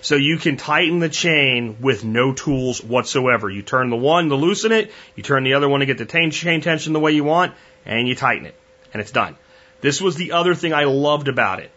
So 0.00 0.16
you 0.16 0.38
can 0.38 0.56
tighten 0.56 0.98
the 0.98 1.08
chain 1.08 1.78
with 1.80 2.04
no 2.04 2.34
tools 2.34 2.82
whatsoever. 2.82 3.48
You 3.48 3.62
turn 3.62 3.90
the 3.90 3.96
one 3.96 4.28
to 4.28 4.36
loosen 4.36 4.72
it, 4.72 4.92
you 5.16 5.22
turn 5.22 5.44
the 5.44 5.54
other 5.54 5.68
one 5.68 5.80
to 5.80 5.86
get 5.86 5.98
the 5.98 6.30
chain 6.30 6.60
tension 6.60 6.92
the 6.92 7.00
way 7.00 7.12
you 7.12 7.24
want, 7.24 7.54
and 7.86 8.06
you 8.06 8.14
tighten 8.14 8.46
it. 8.46 8.54
And 8.92 9.00
it's 9.00 9.12
done. 9.12 9.36
This 9.80 10.00
was 10.00 10.16
the 10.16 10.32
other 10.32 10.54
thing 10.54 10.72
I 10.72 10.84
loved 10.84 11.28
about 11.28 11.60
it 11.60 11.70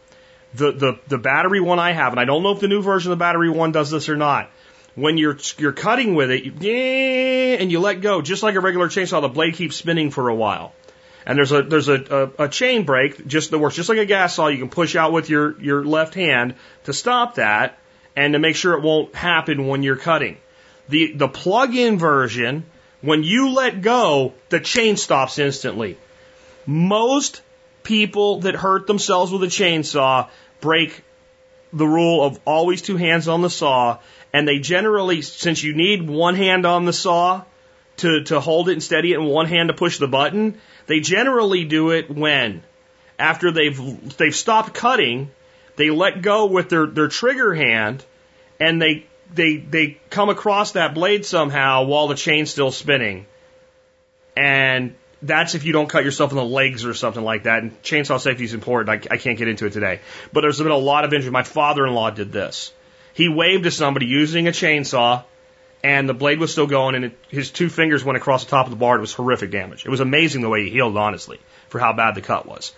the, 0.53 0.71
the, 0.71 0.99
the 1.07 1.17
battery 1.17 1.59
one 1.59 1.79
I 1.79 1.91
have, 1.91 2.13
and 2.13 2.19
I 2.19 2.25
don't 2.25 2.43
know 2.43 2.51
if 2.51 2.59
the 2.59 2.67
new 2.67 2.81
version 2.81 3.11
of 3.11 3.17
the 3.17 3.21
battery 3.21 3.49
one 3.49 3.71
does 3.71 3.89
this 3.91 4.09
or 4.09 4.15
not. 4.15 4.49
When 4.95 5.17
you're, 5.17 5.37
you're 5.57 5.73
cutting 5.73 6.15
with 6.15 6.31
it, 6.31 6.43
you, 6.43 6.71
and 6.71 7.71
you 7.71 7.79
let 7.79 8.01
go, 8.01 8.21
just 8.21 8.41
like 8.41 8.55
a 8.55 8.59
regular 8.59 8.87
chainsaw, 8.87 9.21
the 9.21 9.27
blade 9.27 9.53
keeps 9.53 9.75
spinning 9.75 10.09
for 10.09 10.29
a 10.29 10.35
while. 10.35 10.73
And 11.27 11.37
there's 11.37 11.51
a, 11.51 11.61
there's 11.61 11.89
a, 11.89 12.31
a, 12.39 12.45
a 12.45 12.49
chain 12.49 12.85
brake 12.85 13.27
just 13.27 13.51
that 13.51 13.59
works 13.59 13.75
just 13.75 13.89
like 13.89 13.97
a 13.97 14.05
gas 14.05 14.35
saw. 14.35 14.47
You 14.47 14.59
can 14.59 14.69
push 14.69 14.95
out 14.95 15.11
with 15.11 15.29
your, 15.29 15.61
your 15.61 15.83
left 15.83 16.13
hand 16.13 16.55
to 16.85 16.93
stop 16.93 17.35
that 17.35 17.77
and 18.15 18.31
to 18.31 18.39
make 18.39 18.55
sure 18.55 18.75
it 18.75 18.81
won't 18.81 19.13
happen 19.13 19.67
when 19.67 19.83
you're 19.83 19.97
cutting. 19.97 20.37
The, 20.87 21.11
the 21.11 21.27
plug-in 21.27 21.99
version, 21.99 22.65
when 23.01 23.23
you 23.23 23.49
let 23.49 23.81
go, 23.81 24.35
the 24.47 24.61
chain 24.61 24.95
stops 24.95 25.37
instantly. 25.37 25.97
Most 26.65 27.41
people 27.83 28.39
that 28.41 28.55
hurt 28.55 28.87
themselves 28.87 29.29
with 29.29 29.43
a 29.43 29.47
chainsaw 29.47 30.29
break 30.61 31.03
the 31.73 31.85
rule 31.85 32.23
of 32.23 32.39
always 32.45 32.81
two 32.81 32.95
hands 32.95 33.27
on 33.27 33.41
the 33.41 33.49
saw, 33.49 33.99
and 34.31 34.47
they 34.47 34.59
generally, 34.59 35.21
since 35.21 35.61
you 35.61 35.75
need 35.75 36.07
one 36.07 36.35
hand 36.35 36.65
on 36.65 36.85
the 36.85 36.93
saw 36.93 37.43
to, 37.97 38.23
to 38.25 38.39
hold 38.39 38.69
it 38.69 38.73
and 38.73 38.83
steady 38.83 39.13
it 39.13 39.19
and 39.19 39.27
one 39.27 39.47
hand 39.47 39.69
to 39.69 39.73
push 39.73 39.97
the 39.97 40.07
button, 40.07 40.59
they 40.85 40.99
generally 40.99 41.65
do 41.65 41.91
it 41.91 42.09
when? 42.09 42.63
After 43.19 43.51
they've, 43.51 44.17
they've 44.17 44.35
stopped 44.35 44.73
cutting, 44.73 45.31
they 45.75 45.89
let 45.89 46.21
go 46.21 46.45
with 46.45 46.69
their, 46.69 46.85
their 46.85 47.07
trigger 47.07 47.53
hand, 47.53 48.03
and 48.59 48.81
they, 48.81 49.05
they, 49.33 49.57
they 49.57 49.97
come 50.09 50.29
across 50.29 50.73
that 50.73 50.93
blade 50.93 51.25
somehow 51.25 51.85
while 51.85 52.07
the 52.07 52.15
chain's 52.15 52.51
still 52.51 52.71
spinning. 52.71 53.25
And 54.35 54.95
that's 55.21 55.55
if 55.55 55.63
you 55.63 55.73
don't 55.73 55.89
cut 55.89 56.03
yourself 56.03 56.31
in 56.31 56.37
the 56.37 56.45
legs 56.45 56.85
or 56.85 56.93
something 56.93 57.23
like 57.23 57.43
that. 57.43 57.63
And 57.63 57.81
chainsaw 57.81 58.19
safety 58.19 58.43
is 58.43 58.53
important. 58.53 59.07
I, 59.11 59.15
I 59.15 59.17
can't 59.17 59.37
get 59.37 59.47
into 59.47 59.65
it 59.65 59.73
today. 59.73 59.99
But 60.31 60.41
there's 60.41 60.59
been 60.59 60.67
a 60.67 60.77
lot 60.77 61.05
of 61.05 61.13
injury. 61.13 61.31
My 61.31 61.43
father-in-law 61.43 62.11
did 62.11 62.31
this. 62.31 62.71
He 63.13 63.27
waved 63.27 63.63
to 63.63 63.71
somebody 63.71 64.05
using 64.05 64.47
a 64.47 64.51
chainsaw, 64.51 65.23
and 65.87 66.09
the 66.09 66.13
blade 66.13 66.37
was 66.37 66.51
still 66.51 66.67
going, 66.67 66.95
and 66.95 67.05
it, 67.05 67.17
his 67.29 67.49
two 67.49 67.69
fingers 67.69 68.03
went 68.03 68.17
across 68.17 68.43
the 68.43 68.49
top 68.49 68.65
of 68.65 68.71
the 68.71 68.75
bar. 68.75 68.97
It 68.97 68.99
was 68.99 69.13
horrific 69.13 69.51
damage. 69.51 69.85
It 69.85 69.89
was 69.89 70.01
amazing 70.01 70.41
the 70.41 70.49
way 70.49 70.65
he 70.65 70.69
healed, 70.69 70.97
honestly, 70.97 71.39
for 71.69 71.79
how 71.79 71.93
bad 71.93 72.13
the 72.13 72.21
cut 72.21 72.45
was. 72.45 72.73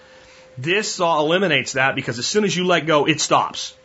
This 0.59 0.93
saw 0.93 1.19
eliminates 1.19 1.73
that 1.73 1.95
because 1.95 2.19
as 2.19 2.27
soon 2.27 2.43
as 2.43 2.55
you 2.55 2.67
let 2.67 2.85
go, 2.85 3.07
it 3.07 3.19
stops. 3.19 3.75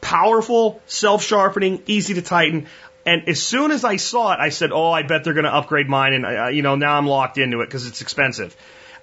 Powerful, 0.00 0.82
self-sharpening, 0.86 1.84
easy 1.86 2.14
to 2.14 2.22
tighten. 2.22 2.66
And 3.06 3.28
as 3.28 3.40
soon 3.40 3.70
as 3.70 3.84
I 3.84 3.94
saw 3.94 4.32
it, 4.32 4.40
I 4.40 4.48
said, 4.48 4.72
"Oh, 4.72 4.90
I 4.90 5.02
bet 5.02 5.22
they're 5.22 5.34
going 5.34 5.44
to 5.44 5.54
upgrade 5.54 5.88
mine." 5.88 6.12
And 6.12 6.26
uh, 6.26 6.48
you 6.48 6.62
know, 6.62 6.74
now 6.74 6.98
I'm 6.98 7.06
locked 7.06 7.38
into 7.38 7.60
it 7.60 7.66
because 7.66 7.86
it's 7.86 8.00
expensive. 8.00 8.56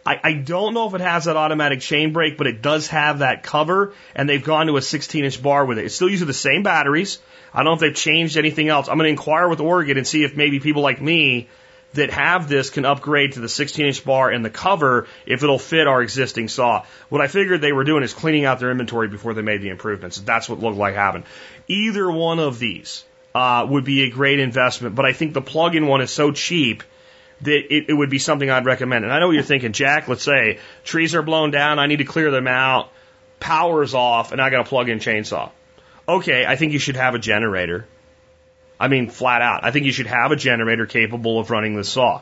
I, 0.10 0.20
I 0.24 0.34
don't 0.34 0.74
know 0.74 0.88
if 0.88 0.96
it 0.96 1.02
has 1.02 1.26
that 1.26 1.38
automatic 1.38 1.82
chain 1.82 2.14
brake, 2.14 2.36
but 2.36 2.48
it 2.48 2.64
does 2.64 2.88
have 2.88 3.20
that 3.20 3.44
cover, 3.44 3.94
and 4.16 4.28
they've 4.28 4.44
gone 4.44 4.66
to 4.66 4.76
a 4.76 4.82
16 4.82 5.24
inch 5.24 5.40
bar 5.40 5.66
with 5.66 5.78
it. 5.78 5.86
It 5.86 5.92
still 5.92 6.10
uses 6.10 6.26
the 6.26 6.34
same 6.34 6.64
batteries. 6.64 7.20
I 7.54 7.60
don't 7.60 7.66
know 7.66 7.74
if 7.74 7.80
they've 7.80 7.96
changed 7.96 8.36
anything 8.36 8.70
else. 8.70 8.88
I'm 8.88 8.98
going 8.98 9.06
to 9.06 9.12
inquire 9.12 9.48
with 9.48 9.60
Oregon 9.60 10.00
and 10.00 10.08
see 10.08 10.24
if 10.24 10.36
maybe 10.36 10.60
people 10.60 10.82
like 10.82 11.00
me 11.00 11.48
that 11.94 12.10
have 12.10 12.50
this 12.50 12.72
can 12.72 12.86
upgrade 12.86 13.34
to 13.34 13.40
the 13.40 13.50
16 13.50 13.86
inch 13.86 14.04
bar 14.04 14.32
and 14.32 14.44
the 14.44 14.50
cover 14.50 15.06
if 15.28 15.44
it'll 15.44 15.60
fit 15.60 15.86
our 15.86 16.02
existing 16.02 16.48
saw. 16.48 16.86
What 17.10 17.22
I 17.22 17.28
figured 17.28 17.62
they 17.62 17.72
were 17.72 17.84
doing 17.84 18.02
is 18.02 18.16
cleaning 18.16 18.46
out 18.46 18.60
their 18.60 18.72
inventory 18.72 19.10
before 19.10 19.36
they 19.36 19.44
made 19.44 19.62
the 19.62 19.70
improvements. 19.70 20.20
That's 20.20 20.50
what 20.50 20.60
looked 20.60 20.78
like 20.78 20.96
happened. 20.96 21.26
Either 21.68 22.10
one 22.10 22.40
of 22.40 22.58
these 22.58 23.04
uh, 23.36 23.68
would 23.70 23.84
be 23.84 24.02
a 24.02 24.10
great 24.10 24.40
investment. 24.40 24.96
But 24.96 25.06
I 25.06 25.14
think 25.14 25.34
the 25.34 25.42
plug-in 25.42 25.86
one 25.86 26.02
is 26.02 26.10
so 26.10 26.32
cheap 26.32 26.82
that 27.42 27.74
it, 27.74 27.86
it 27.90 27.94
would 27.94 28.10
be 28.10 28.20
something 28.20 28.50
I'd 28.50 28.66
recommend. 28.66 29.06
And 29.06 29.14
I 29.14 29.20
know 29.20 29.28
what 29.28 29.34
you're 29.34 29.44
thinking, 29.44 29.72
Jack. 29.72 30.08
Let's 30.08 30.24
say 30.24 30.60
trees 30.84 31.16
are 31.16 31.22
blown 31.22 31.52
down, 31.52 31.80
I 31.80 31.88
need 31.88 31.98
to 31.98 32.06
clear 32.06 32.32
them 32.32 32.48
out, 32.48 32.92
power's 33.40 33.94
off, 33.94 34.32
and 34.32 34.42
I 34.42 34.50
got 34.50 34.62
a 34.62 34.70
plug-in 34.70 35.00
chainsaw. 35.00 35.52
Okay, 36.08 36.46
I 36.46 36.56
think 36.56 36.74
you 36.74 36.80
should 36.80 36.96
have 36.96 37.16
a 37.16 37.20
generator. 37.20 37.86
I 38.80 38.88
mean, 38.88 39.10
flat 39.10 39.42
out. 39.42 39.64
I 39.64 39.72
think 39.72 39.86
you 39.86 39.92
should 39.92 40.08
have 40.08 40.32
a 40.32 40.36
generator 40.36 40.86
capable 40.86 41.40
of 41.40 41.50
running 41.50 41.76
the 41.76 41.84
saw. 41.84 42.22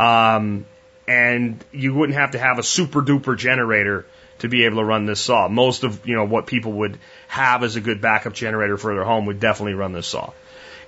Um, 0.00 0.66
and 1.06 1.62
you 1.70 1.94
wouldn't 1.94 2.18
have 2.18 2.32
to 2.32 2.38
have 2.38 2.58
a 2.58 2.62
super 2.62 3.02
duper 3.02 3.36
generator 3.36 4.06
to 4.38 4.48
be 4.48 4.64
able 4.64 4.78
to 4.78 4.84
run 4.84 5.06
this 5.06 5.20
saw. 5.20 5.48
Most 5.48 5.84
of 5.84 6.06
you 6.06 6.16
know 6.16 6.24
what 6.24 6.46
people 6.46 6.72
would 6.72 6.98
have 7.28 7.62
as 7.62 7.76
a 7.76 7.80
good 7.80 8.00
backup 8.00 8.32
generator 8.32 8.76
for 8.76 8.94
their 8.94 9.04
home 9.04 9.26
would 9.26 9.38
definitely 9.38 9.74
run 9.74 9.92
this 9.92 10.06
saw. 10.06 10.32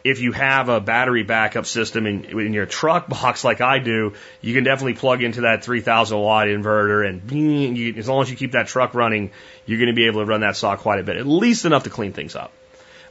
If 0.05 0.20
you 0.20 0.32
have 0.32 0.68
a 0.68 0.80
battery 0.80 1.22
backup 1.22 1.64
system 1.64 2.07
in, 2.07 2.24
in 2.38 2.52
your 2.52 2.66
truck 2.66 3.09
box 3.09 3.42
like 3.42 3.62
I 3.62 3.78
do, 3.78 4.12
you 4.42 4.55
can 4.55 4.62
definitely 4.62 4.94
plug 4.94 5.22
into 5.22 5.42
that 5.42 5.64
3000 5.64 6.18
watt 6.18 6.46
inverter 6.46 7.09
and 7.09 7.30
you, 7.32 7.94
as 7.96 8.07
long 8.07 8.22
as 8.22 8.30
you 8.30 8.36
keep 8.36 8.52
that 8.52 8.66
truck 8.66 8.94
running, 8.94 9.32
you're 9.64 9.78
going 9.78 9.88
to 9.88 9.94
be 9.94 10.07
able 10.07 10.20
to 10.20 10.26
run 10.26 10.42
that 10.42 10.57
saw 10.57 10.76
quite 10.76 11.00
a 11.00 11.02
bit, 11.02 11.16
at 11.16 11.26
least 11.26 11.64
enough 11.64 11.84
to 11.84 11.90
clean 11.90 12.12
things 12.12 12.36
up. 12.36 12.52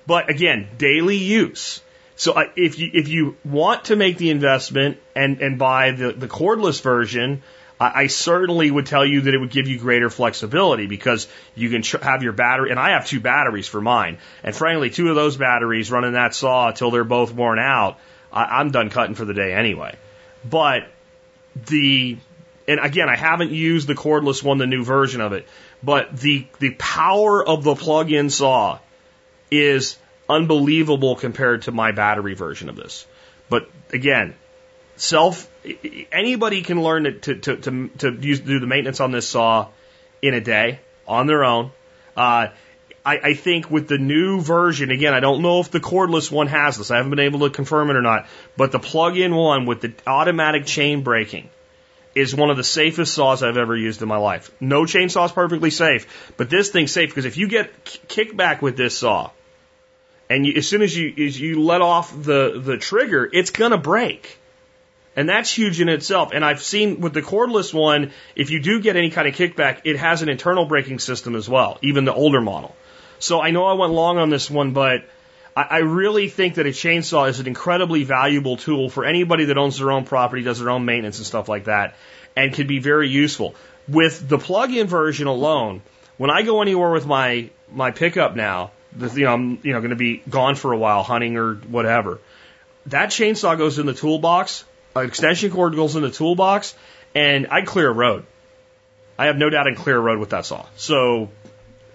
But 0.06 0.30
again, 0.30 0.70
daily 0.78 1.18
use. 1.18 1.82
So 2.16 2.34
uh, 2.34 2.44
if 2.56 2.78
you 2.78 2.92
if 2.94 3.08
you 3.08 3.38
want 3.44 3.86
to 3.86 3.96
make 3.96 4.18
the 4.18 4.30
investment 4.30 5.00
and 5.16 5.42
and 5.42 5.58
buy 5.58 5.92
the 5.92 6.12
the 6.12 6.28
cordless 6.28 6.82
version, 6.82 7.42
I, 7.84 8.04
I 8.04 8.08
certainly 8.08 8.72
would 8.72 8.86
tell 8.86 9.06
you 9.06 9.22
that 9.22 9.34
it 9.34 9.38
would 9.38 9.52
give 9.52 9.68
you 9.68 9.78
greater 9.78 10.10
flexibility 10.10 10.88
because 10.88 11.28
you 11.56 11.70
can 11.70 11.82
tr- 11.82 11.98
have 11.98 12.24
your 12.24 12.32
battery, 12.32 12.72
and 12.72 12.80
I 12.80 12.92
have 12.92 13.06
two 13.06 13.20
batteries 13.20 13.68
for 13.68 13.82
mine, 13.82 14.20
and 14.44 14.56
frankly, 14.56 14.90
two 14.90 15.10
of 15.10 15.16
those 15.16 15.36
batteries 15.36 15.92
running 15.92 16.14
that 16.14 16.34
saw 16.34 16.70
until 16.70 16.92
they're 16.92 17.04
both 17.04 17.34
worn 17.34 17.60
out, 17.60 18.00
I, 18.32 18.60
I'm 18.60 18.72
done 18.72 18.90
cutting 18.90 19.16
for 19.16 19.26
the 19.26 19.34
day 19.34 19.54
anyway. 19.54 19.96
But 20.50 20.88
the 21.68 22.18
and 22.68 22.80
again, 22.80 23.10
I 23.10 23.18
haven't 23.18 23.52
used 23.52 23.88
the 23.88 23.96
cordless 23.96 24.42
one, 24.42 24.58
the 24.58 24.68
new 24.68 24.86
version 24.86 25.20
of 25.20 25.34
it, 25.34 25.48
but 25.84 26.18
the 26.18 26.48
the 26.60 26.72
power 26.72 27.46
of 27.46 27.64
the 27.64 27.76
plug-in 27.76 28.30
saw 28.30 28.80
is 29.52 29.98
unbelievable 30.30 31.18
compared 31.18 31.64
to 31.64 31.72
my 31.72 31.92
battery 31.92 32.34
version 32.34 32.70
of 32.70 32.78
this. 32.78 33.06
But 33.50 33.70
again, 33.92 34.36
self 35.04 35.50
anybody 36.12 36.62
can 36.62 36.82
learn 36.82 37.04
to 37.04 37.36
to 37.36 37.58
to, 37.58 37.90
to 37.98 38.12
use, 38.12 38.40
do 38.40 38.60
the 38.60 38.68
maintenance 38.68 39.00
on 39.00 39.12
this 39.12 39.28
saw 39.28 39.68
in 40.22 40.34
a 40.34 40.42
day 40.42 40.80
on 41.08 41.28
their 41.28 41.44
own. 41.44 41.72
Uh, 42.16 42.48
I, 43.06 43.18
I 43.18 43.34
think 43.34 43.70
with 43.70 43.90
the 43.90 43.98
new 43.98 44.40
version, 44.40 44.92
again, 44.92 45.14
I 45.14 45.20
don't 45.20 45.42
know 45.42 45.60
if 45.60 45.70
the 45.72 45.82
cordless 45.82 46.32
one 46.32 46.48
has 46.48 46.78
this. 46.78 46.90
I 46.90 46.98
haven't 46.98 47.10
been 47.10 47.20
able 47.20 47.42
to 47.42 47.50
confirm 47.50 47.90
it 47.90 47.98
or 47.98 48.02
not. 48.02 48.28
But 48.56 48.72
the 48.72 48.80
plug-in 48.80 49.36
one 49.36 49.66
with 49.66 49.82
the 49.82 49.94
automatic 50.08 50.66
chain 50.66 51.04
braking 51.04 51.50
is 52.16 52.34
one 52.34 52.50
of 52.50 52.56
the 52.56 52.64
safest 52.64 53.14
saws 53.14 53.44
I've 53.44 53.58
ever 53.58 53.76
used 53.76 54.02
in 54.02 54.08
my 54.08 54.18
life. 54.18 54.52
No 54.62 54.84
chainsaw 54.84 55.26
is 55.26 55.34
perfectly 55.34 55.70
safe, 55.70 56.34
but 56.38 56.50
this 56.50 56.70
thing's 56.70 56.94
safe 56.94 57.10
because 57.10 57.26
if 57.26 57.36
you 57.36 57.50
get 57.50 57.84
kickback 58.08 58.62
with 58.62 58.78
this 58.78 58.98
saw, 58.98 59.32
and 60.30 60.46
you, 60.46 60.54
as 60.56 60.68
soon 60.68 60.82
as 60.82 60.96
you 60.96 61.26
as 61.26 61.40
you 61.40 61.62
let 61.62 61.82
off 61.82 62.12
the 62.16 62.62
the 62.64 62.78
trigger, 62.78 63.30
it's 63.32 63.50
gonna 63.50 63.78
break. 63.78 64.38
And 65.16 65.30
that's 65.30 65.52
huge 65.52 65.80
in 65.80 65.90
itself. 65.90 66.32
And 66.34 66.44
I've 66.44 66.62
seen 66.62 67.00
with 67.00 67.14
the 67.14 67.22
cordless 67.22 67.74
one, 67.74 68.12
if 68.36 68.50
you 68.50 68.60
do 68.60 68.82
get 68.82 68.96
any 68.96 69.12
kind 69.12 69.28
of 69.28 69.36
kickback, 69.36 69.82
it 69.84 69.98
has 69.98 70.22
an 70.22 70.30
internal 70.30 70.66
braking 70.66 71.00
system 71.00 71.36
as 71.36 71.48
well, 71.48 71.78
even 71.82 72.06
the 72.06 72.14
older 72.14 72.42
model. 72.42 72.76
So 73.20 73.40
I 73.40 73.52
know 73.52 73.66
I 73.66 73.74
went 73.74 73.94
long 73.94 74.18
on 74.18 74.30
this 74.30 74.50
one, 74.50 74.72
but 74.72 75.06
I, 75.56 75.80
really 75.80 76.30
think 76.30 76.56
that 76.56 76.66
a 76.66 76.72
chainsaw 76.72 77.30
is 77.30 77.40
an 77.40 77.48
incredibly 77.48 78.04
valuable 78.04 78.58
tool 78.58 78.90
for 78.90 79.06
anybody 79.06 79.46
that 79.46 79.58
owns 79.58 79.78
their 79.78 79.92
own 79.92 80.04
property, 80.04 80.42
does 80.42 80.60
their 80.60 80.72
own 80.72 80.86
maintenance 80.86 81.20
and 81.20 81.28
stuff 81.28 81.48
like 81.48 81.66
that, 81.66 81.96
and 82.36 82.54
can 82.54 82.66
be 82.66 82.80
very 82.80 83.10
useful. 83.10 83.54
With 83.88 84.28
the 84.28 84.40
plug-in 84.40 84.88
version 84.88 85.28
alone, 85.28 85.82
when 86.18 86.32
I 86.32 86.42
go 86.42 86.62
anywhere 86.62 86.92
with 86.92 87.06
my 87.06 87.50
my 87.72 87.92
pickup 87.92 88.36
now, 88.36 88.72
you 89.00 89.26
know, 89.26 89.34
I'm 89.34 89.60
you 89.64 89.74
know 89.74 89.80
going 89.80 89.92
to 89.92 89.96
be 89.96 90.24
gone 90.30 90.56
for 90.56 90.72
a 90.72 90.78
while 90.78 91.04
hunting 91.04 91.38
or 91.38 91.56
whatever. 91.56 92.20
That 92.88 93.10
chainsaw 93.10 93.58
goes 93.58 93.78
in 93.78 93.86
the 93.86 93.94
toolbox. 93.94 94.66
Extension 94.96 95.52
cord 95.52 95.76
goes 95.76 95.96
in 95.96 96.04
the 96.04 96.12
toolbox, 96.12 96.76
and 97.16 97.48
I 97.52 97.62
clear 97.62 97.90
a 97.90 97.94
road. 97.94 98.26
I 99.18 99.28
have 99.28 99.38
no 99.38 99.50
doubt 99.50 99.68
I 99.68 99.74
can 99.74 99.82
clear 99.82 99.98
a 99.98 100.02
road 100.02 100.20
with 100.20 100.32
that 100.32 100.46
saw. 100.46 100.66
So 100.76 101.30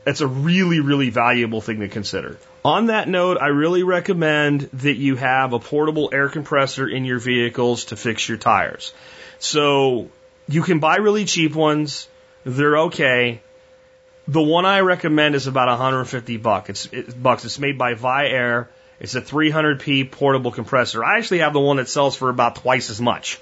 it's 0.07 0.21
a 0.21 0.27
really, 0.27 0.81
really 0.81 1.11
valuable 1.11 1.61
thing 1.61 1.81
to 1.81 1.89
consider. 1.89 2.39
On 2.65 2.87
that 2.87 3.09
note, 3.09 3.39
I 3.41 3.49
really 3.49 3.83
recommend 3.83 4.63
that 4.75 4.97
you 4.97 5.17
have 5.17 5.53
a 5.53 5.59
portable 5.59 6.11
air 6.13 6.29
compressor 6.29 6.89
in 6.89 7.05
your 7.05 7.19
vehicles 7.19 7.87
to 7.87 7.97
fix 7.97 8.29
your 8.29 8.39
tires. 8.39 8.93
So 9.39 10.09
you 10.49 10.63
can 10.63 10.79
buy 10.79 10.97
really 10.97 11.25
cheap 11.25 11.55
ones. 11.55 12.09
They're 12.45 12.79
okay. 12.87 13.43
The 14.27 14.43
one 14.43 14.67
I 14.67 14.81
recommend 14.81 15.35
is 15.35 15.47
about 15.47 15.69
150 15.69 16.37
bucks. 16.39 16.69
It's, 16.71 16.87
it, 16.93 17.23
bucks. 17.23 17.45
It's 17.45 17.59
made 17.59 17.79
by 17.79 17.95
Viair. 17.95 18.69
It's 19.01 19.15
a 19.15 19.21
300p 19.21 20.11
portable 20.11 20.51
compressor. 20.51 21.05
I 21.05 21.19
actually 21.19 21.39
have 21.39 21.53
the 21.53 21.61
one 21.61 21.77
that 21.77 21.89
sells 21.89 22.17
for 22.17 22.31
about 22.31 22.57
twice 22.57 22.91
as 22.91 23.01
much 23.01 23.41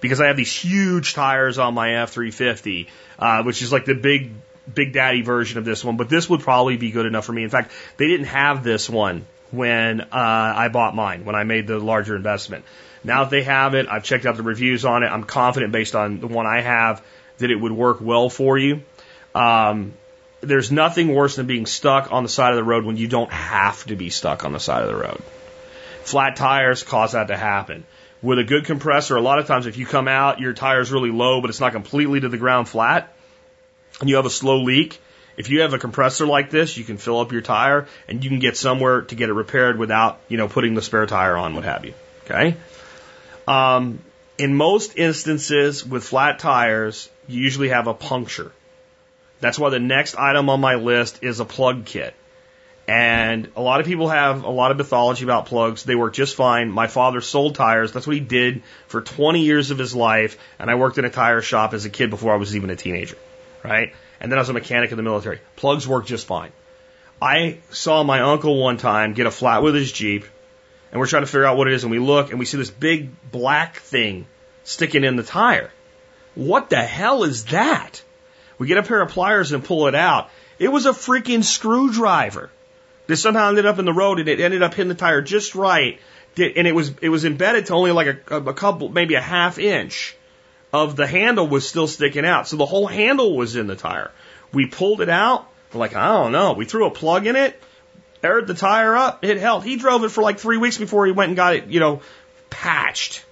because 0.00 0.20
I 0.20 0.26
have 0.26 0.36
these 0.36 0.52
huge 0.52 1.14
tires 1.14 1.58
on 1.58 1.74
my 1.74 1.88
F350, 1.88 2.88
uh, 3.18 3.42
which 3.42 3.62
is 3.62 3.72
like 3.72 3.84
the 3.84 3.94
big, 3.94 4.32
big 4.72 4.92
daddy 4.92 5.22
version 5.22 5.58
of 5.58 5.64
this 5.64 5.84
one. 5.84 5.96
But 5.96 6.08
this 6.08 6.28
would 6.28 6.40
probably 6.40 6.76
be 6.76 6.90
good 6.90 7.06
enough 7.06 7.24
for 7.24 7.32
me. 7.32 7.42
In 7.42 7.50
fact, 7.50 7.72
they 7.96 8.06
didn't 8.06 8.26
have 8.26 8.62
this 8.62 8.88
one 8.88 9.26
when 9.50 10.02
uh, 10.02 10.06
I 10.12 10.68
bought 10.68 10.94
mine, 10.94 11.24
when 11.24 11.34
I 11.34 11.44
made 11.44 11.66
the 11.66 11.78
larger 11.78 12.14
investment. 12.14 12.64
Now 13.02 13.24
that 13.24 13.30
they 13.30 13.44
have 13.44 13.74
it, 13.74 13.86
I've 13.88 14.04
checked 14.04 14.26
out 14.26 14.36
the 14.36 14.42
reviews 14.42 14.84
on 14.84 15.02
it. 15.02 15.06
I'm 15.06 15.24
confident 15.24 15.72
based 15.72 15.94
on 15.94 16.20
the 16.20 16.26
one 16.26 16.46
I 16.46 16.60
have 16.60 17.02
that 17.38 17.50
it 17.50 17.56
would 17.56 17.72
work 17.72 18.00
well 18.00 18.28
for 18.28 18.58
you. 18.58 18.82
Um, 19.34 19.94
there's 20.40 20.70
nothing 20.70 21.14
worse 21.14 21.36
than 21.36 21.46
being 21.46 21.66
stuck 21.66 22.12
on 22.12 22.22
the 22.22 22.28
side 22.28 22.52
of 22.52 22.56
the 22.56 22.64
road 22.64 22.84
when 22.84 22.96
you 22.96 23.08
don't 23.08 23.32
have 23.32 23.84
to 23.86 23.96
be 23.96 24.10
stuck 24.10 24.44
on 24.44 24.52
the 24.52 24.60
side 24.60 24.82
of 24.82 24.88
the 24.88 24.96
road. 24.96 25.20
Flat 26.02 26.36
tires 26.36 26.82
cause 26.82 27.12
that 27.12 27.28
to 27.28 27.36
happen. 27.36 27.84
With 28.22 28.38
a 28.38 28.44
good 28.44 28.64
compressor, 28.64 29.16
a 29.16 29.20
lot 29.20 29.38
of 29.38 29.46
times 29.46 29.66
if 29.66 29.76
you 29.76 29.86
come 29.86 30.08
out, 30.08 30.40
your 30.40 30.52
tire's 30.52 30.90
really 30.90 31.10
low, 31.10 31.40
but 31.40 31.50
it's 31.50 31.60
not 31.60 31.72
completely 31.72 32.20
to 32.20 32.28
the 32.28 32.38
ground 32.38 32.68
flat, 32.68 33.12
and 34.00 34.08
you 34.08 34.16
have 34.16 34.26
a 34.26 34.30
slow 34.30 34.62
leak, 34.62 34.98
if 35.38 35.50
you 35.50 35.60
have 35.60 35.72
a 35.72 35.78
compressor 35.78 36.26
like 36.26 36.50
this, 36.50 36.76
you 36.76 36.84
can 36.84 36.98
fill 36.98 37.20
up 37.20 37.30
your 37.30 37.42
tire 37.42 37.86
and 38.08 38.24
you 38.24 38.28
can 38.28 38.40
get 38.40 38.56
somewhere 38.56 39.02
to 39.02 39.14
get 39.14 39.28
it 39.28 39.32
repaired 39.32 39.78
without, 39.78 40.18
you 40.28 40.36
know, 40.36 40.48
putting 40.48 40.74
the 40.74 40.82
spare 40.82 41.06
tire 41.06 41.36
on, 41.36 41.54
what 41.54 41.62
have 41.62 41.84
you. 41.84 41.94
Okay? 42.24 42.56
Um, 43.46 44.00
in 44.36 44.56
most 44.56 44.98
instances 44.98 45.86
with 45.86 46.02
flat 46.02 46.40
tires, 46.40 47.08
you 47.28 47.40
usually 47.40 47.68
have 47.68 47.86
a 47.86 47.94
puncture. 47.94 48.50
That's 49.40 49.58
why 49.58 49.70
the 49.70 49.78
next 49.78 50.16
item 50.16 50.50
on 50.50 50.60
my 50.60 50.74
list 50.74 51.20
is 51.22 51.40
a 51.40 51.44
plug 51.44 51.84
kit. 51.84 52.14
And 52.88 53.50
a 53.54 53.60
lot 53.60 53.80
of 53.80 53.86
people 53.86 54.08
have 54.08 54.44
a 54.44 54.50
lot 54.50 54.70
of 54.70 54.78
mythology 54.78 55.22
about 55.22 55.44
plugs. 55.44 55.84
They 55.84 55.94
work 55.94 56.14
just 56.14 56.34
fine. 56.34 56.70
My 56.70 56.86
father 56.86 57.20
sold 57.20 57.54
tires. 57.54 57.92
That's 57.92 58.06
what 58.06 58.14
he 58.14 58.20
did 58.20 58.62
for 58.86 59.02
20 59.02 59.42
years 59.42 59.70
of 59.70 59.76
his 59.76 59.94
life. 59.94 60.38
And 60.58 60.70
I 60.70 60.74
worked 60.74 60.96
in 60.96 61.04
a 61.04 61.10
tire 61.10 61.42
shop 61.42 61.74
as 61.74 61.84
a 61.84 61.90
kid 61.90 62.08
before 62.08 62.32
I 62.32 62.36
was 62.36 62.56
even 62.56 62.70
a 62.70 62.76
teenager. 62.76 63.18
Right? 63.62 63.92
And 64.20 64.32
then 64.32 64.38
I 64.38 64.40
was 64.40 64.48
a 64.48 64.54
mechanic 64.54 64.90
in 64.90 64.96
the 64.96 65.02
military. 65.02 65.40
Plugs 65.56 65.86
work 65.86 66.06
just 66.06 66.26
fine. 66.26 66.50
I 67.20 67.58
saw 67.70 68.02
my 68.04 68.22
uncle 68.22 68.58
one 68.58 68.78
time 68.78 69.12
get 69.12 69.26
a 69.26 69.30
flat 69.30 69.62
with 69.62 69.74
his 69.74 69.92
Jeep. 69.92 70.24
And 70.90 70.98
we're 70.98 71.06
trying 71.06 71.24
to 71.24 71.26
figure 71.26 71.44
out 71.44 71.58
what 71.58 71.68
it 71.68 71.74
is. 71.74 71.84
And 71.84 71.90
we 71.90 71.98
look 71.98 72.30
and 72.30 72.38
we 72.38 72.46
see 72.46 72.56
this 72.56 72.70
big 72.70 73.10
black 73.30 73.76
thing 73.76 74.26
sticking 74.64 75.04
in 75.04 75.16
the 75.16 75.22
tire. 75.22 75.70
What 76.34 76.70
the 76.70 76.82
hell 76.82 77.24
is 77.24 77.44
that? 77.46 78.02
We 78.58 78.66
get 78.66 78.78
a 78.78 78.82
pair 78.82 79.00
of 79.00 79.10
pliers 79.10 79.52
and 79.52 79.64
pull 79.64 79.86
it 79.86 79.94
out. 79.94 80.30
It 80.58 80.68
was 80.68 80.86
a 80.86 80.90
freaking 80.90 81.44
screwdriver 81.44 82.50
that 83.06 83.16
somehow 83.16 83.48
ended 83.48 83.66
up 83.66 83.78
in 83.78 83.84
the 83.84 83.92
road 83.92 84.18
and 84.18 84.28
it 84.28 84.40
ended 84.40 84.62
up 84.62 84.74
hitting 84.74 84.88
the 84.88 84.94
tire 84.94 85.22
just 85.22 85.54
right. 85.54 85.98
And 86.36 86.66
it 86.66 86.74
was 86.74 86.92
it 87.00 87.08
was 87.08 87.24
embedded 87.24 87.66
to 87.66 87.74
only 87.74 87.92
like 87.92 88.30
a, 88.30 88.36
a 88.36 88.54
couple, 88.54 88.88
maybe 88.88 89.14
a 89.14 89.20
half 89.20 89.58
inch 89.58 90.16
of 90.72 90.96
the 90.96 91.06
handle 91.06 91.48
was 91.48 91.68
still 91.68 91.86
sticking 91.86 92.24
out. 92.24 92.46
So 92.46 92.56
the 92.56 92.66
whole 92.66 92.86
handle 92.86 93.36
was 93.36 93.56
in 93.56 93.66
the 93.66 93.76
tire. 93.76 94.10
We 94.52 94.66
pulled 94.66 95.00
it 95.00 95.08
out. 95.08 95.48
We're 95.72 95.80
like, 95.80 95.96
I 95.96 96.08
don't 96.08 96.32
know. 96.32 96.52
We 96.52 96.64
threw 96.64 96.86
a 96.86 96.90
plug 96.90 97.26
in 97.26 97.36
it, 97.36 97.60
aired 98.22 98.46
the 98.46 98.54
tire 98.54 98.96
up. 98.96 99.24
It 99.24 99.38
held. 99.38 99.64
He 99.64 99.76
drove 99.76 100.04
it 100.04 100.10
for 100.10 100.22
like 100.22 100.38
three 100.38 100.56
weeks 100.56 100.78
before 100.78 101.06
he 101.06 101.12
went 101.12 101.28
and 101.28 101.36
got 101.36 101.54
it, 101.54 101.66
you 101.66 101.80
know, 101.80 102.02
patched. 102.50 103.24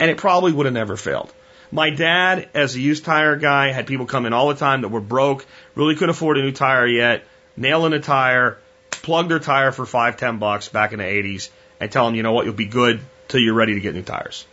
And 0.00 0.10
it 0.10 0.16
probably 0.16 0.52
would 0.52 0.66
have 0.66 0.74
never 0.74 0.96
failed. 0.96 1.32
My 1.74 1.88
dad, 1.88 2.50
as 2.52 2.74
a 2.74 2.80
used 2.80 3.06
tire 3.06 3.36
guy, 3.36 3.72
had 3.72 3.86
people 3.86 4.04
come 4.04 4.26
in 4.26 4.34
all 4.34 4.48
the 4.48 4.54
time 4.56 4.82
that 4.82 4.88
were 4.88 5.00
broke, 5.00 5.46
really 5.74 5.94
couldn't 5.94 6.10
afford 6.10 6.36
a 6.36 6.42
new 6.42 6.52
tire 6.52 6.86
yet, 6.86 7.24
nail 7.56 7.86
in 7.86 7.94
a 7.94 7.98
tire, 7.98 8.58
plug 8.90 9.30
their 9.30 9.38
tire 9.38 9.72
for 9.72 9.86
five, 9.86 10.18
ten 10.18 10.38
bucks 10.38 10.68
back 10.68 10.92
in 10.92 10.98
the 10.98 11.04
80s, 11.04 11.48
and 11.80 11.90
tell 11.90 12.04
them, 12.04 12.14
you 12.14 12.22
know 12.22 12.34
what, 12.34 12.44
you'll 12.44 12.54
be 12.54 12.66
good 12.66 13.00
till 13.28 13.40
you're 13.40 13.54
ready 13.54 13.72
to 13.72 13.80
get 13.80 13.94
new 13.94 14.02
tires. 14.02 14.44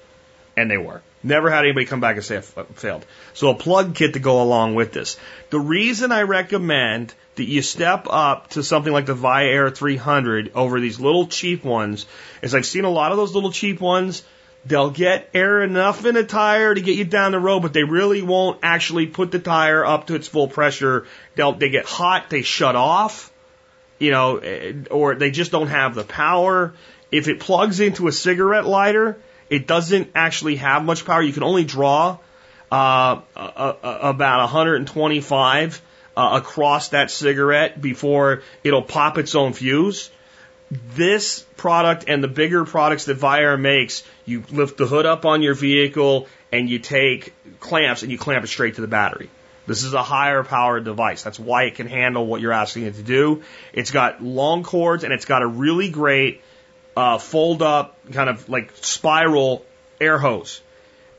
And 0.55 0.72
they 0.72 0.78
were. 0.78 1.01
Never 1.22 1.49
had 1.49 1.65
anybody 1.65 1.86
come 1.86 1.99
back 1.99 2.15
and 2.15 2.24
say 2.24 2.38
it 2.38 2.45
failed. 2.76 3.05
So 3.34 3.49
a 3.49 3.55
plug 3.55 3.95
kit 3.95 4.13
to 4.13 4.20
go 4.20 4.41
along 4.41 4.76
with 4.76 4.93
this. 4.93 5.17
The 5.49 5.59
reason 5.59 6.13
I 6.13 6.22
recommend 6.22 7.13
that 7.36 7.43
you 7.43 7.61
step 7.61 8.07
up 8.09 8.51
to 8.51 8.63
something 8.63 8.93
like 8.93 9.07
the 9.07 9.15
Viair 9.15 9.76
300 9.76 10.53
over 10.55 10.80
these 10.80 11.01
little 11.01 11.28
cheap 11.28 11.65
ones 11.65 12.05
is 12.41 12.55
I've 12.55 12.65
seen 12.65 12.86
a 12.86 12.89
lot 12.89 13.11
of 13.11 13.17
those 13.17 13.36
little 13.36 13.51
cheap 13.51 13.82
ones 13.82 14.24
They'll 14.66 14.91
get 14.91 15.30
air 15.34 15.62
enough 15.64 16.05
in 16.05 16.18
a 16.18 16.24
tire 16.24 16.76
to 16.76 16.82
get 16.82 16.97
you 16.97 17.05
down 17.05 17.32
the 17.32 17.39
road, 17.39 17.62
but 17.62 17.74
they 17.74 17.84
really 17.84 18.22
won't 18.22 18.60
actually 18.62 19.07
put 19.07 19.32
the 19.32 19.39
tire 19.39 19.86
up 19.86 20.07
to 20.07 20.16
its 20.16 20.28
full 20.28 20.47
pressure. 20.47 21.07
They'll, 21.36 21.53
they 21.53 21.70
get 21.70 21.86
hot, 21.86 22.30
they 22.30 22.41
shut 22.41 22.76
off, 22.76 23.32
you 23.99 24.12
know, 24.12 24.38
eh, 24.38 24.74
or 24.91 25.16
they 25.16 25.32
just 25.32 25.51
don't 25.51 25.68
have 25.68 25.95
the 25.95 26.03
power. 26.03 26.74
If 27.12 27.28
it 27.28 27.39
plugs 27.39 27.80
into 27.80 28.07
a 28.07 28.12
cigarette 28.12 28.66
lighter, 28.66 29.18
it 29.49 29.66
doesn't 29.66 30.12
actually 30.14 30.57
have 30.57 30.84
much 30.84 31.05
power. 31.05 31.22
You 31.22 31.34
can 31.34 31.43
only 31.43 31.64
draw 31.64 32.18
uh, 32.72 33.22
a, 33.36 33.76
about 34.01 34.41
125 34.41 35.82
uh, 36.16 36.39
across 36.41 36.89
that 36.89 37.12
cigarette 37.12 37.82
before 37.82 38.43
it'll 38.64 38.84
pop 38.84 39.18
its 39.18 39.36
own 39.36 39.53
fuse. 39.53 40.12
This 40.72 41.45
product 41.57 42.05
and 42.07 42.24
the 42.24 42.28
bigger 42.28 42.65
products 42.65 43.05
that 43.05 43.17
Viair 43.17 43.59
makes, 43.59 44.03
you 44.26 44.43
lift 44.51 44.78
the 44.78 44.86
hood 44.86 45.05
up 45.05 45.26
on 45.26 45.41
your 45.41 45.55
vehicle 45.55 46.28
and 46.51 46.70
you 46.70 46.80
take 46.80 47.34
clamps 47.59 48.03
and 48.03 48.11
you 48.11 48.17
clamp 48.17 48.43
it 48.43 48.47
straight 48.47 48.76
to 48.76 48.82
the 48.82 48.88
battery. 48.88 49.30
This 49.65 49.84
is 49.84 49.93
a 49.93 50.01
higher 50.01 50.43
powered 50.43 50.84
device. 50.84 51.22
That's 51.22 51.39
why 51.39 51.63
it 51.63 51.76
can 51.76 51.88
handle 51.88 52.26
what 52.26 52.41
you're 52.41 52.51
asking 52.51 52.84
it 52.84 52.95
to 52.95 53.03
do. 53.03 53.43
It's 53.74 53.91
got 53.91 54.22
long 54.22 54.63
cords 54.63 55.03
and 55.03 55.13
it's 55.13 55.26
got 55.26 55.41
a 55.41 55.47
really 55.47 55.89
great 55.89 56.41
uh, 56.97 57.17
fold 57.17 57.61
up 57.61 57.97
kind 58.11 58.30
of 58.30 58.49
like 58.49 58.72
spiral 58.78 59.65
air 60.01 60.17
hose. 60.17 60.61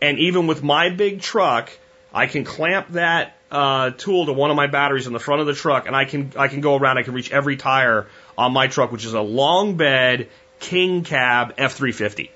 And 0.03 0.19
even 0.19 0.47
with 0.47 0.63
my 0.63 0.91
big 0.91 1.21
truck, 1.21 1.71
I 2.13 2.27
can 2.27 2.45
clamp 2.45 2.89
that 2.91 3.37
uh, 3.51 3.91
tool 3.91 4.27
to 4.27 4.33
one 4.33 4.51
of 4.51 4.57
my 4.57 4.67
batteries 4.67 5.07
in 5.07 5.13
the 5.13 5.19
front 5.19 5.41
of 5.41 5.47
the 5.47 5.55
truck, 5.55 5.87
and 5.87 5.95
I 5.95 6.05
can 6.05 6.33
I 6.37 6.49
can 6.49 6.61
go 6.61 6.77
around. 6.77 6.99
I 6.99 7.03
can 7.03 7.15
reach 7.15 7.31
every 7.31 7.57
tire 7.57 8.07
on 8.37 8.53
my 8.53 8.67
truck, 8.67 8.93
which 8.93 9.05
is 9.05 9.15
a 9.15 9.21
long 9.21 9.77
bed 9.77 10.29
king 10.59 11.05
cab 11.05 11.57
F350. 11.57 12.31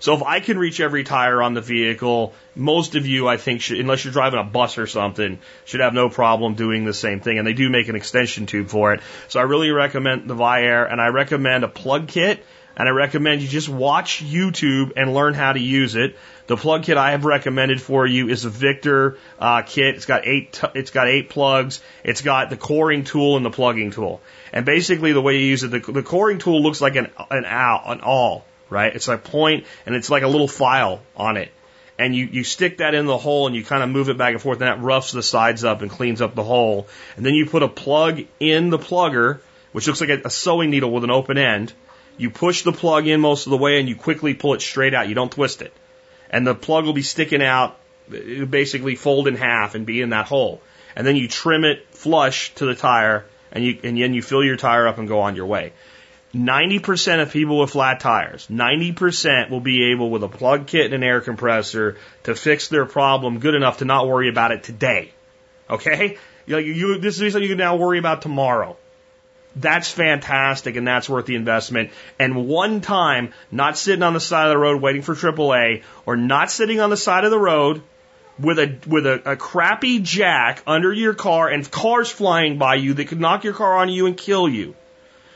So 0.00 0.14
if 0.14 0.22
I 0.22 0.40
can 0.40 0.58
reach 0.58 0.80
every 0.80 1.04
tire 1.04 1.42
on 1.42 1.52
the 1.52 1.60
vehicle, 1.60 2.32
most 2.56 2.94
of 2.94 3.06
you, 3.06 3.28
I 3.28 3.36
think, 3.36 3.60
should, 3.60 3.78
unless 3.78 4.02
you're 4.02 4.14
driving 4.14 4.40
a 4.40 4.44
bus 4.44 4.78
or 4.78 4.86
something, 4.86 5.38
should 5.66 5.80
have 5.80 5.92
no 5.92 6.08
problem 6.08 6.54
doing 6.54 6.86
the 6.86 6.94
same 6.94 7.20
thing. 7.20 7.36
And 7.36 7.46
they 7.46 7.52
do 7.52 7.68
make 7.68 7.88
an 7.88 7.96
extension 7.96 8.46
tube 8.46 8.68
for 8.68 8.94
it. 8.94 9.02
So 9.28 9.40
I 9.40 9.42
really 9.42 9.70
recommend 9.70 10.28
the 10.28 10.34
Viair, 10.34 10.90
and 10.90 11.02
I 11.02 11.08
recommend 11.08 11.64
a 11.64 11.68
plug 11.68 12.08
kit, 12.08 12.42
and 12.80 12.88
I 12.88 12.92
recommend 12.92 13.42
you 13.42 13.48
just 13.48 13.68
watch 13.68 14.24
YouTube 14.24 14.92
and 14.96 15.12
learn 15.12 15.34
how 15.34 15.52
to 15.52 15.60
use 15.60 15.96
it. 15.96 16.16
The 16.46 16.56
plug 16.56 16.84
kit 16.84 16.96
I 16.96 17.10
have 17.10 17.26
recommended 17.26 17.82
for 17.82 18.06
you 18.06 18.30
is 18.30 18.46
a 18.46 18.48
Victor 18.48 19.18
uh, 19.38 19.60
kit. 19.60 19.96
It's 19.96 20.06
got 20.06 20.26
eight. 20.26 20.58
It's 20.74 20.90
got 20.90 21.06
eight 21.06 21.28
plugs. 21.28 21.82
It's 22.02 22.22
got 22.22 22.48
the 22.48 22.56
coring 22.56 23.04
tool 23.04 23.36
and 23.36 23.44
the 23.44 23.50
plugging 23.50 23.90
tool. 23.90 24.22
And 24.50 24.64
basically, 24.64 25.12
the 25.12 25.20
way 25.20 25.38
you 25.38 25.44
use 25.44 25.62
it, 25.62 25.70
the, 25.72 25.92
the 25.92 26.02
coring 26.02 26.38
tool 26.38 26.62
looks 26.62 26.80
like 26.80 26.96
an 26.96 27.08
an 27.30 27.44
owl, 27.44 27.82
an 27.84 28.00
awl, 28.00 28.46
right? 28.70 28.96
It's 28.96 29.08
a 29.08 29.18
point, 29.18 29.66
and 29.84 29.94
it's 29.94 30.08
like 30.08 30.22
a 30.22 30.28
little 30.28 30.48
file 30.48 31.02
on 31.14 31.36
it. 31.36 31.52
And 31.98 32.16
you, 32.16 32.24
you 32.32 32.44
stick 32.44 32.78
that 32.78 32.94
in 32.94 33.04
the 33.04 33.18
hole 33.18 33.46
and 33.46 33.54
you 33.54 33.62
kind 33.62 33.82
of 33.82 33.90
move 33.90 34.08
it 34.08 34.16
back 34.16 34.32
and 34.32 34.40
forth, 34.40 34.62
and 34.62 34.68
that 34.68 34.80
roughs 34.80 35.12
the 35.12 35.22
sides 35.22 35.64
up 35.64 35.82
and 35.82 35.90
cleans 35.90 36.22
up 36.22 36.34
the 36.34 36.42
hole. 36.42 36.88
And 37.18 37.26
then 37.26 37.34
you 37.34 37.44
put 37.44 37.62
a 37.62 37.68
plug 37.68 38.22
in 38.40 38.70
the 38.70 38.78
plugger, 38.78 39.40
which 39.72 39.86
looks 39.86 40.00
like 40.00 40.08
a, 40.08 40.22
a 40.24 40.30
sewing 40.30 40.70
needle 40.70 40.90
with 40.90 41.04
an 41.04 41.10
open 41.10 41.36
end. 41.36 41.74
You 42.20 42.28
push 42.28 42.64
the 42.64 42.72
plug 42.72 43.06
in 43.06 43.18
most 43.18 43.46
of 43.46 43.50
the 43.50 43.56
way 43.56 43.80
and 43.80 43.88
you 43.88 43.96
quickly 43.96 44.34
pull 44.34 44.52
it 44.52 44.60
straight 44.60 44.92
out. 44.92 45.08
You 45.08 45.14
don't 45.14 45.32
twist 45.32 45.62
it. 45.62 45.72
And 46.28 46.46
the 46.46 46.54
plug 46.54 46.84
will 46.84 46.92
be 46.92 47.00
sticking 47.00 47.42
out, 47.42 47.78
basically 48.10 48.94
fold 48.94 49.26
in 49.26 49.36
half 49.36 49.74
and 49.74 49.86
be 49.86 50.02
in 50.02 50.10
that 50.10 50.26
hole. 50.26 50.60
And 50.94 51.06
then 51.06 51.16
you 51.16 51.28
trim 51.28 51.64
it 51.64 51.86
flush 51.92 52.54
to 52.56 52.66
the 52.66 52.74
tire 52.74 53.24
and 53.50 53.64
you, 53.64 53.78
and 53.84 53.98
then 53.98 54.12
you 54.12 54.20
fill 54.20 54.44
your 54.44 54.58
tire 54.58 54.86
up 54.86 54.98
and 54.98 55.08
go 55.08 55.20
on 55.20 55.34
your 55.34 55.46
way. 55.46 55.72
90% 56.34 57.22
of 57.22 57.32
people 57.32 57.58
with 57.58 57.70
flat 57.70 58.00
tires, 58.00 58.46
90% 58.48 59.48
will 59.48 59.60
be 59.60 59.90
able 59.90 60.10
with 60.10 60.22
a 60.22 60.28
plug 60.28 60.66
kit 60.66 60.84
and 60.84 60.94
an 60.96 61.02
air 61.02 61.22
compressor 61.22 61.96
to 62.24 62.34
fix 62.34 62.68
their 62.68 62.84
problem 62.84 63.38
good 63.38 63.54
enough 63.54 63.78
to 63.78 63.86
not 63.86 64.06
worry 64.06 64.28
about 64.28 64.52
it 64.52 64.62
today. 64.62 65.10
Okay? 65.70 66.18
You, 66.44 66.58
you, 66.58 66.98
this 66.98 67.18
is 67.18 67.32
something 67.32 67.42
you 67.42 67.48
can 67.48 67.58
now 67.58 67.76
worry 67.76 67.98
about 67.98 68.20
tomorrow. 68.20 68.76
That's 69.56 69.90
fantastic 69.90 70.76
and 70.76 70.86
that's 70.86 71.08
worth 71.08 71.26
the 71.26 71.34
investment. 71.34 71.90
And 72.18 72.46
one 72.46 72.80
time, 72.80 73.32
not 73.50 73.76
sitting 73.76 74.02
on 74.02 74.14
the 74.14 74.20
side 74.20 74.46
of 74.46 74.50
the 74.50 74.58
road 74.58 74.80
waiting 74.80 75.02
for 75.02 75.14
AAA 75.14 75.82
or 76.06 76.16
not 76.16 76.50
sitting 76.50 76.80
on 76.80 76.90
the 76.90 76.96
side 76.96 77.24
of 77.24 77.30
the 77.30 77.38
road 77.38 77.82
with 78.38 78.58
a 78.58 78.78
with 78.86 79.06
a, 79.06 79.32
a 79.32 79.36
crappy 79.36 79.98
jack 79.98 80.62
under 80.66 80.92
your 80.92 81.14
car 81.14 81.48
and 81.48 81.68
cars 81.70 82.10
flying 82.10 82.58
by 82.58 82.76
you 82.76 82.94
that 82.94 83.08
could 83.08 83.20
knock 83.20 83.44
your 83.44 83.52
car 83.52 83.76
on 83.76 83.88
you 83.88 84.06
and 84.06 84.16
kill 84.16 84.48
you 84.48 84.74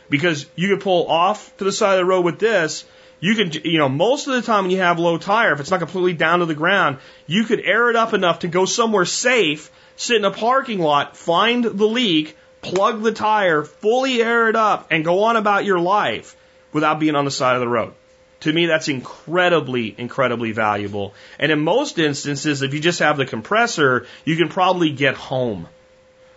because 0.08 0.46
you 0.54 0.68
could 0.68 0.80
pull 0.80 1.08
off 1.08 1.54
to 1.56 1.64
the 1.64 1.72
side 1.72 1.94
of 1.94 1.98
the 1.98 2.04
road 2.04 2.24
with 2.24 2.38
this. 2.38 2.84
You 3.20 3.34
can, 3.34 3.52
you 3.64 3.78
know, 3.78 3.88
most 3.88 4.26
of 4.26 4.34
the 4.34 4.42
time 4.42 4.64
when 4.64 4.70
you 4.70 4.78
have 4.78 4.98
low 4.98 5.16
tire, 5.16 5.54
if 5.54 5.60
it's 5.60 5.70
not 5.70 5.80
completely 5.80 6.12
down 6.12 6.40
to 6.40 6.46
the 6.46 6.54
ground, 6.54 6.98
you 7.26 7.44
could 7.44 7.60
air 7.60 7.88
it 7.88 7.96
up 7.96 8.12
enough 8.12 8.40
to 8.40 8.48
go 8.48 8.66
somewhere 8.66 9.06
safe, 9.06 9.70
sit 9.96 10.16
in 10.16 10.24
a 10.24 10.30
parking 10.30 10.78
lot, 10.78 11.16
find 11.16 11.64
the 11.64 11.86
leak, 11.86 12.36
plug 12.64 13.02
the 13.02 13.12
tire, 13.12 13.62
fully 13.62 14.22
air 14.22 14.48
it 14.48 14.56
up, 14.56 14.88
and 14.90 15.04
go 15.04 15.24
on 15.24 15.36
about 15.36 15.64
your 15.64 15.78
life 15.78 16.36
without 16.72 16.98
being 16.98 17.14
on 17.14 17.24
the 17.24 17.30
side 17.30 17.54
of 17.54 17.60
the 17.60 17.68
road. 17.68 17.94
To 18.40 18.52
me, 18.52 18.66
that's 18.66 18.88
incredibly, 18.88 19.94
incredibly 19.96 20.52
valuable. 20.52 21.14
And 21.38 21.52
in 21.52 21.60
most 21.60 21.98
instances, 21.98 22.62
if 22.62 22.74
you 22.74 22.80
just 22.80 22.98
have 22.98 23.16
the 23.16 23.26
compressor, 23.26 24.06
you 24.24 24.36
can 24.36 24.48
probably 24.48 24.90
get 24.90 25.14
home. 25.14 25.68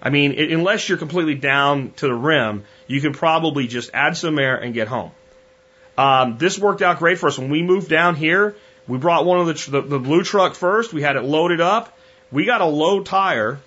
I 0.02 0.10
mean, 0.10 0.40
unless 0.40 0.88
you're 0.88 0.98
completely 0.98 1.36
down 1.36 1.92
to 1.98 2.08
the 2.08 2.14
rim, 2.14 2.66
you 2.86 3.02
can 3.02 3.14
probably 3.14 3.68
just 3.68 3.90
add 3.94 4.16
some 4.16 4.38
air 4.38 4.56
and 4.56 4.74
get 4.74 4.88
home. 4.88 5.12
Um, 5.98 6.38
this 6.38 6.60
worked 6.60 6.82
out 6.82 7.00
great 7.00 7.18
for 7.18 7.28
us. 7.28 7.40
When 7.40 7.50
we 7.50 7.64
moved 7.64 7.90
down 7.90 8.16
here, 8.16 8.56
we 8.88 9.00
brought 9.00 9.26
one 9.26 9.40
of 9.40 9.48
the, 9.48 9.72
the, 9.72 9.82
the 9.82 10.00
blue 10.00 10.24
truck 10.24 10.54
first. 10.54 10.94
We 10.94 11.02
had 11.02 11.16
it 11.16 11.24
loaded 11.24 11.60
up. 11.60 11.98
We 12.32 12.46
got 12.46 12.62
a 12.62 12.66
low 12.66 13.04
tire 13.04 13.60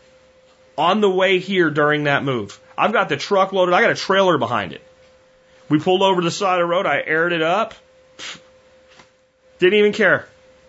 on 0.80 1.02
the 1.02 1.10
way 1.10 1.38
here 1.38 1.70
during 1.70 2.04
that 2.04 2.24
move. 2.24 2.58
I've 2.76 2.94
got 2.94 3.10
the 3.10 3.18
truck 3.18 3.52
loaded. 3.52 3.74
I 3.74 3.82
got 3.82 3.90
a 3.90 3.94
trailer 3.94 4.38
behind 4.38 4.72
it. 4.72 4.80
We 5.68 5.78
pulled 5.78 6.00
over 6.00 6.22
to 6.22 6.24
the 6.24 6.30
side 6.30 6.54
of 6.58 6.66
the 6.66 6.70
road. 6.70 6.86
I 6.86 7.02
aired 7.06 7.34
it 7.34 7.42
up. 7.42 7.74
Didn't 9.58 9.78
even 9.78 9.92
care. 9.92 10.26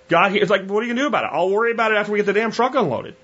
Got 0.10 0.34
here. 0.34 0.42
It's 0.42 0.52
like, 0.52 0.68
what 0.68 0.80
are 0.80 0.86
you 0.86 0.90
going 0.90 0.98
to 0.98 1.04
do 1.04 1.08
about 1.08 1.24
it? 1.24 1.30
I'll 1.32 1.50
worry 1.50 1.72
about 1.72 1.94
it 1.94 1.96
after 1.96 2.12
we 2.12 2.20
get 2.20 2.26
the 2.26 2.34
damn 2.34 2.52
truck 2.52 2.76
unloaded. 2.76 3.16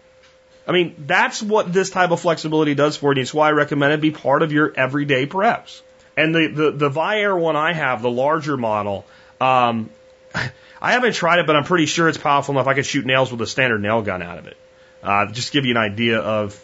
I 0.65 0.71
mean, 0.71 0.95
that's 1.05 1.43
what 1.43 1.71
this 1.71 1.89
type 1.89 2.11
of 2.11 2.21
flexibility 2.21 2.73
does 2.73 2.95
for 2.95 3.13
you. 3.13 3.21
It's 3.21 3.33
why 3.33 3.49
I 3.49 3.51
recommend 3.51 3.91
it 3.91 4.01
be 4.01 4.11
part 4.11 4.41
of 4.41 4.53
your 4.53 4.73
everyday 4.73 5.27
preps. 5.27 5.81
And 6.15 6.33
the, 6.33 6.47
the, 6.47 6.71
the 6.71 6.89
Viair 6.89 7.37
one 7.37 7.57
I 7.57 7.73
have, 7.73 8.01
the 8.01 8.09
larger 8.09 8.55
model, 8.55 9.05
um, 9.41 9.89
I 10.81 10.91
haven't 10.93 11.13
tried 11.13 11.39
it, 11.39 11.47
but 11.47 11.57
I'm 11.57 11.65
pretty 11.65 11.85
sure 11.85 12.07
it's 12.07 12.17
powerful 12.17 12.55
enough 12.55 12.67
I 12.67 12.75
could 12.75 12.85
shoot 12.85 13.05
nails 13.05 13.29
with 13.29 13.41
a 13.41 13.47
standard 13.47 13.81
nail 13.81 14.01
gun 14.01 14.21
out 14.21 14.37
of 14.37 14.47
it. 14.47 14.55
Uh, 15.03 15.25
just 15.27 15.51
give 15.51 15.65
you 15.65 15.71
an 15.71 15.77
idea 15.77 16.19
of 16.19 16.63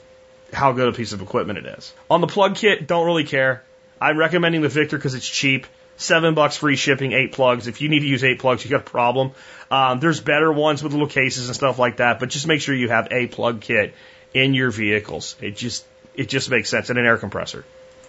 how 0.53 0.71
good 0.71 0.87
a 0.87 0.93
piece 0.93 1.13
of 1.13 1.21
equipment 1.21 1.59
it 1.59 1.65
is. 1.65 1.93
On 2.09 2.21
the 2.21 2.27
plug 2.27 2.55
kit, 2.55 2.87
don't 2.87 3.05
really 3.05 3.23
care. 3.23 3.63
I'm 3.99 4.17
recommending 4.17 4.61
the 4.61 4.69
Victor 4.69 4.97
because 4.97 5.15
it's 5.15 5.27
cheap. 5.27 5.67
Seven 5.95 6.33
bucks 6.33 6.57
free 6.57 6.75
shipping, 6.75 7.13
eight 7.13 7.33
plugs. 7.33 7.67
If 7.67 7.81
you 7.81 7.87
need 7.87 7.99
to 7.99 8.07
use 8.07 8.23
eight 8.23 8.39
plugs, 8.39 8.65
you 8.65 8.71
got 8.71 8.81
a 8.81 8.83
problem. 8.83 9.31
Um, 9.69 9.99
there's 9.99 10.19
better 10.19 10.51
ones 10.51 10.81
with 10.81 10.91
little 10.91 11.07
cases 11.07 11.47
and 11.47 11.55
stuff 11.55 11.79
like 11.79 11.97
that, 11.97 12.19
but 12.19 12.29
just 12.29 12.47
make 12.47 12.61
sure 12.61 12.73
you 12.73 12.89
have 12.89 13.07
a 13.11 13.27
plug 13.27 13.61
kit 13.61 13.93
in 14.33 14.53
your 14.53 14.71
vehicles. 14.71 15.35
It 15.39 15.55
just 15.55 15.85
it 16.15 16.29
just 16.29 16.49
makes 16.49 16.69
sense 16.69 16.89
and 16.89 16.99
an 16.99 17.05
air 17.05 17.17
compressor. 17.17 17.63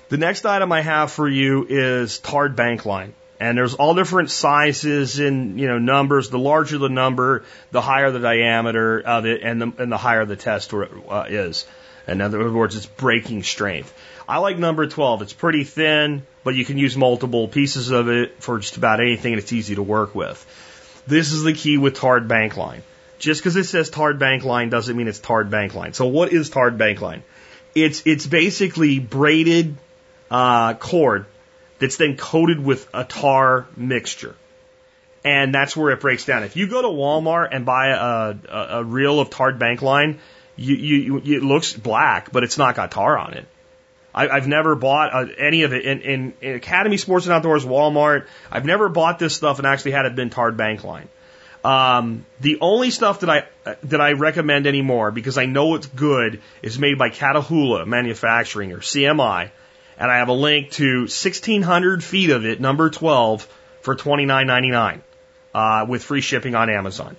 The 0.09 0.17
next 0.17 0.45
item 0.45 0.73
I 0.73 0.81
have 0.81 1.11
for 1.11 1.29
you 1.29 1.67
is 1.69 2.19
tarred 2.19 2.57
bank 2.57 2.85
line. 2.85 3.15
And 3.41 3.59
there's 3.59 3.75
all 3.75 3.95
different 3.95 4.31
sizes 4.31 5.19
and 5.19 5.59
you 5.59 5.67
know 5.67 5.79
numbers. 5.79 6.31
The 6.31 6.39
larger 6.39 6.79
the 6.79 6.89
number, 6.89 7.45
the 7.73 7.81
higher 7.81 8.11
the 8.11 8.21
diameter 8.21 9.01
of 9.01 9.27
it, 9.27 9.43
and 9.43 9.61
the 9.61 9.73
and 9.79 9.93
the 9.93 9.99
higher 9.99 10.25
the 10.25 10.37
test 10.37 10.73
uh, 10.73 11.25
is. 11.29 11.67
In 12.07 12.21
other 12.21 12.51
words, 12.51 12.77
it's 12.77 12.87
breaking 12.87 13.43
strength. 13.43 13.93
I 14.29 14.39
like 14.39 14.59
number 14.59 14.87
12. 14.87 15.23
It's 15.23 15.33
pretty 15.33 15.65
thin, 15.65 16.27
but 16.43 16.55
you 16.55 16.65
can 16.65 16.79
use 16.79 16.97
multiple 16.97 17.49
pieces 17.49 17.91
of 17.91 18.09
it 18.09 18.43
for 18.43 18.59
just 18.59 18.77
about 18.77 19.01
anything, 19.01 19.33
and 19.35 19.43
it's 19.43 19.53
easy 19.53 19.75
to 19.75 19.83
work 19.83 20.15
with. 20.15 21.03
This 21.07 21.33
is 21.33 21.43
the 21.43 21.53
key 21.53 21.79
with 21.79 21.95
tarred 21.95 22.29
bank 22.29 22.57
line. 22.57 22.83
Just 23.19 23.41
because 23.41 23.57
it 23.57 23.65
says 23.65 23.91
tarred 23.91 24.19
bank 24.19 24.45
line 24.45 24.71
doesn't 24.71 24.97
mean 24.97 25.09
it's 25.09 25.19
tarred 25.19 25.51
bank 25.51 25.75
line. 25.75 25.93
So 25.93 26.07
what 26.07 26.33
is 26.33 26.51
tarred 26.51 26.79
bank 26.79 27.01
line? 27.01 27.23
It's 27.75 28.03
it's 28.07 28.27
basically 28.27 28.99
braided 28.99 29.77
uh, 30.31 30.75
cord 30.75 31.27
that's 31.79 31.97
then 31.97 32.17
coated 32.17 32.61
with 32.61 32.89
a 32.95 33.05
tar 33.05 33.67
mixture, 33.77 34.37
and 35.25 35.55
that's 35.55 35.77
where 35.77 35.91
it 35.91 36.01
breaks 36.01 36.25
down. 36.25 36.45
If 36.45 36.57
you 36.57 36.67
go 36.67 36.83
to 36.83 36.89
Walmart 36.89 37.49
and 37.53 37.67
buy 37.67 37.89
a, 37.89 38.35
a, 38.49 38.67
a 38.81 38.85
reel 38.85 39.21
of 39.21 39.31
tarred 39.31 39.59
bank 39.59 39.83
line, 39.83 40.21
you, 40.57 40.75
you, 40.75 41.21
you, 41.21 41.37
it 41.39 41.43
looks 41.43 41.73
black, 41.73 42.33
but 42.33 42.45
it's 42.45 42.59
not 42.59 42.77
got 42.77 42.91
tar 42.91 43.19
on 43.19 43.35
it. 43.35 43.47
I, 44.15 44.29
I've 44.29 44.47
never 44.47 44.77
bought 44.77 45.13
uh, 45.13 45.27
any 45.37 45.63
of 45.63 45.73
it 45.73 45.85
in, 45.85 46.01
in, 46.03 46.35
in 46.41 46.55
Academy 46.55 46.97
Sports 46.97 47.27
and 47.27 47.35
Outdoors, 47.35 47.65
Walmart. 47.65 48.27
I've 48.51 48.65
never 48.65 48.89
bought 48.89 49.19
this 49.19 49.35
stuff 49.35 49.59
and 49.59 49.67
actually 49.67 49.93
had 49.93 50.07
it 50.07 50.15
been 50.15 50.31
tarred 50.31 50.57
bank 50.57 50.85
line. 50.85 51.09
Um, 51.65 52.27
the 52.41 52.59
only 52.61 52.91
stuff 52.91 53.21
that 53.21 53.31
I 53.31 53.45
that 53.85 54.01
I 54.01 54.13
recommend 54.13 54.67
anymore 54.67 55.11
because 55.11 55.39
I 55.39 55.47
know 55.47 55.77
it's 55.77 55.87
good 55.87 56.43
is 56.61 56.79
made 56.79 56.99
by 56.99 57.09
Catahoula 57.09 57.87
Manufacturing 57.87 58.73
or 58.73 58.81
CMI, 58.81 59.51
and 59.99 60.11
I 60.11 60.19
have 60.19 60.29
a 60.29 60.35
link 60.35 60.73
to 60.73 61.01
1,600 61.01 62.05
feet 62.05 62.29
of 62.29 62.45
it, 62.45 62.61
number 62.61 62.91
12, 62.91 63.49
for 63.81 63.97
$29.99 63.97 65.01
uh, 65.55 65.87
with 65.89 66.05
free 66.05 66.21
shipping 66.21 66.55
on 66.55 66.69
Amazon. 66.69 67.17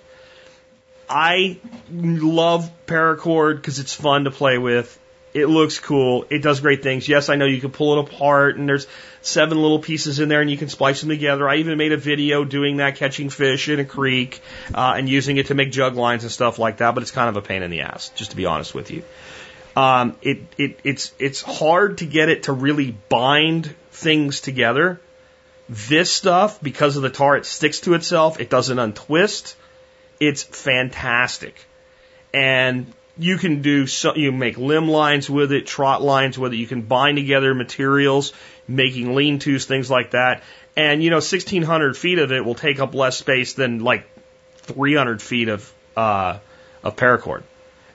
I 1.09 1.57
love 1.91 2.71
paracord 2.87 3.57
because 3.57 3.79
it's 3.79 3.93
fun 3.93 4.23
to 4.25 4.31
play 4.31 4.57
with. 4.57 4.99
It 5.33 5.47
looks 5.47 5.79
cool. 5.79 6.25
It 6.29 6.41
does 6.41 6.61
great 6.61 6.81
things. 6.81 7.09
Yes, 7.09 7.27
I 7.27 7.35
know 7.35 7.45
you 7.45 7.59
can 7.59 7.71
pull 7.71 7.99
it 7.99 8.09
apart 8.09 8.55
and 8.55 8.69
there's 8.69 8.87
seven 9.21 9.61
little 9.61 9.79
pieces 9.79 10.19
in 10.19 10.29
there 10.29 10.39
and 10.39 10.49
you 10.49 10.55
can 10.55 10.69
splice 10.69 11.01
them 11.01 11.09
together. 11.09 11.47
I 11.49 11.57
even 11.57 11.77
made 11.77 11.91
a 11.91 11.97
video 11.97 12.45
doing 12.45 12.77
that, 12.77 12.95
catching 12.95 13.29
fish 13.29 13.67
in 13.67 13.79
a 13.79 13.85
creek, 13.85 14.39
uh, 14.73 14.93
and 14.97 15.09
using 15.09 15.35
it 15.35 15.47
to 15.47 15.53
make 15.53 15.71
jug 15.71 15.95
lines 15.95 16.23
and 16.23 16.31
stuff 16.31 16.57
like 16.57 16.77
that, 16.77 16.95
but 16.95 17.01
it's 17.03 17.11
kind 17.11 17.27
of 17.27 17.35
a 17.35 17.41
pain 17.45 17.63
in 17.63 17.69
the 17.69 17.81
ass, 17.81 18.09
just 18.15 18.31
to 18.31 18.37
be 18.37 18.45
honest 18.45 18.73
with 18.73 18.91
you. 18.91 19.03
Um, 19.75 20.15
it, 20.21 20.43
it, 20.57 20.79
it's, 20.85 21.13
it's 21.19 21.41
hard 21.41 21.97
to 21.97 22.05
get 22.05 22.29
it 22.29 22.43
to 22.43 22.53
really 22.53 22.95
bind 23.09 23.75
things 23.91 24.39
together. 24.39 25.01
This 25.67 26.11
stuff, 26.11 26.61
because 26.61 26.95
of 26.95 27.01
the 27.01 27.09
tar, 27.09 27.35
it 27.35 27.45
sticks 27.45 27.81
to 27.81 27.93
itself. 27.95 28.39
It 28.39 28.49
doesn't 28.49 28.79
untwist. 28.79 29.57
It's 30.19 30.43
fantastic. 30.43 31.55
And 32.33 32.93
you 33.17 33.37
can 33.37 33.61
do 33.61 33.87
so, 33.87 34.15
you 34.15 34.31
make 34.31 34.57
limb 34.57 34.89
lines 34.89 35.29
with 35.29 35.51
it, 35.51 35.67
trot 35.67 36.01
lines 36.01 36.37
with 36.37 36.53
it. 36.53 36.57
You 36.57 36.67
can 36.67 36.81
bind 36.81 37.17
together 37.17 37.53
materials, 37.53 38.33
making 38.67 39.15
lean-tos, 39.15 39.65
things 39.65 39.89
like 39.89 40.11
that. 40.11 40.43
And 40.75 41.01
you 41.03 41.09
know, 41.09 41.17
1600 41.17 41.95
feet 41.95 42.19
of 42.19 42.31
it 42.31 42.43
will 42.43 42.55
take 42.55 42.79
up 42.79 42.93
less 42.93 43.17
space 43.17 43.53
than 43.53 43.79
like 43.79 44.07
300 44.57 45.21
feet 45.21 45.47
of, 45.47 45.73
uh, 45.95 46.39
of 46.83 46.95
paracord. 46.95 47.43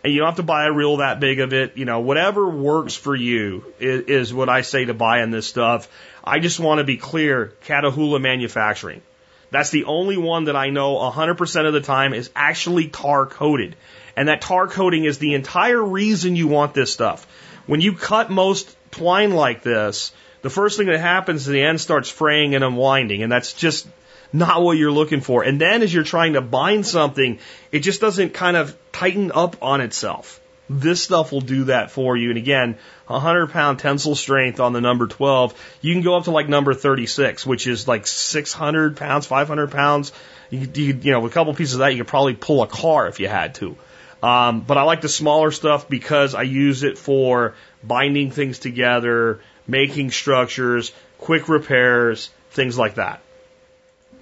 And 0.03 0.12
you 0.12 0.21
don't 0.21 0.29
have 0.29 0.37
to 0.37 0.43
buy 0.43 0.64
a 0.64 0.73
reel 0.73 0.99
that 0.99 1.21
big 1.21 1.41
of 1.41 1.53
it. 1.53 1.77
You 1.77 1.85
know, 1.85 2.01
whatever 2.01 2.49
works 2.49 2.95
for 2.95 3.14
you 3.14 3.75
is, 3.79 4.05
is 4.05 4.35
what 4.35 4.49
I 4.49 4.62
say 4.62 4.87
to 4.87 4.95
buy 4.95 5.23
in 5.23 5.31
this 5.31 5.47
stuff. 5.47 5.89
I 6.25 6.39
just 6.39 6.59
want 6.59 6.79
to 6.79 6.85
be 6.85 6.97
clear, 6.97 7.53
Catahoula 7.66 8.21
Manufacturing. 8.21 9.03
That's 9.51 9.70
the 9.70 9.84
only 9.84 10.16
one 10.16 10.44
that 10.44 10.57
I 10.57 10.70
know 10.70 10.96
100% 10.96 11.66
of 11.66 11.72
the 11.72 11.80
time 11.80 12.14
is 12.14 12.30
actually 12.36 12.88
tar 12.88 13.26
coated. 13.26 13.76
And 14.16 14.28
that 14.28 14.42
tar 14.42 14.68
coating 14.68 15.05
is 15.05 15.18
the 15.18 15.34
entire 15.34 15.82
reason 15.82 16.36
you 16.36 16.48
want 16.48 16.74
this 16.74 16.92
stuff. 16.92 17.26
When 17.66 17.80
you 17.80 17.94
cut 17.94 18.30
most 18.30 18.76
twine 18.90 19.32
like 19.32 19.62
this, 19.62 20.12
the 20.42 20.51
first 20.51 20.78
thing 20.78 20.86
that 20.86 21.01
happens 21.01 21.42
is 21.42 21.46
the 21.48 21.62
end 21.62 21.80
starts 21.80 22.11
fraying 22.11 22.55
and 22.55 22.64
unwinding, 22.64 23.22
and 23.22 23.30
that's 23.30 23.53
just 23.53 23.86
not 24.32 24.62
what 24.62 24.78
you're 24.78 24.92
looking 24.92 25.20
for. 25.20 25.42
And 25.42 25.61
then 25.61 25.82
as 25.82 25.92
you're 25.92 26.05
trying 26.05 26.34
to 26.34 26.40
bind 26.40 26.86
something, 26.86 27.38
it 27.72 27.80
just 27.80 28.01
doesn't 28.01 28.34
kind 28.34 28.57
of 28.57 28.76
tighten 28.92 29.32
up 29.32 29.57
on 29.62 29.80
itself. 29.80 30.39
This 30.73 31.03
stuff 31.03 31.33
will 31.33 31.41
do 31.41 31.64
that 31.64 31.91
for 31.91 32.16
you. 32.16 32.29
And 32.29 32.39
again, 32.39 32.79
100 33.09 33.49
pound 33.49 33.81
tensile 33.81 34.14
strength 34.14 34.61
on 34.61 34.73
the 34.73 34.81
number 34.81 35.09
12. 35.09 35.53
You 35.81 35.93
can 35.93 36.03
go 36.03 36.16
up 36.16 36.25
to 36.25 36.31
like 36.31 36.49
number 36.49 36.75
36, 36.75 37.45
which 37.45 37.66
is 37.66 37.89
like 37.89 38.07
600 38.07 38.97
pounds, 38.97 39.27
500 39.27 39.73
pounds. 39.73 40.12
You, 40.49 40.68
you, 40.73 41.01
you 41.03 41.11
know, 41.11 41.18
with 41.18 41.33
a 41.33 41.35
couple 41.35 41.53
pieces 41.55 41.75
of 41.75 41.79
that, 41.81 41.89
you 41.89 41.99
could 41.99 42.07
probably 42.07 42.35
pull 42.35 42.62
a 42.62 42.68
car 42.68 43.09
if 43.09 43.18
you 43.18 43.27
had 43.27 43.57
to. 43.57 43.77
Um, 44.23 44.61
but 44.61 44.79
I 44.79 44.83
like 44.83 45.01
the 45.01 45.09
smaller 45.09 45.51
stuff 45.51 45.89
because 45.89 46.37
I 46.37 46.43
use 46.43 46.85
it 46.85 46.99
for 46.99 47.57
binding 47.83 48.31
things 48.31 48.61
together, 48.61 49.41
making 49.66 50.12
structures, 50.12 50.93
quick 51.18 51.49
repairs, 51.49 52.31
things 52.53 52.79
like 52.79 52.95
that. 52.95 53.23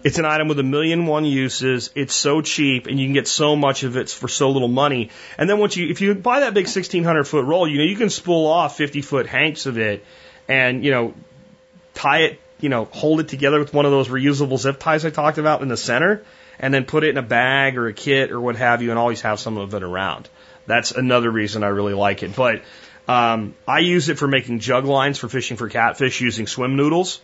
It's 0.04 0.18
an 0.18 0.24
item 0.24 0.46
with 0.46 0.58
a 0.60 0.64
million 0.64 1.06
one 1.06 1.24
uses. 1.24 1.90
It's 1.96 2.14
so 2.14 2.40
cheap 2.40 2.86
and 2.86 3.00
you 3.00 3.06
can 3.06 3.14
get 3.14 3.26
so 3.26 3.56
much 3.56 3.82
of 3.82 3.96
it 3.96 4.08
for 4.08 4.28
so 4.28 4.50
little 4.50 4.68
money. 4.68 5.10
And 5.36 5.50
then 5.50 5.58
once 5.58 5.76
you, 5.76 5.88
if 5.88 6.00
you 6.00 6.14
buy 6.14 6.40
that 6.40 6.54
big 6.54 6.66
1600 6.66 7.24
foot 7.24 7.44
roll, 7.44 7.66
you 7.66 7.78
know, 7.78 7.84
you 7.84 7.96
can 7.96 8.08
spool 8.08 8.46
off 8.46 8.76
50 8.76 9.02
foot 9.02 9.26
hanks 9.26 9.66
of 9.66 9.76
it 9.76 10.04
and, 10.46 10.84
you 10.84 10.92
know, 10.92 11.14
tie 11.94 12.20
it, 12.20 12.40
you 12.60 12.68
know, 12.68 12.84
hold 12.84 13.20
it 13.20 13.28
together 13.28 13.58
with 13.58 13.74
one 13.74 13.86
of 13.86 13.90
those 13.90 14.08
reusable 14.08 14.58
zip 14.58 14.78
ties 14.78 15.04
I 15.04 15.10
talked 15.10 15.38
about 15.38 15.62
in 15.62 15.68
the 15.68 15.76
center 15.76 16.22
and 16.60 16.72
then 16.72 16.84
put 16.84 17.02
it 17.02 17.10
in 17.10 17.16
a 17.16 17.22
bag 17.22 17.76
or 17.76 17.88
a 17.88 17.92
kit 17.92 18.30
or 18.30 18.40
what 18.40 18.54
have 18.54 18.82
you 18.82 18.90
and 18.90 18.98
always 18.98 19.22
have 19.22 19.40
some 19.40 19.58
of 19.58 19.74
it 19.74 19.82
around. 19.82 20.28
That's 20.66 20.92
another 20.92 21.30
reason 21.30 21.64
I 21.64 21.68
really 21.68 21.94
like 21.94 22.22
it. 22.22 22.36
But, 22.36 22.62
um, 23.08 23.56
I 23.66 23.80
use 23.80 24.08
it 24.10 24.18
for 24.18 24.28
making 24.28 24.60
jug 24.60 24.84
lines 24.84 25.18
for 25.18 25.28
fishing 25.28 25.56
for 25.56 25.68
catfish 25.68 26.20
using 26.20 26.46
swim 26.46 26.76
noodles. 26.76 27.20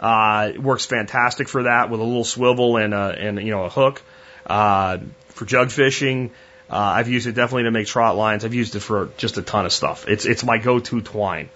Uh, 0.00 0.52
it 0.54 0.62
works 0.62 0.86
fantastic 0.86 1.48
for 1.48 1.64
that 1.64 1.90
with 1.90 2.00
a 2.00 2.04
little 2.04 2.24
swivel 2.24 2.76
and 2.76 2.94
a, 2.94 3.16
and, 3.18 3.38
you 3.40 3.50
know, 3.50 3.64
a 3.64 3.68
hook. 3.68 4.02
Uh, 4.46 4.98
for 5.28 5.44
jug 5.44 5.70
fishing, 5.70 6.30
uh, 6.70 6.76
I've 6.76 7.08
used 7.08 7.26
it 7.26 7.32
definitely 7.32 7.64
to 7.64 7.70
make 7.70 7.86
trot 7.86 8.16
lines. 8.16 8.44
I've 8.44 8.54
used 8.54 8.76
it 8.76 8.80
for 8.80 9.10
just 9.16 9.38
a 9.38 9.42
ton 9.42 9.66
of 9.66 9.72
stuff. 9.72 10.06
It's, 10.08 10.24
it's 10.24 10.44
my 10.44 10.58
go-to 10.58 11.00
twine. 11.00 11.50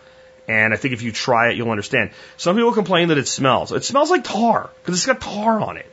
And 0.48 0.74
I 0.74 0.76
think 0.76 0.92
if 0.92 1.02
you 1.02 1.12
try 1.12 1.50
it, 1.50 1.56
you'll 1.56 1.70
understand. 1.70 2.10
Some 2.36 2.56
people 2.56 2.72
complain 2.72 3.08
that 3.08 3.18
it 3.18 3.28
smells. 3.28 3.70
It 3.72 3.84
smells 3.84 4.10
like 4.10 4.24
tar 4.24 4.70
because 4.82 4.96
it's 4.96 5.06
got 5.06 5.20
tar 5.20 5.60
on 5.60 5.76
it. 5.76 5.86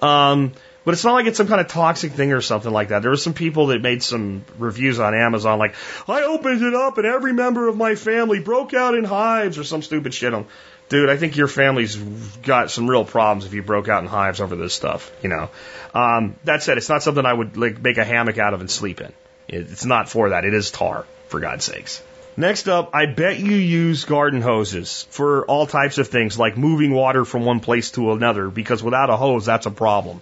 Um, 0.00 0.52
but 0.84 0.94
it's 0.94 1.04
not 1.04 1.12
like 1.12 1.26
it's 1.26 1.36
some 1.36 1.46
kind 1.46 1.60
of 1.60 1.68
toxic 1.68 2.12
thing 2.12 2.32
or 2.32 2.40
something 2.40 2.72
like 2.72 2.88
that. 2.88 3.02
There 3.02 3.10
were 3.10 3.16
some 3.16 3.34
people 3.34 3.68
that 3.68 3.82
made 3.82 4.02
some 4.02 4.44
reviews 4.58 4.98
on 4.98 5.14
Amazon 5.14 5.58
like, 5.58 5.74
I 6.08 6.22
opened 6.22 6.62
it 6.62 6.74
up 6.74 6.98
and 6.98 7.06
every 7.06 7.32
member 7.32 7.68
of 7.68 7.76
my 7.76 7.94
family 7.94 8.40
broke 8.40 8.74
out 8.74 8.94
in 8.94 9.04
hives 9.04 9.58
or 9.58 9.64
some 9.64 9.82
stupid 9.82 10.12
shit. 10.12 10.34
I'm, 10.34 10.46
dude, 10.92 11.08
I 11.08 11.16
think 11.16 11.38
your 11.38 11.48
family's 11.48 11.96
got 11.96 12.70
some 12.70 12.88
real 12.88 13.06
problems 13.06 13.46
if 13.46 13.54
you 13.54 13.62
broke 13.62 13.88
out 13.88 14.02
in 14.02 14.08
hives 14.10 14.42
over 14.42 14.56
this 14.56 14.74
stuff, 14.74 15.10
you 15.22 15.30
know. 15.30 15.48
Um, 15.94 16.36
that 16.44 16.62
said, 16.62 16.76
it's 16.76 16.90
not 16.90 17.02
something 17.02 17.24
I 17.24 17.32
would 17.32 17.56
like 17.56 17.80
make 17.80 17.96
a 17.96 18.04
hammock 18.04 18.36
out 18.36 18.52
of 18.52 18.60
and 18.60 18.70
sleep 18.70 19.00
in. 19.00 19.10
It's 19.48 19.86
not 19.86 20.10
for 20.10 20.28
that. 20.28 20.44
It 20.44 20.52
is 20.52 20.70
tar, 20.70 21.06
for 21.28 21.40
God's 21.40 21.64
sakes. 21.64 22.02
Next 22.36 22.68
up, 22.68 22.90
I 22.92 23.06
bet 23.06 23.38
you 23.38 23.54
use 23.54 24.04
garden 24.04 24.42
hoses 24.42 25.06
for 25.08 25.46
all 25.46 25.66
types 25.66 25.96
of 25.96 26.08
things 26.08 26.38
like 26.38 26.58
moving 26.58 26.92
water 26.92 27.24
from 27.24 27.46
one 27.46 27.60
place 27.60 27.90
to 27.92 28.12
another 28.12 28.50
because 28.50 28.82
without 28.82 29.08
a 29.08 29.16
hose, 29.16 29.46
that's 29.46 29.64
a 29.64 29.70
problem. 29.70 30.20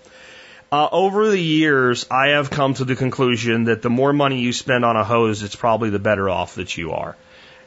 Uh, 0.70 0.88
over 0.92 1.30
the 1.30 1.40
years, 1.40 2.06
I 2.12 2.28
have 2.28 2.48
come 2.48 2.74
to 2.74 2.84
the 2.84 2.94
conclusion 2.94 3.64
that 3.64 3.82
the 3.82 3.90
more 3.90 4.12
money 4.12 4.38
you 4.38 4.52
spend 4.52 4.84
on 4.84 4.94
a 4.94 5.02
hose, 5.02 5.42
it's 5.42 5.56
probably 5.56 5.90
the 5.90 5.98
better 5.98 6.30
off 6.30 6.54
that 6.54 6.76
you 6.76 6.92
are. 6.92 7.16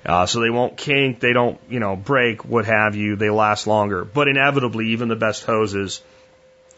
Uh, 0.06 0.26
so 0.26 0.42
they 0.42 0.50
won't 0.50 0.76
kink, 0.76 1.20
they 1.20 1.32
don't, 1.32 1.60
you 1.70 1.80
know, 1.80 1.96
break, 1.96 2.44
what 2.44 2.66
have 2.66 2.96
you, 2.96 3.16
they 3.16 3.30
last 3.30 3.68
longer. 3.68 4.04
But 4.04 4.28
inevitably, 4.28 4.90
even 4.90 5.08
the 5.08 5.16
best 5.16 5.46
hoses 5.46 6.02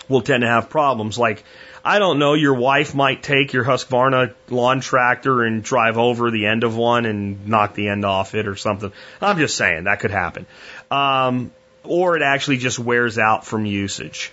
will 0.08 0.22
tend 0.22 0.42
to 0.42 0.48
have 0.48 0.70
problems. 0.70 1.18
Like, 1.18 1.44
I 1.84 2.00
don't 2.00 2.20
know, 2.20 2.34
your 2.34 2.54
wife 2.54 2.94
might 2.94 3.24
take 3.24 3.54
your 3.54 3.64
Husqvarna 3.64 4.34
lawn 4.50 4.80
tractor 4.80 5.44
and 5.44 5.64
drive 5.64 5.98
over 5.98 6.30
the 6.30 6.46
end 6.46 6.64
of 6.64 6.76
one 6.76 7.06
and 7.06 7.48
knock 7.48 7.74
the 7.74 7.88
end 7.90 8.06
off 8.06 8.36
it 8.36 8.48
or 8.48 8.56
something. 8.56 8.92
I'm 9.22 9.38
just 9.38 9.58
saying, 9.58 9.86
that 9.86 10.00
could 10.00 10.12
happen. 10.12 10.46
Um, 10.92 11.52
or 11.84 12.16
it 12.16 12.22
actually 12.22 12.58
just 12.58 12.78
wears 12.78 13.18
out 13.18 13.46
from 13.46 13.66
usage. 13.66 14.32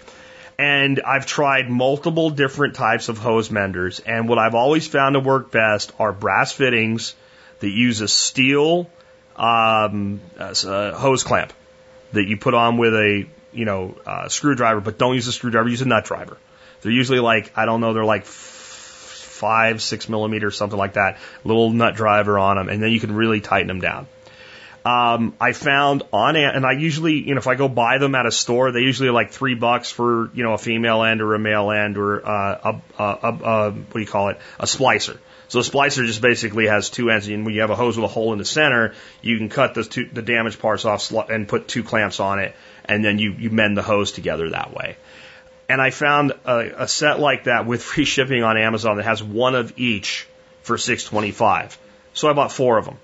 And 0.59 1.01
I've 1.01 1.27
tried 1.27 1.71
multiple 1.71 2.31
different 2.31 2.75
types 2.75 3.09
of 3.09 3.19
hose 3.19 3.51
menders, 3.51 4.01
and 4.01 4.29
what 4.29 4.39
I've 4.39 4.55
always 4.55 4.87
found 4.87 5.15
to 5.15 5.21
work 5.21 5.51
best 5.51 5.93
are 5.99 6.13
brass 6.13 6.53
fittings 6.53 7.15
that 7.63 7.71
use 7.71 8.01
a 8.01 8.09
steel 8.09 8.91
um, 9.37 10.21
hose 10.37 11.23
clamp 11.25 11.53
that 12.13 12.25
you 12.25 12.37
put 12.37 12.55
on 12.55 12.77
with 12.77 12.93
a 12.93 13.27
you 13.53 13.65
know 13.65 13.97
uh, 14.05 14.29
screwdriver, 14.29 14.81
but 14.81 14.99
don't 14.99 15.15
use 15.15 15.29
a 15.29 15.33
screwdriver. 15.33 15.69
Use 15.69 15.83
a 15.83 15.89
nut 15.89 16.05
driver. 16.05 16.37
They're 16.83 16.93
usually 16.93 17.21
like 17.21 17.53
I 17.57 17.65
don't 17.65 17.81
know. 17.81 17.95
They're 17.95 18.05
like 18.05 18.25
five, 18.25 19.81
six 19.81 20.09
millimeters, 20.09 20.57
something 20.57 20.79
like 20.79 20.95
that. 20.95 21.19
Little 21.45 21.71
nut 21.71 21.95
driver 21.95 22.39
on 22.39 22.57
them, 22.57 22.69
and 22.69 22.83
then 22.83 22.91
you 22.91 23.01
can 23.01 23.15
really 23.15 23.41
tighten 23.41 23.69
them 23.69 23.81
down. 23.81 24.09
Um, 24.85 25.37
I 25.41 25.53
found 25.53 26.03
on 26.13 26.35
and 26.35 26.67
I 26.67 26.73
usually, 26.73 27.15
you 27.15 27.35
know, 27.35 27.39
if 27.39 27.47
I 27.47 27.55
go 27.55 27.69
buy 27.69 27.99
them 27.99 28.17
at 28.17 28.27
a 28.27 28.33
store, 28.33 28.73
they 28.73 28.81
usually 28.81 29.11
are 29.11 29.13
like 29.13 29.31
three 29.31 29.55
bucks 29.55 29.93
for, 29.93 30.29
you 30.35 30.43
know, 30.43 30.55
a 30.55 30.59
female 30.59 31.05
end 31.05 31.23
or 31.23 31.35
a 31.35 31.39
male 31.39 31.71
end 31.71 31.97
or 31.99 32.27
uh, 32.27 32.73
a, 32.99 33.01
a, 33.01 33.05
a, 33.05 33.29
a 33.29 33.71
what 33.71 33.93
do 33.93 34.01
you 34.01 34.07
call 34.07 34.31
it, 34.31 34.41
a 34.59 34.65
splicer. 34.65 35.19
So 35.53 35.59
a 35.59 35.63
splicer 35.63 36.07
just 36.07 36.23
basically 36.23 36.67
has 36.69 36.89
two 36.89 37.11
ends, 37.11 37.29
and 37.29 37.45
when 37.45 37.55
you 37.55 37.61
have 37.61 37.69
a 37.69 37.75
hose 37.75 37.99
with 37.99 38.07
a 38.07 38.09
hole 38.09 38.33
in 38.33 38.39
the 38.39 38.45
center, 38.47 38.95
you 39.21 39.37
can 39.37 39.51
cut 39.51 39.75
the 39.75 39.85
two, 39.85 40.09
the 40.11 40.23
damaged 40.23 40.61
parts 40.61 40.87
off 40.87 41.13
and 41.29 41.47
put 41.47 41.69
two 41.69 41.83
clamps 41.83 42.21
on 42.21 42.39
it, 42.39 42.57
and 42.87 43.05
then 43.05 43.19
you, 43.19 43.33
you 43.33 43.51
mend 43.51 43.77
the 43.77 43.83
hose 43.83 44.13
together 44.13 44.49
that 44.49 44.73
way. 44.73 44.97
And 45.69 45.79
I 45.79 45.91
found 45.91 46.33
a, 46.47 46.85
a 46.85 46.89
set 46.89 47.21
like 47.21 47.45
that 47.45 47.67
with 47.67 47.83
free 47.91 48.07
shipping 48.07 48.43
on 48.43 48.57
Amazon 48.57 48.97
that 48.97 49.03
has 49.03 49.23
one 49.23 49.55
of 49.55 49.75
each 49.77 50.27
for 50.63 50.79
six 50.79 51.05
twenty 51.05 51.33
five. 51.33 51.77
So 52.15 52.31
I 52.31 52.33
bought 52.33 52.51
four 52.51 52.79
of 52.79 52.87
them 52.87 52.97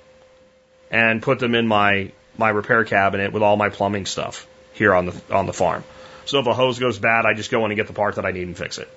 and 0.90 1.20
put 1.20 1.40
them 1.40 1.54
in 1.54 1.68
my 1.68 2.12
my 2.38 2.48
repair 2.48 2.82
cabinet 2.84 3.30
with 3.30 3.42
all 3.42 3.58
my 3.58 3.68
plumbing 3.68 4.06
stuff 4.06 4.46
here 4.72 4.94
on 4.94 5.04
the 5.04 5.20
on 5.30 5.44
the 5.44 5.52
farm. 5.52 5.84
So 6.24 6.38
if 6.38 6.46
a 6.46 6.54
hose 6.54 6.78
goes 6.78 6.98
bad, 6.98 7.26
I 7.26 7.34
just 7.34 7.50
go 7.50 7.66
in 7.66 7.72
and 7.72 7.76
get 7.76 7.88
the 7.88 7.92
part 7.92 8.14
that 8.14 8.24
I 8.24 8.30
need 8.30 8.46
and 8.46 8.56
fix 8.56 8.78
it. 8.78 8.88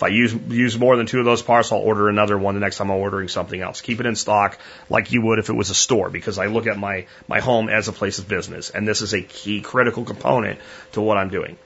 If 0.00 0.04
I 0.04 0.08
use 0.08 0.32
use 0.32 0.78
more 0.78 0.96
than 0.96 1.04
two 1.04 1.18
of 1.18 1.26
those 1.26 1.42
parts, 1.42 1.72
I'll 1.72 1.78
order 1.78 2.08
another 2.08 2.38
one 2.38 2.54
the 2.54 2.60
next 2.60 2.78
time 2.78 2.90
I'm 2.90 2.96
ordering 2.96 3.28
something 3.28 3.60
else. 3.60 3.82
Keep 3.82 4.00
it 4.00 4.06
in 4.06 4.16
stock 4.16 4.58
like 4.88 5.12
you 5.12 5.20
would 5.20 5.38
if 5.38 5.50
it 5.50 5.52
was 5.52 5.68
a 5.68 5.74
store 5.74 6.08
because 6.08 6.38
I 6.38 6.46
look 6.46 6.66
at 6.66 6.78
my 6.78 7.04
my 7.28 7.40
home 7.40 7.68
as 7.68 7.86
a 7.88 7.92
place 7.92 8.18
of 8.18 8.26
business 8.26 8.70
and 8.70 8.88
this 8.88 9.02
is 9.02 9.12
a 9.12 9.20
key 9.20 9.60
critical 9.60 10.06
component 10.06 10.58
to 10.92 11.02
what 11.02 11.18
I'm 11.18 11.28
doing. 11.28 11.58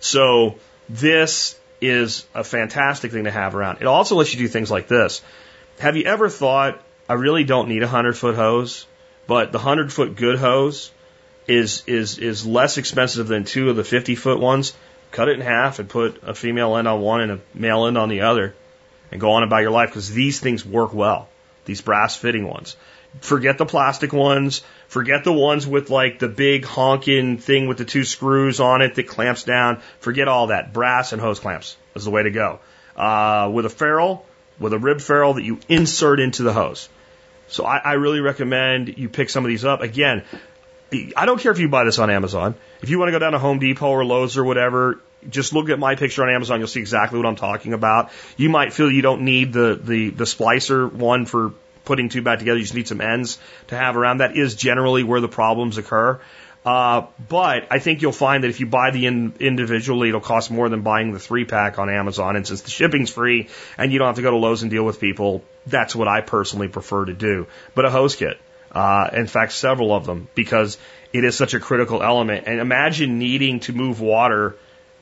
So 0.00 0.56
this 0.88 1.56
is 1.80 2.26
a 2.34 2.42
fantastic 2.42 3.12
thing 3.12 3.24
to 3.24 3.30
have 3.30 3.54
around. 3.54 3.78
It 3.80 3.86
also 3.86 4.16
lets 4.16 4.34
you 4.34 4.40
do 4.40 4.48
things 4.48 4.72
like 4.72 4.88
this. 4.88 5.22
Have 5.78 5.96
you 5.96 6.02
ever 6.02 6.28
thought 6.28 6.82
I 7.08 7.12
really 7.12 7.44
don't 7.44 7.68
need 7.68 7.84
a 7.84 7.88
hundred 7.88 8.18
foot 8.18 8.34
hose, 8.34 8.86
but 9.28 9.52
the 9.52 9.60
hundred 9.60 9.92
foot 9.92 10.16
good 10.16 10.40
hose 10.40 10.90
is 11.46 11.84
is 11.86 12.18
is 12.18 12.44
less 12.44 12.76
expensive 12.76 13.28
than 13.28 13.44
two 13.44 13.70
of 13.70 13.76
the 13.76 13.84
fifty 13.84 14.16
foot 14.16 14.40
ones 14.40 14.72
cut 15.10 15.28
it 15.28 15.36
in 15.36 15.40
half 15.40 15.78
and 15.78 15.88
put 15.88 16.22
a 16.22 16.34
female 16.34 16.76
end 16.76 16.88
on 16.88 17.00
one 17.00 17.20
and 17.20 17.32
a 17.32 17.40
male 17.54 17.86
end 17.86 17.98
on 17.98 18.08
the 18.08 18.22
other 18.22 18.54
and 19.10 19.20
go 19.20 19.32
on 19.32 19.42
about 19.42 19.58
your 19.62 19.70
life 19.70 19.90
because 19.90 20.10
these 20.10 20.40
things 20.40 20.64
work 20.64 20.92
well. 20.92 21.28
These 21.64 21.80
brass 21.80 22.16
fitting 22.16 22.46
ones. 22.46 22.76
Forget 23.20 23.58
the 23.58 23.66
plastic 23.66 24.12
ones. 24.12 24.62
Forget 24.88 25.24
the 25.24 25.32
ones 25.32 25.66
with 25.66 25.90
like 25.90 26.18
the 26.18 26.28
big 26.28 26.64
honking 26.64 27.38
thing 27.38 27.66
with 27.66 27.78
the 27.78 27.84
two 27.84 28.04
screws 28.04 28.60
on 28.60 28.82
it 28.82 28.94
that 28.94 29.08
clamps 29.08 29.44
down. 29.44 29.80
Forget 30.00 30.28
all 30.28 30.48
that. 30.48 30.72
Brass 30.72 31.12
and 31.12 31.20
hose 31.20 31.40
clamps 31.40 31.76
is 31.94 32.04
the 32.04 32.10
way 32.10 32.22
to 32.22 32.30
go. 32.30 32.60
Uh, 32.96 33.50
with 33.52 33.66
a 33.66 33.70
ferrule, 33.70 34.26
with 34.58 34.72
a 34.72 34.78
rib 34.78 35.00
ferrule 35.00 35.34
that 35.34 35.44
you 35.44 35.58
insert 35.68 36.20
into 36.20 36.42
the 36.42 36.52
hose. 36.52 36.88
So 37.48 37.64
I, 37.64 37.78
I 37.78 37.92
really 37.94 38.20
recommend 38.20 38.98
you 38.98 39.08
pick 39.08 39.30
some 39.30 39.44
of 39.44 39.48
these 39.48 39.64
up. 39.64 39.80
Again, 39.80 40.24
I 40.90 41.26
don't 41.26 41.40
care 41.40 41.52
if 41.52 41.58
you 41.58 41.68
buy 41.68 41.84
this 41.84 41.98
on 41.98 42.10
Amazon. 42.10 42.54
If 42.80 42.88
you 42.88 42.98
want 42.98 43.08
to 43.08 43.12
go 43.12 43.18
down 43.18 43.32
to 43.32 43.38
Home 43.38 43.58
Depot 43.58 43.88
or 43.88 44.04
Lowe's 44.04 44.36
or 44.38 44.44
whatever, 44.44 45.00
just 45.28 45.52
look 45.52 45.68
at 45.68 45.78
my 45.78 45.96
picture 45.96 46.22
on 46.22 46.30
Amazon. 46.30 46.60
You'll 46.60 46.68
see 46.68 46.80
exactly 46.80 47.18
what 47.18 47.26
I'm 47.26 47.36
talking 47.36 47.72
about. 47.72 48.10
You 48.36 48.48
might 48.48 48.72
feel 48.72 48.90
you 48.90 49.02
don't 49.02 49.22
need 49.22 49.52
the, 49.52 49.78
the, 49.82 50.10
the 50.10 50.24
splicer 50.24 50.90
one 50.90 51.26
for 51.26 51.52
putting 51.84 52.08
two 52.08 52.22
back 52.22 52.38
together. 52.38 52.58
You 52.58 52.64
just 52.64 52.74
need 52.74 52.88
some 52.88 53.00
ends 53.00 53.38
to 53.68 53.76
have 53.76 53.96
around. 53.96 54.18
That 54.18 54.36
is 54.36 54.54
generally 54.54 55.02
where 55.02 55.20
the 55.20 55.28
problems 55.28 55.78
occur. 55.78 56.20
Uh, 56.64 57.06
but 57.28 57.66
I 57.70 57.78
think 57.78 58.02
you'll 58.02 58.12
find 58.12 58.44
that 58.44 58.48
if 58.48 58.60
you 58.60 58.66
buy 58.66 58.90
the 58.90 59.06
in, 59.06 59.34
individually, 59.40 60.08
it'll 60.08 60.20
cost 60.20 60.50
more 60.50 60.68
than 60.68 60.82
buying 60.82 61.12
the 61.12 61.18
three 61.18 61.44
pack 61.44 61.78
on 61.78 61.88
Amazon. 61.88 62.36
And 62.36 62.46
since 62.46 62.62
the 62.62 62.70
shipping's 62.70 63.10
free 63.10 63.48
and 63.78 63.92
you 63.92 63.98
don't 63.98 64.06
have 64.06 64.16
to 64.16 64.22
go 64.22 64.30
to 64.30 64.36
Lowe's 64.36 64.62
and 64.62 64.70
deal 64.70 64.84
with 64.84 65.00
people, 65.00 65.42
that's 65.66 65.96
what 65.96 66.08
I 66.08 66.20
personally 66.20 66.68
prefer 66.68 67.06
to 67.06 67.14
do. 67.14 67.46
But 67.74 67.84
a 67.84 67.90
hose 67.90 68.16
kit, 68.16 68.38
uh, 68.72 69.10
in 69.12 69.26
fact, 69.26 69.52
several 69.52 69.94
of 69.94 70.06
them, 70.06 70.28
because 70.34 70.78
it 71.12 71.24
is 71.24 71.36
such 71.36 71.54
a 71.54 71.60
critical 71.60 72.02
element. 72.02 72.44
And 72.46 72.60
imagine 72.60 73.18
needing 73.18 73.60
to 73.60 73.72
move 73.72 74.00
water 74.00 74.56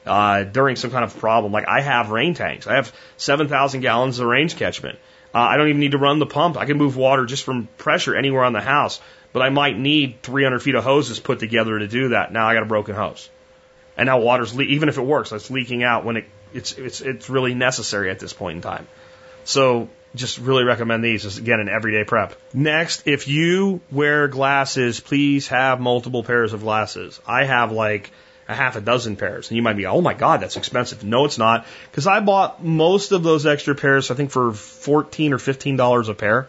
uh, 0.06 0.44
during 0.44 0.76
some 0.76 0.90
kind 0.90 1.05
of 1.05 1.16
problem. 1.18 1.52
Like 1.52 1.68
I 1.68 1.80
have 1.80 2.10
rain 2.10 2.34
tanks. 2.34 2.66
I 2.66 2.76
have 2.76 2.93
7,000 3.16 3.80
gallons 3.80 4.18
of 4.18 4.26
range 4.26 4.56
catchment. 4.56 4.98
Uh, 5.34 5.38
I 5.38 5.56
don't 5.56 5.68
even 5.68 5.80
need 5.80 5.93
to 5.93 5.98
run 5.98 6.18
the 6.18 6.26
pump. 6.26 6.56
I 6.56 6.64
can 6.64 6.78
move 6.78 6.97
water 6.97 7.26
just 7.26 7.44
from 7.44 7.68
pressure 7.76 8.14
anywhere 8.14 8.44
on 8.44 8.52
the 8.52 8.60
house 8.60 9.01
but 9.36 9.43
I 9.43 9.51
might 9.51 9.78
need 9.78 10.22
300 10.22 10.60
feet 10.60 10.76
of 10.76 10.82
hoses 10.82 11.20
put 11.20 11.40
together 11.40 11.78
to 11.78 11.86
do 11.86 12.09
that. 12.09 12.32
Now 12.32 12.48
I 12.48 12.55
got 12.55 12.62
a 12.62 12.66
broken 12.66 12.94
hose, 12.94 13.28
and 13.94 14.06
now 14.06 14.18
water's 14.18 14.55
le- 14.55 14.62
even 14.62 14.88
if 14.88 14.97
it 14.97 15.02
works, 15.02 15.30
it's 15.30 15.51
leaking 15.51 15.82
out 15.82 16.06
when 16.06 16.16
it 16.16 16.24
it's 16.55 16.72
it's 16.72 17.02
it's 17.02 17.28
really 17.28 17.52
necessary 17.52 18.10
at 18.10 18.18
this 18.18 18.32
point 18.32 18.56
in 18.56 18.62
time. 18.62 18.88
So 19.44 19.90
just 20.16 20.38
really 20.38 20.64
recommend 20.64 21.05
these 21.05 21.24
as 21.24 21.38
again 21.38 21.60
an 21.60 21.68
everyday 21.68 22.05
prep. 22.05 22.34
Next, 22.52 23.06
if 23.06 23.28
you 23.28 23.80
wear 23.90 24.28
glasses, 24.28 25.01
please 25.01 25.48
have 25.48 25.80
multiple 25.80 26.24
pairs 26.24 26.52
of 26.52 26.62
glasses. 26.62 27.20
I 27.26 27.44
have 27.44 27.72
like 27.72 28.10
a 28.48 28.55
half 28.55 28.76
a 28.76 28.80
dozen 28.80 29.16
pairs. 29.16 29.51
And 29.51 29.56
you 29.56 29.62
might 29.62 29.76
be, 29.76 29.86
oh 29.86 30.01
my 30.01 30.14
God, 30.14 30.40
that's 30.40 30.56
expensive. 30.56 31.05
No, 31.05 31.24
it's 31.24 31.38
not. 31.38 31.66
Because 31.90 32.06
I 32.06 32.20
bought 32.20 32.62
most 32.62 33.12
of 33.12 33.22
those 33.22 33.47
extra 33.47 33.74
pairs, 33.74 34.10
I 34.10 34.14
think 34.14 34.30
for 34.30 34.52
14 34.52 35.32
or 35.32 35.38
$15 35.38 36.09
a 36.09 36.14
pair. 36.14 36.48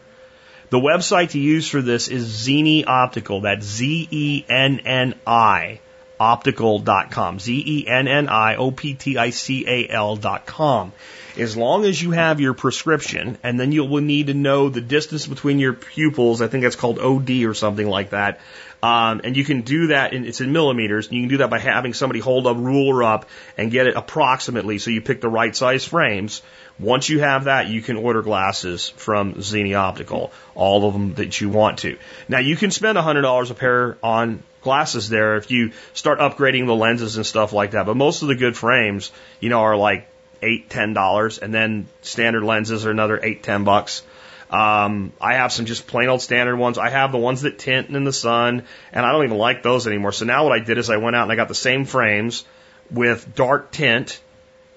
The 0.69 0.80
website 0.80 1.31
to 1.31 1.39
use 1.39 1.69
for 1.69 1.81
this 1.81 2.10
is 2.10 2.27
Zenni 2.27 2.85
Optical. 2.85 3.41
That's 3.41 3.65
Z 3.65 4.07
E 4.11 4.45
N 4.49 4.81
N 4.81 5.15
I 5.26 5.80
optical.com. 6.19 7.39
Z 7.39 7.64
E 7.65 7.88
N 7.88 8.07
N 8.07 8.27
I 8.27 8.56
O 8.57 8.72
P 8.72 8.94
T 8.94 9.18
I 9.18 9.30
C 9.30 9.65
A 9.65 9.89
L.com. 9.89 10.91
As 11.38 11.55
long 11.55 11.85
as 11.85 12.01
you 12.01 12.11
have 12.11 12.39
your 12.39 12.53
prescription, 12.53 13.38
and 13.43 13.59
then 13.59 13.72
you'll 13.72 14.01
need 14.01 14.27
to 14.27 14.34
know 14.34 14.69
the 14.69 14.81
distance 14.81 15.27
between 15.27 15.59
your 15.59 15.73
pupils. 15.73 16.41
I 16.41 16.47
think 16.47 16.64
that's 16.64 16.76
called 16.76 16.99
OD 16.99 17.30
or 17.43 17.53
something 17.53 17.88
like 17.88 18.09
that. 18.09 18.39
Um, 18.81 19.22
and 19.23 19.35
you 19.35 19.43
can 19.43 19.61
do 19.61 19.88
that, 19.88 20.14
in, 20.14 20.26
it's 20.26 20.41
in 20.41 20.51
millimeters, 20.51 21.07
and 21.07 21.15
you 21.15 21.23
can 21.23 21.30
do 21.30 21.38
that 21.38 21.49
by 21.49 21.59
having 21.59 21.93
somebody 21.93 22.19
hold 22.19 22.45
a 22.45 22.53
ruler 22.53 23.03
up 23.03 23.27
and 23.57 23.72
get 23.72 23.88
it 23.88 23.95
approximately 23.95 24.77
so 24.77 24.91
you 24.91 25.01
pick 25.01 25.22
the 25.22 25.30
right 25.30 25.55
size 25.55 25.84
frames. 25.84 26.41
Once 26.80 27.09
you 27.09 27.19
have 27.19 27.45
that, 27.45 27.68
you 27.68 27.81
can 27.81 27.97
order 27.97 28.22
glasses 28.22 28.89
from 28.89 29.34
Zenni 29.35 29.76
Optical, 29.76 30.31
all 30.53 30.88
of 30.88 30.93
them 30.93 31.15
that 31.15 31.41
you 31.41 31.49
want 31.49 31.80
to. 31.80 31.97
Now 32.27 32.39
you 32.39 32.55
can 32.55 32.69
spend 32.69 32.97
$100 32.97 33.51
a 33.51 33.53
pair 33.55 33.97
on 34.03 34.43
glasses 34.61 35.09
there 35.09 35.38
if 35.38 35.49
you 35.49 35.72
start 35.93 36.19
upgrading 36.19 36.68
the 36.68 36.76
lenses 36.76 37.18
and 37.18 37.26
stuff 37.26 37.53
like 37.53 37.72
that. 37.72 37.88
But 37.88 37.97
most 37.97 38.22
of 38.22 38.27
the 38.27 38.35
good 38.35 38.55
frames, 38.55 39.11
you 39.39 39.49
know, 39.49 39.61
are 39.61 39.76
like 39.76 40.07
eight, 40.41 40.69
ten 40.69 40.93
dollars, 40.93 41.38
and 41.38 41.53
then 41.53 41.88
standard 42.01 42.43
lenses 42.43 42.85
are 42.85 42.91
another 42.91 43.19
eight, 43.22 43.43
ten 43.43 43.64
bucks. 43.64 44.03
Um, 44.49 45.11
I 45.19 45.35
have 45.35 45.51
some 45.51 45.65
just 45.65 45.88
plain 45.88 46.07
old 46.07 46.22
standard 46.22 46.55
ones. 46.55 46.77
I 46.77 46.89
have 46.89 47.11
the 47.11 47.18
ones 47.18 47.41
that 47.41 47.59
tint 47.59 47.89
in 47.89 48.03
the 48.03 48.14
sun, 48.14 48.64
and 48.93 49.05
I 49.05 49.11
don't 49.11 49.26
even 49.26 49.38
like 49.38 49.61
those 49.61 49.88
anymore. 49.88 50.14
So 50.14 50.26
now 50.26 50.45
what 50.45 50.53
I 50.53 50.64
did 50.64 50.77
is 50.77 50.89
I 50.89 50.97
went 50.97 51.15
out 51.15 51.23
and 51.23 51.31
I 51.31 51.35
got 51.35 51.49
the 51.49 51.55
same 51.55 51.85
frames 51.85 52.45
with 52.89 53.35
dark 53.35 53.72
tint 53.72 54.22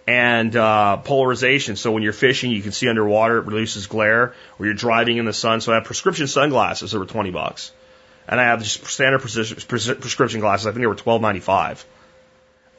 and 0.08 0.56
uh, 0.56 0.96
polarization. 0.96 1.76
So 1.76 1.92
when 1.92 2.02
you're 2.02 2.12
fishing, 2.12 2.50
you 2.50 2.62
can 2.62 2.72
see 2.72 2.88
underwater, 2.88 3.38
it 3.38 3.46
reduces 3.46 3.86
glare. 3.86 4.34
Or 4.58 4.66
you're 4.66 4.74
driving 4.74 5.18
in 5.18 5.24
the 5.24 5.32
sun. 5.32 5.60
So 5.60 5.70
I 5.70 5.76
have 5.76 5.84
prescription 5.84 6.26
sunglasses 6.26 6.90
that 6.90 6.98
were 6.98 7.06
20 7.06 7.30
bucks, 7.30 7.70
and 8.26 8.40
I 8.40 8.44
have 8.44 8.60
just 8.62 8.84
standard 8.86 9.20
prescription 9.20 10.40
glasses. 10.40 10.66
I 10.66 10.70
think 10.70 10.80
they 10.80 10.88
were 10.88 10.96
12.95. 10.96 11.84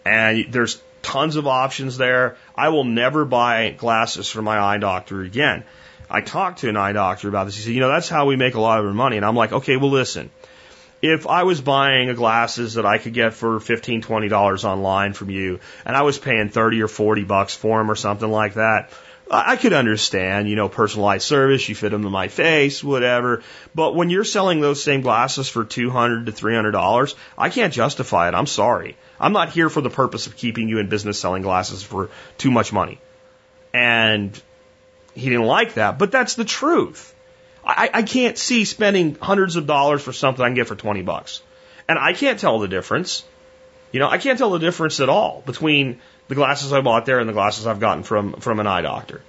And 0.03 0.51
there's 0.51 0.81
tons 1.02 1.36
of 1.36 1.48
options 1.48 1.98
there. 1.98 2.38
I 2.56 2.69
will 2.69 2.84
never 2.84 3.26
buy 3.26 3.72
glasses 3.72 4.30
for 4.30 4.41
my 4.41 4.60
eye 4.60 4.78
doctor 4.78 5.22
again. 5.22 5.64
I 6.10 6.22
talked 6.22 6.60
to 6.60 6.69
an 6.69 6.78
eye 6.78 6.91
doctor 6.91 7.30
about 7.30 7.45
this. 7.45 7.56
He 7.56 7.64
said, 7.64 7.73
you 7.73 7.80
know, 7.80 7.88
that's 7.88 8.10
how 8.10 8.26
we 8.26 8.36
make 8.36 8.56
a 8.56 8.60
lot 8.60 8.80
of 8.80 8.86
our 8.86 8.94
money. 8.94 9.18
And 9.18 9.26
I'm 9.26 9.36
like, 9.36 9.53
okay, 9.53 9.78
well, 9.78 9.90
listen, 9.90 10.30
if 11.02 11.26
I 11.26 11.44
was 11.44 11.61
buying 11.61 12.14
glasses 12.15 12.76
that 12.76 12.86
I 12.86 12.98
could 12.98 13.14
get 13.14 13.34
for 13.34 13.60
$15, 13.60 14.03
$20 14.03 14.64
online 14.64 15.14
from 15.14 15.30
you, 15.30 15.60
and 15.86 15.95
I 15.95 16.02
was 16.02 16.19
paying 16.19 16.49
30 16.49 16.82
or 16.84 16.88
40 16.88 17.23
bucks 17.23 17.56
for 17.56 17.80
them 17.80 17.90
or 17.90 17.95
something 17.95 18.30
like 18.30 18.56
that, 18.56 18.91
I 19.33 19.55
could 19.55 19.71
understand, 19.71 20.49
you 20.49 20.57
know, 20.57 20.67
personalized 20.67 21.25
service, 21.25 21.67
you 21.69 21.73
fit 21.73 21.91
them 21.91 22.05
in 22.05 22.11
my 22.11 22.27
face, 22.27 22.83
whatever. 22.83 23.43
But 23.73 23.95
when 23.95 24.09
you're 24.09 24.25
selling 24.25 24.59
those 24.59 24.83
same 24.83 25.01
glasses 25.01 25.47
for 25.47 25.63
200 25.63 26.25
to 26.25 26.31
$300, 26.33 27.15
I 27.37 27.49
can't 27.49 27.73
justify 27.73 28.27
it. 28.27 28.33
I'm 28.33 28.45
sorry. 28.45 28.97
I'm 29.21 29.31
not 29.31 29.49
here 29.49 29.69
for 29.69 29.79
the 29.79 29.89
purpose 29.89 30.27
of 30.27 30.35
keeping 30.35 30.67
you 30.67 30.79
in 30.79 30.89
business 30.89 31.17
selling 31.17 31.43
glasses 31.43 31.81
for 31.81 32.09
too 32.37 32.51
much 32.51 32.73
money. 32.73 32.99
And 33.73 34.39
he 35.13 35.29
didn't 35.29 35.45
like 35.45 35.75
that, 35.75 35.97
but 35.97 36.11
that's 36.11 36.35
the 36.35 36.45
truth. 36.45 37.15
I, 37.63 37.89
I 37.93 38.03
can't 38.03 38.37
see 38.37 38.65
spending 38.65 39.15
hundreds 39.15 39.55
of 39.55 39.65
dollars 39.65 40.01
for 40.01 40.11
something 40.11 40.43
I 40.43 40.49
can 40.49 40.55
get 40.55 40.67
for 40.67 40.75
20 40.75 41.03
bucks. 41.03 41.41
And 41.87 41.97
I 41.97 42.11
can't 42.13 42.39
tell 42.39 42.59
the 42.59 42.67
difference. 42.67 43.23
You 43.91 43.99
know, 43.99 44.09
I 44.09 44.17
can't 44.17 44.37
tell 44.37 44.51
the 44.51 44.59
difference 44.59 44.99
at 44.99 45.09
all 45.09 45.41
between 45.45 46.01
the 46.31 46.35
glasses 46.35 46.71
I 46.71 46.79
bought 46.79 47.05
there 47.05 47.19
and 47.19 47.27
the 47.27 47.33
glasses 47.33 47.67
I've 47.67 47.81
gotten 47.81 48.03
from, 48.03 48.31
from 48.35 48.61
an 48.61 48.65
eye 48.65 48.83
doctor. 48.83 49.19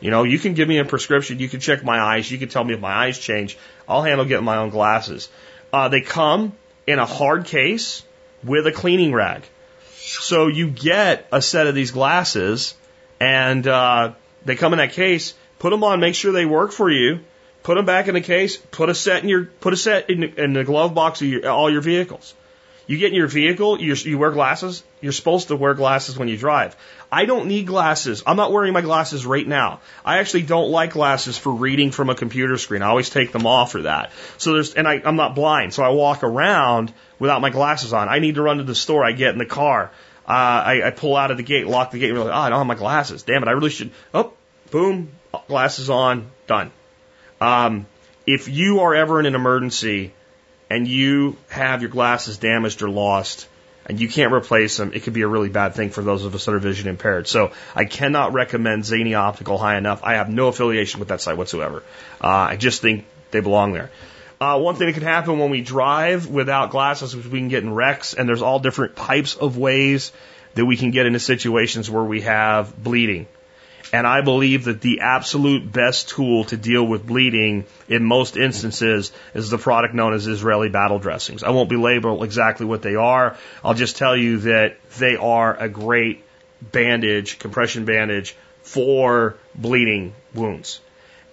You 0.00 0.10
know, 0.10 0.24
you 0.24 0.36
can 0.36 0.54
give 0.54 0.66
me 0.66 0.78
a 0.78 0.84
prescription, 0.84 1.38
you 1.38 1.48
can 1.48 1.60
check 1.60 1.84
my 1.84 2.00
eyes, 2.00 2.28
you 2.28 2.38
can 2.38 2.48
tell 2.48 2.64
me 2.64 2.74
if 2.74 2.80
my 2.80 2.92
eyes 2.92 3.20
change. 3.20 3.56
I'll 3.88 4.02
handle 4.02 4.24
getting 4.24 4.44
my 4.44 4.56
own 4.56 4.70
glasses. 4.70 5.28
Uh, 5.72 5.90
they 5.90 6.00
come 6.00 6.54
in 6.88 6.98
a 6.98 7.06
hard 7.06 7.44
case 7.44 8.02
with 8.42 8.66
a 8.66 8.72
cleaning 8.72 9.12
rag. 9.12 9.44
So 9.94 10.48
you 10.48 10.68
get 10.68 11.28
a 11.30 11.40
set 11.40 11.68
of 11.68 11.76
these 11.76 11.92
glasses 11.92 12.74
and 13.20 13.64
uh, 13.68 14.14
they 14.44 14.56
come 14.56 14.72
in 14.72 14.78
that 14.78 14.90
case. 14.90 15.34
Put 15.60 15.70
them 15.70 15.84
on, 15.84 16.00
make 16.00 16.16
sure 16.16 16.32
they 16.32 16.46
work 16.46 16.72
for 16.72 16.90
you. 16.90 17.20
Put 17.62 17.76
them 17.76 17.86
back 17.86 18.08
in 18.08 18.14
the 18.14 18.20
case. 18.20 18.56
Put 18.56 18.88
a 18.88 18.94
set 18.96 19.22
in 19.22 19.28
your 19.28 19.44
put 19.44 19.72
a 19.72 19.76
set 19.76 20.10
in, 20.10 20.24
in 20.24 20.52
the 20.54 20.64
glove 20.64 20.94
box 20.94 21.22
of 21.22 21.28
your, 21.28 21.48
all 21.48 21.70
your 21.70 21.80
vehicles. 21.80 22.34
You 22.90 22.98
get 22.98 23.10
in 23.10 23.14
your 23.14 23.28
vehicle, 23.28 23.80
you, 23.80 24.18
wear 24.18 24.32
glasses. 24.32 24.82
You're 25.00 25.12
supposed 25.12 25.46
to 25.46 25.54
wear 25.54 25.74
glasses 25.74 26.18
when 26.18 26.26
you 26.26 26.36
drive. 26.36 26.74
I 27.12 27.24
don't 27.24 27.46
need 27.46 27.68
glasses. 27.68 28.24
I'm 28.26 28.36
not 28.36 28.50
wearing 28.50 28.72
my 28.72 28.80
glasses 28.80 29.24
right 29.24 29.46
now. 29.46 29.78
I 30.04 30.18
actually 30.18 30.42
don't 30.42 30.70
like 30.72 30.94
glasses 30.94 31.38
for 31.38 31.52
reading 31.52 31.92
from 31.92 32.10
a 32.10 32.16
computer 32.16 32.58
screen. 32.58 32.82
I 32.82 32.88
always 32.88 33.08
take 33.08 33.30
them 33.30 33.46
off 33.46 33.70
for 33.70 33.82
that. 33.82 34.10
So 34.38 34.54
there's, 34.54 34.74
and 34.74 34.88
I, 34.88 35.00
I'm 35.04 35.14
not 35.14 35.36
blind, 35.36 35.72
so 35.72 35.84
I 35.84 35.90
walk 35.90 36.24
around 36.24 36.92
without 37.20 37.40
my 37.40 37.50
glasses 37.50 37.92
on. 37.92 38.08
I 38.08 38.18
need 38.18 38.34
to 38.34 38.42
run 38.42 38.56
to 38.56 38.64
the 38.64 38.74
store. 38.74 39.04
I 39.04 39.12
get 39.12 39.34
in 39.34 39.38
the 39.38 39.46
car. 39.46 39.92
Uh, 40.26 40.32
I, 40.32 40.82
I 40.86 40.90
pull 40.90 41.16
out 41.16 41.30
of 41.30 41.36
the 41.36 41.44
gate, 41.44 41.68
lock 41.68 41.92
the 41.92 42.00
gate, 42.00 42.10
and 42.10 42.18
like, 42.18 42.26
oh, 42.26 42.32
I 42.32 42.48
don't 42.48 42.58
have 42.58 42.66
my 42.66 42.74
glasses. 42.74 43.22
Damn 43.22 43.44
it, 43.44 43.48
I 43.48 43.52
really 43.52 43.70
should. 43.70 43.92
Oh, 44.12 44.32
boom, 44.72 45.12
glasses 45.46 45.90
on, 45.90 46.28
done. 46.48 46.72
Um, 47.40 47.86
if 48.26 48.48
you 48.48 48.80
are 48.80 48.96
ever 48.96 49.20
in 49.20 49.26
an 49.26 49.36
emergency 49.36 50.12
and 50.70 50.86
you 50.86 51.36
have 51.48 51.82
your 51.82 51.90
glasses 51.90 52.38
damaged 52.38 52.80
or 52.82 52.88
lost 52.88 53.48
and 53.86 54.00
you 54.00 54.08
can't 54.08 54.32
replace 54.32 54.76
them, 54.76 54.92
it 54.94 55.02
could 55.02 55.14
be 55.14 55.22
a 55.22 55.28
really 55.28 55.48
bad 55.48 55.74
thing 55.74 55.90
for 55.90 56.02
those 56.02 56.24
of 56.24 56.34
us 56.34 56.44
that 56.44 56.54
are 56.54 56.60
vision 56.60 56.88
impaired. 56.88 57.26
So 57.26 57.50
I 57.74 57.86
cannot 57.86 58.32
recommend 58.32 58.84
Zenni 58.84 59.18
Optical 59.18 59.58
high 59.58 59.76
enough. 59.76 60.04
I 60.04 60.14
have 60.14 60.28
no 60.28 60.46
affiliation 60.46 61.00
with 61.00 61.08
that 61.08 61.20
site 61.20 61.36
whatsoever. 61.36 61.82
Uh, 62.22 62.28
I 62.28 62.56
just 62.56 62.82
think 62.82 63.04
they 63.32 63.40
belong 63.40 63.72
there. 63.72 63.90
Uh, 64.40 64.58
one 64.58 64.76
thing 64.76 64.86
that 64.86 64.94
can 64.94 65.02
happen 65.02 65.38
when 65.38 65.50
we 65.50 65.60
drive 65.60 66.28
without 66.28 66.70
glasses 66.70 67.14
is 67.14 67.28
we 67.28 67.40
can 67.40 67.48
get 67.48 67.62
in 67.62 67.74
wrecks, 67.74 68.14
and 68.14 68.28
there's 68.28 68.40
all 68.40 68.58
different 68.58 68.96
types 68.96 69.34
of 69.34 69.58
ways 69.58 70.12
that 70.54 70.64
we 70.64 70.76
can 70.76 70.92
get 70.92 71.06
into 71.06 71.18
situations 71.18 71.90
where 71.90 72.04
we 72.04 72.22
have 72.22 72.80
bleeding. 72.82 73.26
And 73.92 74.06
I 74.06 74.20
believe 74.20 74.64
that 74.64 74.80
the 74.80 75.00
absolute 75.00 75.70
best 75.70 76.08
tool 76.10 76.44
to 76.44 76.56
deal 76.56 76.84
with 76.84 77.06
bleeding 77.06 77.64
in 77.88 78.04
most 78.04 78.36
instances 78.36 79.12
is 79.34 79.50
the 79.50 79.58
product 79.58 79.94
known 79.94 80.14
as 80.14 80.26
Israeli 80.26 80.68
battle 80.68 80.98
dressings. 80.98 81.42
I 81.42 81.50
won't 81.50 81.68
belabor 81.68 82.24
exactly 82.24 82.66
what 82.66 82.82
they 82.82 82.94
are. 82.94 83.36
I'll 83.64 83.74
just 83.74 83.96
tell 83.96 84.16
you 84.16 84.38
that 84.40 84.76
they 84.98 85.16
are 85.16 85.56
a 85.56 85.68
great 85.68 86.24
bandage, 86.60 87.38
compression 87.38 87.84
bandage 87.84 88.36
for 88.62 89.36
bleeding 89.54 90.14
wounds. 90.34 90.80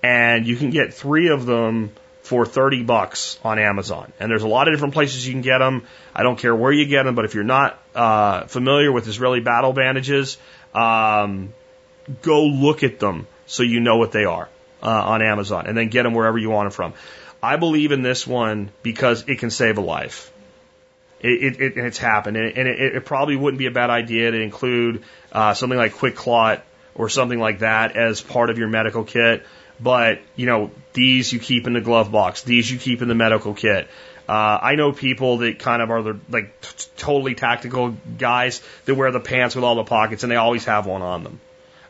And 0.02 0.48
you 0.48 0.56
can 0.56 0.72
get 0.72 0.94
three 0.94 1.30
of 1.30 1.46
them 1.46 1.92
for 2.24 2.46
30 2.46 2.84
bucks 2.84 3.40
on 3.44 3.58
Amazon. 3.60 4.12
And 4.20 4.30
there's 4.30 4.44
a 4.44 4.48
lot 4.48 4.68
of 4.68 4.74
different 4.74 4.94
places 4.94 5.26
you 5.26 5.34
can 5.34 5.42
get 5.42 5.60
them. 5.60 5.84
I 6.14 6.24
don't 6.24 6.38
care 6.38 6.56
where 6.56 6.72
you 6.72 6.86
get 6.86 7.04
them, 7.04 7.16
but 7.16 7.26
if 7.26 7.36
you're 7.36 7.44
not 7.44 7.80
uh, 7.96 8.46
familiar 8.48 8.92
with 8.92 9.08
Israeli 9.08 9.40
battle 9.40 9.74
bandages, 9.74 10.38
um, 10.74 11.54
go 12.22 12.46
look 12.46 12.84
at 12.84 13.00
them 13.00 13.28
so 13.46 13.64
you 13.64 13.80
know 13.80 13.98
what 13.98 14.12
they 14.12 14.26
are 14.26 14.50
uh, 14.82 14.88
on 14.88 15.22
Amazon 15.22 15.68
and 15.68 15.78
then 15.78 15.90
get 15.90 16.04
them 16.04 16.14
wherever 16.14 16.38
you 16.38 16.50
want 16.50 16.66
them 16.66 16.72
from. 16.72 16.94
I 17.42 17.58
believe 17.58 17.92
in 17.92 18.02
this 18.02 18.26
one 18.26 18.72
because 18.84 19.26
it 19.28 19.40
can 19.40 19.50
save 19.50 19.78
a 19.78 19.82
life. 19.82 20.32
It, 21.20 21.60
it, 21.60 21.78
it's 21.78 21.98
happened, 21.98 22.38
and, 22.38 22.68
it, 22.68 22.96
it, 22.96 23.06
probably 23.06 23.36
wouldn't 23.36 23.58
be 23.58 23.66
a 23.66 23.72
bad 23.72 23.90
idea 23.90 24.30
to 24.30 24.40
include 24.40 25.04
uh, 25.32 25.56
something 25.56 25.78
like 25.78 25.94
QuikClot 25.96 26.62
or 26.94 27.10
something 27.10 27.40
like 27.40 27.60
that 27.60 27.98
as 27.98 28.22
part 28.22 28.52
of 28.52 28.60
your 28.60 28.68
medical 28.68 29.04
kit. 29.04 29.44
But 29.80 30.20
you 30.36 30.46
know, 30.46 30.72
these 30.94 31.34
you 31.34 31.40
keep 31.40 31.66
in 31.66 31.74
the 31.74 31.82
glove 31.82 32.12
box. 32.12 32.44
These 32.44 32.70
you 32.70 32.78
keep 32.78 33.02
in 33.02 33.08
the 33.08 33.16
medical 33.16 33.56
kit. 33.56 33.88
Uh, 34.30 34.60
I 34.62 34.76
know 34.76 34.92
people 34.92 35.38
that 35.38 35.60
kind 35.60 35.82
of 35.82 35.90
are 35.90 36.02
the 36.02 36.20
like 36.30 36.60
t- 36.62 36.90
totally 36.98 37.34
tactical 37.34 37.96
guys 38.18 38.62
that 38.86 38.96
wear 38.96 39.12
the 39.12 39.20
pants 39.20 39.56
with 39.56 39.64
all 39.64 39.76
the 39.76 39.86
pockets, 39.86 40.24
and 40.24 40.32
they 40.32 40.36
always 40.36 40.66
have 40.66 40.86
one 40.86 41.02
on 41.02 41.24
them, 41.24 41.40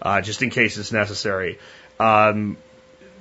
uh, 0.01 0.21
just 0.21 0.41
in 0.41 0.49
case 0.49 0.77
it's 0.77 0.91
necessary. 0.91 1.59
Um, 1.99 2.57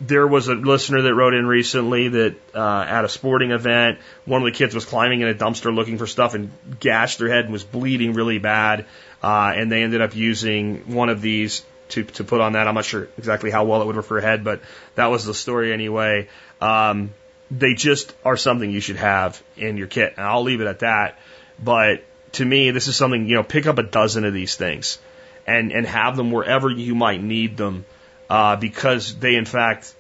there 0.01 0.27
was 0.27 0.49
a 0.49 0.55
listener 0.55 1.03
that 1.03 1.15
wrote 1.15 1.35
in 1.35 1.47
recently 1.47 2.09
that 2.09 2.37
uh, 2.55 2.85
at 2.87 3.05
a 3.05 3.09
sporting 3.09 3.51
event, 3.51 3.99
one 4.25 4.43
of 4.43 4.45
the 4.45 4.57
kids 4.57 4.75
was 4.75 4.85
climbing 4.85 5.23
in 5.23 5.29
a 5.29 5.35
dumpster 5.35 5.75
looking 5.75 5.99
for 5.99 6.07
stuff 6.07 6.35
and 6.35 6.51
gashed 6.81 7.19
their 7.19 7.29
head 7.29 7.45
and 7.45 7.53
was 7.53 7.65
bleeding 7.65 8.13
really 8.13 8.39
bad. 8.39 8.85
Uh, 9.23 9.53
and 9.57 9.73
they 9.73 9.83
ended 9.83 10.03
up 10.03 10.15
using 10.15 10.95
one 10.95 11.09
of 11.09 11.23
these 11.23 11.65
to, 11.89 12.05
to 12.05 12.25
put 12.25 12.41
on 12.41 12.53
that. 12.53 12.69
I'm 12.69 12.75
not 12.75 12.85
sure 12.85 13.09
exactly 13.17 13.51
how 13.51 13.65
well 13.65 13.81
it 13.81 13.87
would 13.87 13.97
work 13.97 14.05
for 14.05 14.19
a 14.19 14.23
head, 14.23 14.45
but 14.45 14.61
that 14.97 15.07
was 15.07 15.25
the 15.25 15.35
story 15.35 15.73
anyway. 15.73 16.29
Um, 16.61 17.15
they 17.51 17.75
just 17.75 18.15
are 18.25 18.37
something 18.37 18.71
you 18.71 18.81
should 18.81 18.97
have 18.97 19.43
in 19.57 19.77
your 19.77 19.87
kit. 19.87 20.15
And 20.17 20.27
I'll 20.27 20.43
leave 20.43 20.61
it 20.61 20.67
at 20.67 20.81
that. 20.81 21.19
But 21.63 22.05
to 22.33 22.45
me, 22.45 22.71
this 22.71 22.89
is 22.89 22.97
something, 22.97 23.29
you 23.29 23.37
know, 23.37 23.43
pick 23.43 23.67
up 23.67 23.79
a 23.79 23.83
dozen 23.83 24.25
of 24.25 24.35
these 24.35 24.57
things 24.57 24.99
and, 25.47 25.73
and 25.73 25.87
have 25.87 26.17
them 26.17 26.31
wherever 26.31 26.71
you 26.71 26.95
might 26.95 27.23
need 27.23 27.57
them 27.57 27.85
uh, 28.29 28.57
because 28.57 29.17
they, 29.17 29.37
in 29.37 29.45
fact, 29.45 29.95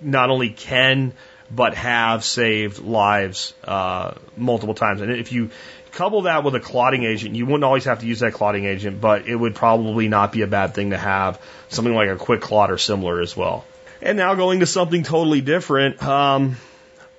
not 0.00 0.30
only 0.30 0.50
can 0.50 1.12
but 1.54 1.74
have 1.74 2.24
saved 2.24 2.78
lives 2.78 3.52
uh, 3.64 4.14
multiple 4.36 4.74
times. 4.74 5.02
And 5.02 5.12
if 5.12 5.32
you 5.32 5.50
couple 5.92 6.22
that 6.22 6.42
with 6.42 6.54
a 6.54 6.60
clotting 6.60 7.04
agent, 7.04 7.34
you 7.36 7.44
wouldn't 7.44 7.64
always 7.64 7.84
have 7.84 8.00
to 8.00 8.06
use 8.06 8.20
that 8.20 8.32
clotting 8.32 8.64
agent, 8.64 9.00
but 9.00 9.28
it 9.28 9.36
would 9.36 9.54
probably 9.54 10.08
not 10.08 10.32
be 10.32 10.42
a 10.42 10.46
bad 10.46 10.74
thing 10.74 10.90
to 10.90 10.96
have 10.96 11.40
something 11.68 11.94
like 11.94 12.08
a 12.08 12.16
quick 12.16 12.40
clot 12.40 12.70
or 12.70 12.78
similar 12.78 13.20
as 13.20 13.36
well. 13.36 13.64
And 14.00 14.16
now 14.16 14.34
going 14.34 14.60
to 14.60 14.66
something 14.66 15.02
totally 15.02 15.42
different, 15.42 16.02
um, 16.02 16.56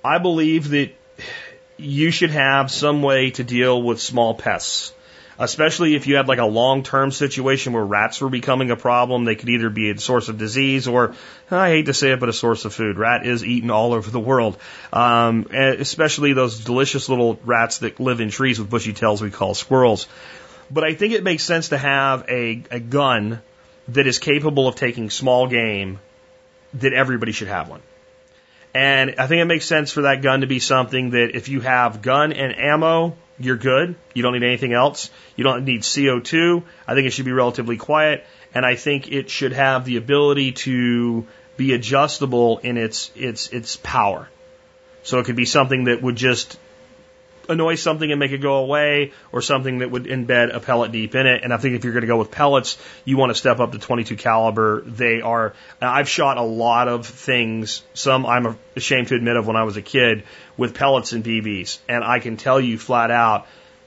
I 0.04 0.18
believe 0.18 0.70
that 0.70 0.90
you 1.76 2.10
should 2.10 2.30
have 2.30 2.70
some 2.70 3.02
way 3.02 3.30
to 3.32 3.44
deal 3.44 3.80
with 3.80 4.00
small 4.00 4.34
pests 4.34 4.92
especially 5.38 5.94
if 5.94 6.06
you 6.06 6.16
had 6.16 6.28
like 6.28 6.38
a 6.38 6.46
long 6.46 6.82
term 6.82 7.10
situation 7.10 7.72
where 7.72 7.84
rats 7.84 8.20
were 8.20 8.28
becoming 8.28 8.70
a 8.70 8.76
problem. 8.76 9.24
They 9.24 9.34
could 9.34 9.48
either 9.48 9.70
be 9.70 9.90
a 9.90 9.98
source 9.98 10.28
of 10.28 10.38
disease 10.38 10.86
or, 10.86 11.14
I 11.50 11.70
hate 11.70 11.86
to 11.86 11.94
say 11.94 12.12
it, 12.12 12.20
but 12.20 12.28
a 12.28 12.32
source 12.32 12.64
of 12.64 12.74
food. 12.74 12.98
Rat 12.98 13.26
is 13.26 13.44
eaten 13.44 13.70
all 13.70 13.92
over 13.92 14.10
the 14.10 14.20
world, 14.20 14.56
um, 14.92 15.46
especially 15.52 16.32
those 16.32 16.64
delicious 16.64 17.08
little 17.08 17.38
rats 17.44 17.78
that 17.78 18.00
live 18.00 18.20
in 18.20 18.30
trees 18.30 18.58
with 18.58 18.70
bushy 18.70 18.92
tails 18.92 19.22
we 19.22 19.30
call 19.30 19.54
squirrels. 19.54 20.06
But 20.70 20.84
I 20.84 20.94
think 20.94 21.12
it 21.12 21.22
makes 21.22 21.44
sense 21.44 21.68
to 21.68 21.78
have 21.78 22.28
a, 22.28 22.62
a 22.70 22.80
gun 22.80 23.42
that 23.88 24.06
is 24.06 24.18
capable 24.18 24.66
of 24.66 24.76
taking 24.76 25.10
small 25.10 25.46
game 25.46 25.98
that 26.74 26.92
everybody 26.92 27.32
should 27.32 27.48
have 27.48 27.68
one. 27.68 27.82
And 28.74 29.14
I 29.18 29.28
think 29.28 29.40
it 29.40 29.44
makes 29.44 29.66
sense 29.66 29.92
for 29.92 30.02
that 30.02 30.22
gun 30.22 30.40
to 30.40 30.48
be 30.48 30.58
something 30.58 31.10
that 31.10 31.36
if 31.36 31.48
you 31.48 31.60
have 31.60 32.02
gun 32.02 32.32
and 32.32 32.58
ammo, 32.58 33.16
you're 33.38 33.56
good. 33.56 33.96
You 34.14 34.22
don't 34.22 34.32
need 34.32 34.42
anything 34.42 34.72
else. 34.72 35.10
You 35.36 35.44
don't 35.44 35.64
need 35.64 35.82
CO2. 35.82 36.62
I 36.86 36.94
think 36.94 37.06
it 37.06 37.10
should 37.10 37.24
be 37.24 37.32
relatively 37.32 37.76
quiet, 37.76 38.24
and 38.54 38.64
I 38.64 38.76
think 38.76 39.10
it 39.10 39.30
should 39.30 39.52
have 39.52 39.84
the 39.84 39.96
ability 39.96 40.52
to 40.52 41.26
be 41.56 41.72
adjustable 41.72 42.58
in 42.58 42.76
its 42.76 43.10
its 43.14 43.48
its 43.48 43.76
power. 43.76 44.28
So 45.02 45.18
it 45.18 45.26
could 45.26 45.36
be 45.36 45.44
something 45.44 45.84
that 45.84 46.00
would 46.02 46.16
just 46.16 46.58
annoy 47.48 47.76
something 47.76 48.10
and 48.10 48.18
make 48.18 48.32
it 48.32 48.38
go 48.38 48.56
away, 48.56 49.12
or 49.32 49.42
something 49.42 49.78
that 49.78 49.90
would 49.90 50.04
embed 50.04 50.54
a 50.54 50.60
pellet 50.60 50.92
deep 50.92 51.14
in 51.14 51.26
it. 51.26 51.42
And 51.42 51.52
I 51.52 51.56
think 51.56 51.76
if 51.76 51.84
you're 51.84 51.92
going 51.92 52.02
to 52.02 52.08
go 52.08 52.18
with 52.18 52.30
pellets, 52.30 52.78
you 53.04 53.16
want 53.16 53.30
to 53.30 53.34
step 53.34 53.60
up 53.60 53.72
to 53.72 53.78
22 53.78 54.16
caliber. 54.16 54.82
They 54.82 55.20
are. 55.20 55.54
I've 55.80 56.08
shot 56.08 56.36
a 56.36 56.42
lot 56.42 56.88
of 56.88 57.06
things. 57.06 57.82
Some 57.94 58.26
I'm 58.26 58.58
ashamed 58.76 59.08
to 59.08 59.14
admit 59.14 59.36
of 59.36 59.46
when 59.46 59.56
I 59.56 59.64
was 59.64 59.76
a 59.76 59.82
kid 59.82 60.24
with 60.56 60.74
pellets 60.74 61.12
and 61.12 61.24
BBs, 61.24 61.78
and 61.88 62.04
I 62.04 62.18
can 62.18 62.36
tell 62.36 62.60
you 62.60 62.78
flat 62.78 63.10
out. 63.10 63.46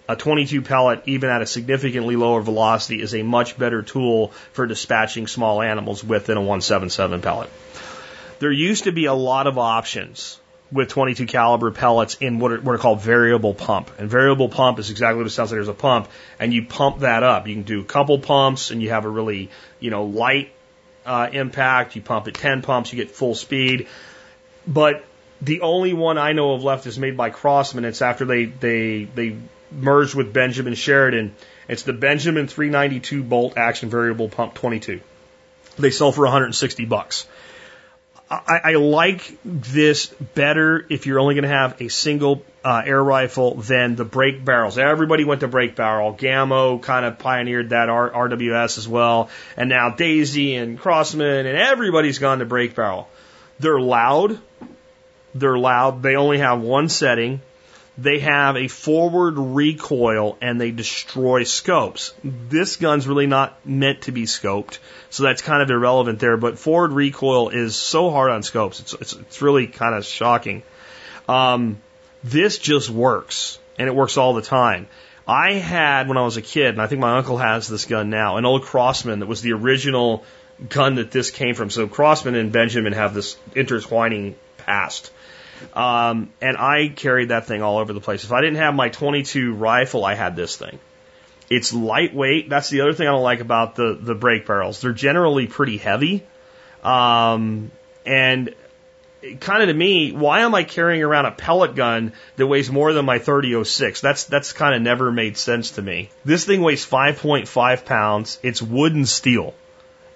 A 0.09 0.15
22 0.15 0.61
pellet, 0.61 1.01
even 1.05 1.29
at 1.29 1.41
a 1.41 1.45
significantly 1.45 2.15
lower 2.15 2.41
velocity, 2.41 3.01
is 3.01 3.13
a 3.13 3.23
much 3.23 3.57
better 3.57 3.81
tool 3.81 4.29
for 4.53 4.65
dispatching 4.65 5.27
small 5.27 5.61
animals 5.61 6.01
with 6.01 6.27
than 6.27 6.38
a 6.38 6.39
177 6.39 7.21
pellet. 7.21 7.49
There 8.39 8.51
used 8.51 8.85
to 8.85 8.93
be 8.93 9.05
a 9.05 9.13
lot 9.13 9.47
of 9.47 9.57
options 9.57 10.39
with 10.72 10.89
22 10.89 11.26
caliber 11.27 11.72
pellets 11.72 12.15
in 12.15 12.39
what 12.39 12.52
are, 12.52 12.60
what 12.60 12.76
are 12.76 12.77
called 12.77 13.02
variable 13.02 13.53
pump. 13.53 13.91
And 13.98 14.10
variable 14.10 14.49
pump 14.49 14.80
is 14.80 14.89
exactly 14.89 15.18
what 15.18 15.27
it 15.27 15.31
sounds 15.31 15.52
like. 15.52 15.57
There's 15.57 15.68
a 15.68 15.73
pump, 15.73 16.10
and 16.39 16.53
you 16.53 16.65
pump 16.65 16.99
that 16.99 17.23
up. 17.23 17.48
You 17.48 17.56
can 17.56 17.64
do 17.64 17.81
a 17.81 17.85
couple 17.85 18.19
pumps, 18.19 18.72
and 18.72 18.81
you 18.81 18.89
have 18.89 19.06
a 19.06 19.10
really 19.10 19.49
you 19.80 19.89
know 19.89 20.03
light 20.03 20.52
uh, 21.06 21.30
impact. 21.31 21.95
You 21.95 22.02
pump 22.02 22.27
at 22.27 22.34
10 22.34 22.61
pumps, 22.61 22.91
you 22.91 22.98
get 22.98 23.11
full 23.11 23.35
speed. 23.35 23.88
But 24.68 25.06
the 25.41 25.61
only 25.61 25.94
one 25.94 26.18
I 26.18 26.34
know 26.34 26.53
of 26.53 26.64
left 26.64 26.85
is 26.85 26.99
made 26.99 27.15
by 27.15 27.30
Crosman. 27.30 27.85
It's 27.85 28.02
after 28.02 28.26
they 28.26 28.45
they 28.45 29.06
they 29.06 29.38
merged 29.72 30.15
with 30.15 30.34
Benjamin 30.34 30.73
Sheridan. 30.73 31.35
It's 31.68 31.84
the 31.84 31.94
Benjamin 31.94 32.48
392 32.48 33.23
bolt 33.23 33.57
action 33.57 33.89
variable 33.89 34.30
pump 34.30 34.53
22. 34.53 35.02
They 35.77 35.91
sell 35.91 36.11
for 36.11 36.23
160 36.23 36.85
bucks. 36.85 37.27
I, 38.30 38.60
I 38.64 38.74
like 38.74 39.38
this 39.44 40.08
better 40.08 40.86
if 40.90 41.06
you're 41.06 41.20
only 41.20 41.36
going 41.36 41.44
to 41.44 41.49
have 41.49 41.82
a 41.82 41.88
single 41.88 42.44
uh, 42.64 42.84
air 42.86 43.02
rifle 43.02 43.56
than 43.56 43.95
the 43.95 44.04
break 44.04 44.44
barrels. 44.44 44.78
Everybody 44.78 45.24
went 45.24 45.41
to 45.41 45.48
break 45.48 45.76
barrel. 45.76 46.14
Gamo 46.14 46.82
kind 46.82 47.06
of 47.06 47.20
pioneered 47.20 47.70
that 47.70 47.88
R- 47.88 48.10
RWS 48.10 48.78
as 48.78 48.88
well, 48.88 49.30
and 49.56 49.70
now 49.70 49.91
Daisy 49.91 50.56
and 50.56 50.78
Crosman 50.78 51.45
and 51.45 51.58
everybody's 51.58 52.20
gone 52.20 52.40
to 52.40 52.45
break 52.45 52.76
barrel. 52.76 53.08
They're 53.60 53.80
loud. 53.80 54.38
They're 55.34 55.58
loud. 55.58 56.04
They 56.04 56.16
only 56.16 56.40
have 56.40 56.62
one 56.62 56.90
setting. 56.90 57.41
They 57.98 58.19
have 58.19 58.57
a 58.57 58.68
forward 58.68 59.38
recoil 59.38 60.38
and 60.40 60.61
they 60.61 60.72
destroy 60.72 61.44
scopes. 61.44 62.14
This 62.24 62.76
gun's 62.76 63.07
really 63.07 63.26
not 63.26 63.65
meant 63.65 64.03
to 64.03 64.11
be 64.11 64.24
scoped. 64.24 64.78
So 65.10 65.24
that's 65.24 65.41
kind 65.41 65.64
of 65.64 65.69
irrelevant 65.72 66.19
there. 66.19 66.38
But 66.38 66.60
forward 66.60 66.91
recoil 66.91 67.49
is 67.49 67.76
so 67.76 68.11
hard 68.11 68.30
on 68.30 68.44
scopes. 68.44 68.80
It's, 68.80 68.94
it's, 68.94 69.14
it's 69.14 69.41
really 69.41 69.65
kind 69.65 69.95
of 69.95 70.06
shocking. 70.06 70.61
Um, 71.28 71.82
this 72.24 72.60
just 72.60 72.90
works 72.90 73.57
and 73.80 73.88
it 73.88 73.95
works 73.95 74.18
all 74.18 74.34
the 74.34 74.41
time. 74.41 74.88
I 75.28 75.53
had 75.53 76.07
when 76.07 76.18
I 76.18 76.24
was 76.24 76.38
a 76.38 76.41
kid, 76.41 76.69
and 76.69 76.82
I 76.82 76.88
think 76.88 77.02
my 77.02 77.18
uncle 77.18 77.38
has 77.38 77.68
this 77.68 77.84
gun 77.84 78.10
now, 78.10 78.38
an 78.38 78.45
old 78.45 78.64
Crosman 78.64 79.19
that 79.19 79.26
was 79.26 79.41
the 79.41 79.52
original 79.53 80.24
gun 80.69 80.95
that 80.95 81.11
this 81.11 81.32
came 81.32 81.53
from. 81.53 81.69
So 81.69 81.88
Crosman 81.88 82.36
and 82.36 82.52
Benjamin 82.52 82.94
have 82.94 83.14
this 83.14 83.36
intertwining 83.53 84.36
past. 84.57 85.11
Um, 85.73 86.29
and 86.41 86.57
I 86.57 86.89
carried 86.89 87.29
that 87.29 87.45
thing 87.45 87.61
all 87.61 87.77
over 87.77 87.93
the 87.93 88.01
place. 88.01 88.23
If 88.23 88.31
I 88.31 88.41
didn't 88.41 88.57
have 88.57 88.75
my 88.75 88.89
22 88.89 89.53
rifle, 89.53 90.05
I 90.05 90.15
had 90.15 90.35
this 90.35 90.55
thing. 90.55 90.79
It's 91.49 91.73
lightweight. 91.73 92.49
That's 92.49 92.69
the 92.69 92.81
other 92.81 92.93
thing 92.93 93.07
I 93.07 93.11
don't 93.11 93.23
like 93.23 93.39
about 93.39 93.75
the 93.75 93.97
the 93.99 94.15
break 94.15 94.45
barrels. 94.45 94.81
They're 94.81 94.91
generally 94.91 95.47
pretty 95.47 95.77
heavy. 95.77 96.25
Um, 96.84 97.71
and 98.05 98.53
kind 99.39 99.63
of 99.63 99.69
to 99.69 99.73
me, 99.73 100.11
why 100.11 100.41
am 100.41 100.53
I 100.53 100.63
carrying 100.63 101.03
around 101.03 101.25
a 101.25 101.31
pellet 101.31 101.75
gun 101.75 102.13
that 102.35 102.47
weighs 102.47 102.69
more 102.69 102.93
than 102.93 103.05
my 103.05 103.19
3006? 103.19 104.01
That's 104.01 104.25
that's 104.25 104.53
kind 104.53 104.75
of 104.75 104.81
never 104.81 105.11
made 105.11 105.38
sense 105.38 105.71
to 105.71 105.81
me. 105.81 106.09
This 106.25 106.45
thing 106.45 106.61
weighs 106.61 106.85
5.5 106.85 107.85
pounds. 107.85 108.39
It's 108.43 108.61
wood 108.61 108.93
and 108.93 109.07
steel. 109.07 109.53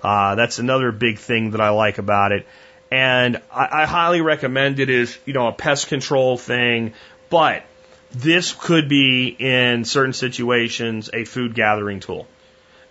Uh, 0.03 0.35
that's 0.35 0.59
another 0.59 0.91
big 0.91 1.19
thing 1.19 1.51
that 1.51 1.61
I 1.61 1.69
like 1.69 1.97
about 1.97 2.31
it. 2.31 2.45
And 2.91 3.37
I, 3.51 3.83
I 3.83 3.85
highly 3.85 4.21
recommend 4.21 4.79
it 4.79 4.89
as, 4.89 5.17
you 5.25 5.33
know, 5.33 5.47
a 5.47 5.53
pest 5.53 5.87
control 5.87 6.37
thing, 6.37 6.93
but 7.29 7.63
this 8.11 8.51
could 8.51 8.89
be 8.89 9.27
in 9.27 9.85
certain 9.85 10.13
situations 10.13 11.09
a 11.13 11.23
food 11.23 11.55
gathering 11.55 12.01
tool. 12.01 12.27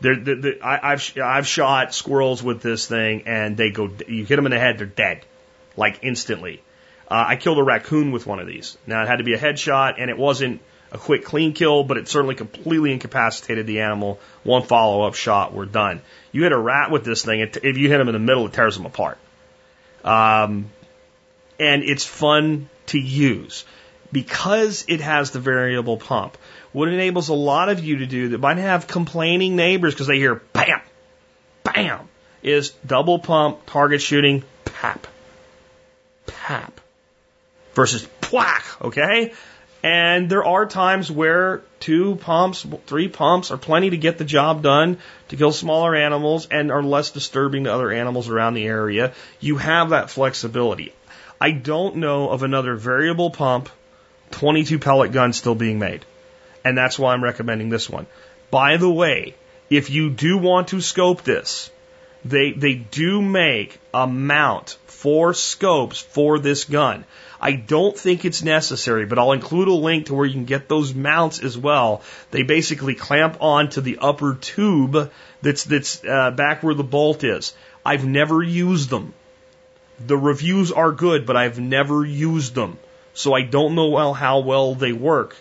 There, 0.01 0.17
the, 0.17 0.35
the, 0.35 0.61
I, 0.63 0.93
I've 0.93 1.13
I've 1.23 1.47
shot 1.47 1.95
squirrels 1.95 2.43
with 2.43 2.63
this 2.63 2.87
thing, 2.87 3.25
and 3.27 3.55
they 3.57 3.71
go. 3.71 3.91
You 4.09 4.25
hit 4.25 4.37
them 4.37 4.47
in 4.47 4.53
the 4.53 4.59
head, 4.59 4.79
they're 4.79 4.87
dead, 4.87 5.27
like 5.77 5.99
instantly. 6.03 6.63
Uh, 7.11 7.23
I 7.29 7.37
killed 7.37 7.59
a 7.59 7.63
raccoon 7.63 8.11
with 8.11 8.27
one 8.27 8.39
of 8.39 8.47
these. 8.47 8.79
Now 8.87 9.03
it 9.03 9.09
had 9.09 9.17
to 9.17 9.25
be 9.25 9.35
a 9.35 9.39
headshot, 9.39 9.97
and 9.99 10.09
it 10.09 10.17
wasn't 10.17 10.63
a 10.91 10.97
quick, 10.97 11.25
clean 11.25 11.53
kill, 11.53 11.85
but 11.85 11.99
it 11.99 12.09
certainly 12.09 12.35
completely 12.35 12.93
incapacitated 12.93 13.67
the 13.67 13.81
animal. 13.81 14.19
One 14.43 14.63
follow 14.63 15.03
up 15.03 15.15
shot, 15.15 15.53
we're 15.53 15.67
done. 15.67 16.01
You 16.33 16.45
hit 16.45 16.53
a 16.53 16.59
rat 16.59 16.91
with 16.91 17.05
this 17.05 17.23
thing, 17.23 17.41
it, 17.41 17.59
if 17.63 17.77
you 17.77 17.89
hit 17.89 17.99
them 17.99 18.09
in 18.09 18.15
the 18.15 18.19
middle, 18.19 18.47
it 18.47 18.55
tears 18.55 18.77
them 18.77 18.87
apart. 18.87 19.19
Um, 20.05 20.71
and 21.59 21.83
it's 21.83 22.05
fun 22.05 22.69
to 22.87 22.99
use 22.99 23.65
because 24.13 24.85
it 24.89 25.01
has 25.01 25.31
the 25.31 25.41
variable 25.41 25.97
pump. 25.97 26.37
What 26.73 26.89
enables 26.89 27.29
a 27.29 27.35
lot 27.35 27.69
of 27.69 27.85
you 27.85 27.99
to 27.99 28.07
do 28.07 28.29
that 28.31 28.39
might 28.39 28.59
have 28.59 28.87
complaining 28.87 29.57
neighbors 29.57 29.95
because 29.95 30.07
they 30.07 30.19
hear 30.19 30.37
bam, 30.53 30.81
bam, 31.65 32.09
is 32.43 32.71
double 32.87 33.19
pump 33.19 33.67
target 33.67 34.01
shooting, 34.01 34.45
pap, 34.65 35.07
pap, 36.27 36.81
versus 37.75 38.07
pwack, 38.21 38.63
okay? 38.83 39.33
And 39.83 40.29
there 40.29 40.45
are 40.45 40.67
times 40.67 41.11
where 41.11 41.63
two 41.79 42.17
pumps, 42.17 42.67
three 42.87 43.09
pumps 43.09 43.51
are 43.51 43.57
plenty 43.57 43.91
to 43.91 43.97
get 43.97 44.19
the 44.19 44.25
job 44.25 44.63
done 44.63 44.99
to 45.29 45.37
kill 45.37 45.53
smaller 45.53 45.95
animals 45.95 46.47
and 46.51 46.71
are 46.71 46.83
less 46.83 47.11
disturbing 47.11 47.65
to 47.65 47.73
other 47.73 47.91
animals 47.91 48.29
around 48.29 48.55
the 48.55 48.67
area. 48.67 49.15
You 49.41 49.57
have 49.57 49.91
that 49.91 50.11
flexibility. 50.11 50.93
I 51.41 51.53
don't 51.53 51.97
know 51.97 52.29
of 52.29 52.43
another 52.43 52.77
variable 52.77 53.31
pump 53.31 53.71
22 54.33 54.79
pellet 54.79 55.13
gun 55.13 55.33
still 55.33 55.55
being 55.55 55.79
made. 55.79 56.05
And 56.65 56.77
that's 56.77 56.99
why 56.99 57.15
I'm 57.15 57.25
recommending 57.25 57.71
this 57.71 57.89
one. 57.89 58.07
By 58.51 58.77
the 58.77 58.91
way, 58.91 59.35
if 59.71 59.89
you 59.89 60.11
do 60.11 60.37
want 60.37 60.69
to 60.69 60.81
scope 60.81 61.23
this, 61.23 61.71
they, 62.25 62.53
they 62.53 62.75
do 62.75 63.23
make 63.23 63.81
a 63.95 64.07
mount 64.07 64.77
for 64.87 65.33
scopes 65.33 66.01
for 66.01 66.39
this 66.39 66.65
gun. 66.65 67.05
I 67.41 67.53
don't 67.53 67.97
think 67.97 68.25
it's 68.25 68.43
necessary, 68.43 69.07
but 69.07 69.19
I'll 69.19 69.33
include 69.33 69.69
a 69.69 69.73
link 69.73 70.07
to 70.07 70.15
where 70.15 70.27
you 70.27 70.35
can 70.35 70.45
get 70.45 70.69
those 70.69 70.95
mounts 70.95 71.43
as 71.43 71.57
well. 71.57 72.03
They 72.31 72.43
basically 72.43 72.95
clamp 72.95 73.39
onto 73.41 73.81
the 73.81 73.99
upper 74.01 74.35
tube 74.35 75.11
that's 75.41 75.65
that's 75.65 76.05
uh, 76.05 76.33
back 76.33 76.63
where 76.63 76.75
the 76.75 76.85
bolt 76.85 77.25
is. 77.25 77.55
I've 77.85 78.05
never 78.05 78.43
used 78.43 78.91
them. 78.91 79.15
The 80.07 80.19
reviews 80.19 80.71
are 80.71 80.93
good, 80.93 81.25
but 81.25 81.37
I've 81.37 81.59
never 81.59 82.05
used 82.05 82.55
them, 82.55 82.79
so 83.15 83.33
I 83.33 83.43
don't 83.43 83.75
know 83.75 83.89
well 83.89 84.13
how 84.13 84.41
well 84.41 84.75
they 84.75 84.93
work. 84.93 85.37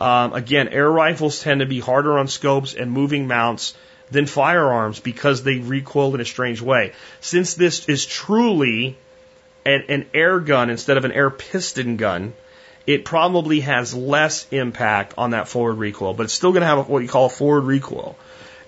Um, 0.00 0.32
again, 0.32 0.68
air 0.68 0.90
rifles 0.90 1.40
tend 1.40 1.60
to 1.60 1.66
be 1.66 1.78
harder 1.78 2.18
on 2.18 2.26
scopes 2.26 2.74
and 2.74 2.90
moving 2.90 3.28
mounts 3.28 3.74
than 4.10 4.26
firearms 4.26 5.00
because 5.00 5.42
they 5.42 5.58
recoil 5.58 6.14
in 6.14 6.20
a 6.20 6.24
strange 6.24 6.60
way. 6.60 6.92
Since 7.20 7.54
this 7.54 7.88
is 7.88 8.04
truly 8.04 8.96
an, 9.64 9.84
an 9.88 10.06
air 10.14 10.40
gun 10.40 10.70
instead 10.70 10.96
of 10.96 11.04
an 11.04 11.12
air 11.12 11.30
piston 11.30 11.96
gun, 11.96 12.34
it 12.86 13.04
probably 13.04 13.60
has 13.60 13.94
less 13.94 14.46
impact 14.50 15.14
on 15.16 15.30
that 15.30 15.48
forward 15.48 15.74
recoil, 15.74 16.14
but 16.14 16.24
it's 16.24 16.34
still 16.34 16.52
going 16.52 16.60
to 16.60 16.66
have 16.66 16.88
what 16.88 17.02
you 17.02 17.08
call 17.08 17.26
a 17.26 17.30
forward 17.30 17.62
recoil. 17.62 18.16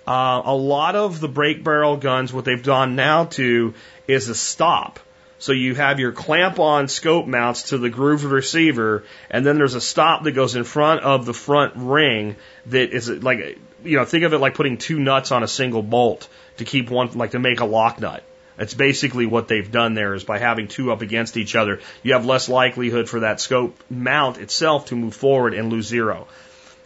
Uh, 0.06 0.40
a 0.44 0.54
lot 0.54 0.94
of 0.94 1.20
the 1.20 1.28
break 1.28 1.64
barrel 1.64 1.96
guns, 1.96 2.32
what 2.32 2.44
they've 2.44 2.62
done 2.62 2.96
now 2.96 3.24
to 3.24 3.74
is 4.06 4.28
a 4.28 4.34
stop. 4.34 5.00
So 5.38 5.52
you 5.52 5.74
have 5.74 6.00
your 6.00 6.12
clamp 6.12 6.58
on 6.58 6.88
scope 6.88 7.26
mounts 7.26 7.64
to 7.64 7.78
the 7.78 7.90
groove 7.90 8.24
receiver, 8.24 9.04
and 9.30 9.44
then 9.44 9.58
there's 9.58 9.74
a 9.74 9.80
stop 9.80 10.24
that 10.24 10.32
goes 10.32 10.56
in 10.56 10.64
front 10.64 11.02
of 11.02 11.26
the 11.26 11.34
front 11.34 11.74
ring 11.76 12.36
that 12.66 12.92
is 12.92 13.10
like, 13.10 13.58
you 13.84 13.98
know, 13.98 14.04
think 14.06 14.24
of 14.24 14.32
it 14.32 14.38
like 14.38 14.54
putting 14.54 14.78
two 14.78 14.98
nuts 14.98 15.32
on 15.32 15.42
a 15.42 15.48
single 15.48 15.82
bolt 15.82 16.26
to 16.56 16.64
keep 16.64 16.88
one, 16.88 17.12
like 17.18 17.32
to 17.32 17.38
make 17.38 17.60
a 17.60 17.66
lock 17.66 18.00
nut. 18.00 18.22
That's 18.56 18.74
basically 18.74 19.26
what 19.26 19.48
they've 19.48 19.70
done 19.70 19.94
there 19.94 20.14
is 20.14 20.24
by 20.24 20.38
having 20.38 20.68
two 20.68 20.90
up 20.90 21.02
against 21.02 21.36
each 21.36 21.54
other, 21.54 21.80
you 22.02 22.14
have 22.14 22.24
less 22.24 22.48
likelihood 22.48 23.08
for 23.08 23.20
that 23.20 23.40
scope 23.40 23.78
mount 23.90 24.38
itself 24.38 24.86
to 24.86 24.96
move 24.96 25.14
forward 25.14 25.52
and 25.52 25.70
lose 25.70 25.86
zero. 25.86 26.26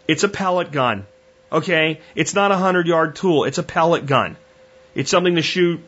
It's 0.09 0.25
a 0.25 0.29
pellet 0.29 0.73
gun. 0.73 1.07
Okay? 1.53 2.01
It's 2.15 2.35
not 2.35 2.51
a 2.51 2.55
100 2.55 2.87
yard 2.87 3.17
tool. 3.17 3.45
It's 3.45 3.59
a 3.59 3.63
pellet 3.63 4.07
gun. 4.07 4.37
It's 4.95 5.11
something 5.11 5.37
to 5.37 5.43
shoot 5.43 5.81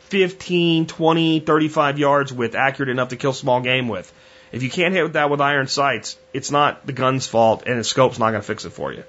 15, 0.00 0.86
20, 0.86 1.40
35 1.40 1.98
yards 1.98 2.32
with, 2.32 2.54
accurate 2.54 2.88
enough 2.88 3.10
to 3.10 3.16
kill 3.16 3.32
small 3.32 3.60
game 3.60 3.88
with. 3.88 4.12
If 4.50 4.62
you 4.62 4.70
can't 4.70 4.94
hit 4.94 5.12
that 5.12 5.30
with 5.30 5.40
iron 5.40 5.68
sights, 5.68 6.16
it's 6.32 6.50
not 6.50 6.86
the 6.86 6.92
gun's 6.92 7.26
fault 7.26 7.64
and 7.66 7.78
the 7.78 7.84
scope's 7.84 8.18
not 8.18 8.30
going 8.30 8.40
to 8.40 8.46
fix 8.46 8.64
it 8.64 8.70
for 8.70 8.92
you. 8.92 9.04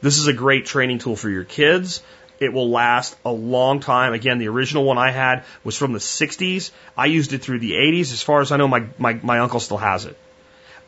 This 0.00 0.18
is 0.18 0.26
a 0.26 0.32
great 0.32 0.64
training 0.64 0.98
tool 0.98 1.16
for 1.16 1.28
your 1.28 1.44
kids. 1.44 2.02
It 2.40 2.54
will 2.54 2.70
last 2.70 3.14
a 3.24 3.30
long 3.30 3.80
time. 3.80 4.14
Again, 4.14 4.38
the 4.38 4.48
original 4.48 4.84
one 4.84 4.96
I 4.96 5.10
had 5.10 5.44
was 5.62 5.76
from 5.76 5.92
the 5.92 5.98
60s. 5.98 6.70
I 6.96 7.06
used 7.06 7.34
it 7.34 7.42
through 7.42 7.58
the 7.58 7.72
80s. 7.72 8.12
As 8.12 8.22
far 8.22 8.40
as 8.40 8.50
I 8.50 8.56
know, 8.56 8.66
my, 8.66 8.86
my, 8.96 9.12
my 9.22 9.40
uncle 9.40 9.60
still 9.60 9.76
has 9.76 10.06
it. 10.06 10.16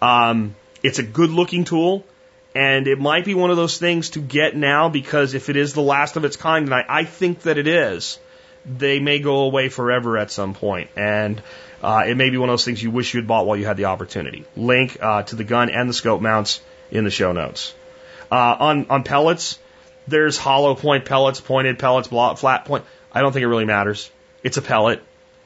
Um, 0.01 0.55
it's 0.83 0.99
a 0.99 1.03
good 1.03 1.31
looking 1.31 1.65
tool. 1.65 2.05
And 2.55 2.87
it 2.87 2.99
might 2.99 3.25
be 3.25 3.35
one 3.35 3.51
of 3.51 3.57
those 3.57 3.79
things 3.79 4.11
to 4.11 4.21
get 4.21 4.57
now 4.57 4.89
because 4.89 5.35
if 5.35 5.49
it 5.49 5.57
is 5.57 5.73
the 5.75 5.83
last 5.83 6.17
of 6.17 6.25
its 6.25 6.37
kind, 6.37 6.67
and 6.67 6.75
I, 6.75 6.85
I 6.89 7.05
think 7.05 7.43
that 7.43 7.59
it 7.59 7.67
is, 7.67 8.19
they 8.65 8.99
may 8.99 9.19
go 9.21 9.41
away 9.41 9.69
forever 9.69 10.19
at 10.19 10.31
some 10.31 10.55
point. 10.55 10.91
And 10.97 11.43
uh, 11.83 12.05
it 12.07 12.17
may 12.17 12.31
be 12.31 12.37
one 12.39 12.49
of 12.49 12.53
those 12.53 12.65
things 12.65 12.83
you 12.83 12.91
wish 12.91 13.13
you 13.13 13.21
had 13.21 13.27
bought 13.27 13.47
while 13.47 13.57
you 13.57 13.67
had 13.67 13.77
the 13.77 13.87
opportunity. 13.87 14.45
Link 14.57 14.99
uh, 15.01 15.23
to 15.25 15.37
the 15.37 15.45
gun 15.45 15.69
and 15.69 15.89
the 15.89 15.95
scope 15.95 16.21
mounts 16.21 16.61
in 16.91 17.05
the 17.05 17.11
show 17.11 17.33
notes. 17.33 17.75
Uh, 18.31 18.57
on 18.59 18.87
on 18.89 19.03
pellets, 19.03 19.59
there's 20.07 20.39
hollow 20.39 20.75
point 20.75 21.05
pellets, 21.05 21.41
pointed 21.41 21.79
pellets, 21.79 22.09
flat 22.09 22.65
point. 22.65 22.85
I 23.13 23.21
don't 23.21 23.33
think 23.33 23.43
it 23.43 23.49
really 23.49 23.65
matters. 23.65 24.11
It's 24.43 24.57
a 24.57 24.63
pellet. 24.63 25.03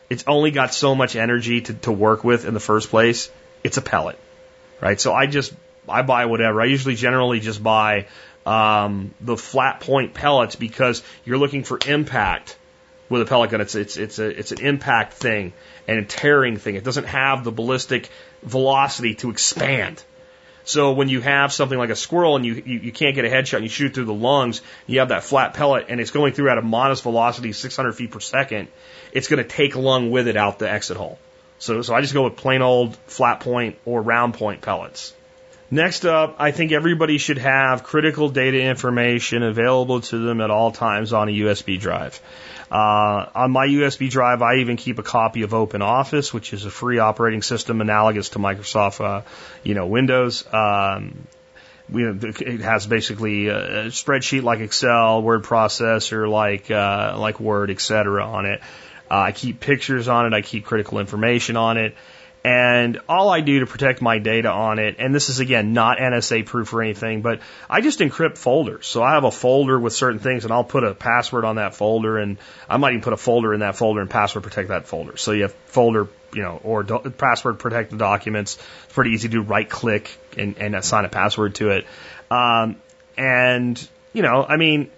It's 0.08 0.24
only 0.26 0.50
got 0.50 0.72
so 0.72 0.94
much 0.94 1.16
energy 1.16 1.62
to, 1.62 1.74
to 1.74 1.92
work 1.92 2.24
with 2.24 2.44
in 2.44 2.54
the 2.54 2.60
first 2.60 2.90
place. 2.90 3.30
It's 3.64 3.76
a 3.76 3.82
pellet, 3.82 4.18
right? 4.80 5.00
So 5.00 5.12
I 5.12 5.26
just 5.26 5.52
I 5.88 6.02
buy 6.02 6.26
whatever. 6.26 6.60
I 6.60 6.66
usually 6.66 6.94
generally 6.94 7.40
just 7.40 7.62
buy 7.62 8.06
um, 8.44 9.12
the 9.20 9.36
flat 9.36 9.80
point 9.80 10.14
pellets 10.14 10.56
because 10.56 11.02
you're 11.24 11.38
looking 11.38 11.64
for 11.64 11.78
impact 11.86 12.56
with 13.08 13.22
a 13.22 13.24
pellet 13.24 13.50
gun. 13.50 13.60
It's 13.60 13.74
it's 13.74 13.96
it's 13.96 14.18
a 14.18 14.26
it's 14.26 14.52
an 14.52 14.60
impact 14.60 15.14
thing 15.14 15.52
and 15.88 15.98
a 15.98 16.04
tearing 16.04 16.56
thing. 16.56 16.76
It 16.76 16.84
doesn't 16.84 17.06
have 17.06 17.44
the 17.44 17.52
ballistic 17.52 18.08
velocity 18.42 19.14
to 19.16 19.30
expand. 19.30 20.02
So 20.66 20.92
when 20.92 21.08
you 21.08 21.20
have 21.20 21.52
something 21.52 21.78
like 21.78 21.90
a 21.90 21.96
squirrel 21.96 22.34
and 22.34 22.44
you, 22.44 22.54
you, 22.54 22.78
you 22.80 22.92
can't 22.92 23.14
get 23.14 23.24
a 23.24 23.28
headshot 23.28 23.54
and 23.54 23.62
you 23.62 23.68
shoot 23.68 23.94
through 23.94 24.06
the 24.06 24.12
lungs, 24.12 24.62
you 24.88 24.98
have 24.98 25.10
that 25.10 25.22
flat 25.22 25.54
pellet 25.54 25.86
and 25.88 26.00
it's 26.00 26.10
going 26.10 26.32
through 26.32 26.50
at 26.50 26.58
a 26.58 26.62
modest 26.62 27.04
velocity, 27.04 27.52
600 27.52 27.92
feet 27.92 28.10
per 28.10 28.18
second, 28.18 28.66
it's 29.12 29.28
going 29.28 29.40
to 29.40 29.48
take 29.48 29.76
lung 29.76 30.10
with 30.10 30.26
it 30.26 30.36
out 30.36 30.58
the 30.58 30.68
exit 30.68 30.96
hole. 30.96 31.20
So, 31.60 31.82
so 31.82 31.94
I 31.94 32.00
just 32.00 32.14
go 32.14 32.24
with 32.24 32.34
plain 32.34 32.62
old 32.62 32.96
flat 33.06 33.38
point 33.40 33.78
or 33.84 34.02
round 34.02 34.34
point 34.34 34.60
pellets. 34.60 35.14
Next 35.70 36.04
up, 36.04 36.36
I 36.40 36.50
think 36.50 36.72
everybody 36.72 37.18
should 37.18 37.38
have 37.38 37.84
critical 37.84 38.28
data 38.28 38.60
information 38.60 39.44
available 39.44 40.00
to 40.00 40.18
them 40.18 40.40
at 40.40 40.50
all 40.50 40.72
times 40.72 41.12
on 41.12 41.28
a 41.28 41.32
USB 41.32 41.78
drive. 41.78 42.20
Uh, 42.70 43.26
on 43.34 43.50
my 43.52 43.66
USB 43.66 44.10
drive, 44.10 44.42
I 44.42 44.56
even 44.56 44.76
keep 44.76 44.98
a 44.98 45.02
copy 45.02 45.42
of 45.42 45.54
Open 45.54 45.82
Office, 45.82 46.34
which 46.34 46.52
is 46.52 46.64
a 46.64 46.70
free 46.70 46.98
operating 46.98 47.42
system 47.42 47.80
analogous 47.80 48.30
to 48.30 48.38
Microsoft, 48.38 49.04
uh, 49.04 49.22
you 49.62 49.74
know, 49.74 49.86
Windows. 49.86 50.44
Um, 50.52 51.26
we, 51.88 52.04
it 52.04 52.60
has 52.62 52.86
basically 52.86 53.46
a 53.46 53.86
spreadsheet 53.86 54.42
like 54.42 54.58
Excel, 54.58 55.22
word 55.22 55.44
processor 55.44 56.28
like 56.28 56.70
uh, 56.70 57.16
like 57.18 57.38
Word, 57.38 57.70
etc. 57.70 58.24
on 58.24 58.46
it. 58.46 58.60
Uh, 59.08 59.18
I 59.18 59.32
keep 59.32 59.60
pictures 59.60 60.08
on 60.08 60.26
it. 60.26 60.32
I 60.32 60.42
keep 60.42 60.64
critical 60.64 60.98
information 60.98 61.56
on 61.56 61.76
it. 61.76 61.94
And 62.46 63.00
all 63.08 63.28
I 63.28 63.40
do 63.40 63.58
to 63.58 63.66
protect 63.66 64.00
my 64.00 64.20
data 64.20 64.48
on 64.48 64.78
it, 64.78 64.96
and 65.00 65.12
this 65.12 65.30
is 65.30 65.40
again 65.40 65.72
not 65.72 65.98
NSA 65.98 66.46
proof 66.46 66.72
or 66.72 66.80
anything, 66.80 67.20
but 67.20 67.40
I 67.68 67.80
just 67.80 67.98
encrypt 67.98 68.38
folders. 68.38 68.86
So 68.86 69.02
I 69.02 69.14
have 69.14 69.24
a 69.24 69.32
folder 69.32 69.76
with 69.80 69.94
certain 69.94 70.20
things 70.20 70.44
and 70.44 70.52
I'll 70.52 70.62
put 70.62 70.84
a 70.84 70.94
password 70.94 71.44
on 71.44 71.56
that 71.56 71.74
folder 71.74 72.18
and 72.18 72.38
I 72.68 72.76
might 72.76 72.90
even 72.90 73.02
put 73.02 73.14
a 73.14 73.16
folder 73.16 73.52
in 73.52 73.60
that 73.60 73.74
folder 73.74 74.00
and 74.00 74.08
password 74.08 74.44
protect 74.44 74.68
that 74.68 74.86
folder. 74.86 75.16
So 75.16 75.32
you 75.32 75.42
have 75.42 75.54
folder, 75.64 76.06
you 76.32 76.42
know, 76.42 76.60
or 76.62 76.84
do, 76.84 77.00
password 77.18 77.58
protect 77.58 77.90
the 77.90 77.96
documents. 77.96 78.58
It's 78.84 78.94
pretty 78.94 79.10
easy 79.10 79.28
to 79.30 79.42
right 79.42 79.68
click 79.68 80.16
and, 80.38 80.56
and 80.58 80.76
assign 80.76 81.04
a 81.04 81.08
password 81.08 81.56
to 81.56 81.70
it. 81.70 81.86
Um, 82.30 82.76
and, 83.18 83.88
you 84.12 84.22
know, 84.22 84.46
I 84.48 84.56
mean, 84.56 84.92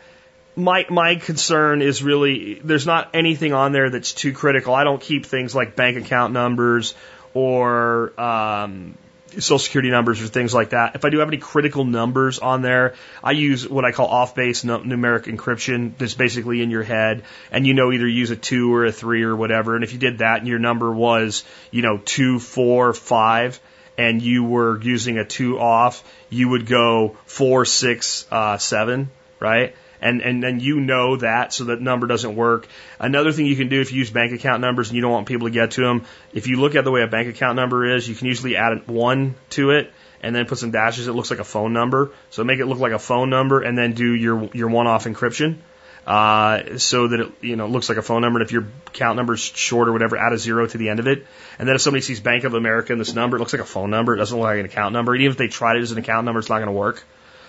my 0.55 0.85
my 0.91 1.15
concern 1.15 1.83
is 1.83 2.03
really 2.03 2.61
there's 2.63 2.85
not 2.85 3.11
anything 3.15 3.53
on 3.55 3.73
there 3.73 3.89
that's 3.89 4.13
too 4.13 4.33
critical. 4.33 4.75
I 4.75 4.85
don't 4.85 5.01
keep 5.01 5.25
things 5.25 5.55
like 5.55 5.77
bank 5.77 5.97
account 5.97 6.33
numbers 6.33 6.95
or 7.35 8.19
um, 8.21 8.97
social 9.33 9.59
security 9.59 9.91
numbers 9.91 10.23
or 10.23 10.27
things 10.27 10.55
like 10.55 10.71
that. 10.71 10.95
If 10.95 11.05
I 11.05 11.11
do 11.11 11.19
have 11.19 11.29
any 11.29 11.39
critical 11.39 11.85
numbers 11.85 12.39
on 12.39 12.63
there, 12.63 12.95
I 13.23 13.33
use 13.33 13.69
what 13.69 13.85
I 13.85 13.93
call 13.93 14.09
off 14.09 14.35
base 14.35 14.65
numeric 14.65 15.25
encryption 15.25 15.93
that's 15.99 16.15
basically 16.15 16.63
in 16.63 16.71
your 16.71 16.83
head 16.83 17.23
and 17.51 17.67
you 17.67 17.75
know 17.75 17.93
either 17.93 18.09
use 18.09 18.31
a 18.31 18.37
two 18.37 18.75
or 18.75 18.87
a 18.87 18.93
three 18.93 19.23
or 19.23 19.37
whatever. 19.37 19.75
And 19.75 19.85
if 19.85 19.93
you 19.93 19.99
did 19.99 20.19
that 20.19 20.39
and 20.39 20.49
your 20.49 20.59
number 20.59 20.93
was, 20.93 21.45
you 21.71 21.83
know, 21.83 21.99
two, 21.99 22.39
four, 22.39 22.93
five, 22.93 23.61
and 23.97 24.23
you 24.23 24.45
were 24.45 24.81
using 24.81 25.19
a 25.19 25.25
two 25.25 25.59
off, 25.59 26.05
you 26.31 26.49
would 26.49 26.67
go 26.67 27.17
four, 27.27 27.65
six, 27.65 28.27
uh, 28.31 28.57
seven, 28.59 29.11
right? 29.41 29.75
And 30.01 30.21
and 30.23 30.43
then 30.43 30.61
you 30.61 30.81
know 30.81 31.17
that 31.17 31.53
so 31.53 31.65
that 31.65 31.81
number 31.81 32.07
doesn't 32.07 32.37
work. 32.37 32.67
Another 32.99 33.33
thing 33.33 33.47
you 33.47 33.57
can 33.57 33.69
do 33.69 33.81
if 33.81 33.93
you 33.93 33.99
use 33.99 34.11
bank 34.11 34.33
account 34.33 34.61
numbers 34.61 34.89
and 34.89 34.97
you 34.97 35.03
don't 35.03 35.13
want 35.13 35.27
people 35.27 35.47
to 35.47 35.53
get 35.53 35.73
to 35.73 35.83
them, 35.83 36.05
if 36.33 36.47
you 36.47 36.61
look 36.61 36.75
at 36.75 36.85
the 36.85 36.91
way 36.91 37.03
a 37.03 37.07
bank 37.07 37.29
account 37.29 37.57
number 37.57 37.95
is, 37.95 38.09
you 38.09 38.15
can 38.15 38.27
usually 38.27 38.57
add 38.57 38.87
one 38.89 39.35
to 39.51 39.71
it 39.71 39.93
and 40.23 40.35
then 40.35 40.47
put 40.47 40.59
some 40.59 40.71
dashes. 40.71 41.09
It 41.09 41.13
looks 41.13 41.31
like 41.31 41.41
a 41.41 41.45
phone 41.45 41.73
number, 41.73 42.11
so 42.31 42.45
make 42.45 42.59
it 42.59 42.67
look 42.67 42.79
like 42.79 42.93
a 42.93 42.99
phone 42.99 43.31
number, 43.31 43.61
and 43.61 43.77
then 43.77 43.93
do 43.93 44.15
your 44.15 44.51
your 44.53 44.69
one-off 44.69 45.05
encryption. 45.05 45.59
Uh, 46.07 46.79
so 46.79 47.09
that 47.09 47.21
it 47.21 47.33
you 47.43 47.57
know 47.57 47.67
looks 47.67 47.91
like 47.91 47.99
a 47.99 48.03
phone 48.03 48.23
number. 48.23 48.39
And 48.39 48.47
if 48.47 48.53
your 48.53 48.67
account 48.87 49.17
number 49.17 49.35
is 49.35 49.41
short 49.41 49.89
or 49.89 49.93
whatever, 49.93 50.17
add 50.17 50.33
a 50.33 50.39
zero 50.39 50.67
to 50.67 50.79
the 50.79 50.89
end 50.89 51.01
of 51.01 51.07
it. 51.07 51.27
And 51.59 51.69
then 51.69 51.77
if 51.77 51.83
somebody 51.83 52.01
sees 52.01 52.19
Bank 52.19 52.45
of 52.45 52.55
America 52.55 52.95
in 52.95 52.99
this 52.99 53.15
number, 53.15 53.37
it 53.37 53.41
looks 53.41 53.53
like 53.53 53.61
a 53.61 53.67
phone 53.67 53.91
number. 53.91 54.15
It 54.15 54.19
doesn't 54.19 54.37
look 54.37 54.47
like 54.47 54.59
an 54.59 54.65
account 54.65 54.95
number. 54.95 55.15
Even 55.15 55.33
if 55.33 55.37
they 55.37 55.49
tried 55.49 55.77
it 55.77 55.83
as 55.83 55.93
an 55.93 55.99
account 55.99 56.25
number, 56.25 56.41
it's 56.41 56.49
not 56.49 56.57
going 56.57 56.69
to 56.69 56.73
work. 56.73 57.05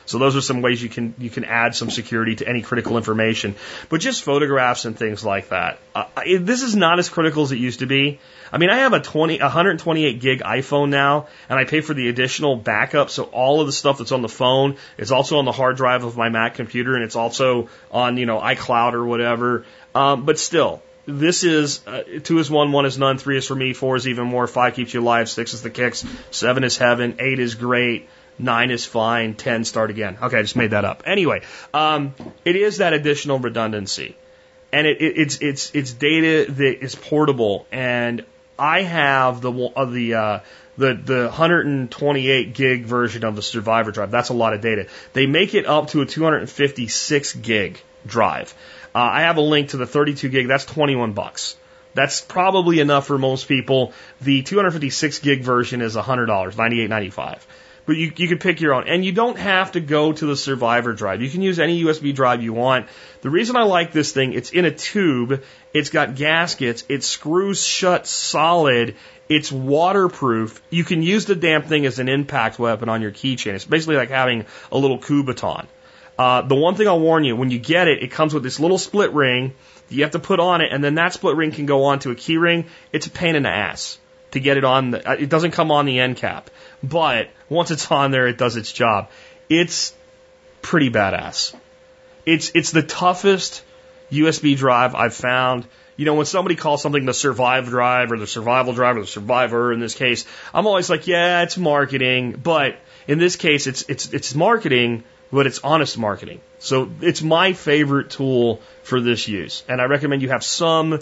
So 0.10 0.18
those 0.18 0.36
are 0.36 0.41
some 0.41 0.64
ways 0.64 0.81
you 0.81 0.90
can 0.90 1.14
you 1.19 1.30
can 1.30 1.44
add 1.44 1.76
some 1.76 1.91
security 1.91 2.36
to 2.38 2.48
any 2.48 2.64
critical 2.64 2.98
information. 2.98 3.53
But 3.90 4.02
just 4.02 4.23
photographs 4.23 4.86
and 4.86 4.98
things 4.98 5.23
like 5.23 5.49
that. 5.49 5.77
Uh, 5.94 6.06
it, 6.26 6.44
this 6.48 6.64
is 6.64 6.76
not 6.76 6.98
as 6.98 7.10
critical 7.10 7.44
as 7.44 7.52
it 7.52 7.60
used 7.60 7.81
to 7.81 7.86
be. 7.86 8.19
I 8.52 8.57
mean, 8.57 8.72
I 8.72 8.77
have 8.77 8.94
a 8.94 8.99
20, 8.99 9.38
128 9.40 10.19
gig 10.19 10.40
iPhone 10.40 10.90
now, 10.90 11.27
and 11.48 11.60
I 11.60 11.65
pay 11.65 11.81
for 11.81 11.94
the 11.94 12.10
additional 12.10 12.56
backup. 12.56 13.11
So 13.11 13.26
all 13.26 13.61
of 13.61 13.68
the 13.68 13.72
stuff 13.72 13.99
that's 13.99 14.11
on 14.11 14.23
the 14.23 14.30
phone 14.30 14.77
is 14.98 15.11
also 15.11 15.38
on 15.38 15.45
the 15.45 15.52
hard 15.52 15.77
drive 15.77 16.03
of 16.03 16.18
my 16.18 16.30
Mac 16.30 16.56
computer, 16.56 16.95
and 16.95 17.03
it's 17.03 17.15
also 17.15 17.69
on 17.91 18.18
you 18.18 18.26
know 18.26 18.40
iCloud 18.40 18.94
or 18.94 19.06
whatever. 19.06 19.64
Um, 19.94 20.26
but 20.26 20.40
still, 20.40 20.81
this 21.06 21.44
is 21.44 21.86
uh, 21.86 22.02
two 22.23 22.40
is 22.40 22.49
one, 22.49 22.72
one 22.72 22.88
is 22.88 22.98
none, 22.98 23.19
three 23.19 23.38
is 23.38 23.45
for 23.45 23.53
me, 23.53 23.73
four 23.73 23.95
is 23.95 24.07
even 24.07 24.26
more, 24.26 24.48
five 24.48 24.73
keeps 24.73 24.91
you 24.91 25.02
alive, 25.02 25.30
six 25.30 25.53
is 25.53 25.61
the 25.61 25.69
kicks, 25.69 26.03
seven 26.31 26.64
is 26.64 26.77
heaven, 26.77 27.18
eight 27.19 27.38
is 27.38 27.53
great. 27.53 28.10
Nine 28.40 28.72
is 28.72 28.86
fine. 28.86 29.36
Ten, 29.36 29.66
start 29.66 29.90
again. 29.90 30.18
Okay, 30.22 30.40
I 30.40 30.41
just 30.41 30.56
made 30.56 30.72
that 30.72 30.86
up. 30.86 31.03
Anyway, 31.06 31.41
um, 31.74 32.16
it 32.45 32.56
is 32.56 32.78
that 32.78 32.94
additional 32.94 33.38
redundancy, 33.38 34.16
and 34.72 34.88
it, 34.88 35.02
it, 35.02 35.18
it's 35.18 35.38
it's 35.41 35.76
it's 35.76 35.91
data 35.91 36.49
that 36.52 36.84
is 36.84 36.95
portable. 36.95 37.68
And 37.72 38.26
I 38.57 38.84
have 38.84 39.41
the 39.41 39.52
uh, 39.52 39.86
the 39.86 40.14
uh, 40.14 40.40
the 40.78 40.94
the 40.94 41.24
128 41.26 42.53
gig 42.53 42.86
version 42.86 43.26
of 43.26 43.36
the 43.36 43.41
Survivor 43.41 43.91
drive. 43.91 44.10
That's 44.10 44.30
a 44.30 44.34
lot 44.34 44.53
of 44.53 44.61
data. 44.61 44.88
They 45.11 45.26
make 45.26 45.53
it 45.53 45.66
up 45.66 45.90
to 45.90 46.02
a 46.02 46.06
256 46.06 47.34
gig 47.36 47.82
drive. 48.06 48.53
Uh, 48.95 48.99
I 48.99 49.22
have 49.22 49.38
a 49.38 49.41
link 49.41 49.70
to 49.70 49.78
the 49.78 49.86
32 49.86 50.30
gig. 50.30 50.48
That's 50.48 50.66
21 50.66 51.14
bucks. 51.14 51.57
That's 51.94 52.22
probably 52.22 52.80
enough 52.80 53.07
for 53.07 53.18
most 53.18 53.48
people. 53.48 53.94
The 54.22 54.41
256 54.41 55.20
gig 55.20 55.41
version 55.41 55.82
is 55.82 55.95
$100, 55.95 56.28
98.95. 56.28 57.40
But 57.90 57.98
you, 57.98 58.14
you 58.18 58.28
can 58.28 58.38
pick 58.38 58.61
your 58.61 58.76
own. 58.76 58.88
And 58.88 59.03
you 59.03 59.11
don't 59.11 59.40
have 59.40 59.72
to 59.72 59.80
go 59.80 60.14
to 60.14 60.26
the 60.28 60.36
survivor 60.36 60.94
drive. 60.94 61.24
You 61.24 61.30
can 61.32 61.41
use 61.41 61.57
any 61.57 61.82
USB 61.84 62.14
drive 62.14 62.44
you 62.44 62.53
want. 62.53 62.86
The 63.22 63.32
reason 63.32 63.56
I 63.56 63.64
like 63.64 63.94
this 63.94 64.11
thing, 64.11 64.34
it's 64.34 64.52
in 64.52 64.66
a 64.66 64.70
tube, 64.70 65.44
it's 65.74 65.90
got 65.90 66.14
gaskets, 66.14 66.84
it 66.88 67.03
screws 67.03 67.66
shut 67.66 68.06
solid, 68.06 68.94
it's 69.28 69.52
waterproof. 69.52 70.61
You 70.70 70.84
can 70.84 71.02
use 71.02 71.26
the 71.26 71.34
damn 71.34 71.64
thing 71.64 71.88
as 71.88 71.98
an 71.98 72.10
impact 72.10 72.60
weapon 72.60 72.90
on 72.90 73.02
your 73.02 73.10
keychain. 73.10 73.56
It's 73.56 73.66
basically 73.66 73.95
like 73.95 74.11
having 74.11 74.45
a 74.72 74.78
little 74.78 74.99
Kubotan. 74.99 75.66
Uh, 76.16 76.44
the 76.44 76.53
one 76.53 76.76
thing 76.76 76.88
I'll 76.88 76.99
warn 76.99 77.24
you, 77.24 77.36
when 77.36 77.49
you 77.49 77.57
get 77.57 77.88
it, 77.88 78.03
it 78.03 78.11
comes 78.11 78.36
with 78.36 78.44
this 78.44 78.60
little 78.60 78.78
split 78.78 79.14
ring 79.14 79.56
that 79.88 79.95
you 79.95 80.03
have 80.03 80.11
to 80.11 80.20
put 80.20 80.40
on 80.40 80.61
it, 80.61 80.72
and 80.72 80.84
then 80.84 80.94
that 80.94 81.14
split 81.14 81.36
ring 81.36 81.49
can 81.49 81.66
go 81.66 81.86
onto 81.86 82.11
a 82.11 82.16
key 82.16 82.38
ring. 82.38 82.66
It's 82.94 83.07
a 83.07 83.10
pain 83.10 83.36
in 83.36 83.41
the 83.41 83.49
ass 83.49 83.98
to 84.32 84.40
get 84.40 84.57
it 84.57 84.64
on. 84.64 84.91
The, 84.91 85.10
uh, 85.10 85.14
it 85.14 85.30
doesn't 85.30 85.52
come 85.52 85.72
on 85.72 85.86
the 85.86 85.99
end 85.99 86.18
cap. 86.18 86.52
But 86.84 87.30
once 87.49 87.72
it's 87.72 87.91
on 87.91 88.11
there, 88.11 88.27
it 88.27 88.38
does 88.38 88.56
its 88.56 88.72
job. 88.72 89.10
It's 89.49 89.93
pretty 90.61 90.89
badass. 90.89 91.56
It's 92.26 92.51
it's 92.53 92.72
the 92.72 92.84
toughest 92.84 93.64
USB 94.11 94.57
drive 94.57 94.95
I've 94.95 95.14
found. 95.14 95.65
You 95.97 96.06
know, 96.06 96.14
when 96.14 96.26
somebody 96.26 96.56
calls 96.56 96.81
something 96.81 97.06
the 97.06 97.14
survive 97.14 97.68
drive 97.68 98.11
or 98.11 98.18
the 98.18 98.27
survival 98.27 98.73
drive 98.73 98.97
or 98.97 99.01
the 99.01 99.07
survivor 99.07 99.73
in 99.73 99.80
this 99.80 99.95
case, 99.95 100.26
I'm 100.53 100.65
always 100.65 100.89
like, 100.89 101.07
yeah, 101.07 101.41
it's 101.41 101.57
marketing. 101.57 102.39
But 102.41 102.77
in 103.07 103.19
this 103.19 103.35
case, 103.35 103.68
it's 103.68 103.84
it's 103.89 104.14
it's 104.14 104.34
marketing, 104.34 105.03
but 105.31 105.47
it's 105.47 105.60
honest 105.60 105.97
marketing. 105.97 106.39
So 106.60 106.89
it's 107.01 107.22
my 107.22 107.53
favorite 107.53 108.11
tool 108.11 108.61
for 108.84 109.01
this 109.01 109.27
use, 109.27 109.64
and 109.68 109.81
I 109.81 109.85
recommend 109.85 110.22
you 110.22 110.30
have 110.30 110.43
some 110.43 111.01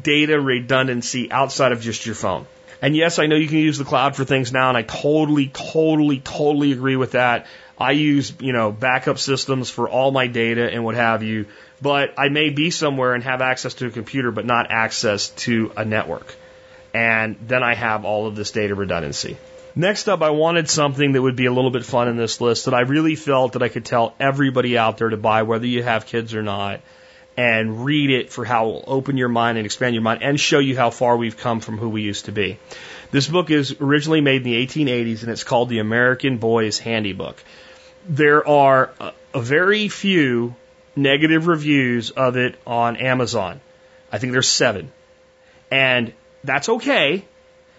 data 0.00 0.40
redundancy 0.40 1.30
outside 1.30 1.72
of 1.72 1.80
just 1.80 2.04
your 2.04 2.16
phone. 2.16 2.46
And 2.82 2.96
yes, 2.96 3.18
I 3.18 3.26
know 3.26 3.36
you 3.36 3.48
can 3.48 3.58
use 3.58 3.78
the 3.78 3.84
cloud 3.84 4.16
for 4.16 4.24
things 4.24 4.52
now, 4.52 4.68
and 4.68 4.78
I 4.78 4.82
totally, 4.82 5.48
totally, 5.48 6.18
totally 6.20 6.72
agree 6.72 6.96
with 6.96 7.12
that. 7.12 7.46
I 7.78 7.92
use, 7.92 8.32
you 8.40 8.52
know, 8.52 8.70
backup 8.70 9.18
systems 9.18 9.70
for 9.70 9.88
all 9.88 10.10
my 10.10 10.26
data 10.26 10.70
and 10.70 10.84
what 10.84 10.94
have 10.94 11.22
you, 11.22 11.46
but 11.82 12.14
I 12.16 12.28
may 12.28 12.50
be 12.50 12.70
somewhere 12.70 13.14
and 13.14 13.24
have 13.24 13.40
access 13.40 13.74
to 13.74 13.86
a 13.86 13.90
computer, 13.90 14.30
but 14.30 14.46
not 14.46 14.70
access 14.70 15.30
to 15.30 15.72
a 15.76 15.84
network. 15.84 16.34
And 16.92 17.36
then 17.40 17.62
I 17.62 17.74
have 17.74 18.04
all 18.04 18.26
of 18.26 18.36
this 18.36 18.52
data 18.52 18.74
redundancy. 18.74 19.36
Next 19.74 20.08
up, 20.08 20.22
I 20.22 20.30
wanted 20.30 20.70
something 20.70 21.12
that 21.12 21.22
would 21.22 21.34
be 21.34 21.46
a 21.46 21.52
little 21.52 21.72
bit 21.72 21.84
fun 21.84 22.06
in 22.06 22.16
this 22.16 22.40
list 22.40 22.66
that 22.66 22.74
I 22.74 22.82
really 22.82 23.16
felt 23.16 23.54
that 23.54 23.62
I 23.64 23.68
could 23.68 23.84
tell 23.84 24.14
everybody 24.20 24.78
out 24.78 24.98
there 24.98 25.08
to 25.08 25.16
buy, 25.16 25.42
whether 25.42 25.66
you 25.66 25.82
have 25.82 26.06
kids 26.06 26.32
or 26.32 26.42
not 26.42 26.80
and 27.36 27.84
read 27.84 28.10
it 28.10 28.30
for 28.30 28.44
how 28.44 28.68
it 28.68 28.72
will 28.72 28.84
open 28.86 29.16
your 29.16 29.28
mind 29.28 29.58
and 29.58 29.64
expand 29.64 29.94
your 29.94 30.02
mind 30.02 30.22
and 30.22 30.38
show 30.38 30.58
you 30.58 30.76
how 30.76 30.90
far 30.90 31.16
we've 31.16 31.36
come 31.36 31.60
from 31.60 31.78
who 31.78 31.88
we 31.88 32.02
used 32.02 32.26
to 32.26 32.32
be. 32.32 32.58
This 33.10 33.28
book 33.28 33.50
is 33.50 33.76
originally 33.80 34.20
made 34.20 34.38
in 34.38 34.42
the 34.44 34.66
1880s 34.66 35.22
and 35.22 35.30
it's 35.30 35.44
called 35.44 35.68
The 35.68 35.80
American 35.80 36.38
Boy's 36.38 36.80
Handybook. 36.80 37.36
There 38.08 38.46
are 38.46 38.92
a, 39.00 39.12
a 39.34 39.40
very 39.40 39.88
few 39.88 40.54
negative 40.96 41.46
reviews 41.46 42.10
of 42.10 42.36
it 42.36 42.56
on 42.66 42.96
Amazon. 42.96 43.60
I 44.12 44.18
think 44.18 44.32
there's 44.32 44.48
seven. 44.48 44.92
And 45.70 46.12
that's 46.44 46.68
okay 46.68 47.24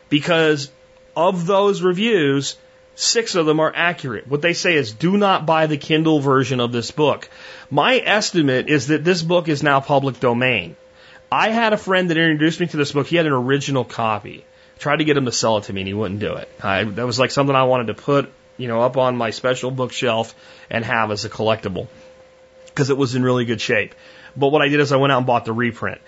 because 0.09 0.71
of 1.15 1.45
those 1.45 1.81
reviews, 1.81 2.57
six 2.95 3.35
of 3.35 3.45
them 3.45 3.59
are 3.59 3.71
accurate. 3.73 4.27
What 4.27 4.41
they 4.41 4.53
say 4.53 4.75
is 4.75 4.91
do 4.93 5.17
not 5.17 5.45
buy 5.45 5.67
the 5.67 5.77
Kindle 5.77 6.19
version 6.19 6.59
of 6.59 6.71
this 6.71 6.91
book. 6.91 7.29
My 7.69 7.97
estimate 7.97 8.69
is 8.69 8.87
that 8.87 9.03
this 9.03 9.21
book 9.21 9.47
is 9.47 9.63
now 9.63 9.79
public 9.81 10.19
domain. 10.19 10.75
I 11.31 11.49
had 11.49 11.73
a 11.73 11.77
friend 11.77 12.09
that 12.09 12.17
introduced 12.17 12.59
me 12.59 12.67
to 12.67 12.77
this 12.77 12.91
book. 12.91 13.07
He 13.07 13.15
had 13.15 13.25
an 13.25 13.33
original 13.33 13.83
copy. 13.83 14.45
tried 14.79 14.97
to 14.97 15.03
get 15.03 15.17
him 15.17 15.25
to 15.25 15.31
sell 15.31 15.57
it 15.57 15.65
to 15.65 15.73
me 15.73 15.81
and 15.81 15.87
he 15.87 15.93
wouldn't 15.93 16.19
do 16.19 16.35
it. 16.35 16.49
I, 16.61 16.83
that 16.83 17.05
was 17.05 17.19
like 17.19 17.31
something 17.31 17.55
I 17.55 17.63
wanted 17.63 17.87
to 17.87 17.93
put, 17.93 18.31
you 18.57 18.67
know, 18.67 18.81
up 18.81 18.97
on 18.97 19.17
my 19.17 19.31
special 19.31 19.71
bookshelf 19.71 20.33
and 20.69 20.85
have 20.85 21.11
as 21.11 21.25
a 21.25 21.29
collectible 21.29 21.87
because 22.67 22.89
it 22.89 22.97
was 22.97 23.15
in 23.15 23.23
really 23.23 23.45
good 23.45 23.61
shape. 23.61 23.95
But 24.35 24.49
what 24.49 24.61
I 24.61 24.67
did 24.67 24.79
is 24.79 24.91
I 24.91 24.97
went 24.97 25.13
out 25.13 25.19
and 25.19 25.27
bought 25.27 25.45
the 25.45 25.53
reprint. 25.53 26.01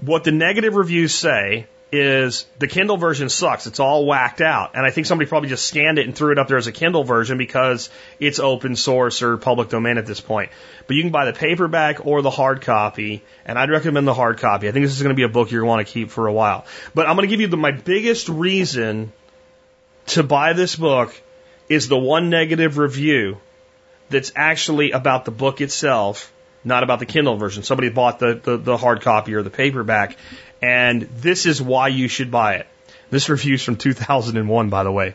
What 0.00 0.24
the 0.24 0.32
negative 0.32 0.74
reviews 0.74 1.14
say 1.14 1.66
is 1.94 2.46
the 2.58 2.66
Kindle 2.66 2.96
version 2.96 3.28
sucks. 3.28 3.66
It's 3.66 3.78
all 3.78 4.04
whacked 4.04 4.40
out. 4.40 4.72
And 4.74 4.84
I 4.84 4.90
think 4.90 5.06
somebody 5.06 5.28
probably 5.28 5.48
just 5.48 5.66
scanned 5.66 5.98
it 5.98 6.06
and 6.06 6.14
threw 6.14 6.32
it 6.32 6.38
up 6.38 6.48
there 6.48 6.56
as 6.56 6.66
a 6.66 6.72
Kindle 6.72 7.04
version 7.04 7.38
because 7.38 7.88
it's 8.18 8.40
open 8.40 8.74
source 8.74 9.22
or 9.22 9.36
public 9.36 9.68
domain 9.68 9.96
at 9.96 10.04
this 10.04 10.20
point. 10.20 10.50
But 10.86 10.96
you 10.96 11.02
can 11.02 11.12
buy 11.12 11.26
the 11.26 11.32
paperback 11.32 12.04
or 12.04 12.20
the 12.20 12.30
hard 12.30 12.62
copy, 12.62 13.22
and 13.46 13.56
I'd 13.56 13.70
recommend 13.70 14.08
the 14.08 14.14
hard 14.14 14.38
copy. 14.38 14.68
I 14.68 14.72
think 14.72 14.84
this 14.84 14.96
is 14.96 15.02
going 15.02 15.14
to 15.14 15.16
be 15.16 15.22
a 15.22 15.28
book 15.28 15.50
you're 15.50 15.60
going 15.60 15.68
to 15.68 15.76
want 15.76 15.86
to 15.86 15.92
keep 15.92 16.10
for 16.10 16.26
a 16.26 16.32
while. 16.32 16.66
But 16.94 17.08
I'm 17.08 17.14
going 17.14 17.28
to 17.28 17.30
give 17.30 17.40
you 17.40 17.46
the, 17.46 17.56
my 17.56 17.70
biggest 17.70 18.28
reason 18.28 19.12
to 20.06 20.24
buy 20.24 20.52
this 20.52 20.74
book 20.74 21.20
is 21.68 21.88
the 21.88 21.96
one 21.96 22.28
negative 22.28 22.76
review 22.76 23.38
that's 24.10 24.32
actually 24.34 24.90
about 24.90 25.24
the 25.24 25.30
book 25.30 25.60
itself, 25.60 26.32
not 26.64 26.82
about 26.82 26.98
the 26.98 27.06
Kindle 27.06 27.36
version. 27.36 27.62
Somebody 27.62 27.90
bought 27.90 28.18
the, 28.18 28.40
the, 28.42 28.56
the 28.56 28.76
hard 28.76 29.02
copy 29.02 29.34
or 29.34 29.42
the 29.42 29.50
paperback, 29.50 30.16
and 30.62 31.02
this 31.02 31.46
is 31.46 31.60
why 31.60 31.88
you 31.88 32.08
should 32.08 32.30
buy 32.30 32.54
it. 32.54 32.66
This 33.10 33.28
review's 33.28 33.62
from 33.62 33.76
2001, 33.76 34.70
by 34.70 34.82
the 34.82 34.90
way. 34.90 35.14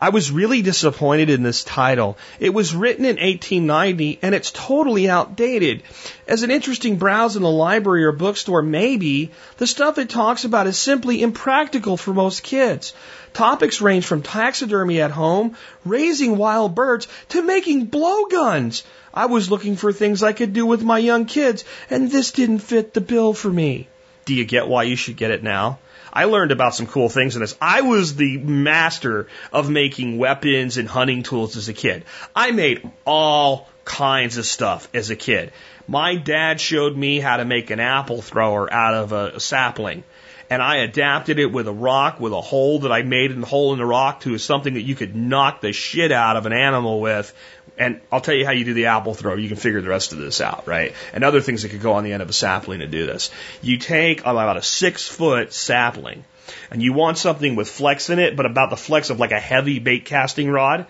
I 0.00 0.08
was 0.08 0.30
really 0.30 0.62
disappointed 0.62 1.28
in 1.28 1.42
this 1.42 1.64
title. 1.64 2.16
It 2.40 2.54
was 2.54 2.74
written 2.74 3.04
in 3.04 3.16
1890 3.16 4.20
and 4.22 4.34
it's 4.34 4.50
totally 4.50 5.10
outdated. 5.10 5.82
As 6.26 6.42
an 6.42 6.50
interesting 6.50 6.96
browse 6.96 7.36
in 7.36 7.42
the 7.42 7.50
library 7.50 8.04
or 8.04 8.12
bookstore, 8.12 8.62
maybe, 8.62 9.32
the 9.58 9.66
stuff 9.66 9.98
it 9.98 10.08
talks 10.08 10.44
about 10.44 10.66
is 10.66 10.78
simply 10.78 11.22
impractical 11.22 11.96
for 11.96 12.14
most 12.14 12.42
kids. 12.42 12.94
Topics 13.34 13.82
range 13.82 14.06
from 14.06 14.22
taxidermy 14.22 15.02
at 15.02 15.10
home, 15.10 15.56
raising 15.84 16.38
wild 16.38 16.74
birds, 16.74 17.06
to 17.30 17.42
making 17.42 17.86
blowguns. 17.86 18.82
I 19.16 19.26
was 19.26 19.50
looking 19.50 19.76
for 19.76 19.92
things 19.92 20.22
I 20.22 20.34
could 20.34 20.52
do 20.52 20.66
with 20.66 20.82
my 20.82 20.98
young 20.98 21.24
kids, 21.24 21.64
and 21.88 22.10
this 22.10 22.32
didn't 22.32 22.58
fit 22.58 22.92
the 22.92 23.00
bill 23.00 23.32
for 23.32 23.48
me. 23.48 23.88
Do 24.26 24.34
you 24.34 24.44
get 24.44 24.68
why 24.68 24.82
you 24.82 24.94
should 24.94 25.16
get 25.16 25.30
it 25.30 25.42
now? 25.42 25.78
I 26.12 26.24
learned 26.24 26.52
about 26.52 26.74
some 26.74 26.86
cool 26.86 27.08
things 27.08 27.34
in 27.34 27.40
this. 27.40 27.56
I 27.60 27.80
was 27.80 28.14
the 28.14 28.36
master 28.36 29.28
of 29.52 29.70
making 29.70 30.18
weapons 30.18 30.76
and 30.76 30.86
hunting 30.86 31.22
tools 31.22 31.56
as 31.56 31.68
a 31.68 31.74
kid. 31.74 32.04
I 32.34 32.50
made 32.50 32.90
all 33.06 33.68
kinds 33.86 34.36
of 34.36 34.44
stuff 34.44 34.88
as 34.92 35.08
a 35.10 35.16
kid. 35.16 35.52
My 35.88 36.16
dad 36.16 36.60
showed 36.60 36.94
me 36.94 37.18
how 37.18 37.38
to 37.38 37.44
make 37.44 37.70
an 37.70 37.80
apple 37.80 38.20
thrower 38.20 38.70
out 38.72 38.94
of 38.94 39.12
a, 39.12 39.40
sapling. 39.40 40.04
And 40.48 40.62
I 40.62 40.78
adapted 40.78 41.38
it 41.38 41.52
with 41.52 41.68
a 41.68 41.72
rock, 41.72 42.20
with 42.20 42.32
a 42.32 42.40
hole 42.40 42.80
that 42.80 42.92
I 42.92 43.02
made 43.02 43.30
in 43.30 43.40
the 43.40 43.46
hole 43.46 43.72
in 43.72 43.78
the 43.78 43.86
rock 43.86 44.20
to 44.20 44.38
something 44.38 44.74
that 44.74 44.82
you 44.82 44.94
could 44.94 45.16
knock 45.16 45.60
the 45.60 45.72
shit 45.72 46.12
out 46.12 46.36
of 46.36 46.46
an 46.46 46.52
animal 46.52 47.00
with 47.00 47.34
and 47.78 48.00
I'll 48.10 48.20
tell 48.20 48.34
you 48.34 48.46
how 48.46 48.52
you 48.52 48.64
do 48.64 48.74
the 48.74 48.86
apple 48.86 49.14
throw. 49.14 49.34
You 49.34 49.48
can 49.48 49.56
figure 49.56 49.80
the 49.80 49.88
rest 49.88 50.12
of 50.12 50.18
this 50.18 50.40
out, 50.40 50.66
right? 50.66 50.94
And 51.12 51.24
other 51.24 51.40
things 51.40 51.62
that 51.62 51.70
could 51.70 51.82
go 51.82 51.92
on 51.92 52.04
the 52.04 52.12
end 52.12 52.22
of 52.22 52.28
a 52.28 52.32
sapling 52.32 52.80
to 52.80 52.86
do 52.86 53.06
this. 53.06 53.30
You 53.62 53.78
take 53.78 54.20
about 54.20 54.56
a 54.56 54.62
six 54.62 55.06
foot 55.06 55.52
sapling 55.52 56.24
and 56.70 56.82
you 56.82 56.92
want 56.92 57.18
something 57.18 57.54
with 57.54 57.68
flex 57.68 58.08
in 58.10 58.18
it, 58.18 58.36
but 58.36 58.46
about 58.46 58.70
the 58.70 58.76
flex 58.76 59.10
of 59.10 59.20
like 59.20 59.32
a 59.32 59.40
heavy 59.40 59.78
bait 59.78 60.04
casting 60.04 60.50
rod 60.50 60.86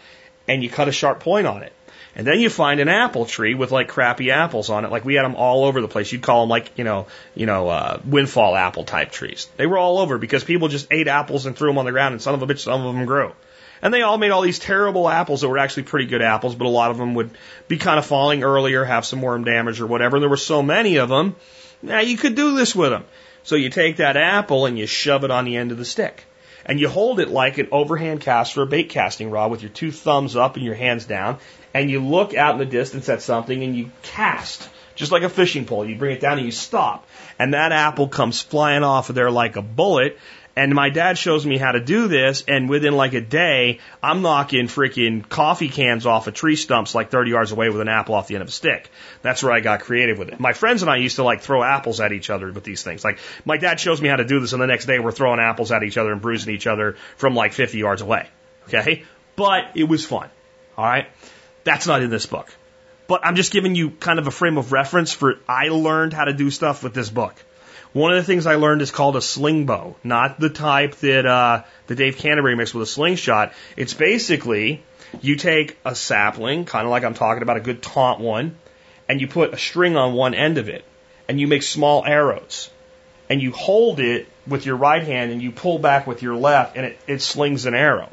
and 0.47 0.63
you 0.63 0.71
cut 0.71 0.89
a 0.89 0.93
sharp 0.93 1.21
point 1.21 1.47
on 1.47 1.63
it. 1.63 1.73
And 2.15 2.27
then 2.27 2.41
you 2.41 2.49
find 2.49 2.81
an 2.81 2.89
apple 2.89 3.27
tree 3.27 3.55
with 3.55 3.73
like 3.73 3.89
crappy 3.89 4.31
apples 4.31 4.71
on 4.71 4.87
it. 4.87 4.91
Like 4.91 5.05
we 5.05 5.15
had 5.15 5.25
them 5.25 5.35
all 5.35 5.65
over 5.65 5.83
the 5.83 5.89
place. 5.89 6.11
You'd 6.13 6.23
call 6.23 6.43
them 6.43 6.49
like, 6.49 6.79
you 6.79 6.85
know, 6.85 7.09
you 7.35 7.45
know, 7.45 7.69
uh, 7.69 8.01
windfall 8.07 8.57
apple 8.57 8.85
type 8.85 9.11
trees. 9.11 9.49
They 9.59 9.67
were 9.67 9.77
all 9.77 9.99
over 9.99 10.17
because 10.17 10.43
people 10.43 10.69
just 10.69 10.87
ate 10.91 11.09
apples 11.09 11.45
and 11.45 11.55
threw 11.55 11.69
them 11.69 11.77
on 11.77 11.85
the 11.85 11.93
ground 11.93 12.15
and 12.15 12.23
son 12.23 12.35
of 12.35 12.41
a 12.41 12.47
bitch, 12.47 12.61
some 12.61 12.87
of 12.87 12.95
them 12.95 13.05
grew. 13.05 13.33
And 13.83 13.93
they 13.93 14.03
all 14.03 14.19
made 14.19 14.31
all 14.31 14.43
these 14.43 14.59
terrible 14.59 15.09
apples 15.09 15.43
that 15.43 15.49
were 15.49 15.59
actually 15.59 15.85
pretty 15.85 16.07
good 16.07 16.23
apples, 16.23 16.55
but 16.55 16.67
a 16.67 16.69
lot 16.71 16.91
of 16.91 16.99
them 16.99 17.15
would 17.15 17.31
be 17.69 17.77
kind 17.77 17.99
of 17.99 18.07
falling 18.07 18.43
earlier, 18.43 18.85
have 18.85 19.05
some 19.05 19.23
worm 19.23 19.45
damage 19.45 19.81
or 19.81 19.87
whatever. 19.87 20.17
And 20.17 20.23
there 20.23 20.31
were 20.31 20.37
so 20.37 20.63
many 20.63 20.97
of 20.97 21.09
them. 21.09 21.37
Now 21.83 22.01
you 22.01 22.17
could 22.17 22.35
do 22.35 22.57
this 22.57 22.75
with 22.75 22.91
them. 22.91 23.05
So 23.43 23.55
you 23.55 23.71
take 23.71 23.99
that 23.99 24.17
apple 24.17 24.67
and 24.67 24.79
you 24.79 24.87
shove 24.87 25.25
it 25.25 25.31
on 25.31 25.45
the 25.45 25.57
end 25.57 25.71
of 25.73 25.79
the 25.79 25.85
stick. 25.85 26.25
And 26.65 26.81
you 26.81 26.89
hold 26.89 27.21
it 27.21 27.29
like 27.29 27.59
an 27.59 27.69
overhand 27.71 28.21
cast 28.21 28.55
for 28.55 28.63
a 28.63 28.67
bait 28.67 28.89
casting 28.89 29.31
rod 29.31 29.53
with 29.53 29.63
your 29.63 29.71
two 29.71 29.93
thumbs 29.93 30.35
up 30.35 30.57
and 30.57 30.65
your 30.65 30.75
hands 30.75 31.07
down. 31.07 31.39
And 31.73 31.89
you 31.89 32.01
look 32.01 32.35
out 32.35 32.55
in 32.55 32.59
the 32.59 32.67
distance 32.67 33.09
at 33.09 33.23
something 33.23 33.63
and 33.63 33.77
you 33.77 33.93
cast, 34.03 34.69
just 34.97 35.13
like 35.13 35.23
a 35.23 35.29
fishing 35.29 35.65
pole. 35.65 35.85
You 35.85 35.95
bring 35.95 36.17
it 36.17 36.21
down 36.21 36.39
and 36.39 36.47
you 36.47 36.51
stop. 36.51 37.07
And 37.39 37.55
that 37.55 37.71
apple 37.71 38.09
comes 38.09 38.43
flying 38.43 38.83
off 38.83 39.11
of 39.11 39.15
there 39.15 39.31
like 39.31 39.55
a 39.55 39.63
bullet. 39.63 40.19
And 40.57 40.75
my 40.75 40.89
dad 40.89 41.19
shows 41.19 41.45
me 41.45 41.59
how 41.59 41.73
to 41.73 41.81
do 41.81 42.09
this, 42.09 42.43
and 42.49 42.67
within 42.67 42.97
like 42.97 43.13
a 43.13 43.21
day, 43.21 43.81
I'm 44.03 44.23
knocking 44.23 44.69
freaking 44.69 45.29
coffee 45.29 45.69
cans 45.69 46.07
off 46.07 46.29
of 46.29 46.35
tree 46.35 46.57
stumps 46.57 46.95
like 46.95 47.11
30 47.11 47.31
yards 47.31 47.53
away 47.53 47.69
with 47.69 47.83
an 47.83 47.89
apple 47.89 48.15
off 48.15 48.29
the 48.29 48.37
end 48.37 48.43
of 48.43 48.49
a 48.49 48.53
stick. 48.53 48.91
That's 49.21 49.43
where 49.43 49.53
I 49.53 49.61
got 49.61 49.81
creative 49.81 50.19
with 50.19 50.31
it. 50.31 50.41
My 50.41 50.55
friends 50.55 50.81
and 50.81 50.91
I 50.91 50.97
used 50.97 51.17
to 51.17 51.25
like 51.25 51.43
throw 51.43 51.63
apples 51.63 52.01
at 52.01 52.13
each 52.13 52.31
other 52.31 52.51
with 52.51 52.65
these 52.65 52.83
things. 52.83 53.05
Like 53.05 53.19
my 53.45 53.59
dad 53.59 53.79
shows 53.79 54.01
me 54.01 54.09
how 54.09 54.17
to 54.17 54.25
do 54.25 54.41
this, 54.41 54.55
and 54.55 54.63
the 54.63 54.67
next 54.67 54.87
day 54.87 54.99
we're 54.99 55.13
throwing 55.13 55.41
apples 55.41 55.73
at 55.73 55.83
each 55.83 55.99
other 55.99 56.11
and 56.11 56.23
bruising 56.23 56.55
each 56.55 56.67
other 56.67 56.97
from 57.19 57.35
like 57.35 57.53
50 57.53 57.77
yards 57.77 58.01
away. 58.01 58.27
Okay? 58.69 59.05
But 59.37 59.73
it 59.75 59.85
was 59.85 60.07
fun. 60.07 60.31
All 60.79 60.87
right? 60.87 61.07
That's 61.65 61.87
not 61.87 62.01
in 62.01 62.09
this 62.09 62.25
book. 62.25 62.51
But 63.09 63.27
I'm 63.27 63.37
just 63.37 63.53
giving 63.53 63.75
you 63.75 63.91
kind 63.91 64.19
of 64.19 64.27
a 64.27 64.31
frame 64.31 64.57
of 64.57 64.73
reference 64.73 65.13
for 65.13 65.35
I 65.47 65.69
learned 65.69 66.15
how 66.15 66.25
to 66.25 66.33
do 66.33 66.51
stuff 66.51 66.83
with 66.83 66.95
this 66.95 67.11
book. 67.11 67.35
One 67.97 68.13
of 68.13 68.19
the 68.19 68.25
things 68.25 68.47
I 68.47 68.57
learned 68.57 68.83
is 68.83 68.91
called 68.91 69.17
a 69.17 69.23
sling 69.23 69.65
bow, 69.65 69.97
not 70.05 70.39
the 70.39 70.51
type 70.51 70.97
that 70.97 71.25
uh, 71.25 71.63
the 71.87 71.95
Dave 71.95 72.19
Canterbury 72.19 72.55
mixed 72.55 72.75
with 72.75 72.83
a 72.83 72.93
slingshot. 72.93 73.55
It's 73.75 73.95
basically 73.95 74.83
you 75.23 75.37
take 75.37 75.79
a 75.83 75.95
sapling, 75.95 76.67
kind 76.67 76.85
of 76.85 76.91
like 76.91 77.05
I'm 77.05 77.15
talking 77.15 77.43
about, 77.43 77.57
a 77.57 77.61
good 77.61 77.81
taunt 77.81 78.21
one, 78.21 78.59
and 79.09 79.19
you 79.19 79.27
put 79.27 79.55
a 79.55 79.57
string 79.57 79.97
on 79.97 80.13
one 80.13 80.35
end 80.35 80.59
of 80.59 80.69
it, 80.69 80.85
and 81.27 81.41
you 81.41 81.47
make 81.47 81.63
small 81.63 82.05
arrows, 82.05 82.69
and 83.31 83.41
you 83.41 83.51
hold 83.53 83.99
it 83.99 84.29
with 84.47 84.67
your 84.67 84.77
right 84.77 85.03
hand, 85.03 85.33
and 85.33 85.41
you 85.41 85.51
pull 85.51 85.79
back 85.79 86.07
with 86.07 86.21
your 86.21 86.37
left, 86.37 86.77
and 86.77 86.85
it, 86.85 86.99
it 87.07 87.23
slings 87.23 87.65
an 87.65 87.75
arrow. 87.75 88.11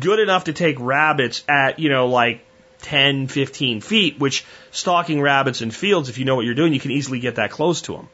Good 0.00 0.20
enough 0.20 0.44
to 0.44 0.54
take 0.54 0.76
rabbits 0.80 1.44
at, 1.46 1.78
you 1.78 1.90
know, 1.90 2.06
like 2.06 2.46
10, 2.80 3.26
15 3.26 3.82
feet, 3.82 4.18
which 4.18 4.46
stalking 4.70 5.20
rabbits 5.20 5.60
in 5.60 5.70
fields, 5.70 6.08
if 6.08 6.16
you 6.16 6.24
know 6.24 6.34
what 6.34 6.46
you're 6.46 6.54
doing, 6.54 6.72
you 6.72 6.80
can 6.80 6.92
easily 6.92 7.20
get 7.20 7.34
that 7.34 7.50
close 7.50 7.82
to 7.82 7.92
them. 7.92 8.08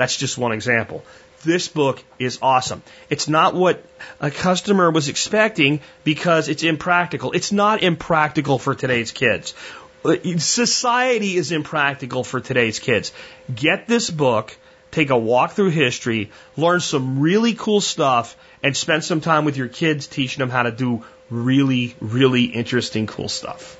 That's 0.00 0.16
just 0.16 0.38
one 0.38 0.52
example. 0.52 1.04
This 1.44 1.68
book 1.68 2.02
is 2.18 2.38
awesome. 2.40 2.82
It's 3.10 3.28
not 3.28 3.54
what 3.54 3.84
a 4.18 4.30
customer 4.30 4.90
was 4.90 5.10
expecting 5.10 5.80
because 6.04 6.48
it's 6.48 6.62
impractical. 6.62 7.32
It's 7.32 7.52
not 7.52 7.82
impractical 7.82 8.58
for 8.58 8.74
today's 8.74 9.10
kids. 9.10 9.52
Uh, 10.02 10.16
society 10.38 11.36
is 11.36 11.52
impractical 11.52 12.24
for 12.24 12.40
today's 12.40 12.78
kids. 12.78 13.12
Get 13.54 13.86
this 13.86 14.08
book, 14.08 14.56
take 14.90 15.10
a 15.10 15.18
walk 15.18 15.52
through 15.52 15.68
history, 15.68 16.30
learn 16.56 16.80
some 16.80 17.20
really 17.20 17.52
cool 17.52 17.82
stuff, 17.82 18.38
and 18.62 18.74
spend 18.74 19.04
some 19.04 19.20
time 19.20 19.44
with 19.44 19.58
your 19.58 19.68
kids 19.68 20.06
teaching 20.06 20.38
them 20.38 20.48
how 20.48 20.62
to 20.62 20.70
do 20.70 21.04
really, 21.28 21.94
really 22.00 22.44
interesting, 22.44 23.06
cool 23.06 23.28
stuff 23.28 23.76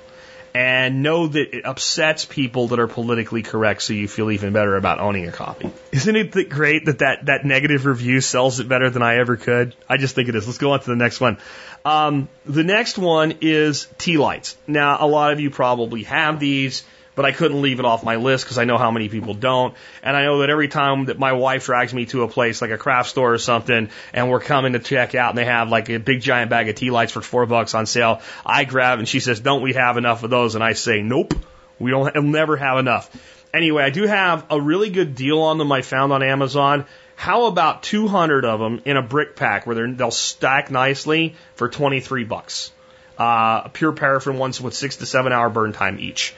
and 0.55 1.03
know 1.03 1.27
that 1.27 1.57
it 1.57 1.65
upsets 1.65 2.25
people 2.25 2.69
that 2.69 2.81
are 2.81 2.89
politically 2.89 3.43
correct 3.43 3.83
so 3.83 3.93
you 3.93 4.09
feel 4.09 4.31
even 4.31 4.53
better 4.53 4.77
about 4.77 4.99
owning 4.99 5.27
a 5.29 5.33
copy. 5.33 5.71
Isn't 5.93 6.17
it 6.17 6.49
great 6.49 6.87
that 6.87 6.99
that, 6.99 7.27
that 7.27 7.45
negative 7.45 7.87
review 7.87 8.21
sells 8.21 8.61
it 8.61 8.69
better 8.69 8.91
than 8.91 9.03
I 9.03 9.19
ever 9.19 9.37
could? 9.37 9.75
I 9.89 9.97
just 9.97 10.15
think 10.15 10.29
it 10.29 10.35
is. 10.35 10.47
Let's 10.47 10.59
go 10.59 10.73
on 10.73 10.81
to 10.81 10.87
the 10.87 10.97
next 10.97 11.21
one. 11.21 11.39
Um, 11.85 12.29
the 12.45 12.65
next 12.65 12.99
one 12.99 13.39
is 13.41 13.87
tea 13.97 14.19
lights. 14.19 14.57
Now, 14.67 14.99
a 15.01 15.07
lot 15.07 15.33
of 15.33 15.41
you 15.41 15.51
probably 15.51 16.03
have 16.05 16.41
these 16.41 16.83
but 17.21 17.27
I 17.27 17.33
couldn't 17.33 17.61
leave 17.61 17.81
it 17.81 17.85
off 17.85 18.03
my 18.03 18.17
list 18.17 18.47
because 18.47 18.57
I 18.57 18.65
know 18.65 18.79
how 18.79 18.91
many 18.91 19.11
people 19.11 19.35
don't. 19.35 19.75
And 20.03 20.17
I 20.17 20.25
know 20.25 20.39
that 20.39 20.49
every 20.49 20.69
time 20.69 21.05
that 21.05 21.19
my 21.19 21.35
wife 21.35 21.67
drags 21.67 21.93
me 21.93 22.07
to 22.07 22.23
a 22.23 22.29
place 22.29 22.63
like 22.63 22.71
a 22.71 22.79
craft 22.79 23.11
store 23.11 23.35
or 23.35 23.37
something 23.37 23.91
and 24.15 24.31
we're 24.31 24.41
coming 24.41 24.73
to 24.73 24.79
check 24.79 25.15
out 25.15 25.29
and 25.29 25.37
they 25.37 25.45
have 25.45 25.69
like 25.69 25.91
a 25.91 25.99
big 25.99 26.23
giant 26.23 26.49
bag 26.49 26.71
of 26.71 26.77
tea 26.77 26.91
lights 26.91 27.13
for 27.13 27.21
four 27.21 27.45
bucks 27.45 27.75
on 27.75 27.85
sale, 27.85 28.23
I 28.47 28.65
grab 28.65 29.01
and 29.01 29.07
she 29.07 29.21
says, 29.21 29.39
don't 29.39 29.61
we 29.61 29.75
have 29.75 29.99
enough 29.99 30.23
of 30.23 30.31
those? 30.31 30.55
And 30.55 30.65
I 30.65 30.73
say, 30.73 31.03
nope, 31.03 31.35
we 31.79 31.91
don't 31.91 32.11
we'll 32.15 32.23
never 32.23 32.57
have 32.57 32.79
enough. 32.79 33.11
Anyway, 33.53 33.83
I 33.83 33.91
do 33.91 34.07
have 34.07 34.47
a 34.49 34.59
really 34.59 34.89
good 34.89 35.15
deal 35.15 35.41
on 35.41 35.59
them 35.59 35.71
I 35.71 35.83
found 35.83 36.15
on 36.15 36.23
Amazon. 36.23 36.87
How 37.17 37.45
about 37.45 37.83
200 37.83 38.47
of 38.47 38.61
them 38.61 38.81
in 38.87 38.97
a 38.97 39.03
brick 39.03 39.37
pack 39.37 39.67
where 39.67 39.93
they'll 39.93 40.11
stack 40.11 40.71
nicely 40.71 41.35
for 41.55 41.69
23 41.69 42.25
bucks? 42.25 42.73
Uh, 43.19 43.69
pure 43.69 43.93
paraffin 43.93 44.39
ones 44.39 44.59
with 44.59 44.73
six 44.73 44.97
to 44.97 45.05
seven 45.05 45.35
hour 45.35 45.51
burn 45.51 45.75
time 45.75 45.99
each. 46.01 46.35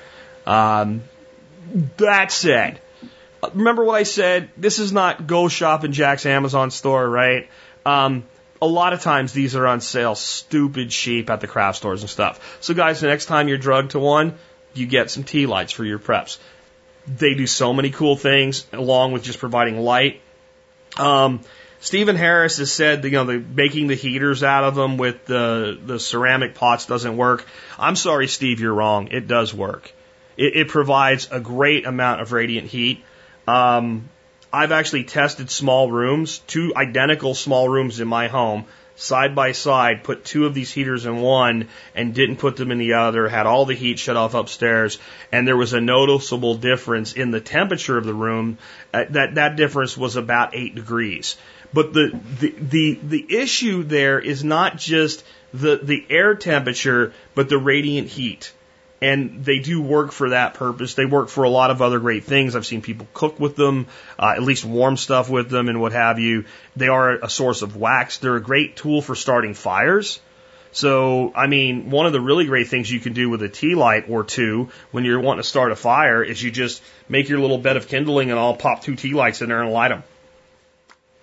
Um, 0.46 1.02
that 1.96 2.32
said, 2.32 2.80
remember 3.54 3.84
what 3.84 3.94
I 3.94 4.02
said? 4.02 4.50
This 4.56 4.78
is 4.78 4.92
not 4.92 5.26
go 5.26 5.48
shop 5.48 5.84
in 5.84 5.92
Jack's 5.92 6.26
Amazon 6.26 6.70
store, 6.70 7.08
right? 7.08 7.48
Um, 7.84 8.24
a 8.60 8.66
lot 8.66 8.92
of 8.92 9.00
times 9.00 9.32
these 9.32 9.56
are 9.56 9.66
on 9.66 9.80
sale, 9.80 10.14
stupid 10.14 10.90
cheap 10.90 11.30
at 11.30 11.40
the 11.40 11.48
craft 11.48 11.78
stores 11.78 12.02
and 12.02 12.10
stuff. 12.10 12.58
So 12.60 12.74
guys, 12.74 13.00
the 13.00 13.08
next 13.08 13.26
time 13.26 13.48
you're 13.48 13.58
drugged 13.58 13.92
to 13.92 13.98
one, 13.98 14.38
you 14.74 14.86
get 14.86 15.10
some 15.10 15.24
tea 15.24 15.46
lights 15.46 15.72
for 15.72 15.84
your 15.84 15.98
preps. 15.98 16.38
They 17.06 17.34
do 17.34 17.46
so 17.48 17.72
many 17.72 17.90
cool 17.90 18.16
things 18.16 18.64
along 18.72 19.12
with 19.12 19.24
just 19.24 19.40
providing 19.40 19.80
light. 19.80 20.20
Um, 20.96 21.40
Steven 21.80 22.14
Harris 22.14 22.58
has 22.58 22.70
said, 22.70 23.02
you 23.04 23.10
know, 23.10 23.24
the, 23.24 23.38
making 23.40 23.88
the 23.88 23.96
heaters 23.96 24.44
out 24.44 24.62
of 24.62 24.76
them 24.76 24.98
with 24.98 25.26
the, 25.26 25.76
the 25.84 25.98
ceramic 25.98 26.54
pots 26.54 26.86
doesn't 26.86 27.16
work. 27.16 27.44
I'm 27.76 27.96
sorry, 27.96 28.28
Steve, 28.28 28.60
you're 28.60 28.72
wrong. 28.72 29.08
It 29.08 29.26
does 29.26 29.52
work. 29.52 29.92
It, 30.42 30.56
it 30.56 30.68
provides 30.68 31.28
a 31.30 31.38
great 31.38 31.86
amount 31.86 32.20
of 32.20 32.32
radiant 32.32 32.66
heat. 32.66 33.04
Um, 33.46 34.08
I've 34.52 34.72
actually 34.72 35.04
tested 35.04 35.50
small 35.50 35.88
rooms, 35.90 36.40
two 36.40 36.72
identical 36.76 37.34
small 37.34 37.68
rooms 37.68 38.00
in 38.00 38.08
my 38.08 38.26
home, 38.26 38.64
side 38.96 39.36
by 39.36 39.52
side, 39.52 40.02
put 40.02 40.24
two 40.24 40.44
of 40.44 40.52
these 40.52 40.72
heaters 40.72 41.06
in 41.06 41.20
one 41.20 41.68
and 41.94 42.12
didn't 42.12 42.36
put 42.38 42.56
them 42.56 42.72
in 42.72 42.78
the 42.78 42.94
other, 42.94 43.28
had 43.28 43.46
all 43.46 43.66
the 43.66 43.74
heat 43.74 44.00
shut 44.00 44.16
off 44.16 44.34
upstairs, 44.34 44.98
and 45.30 45.46
there 45.46 45.56
was 45.56 45.74
a 45.74 45.80
noticeable 45.80 46.56
difference 46.56 47.12
in 47.12 47.30
the 47.30 47.40
temperature 47.40 47.96
of 47.96 48.04
the 48.04 48.12
room. 48.12 48.58
Uh, 48.92 49.04
that 49.10 49.36
that 49.36 49.54
difference 49.54 49.96
was 49.96 50.16
about 50.16 50.56
eight 50.56 50.74
degrees. 50.74 51.36
But 51.72 51.92
the, 51.92 52.20
the 52.40 52.54
the 52.58 52.98
the 53.02 53.36
issue 53.38 53.84
there 53.84 54.18
is 54.18 54.42
not 54.42 54.76
just 54.76 55.24
the 55.54 55.78
the 55.80 56.04
air 56.10 56.34
temperature, 56.34 57.12
but 57.36 57.48
the 57.48 57.58
radiant 57.58 58.08
heat 58.08 58.52
and 59.02 59.44
they 59.44 59.58
do 59.58 59.82
work 59.82 60.12
for 60.12 60.30
that 60.30 60.54
purpose. 60.54 60.94
They 60.94 61.06
work 61.06 61.28
for 61.28 61.42
a 61.42 61.50
lot 61.50 61.72
of 61.72 61.82
other 61.82 61.98
great 61.98 62.24
things. 62.24 62.54
I've 62.54 62.64
seen 62.64 62.82
people 62.82 63.08
cook 63.12 63.40
with 63.40 63.56
them, 63.56 63.88
uh, 64.16 64.34
at 64.36 64.42
least 64.42 64.64
warm 64.64 64.96
stuff 64.96 65.28
with 65.28 65.50
them, 65.50 65.68
and 65.68 65.80
what 65.80 65.92
have 65.92 66.20
you. 66.20 66.44
They 66.76 66.86
are 66.86 67.10
a 67.12 67.28
source 67.28 67.62
of 67.62 67.76
wax. 67.76 68.18
They're 68.18 68.36
a 68.36 68.40
great 68.40 68.76
tool 68.76 69.02
for 69.02 69.16
starting 69.16 69.54
fires. 69.54 70.20
So, 70.70 71.32
I 71.34 71.48
mean, 71.48 71.90
one 71.90 72.06
of 72.06 72.12
the 72.12 72.20
really 72.20 72.46
great 72.46 72.68
things 72.68 72.90
you 72.90 73.00
can 73.00 73.12
do 73.12 73.28
with 73.28 73.42
a 73.42 73.48
tea 73.48 73.74
light 73.74 74.08
or 74.08 74.22
two 74.22 74.70
when 74.92 75.04
you're 75.04 75.20
wanting 75.20 75.42
to 75.42 75.48
start 75.48 75.72
a 75.72 75.76
fire 75.76 76.22
is 76.22 76.42
you 76.42 76.50
just 76.50 76.80
make 77.08 77.28
your 77.28 77.40
little 77.40 77.58
bed 77.58 77.76
of 77.76 77.88
kindling 77.88 78.30
and 78.30 78.38
I'll 78.38 78.56
pop 78.56 78.82
two 78.82 78.96
tea 78.96 79.12
lights 79.14 79.42
in 79.42 79.48
there 79.48 79.62
and 79.62 79.72
light 79.72 79.88
them. 79.88 80.04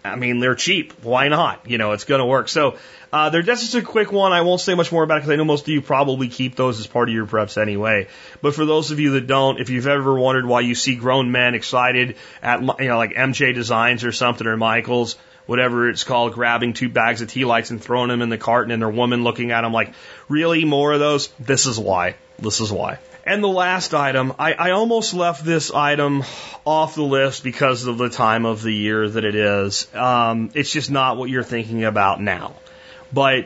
I 0.03 0.15
mean, 0.15 0.39
they're 0.39 0.55
cheap. 0.55 1.03
Why 1.03 1.27
not? 1.27 1.69
You 1.69 1.77
know, 1.77 1.91
it's 1.91 2.05
going 2.05 2.19
to 2.19 2.25
work. 2.25 2.47
So, 2.47 2.77
uh, 3.11 3.29
they're 3.29 3.41
just 3.41 3.73
a 3.75 3.81
quick 3.81 4.11
one. 4.11 4.31
I 4.31 4.41
won't 4.41 4.61
say 4.61 4.75
much 4.75 4.91
more 4.91 5.03
about 5.03 5.17
it 5.17 5.21
because 5.21 5.31
I 5.31 5.35
know 5.35 5.45
most 5.45 5.63
of 5.63 5.69
you 5.69 5.81
probably 5.81 6.27
keep 6.27 6.55
those 6.55 6.79
as 6.79 6.87
part 6.87 7.09
of 7.09 7.15
your 7.15 7.25
preps 7.25 7.59
anyway. 7.61 8.07
But 8.41 8.53
for 8.53 8.65
those 8.65 8.91
of 8.91 8.99
you 8.99 9.11
that 9.11 9.27
don't, 9.27 9.59
if 9.59 9.69
you've 9.69 9.87
ever 9.87 10.17
wondered 10.17 10.45
why 10.45 10.61
you 10.61 10.75
see 10.75 10.95
grown 10.95 11.31
men 11.31 11.55
excited 11.55 12.15
at, 12.41 12.61
you 12.61 12.87
know, 12.87 12.97
like 12.97 13.13
MJ 13.13 13.53
Designs 13.53 14.03
or 14.03 14.11
something 14.11 14.45
or 14.45 14.57
Michaels, 14.57 15.17
whatever 15.47 15.89
it's 15.89 16.03
called, 16.03 16.33
grabbing 16.33 16.73
two 16.73 16.89
bags 16.89 17.21
of 17.21 17.29
tea 17.29 17.45
lights 17.45 17.71
and 17.71 17.83
throwing 17.83 18.09
them 18.09 18.21
in 18.21 18.29
the 18.29 18.37
carton 18.37 18.71
and 18.71 18.81
their 18.81 18.89
woman 18.89 19.23
looking 19.23 19.51
at 19.51 19.61
them 19.61 19.73
like, 19.73 19.93
really 20.27 20.63
more 20.63 20.93
of 20.93 20.99
those? 20.99 21.27
This 21.39 21.65
is 21.65 21.79
why. 21.79 22.15
This 22.37 22.61
is 22.61 22.71
why. 22.71 22.99
And 23.29 23.43
the 23.43 23.47
last 23.47 23.93
item, 23.93 24.33
I, 24.39 24.53
I 24.53 24.71
almost 24.71 25.13
left 25.13 25.45
this 25.45 25.69
item 25.71 26.23
off 26.65 26.95
the 26.95 27.03
list 27.03 27.43
because 27.43 27.85
of 27.85 27.99
the 27.99 28.09
time 28.09 28.43
of 28.43 28.63
the 28.63 28.71
year 28.71 29.07
that 29.07 29.23
it 29.23 29.35
is. 29.35 29.87
Um, 29.93 30.49
it's 30.55 30.71
just 30.71 30.89
not 30.89 31.15
what 31.15 31.29
you're 31.29 31.43
thinking 31.43 31.83
about 31.83 32.19
now. 32.19 32.55
But 33.13 33.45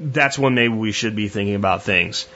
that's 0.00 0.38
when 0.38 0.54
maybe 0.54 0.72
we 0.72 0.92
should 0.92 1.14
be 1.14 1.28
thinking 1.28 1.56
about 1.56 1.82
things. 1.82 2.26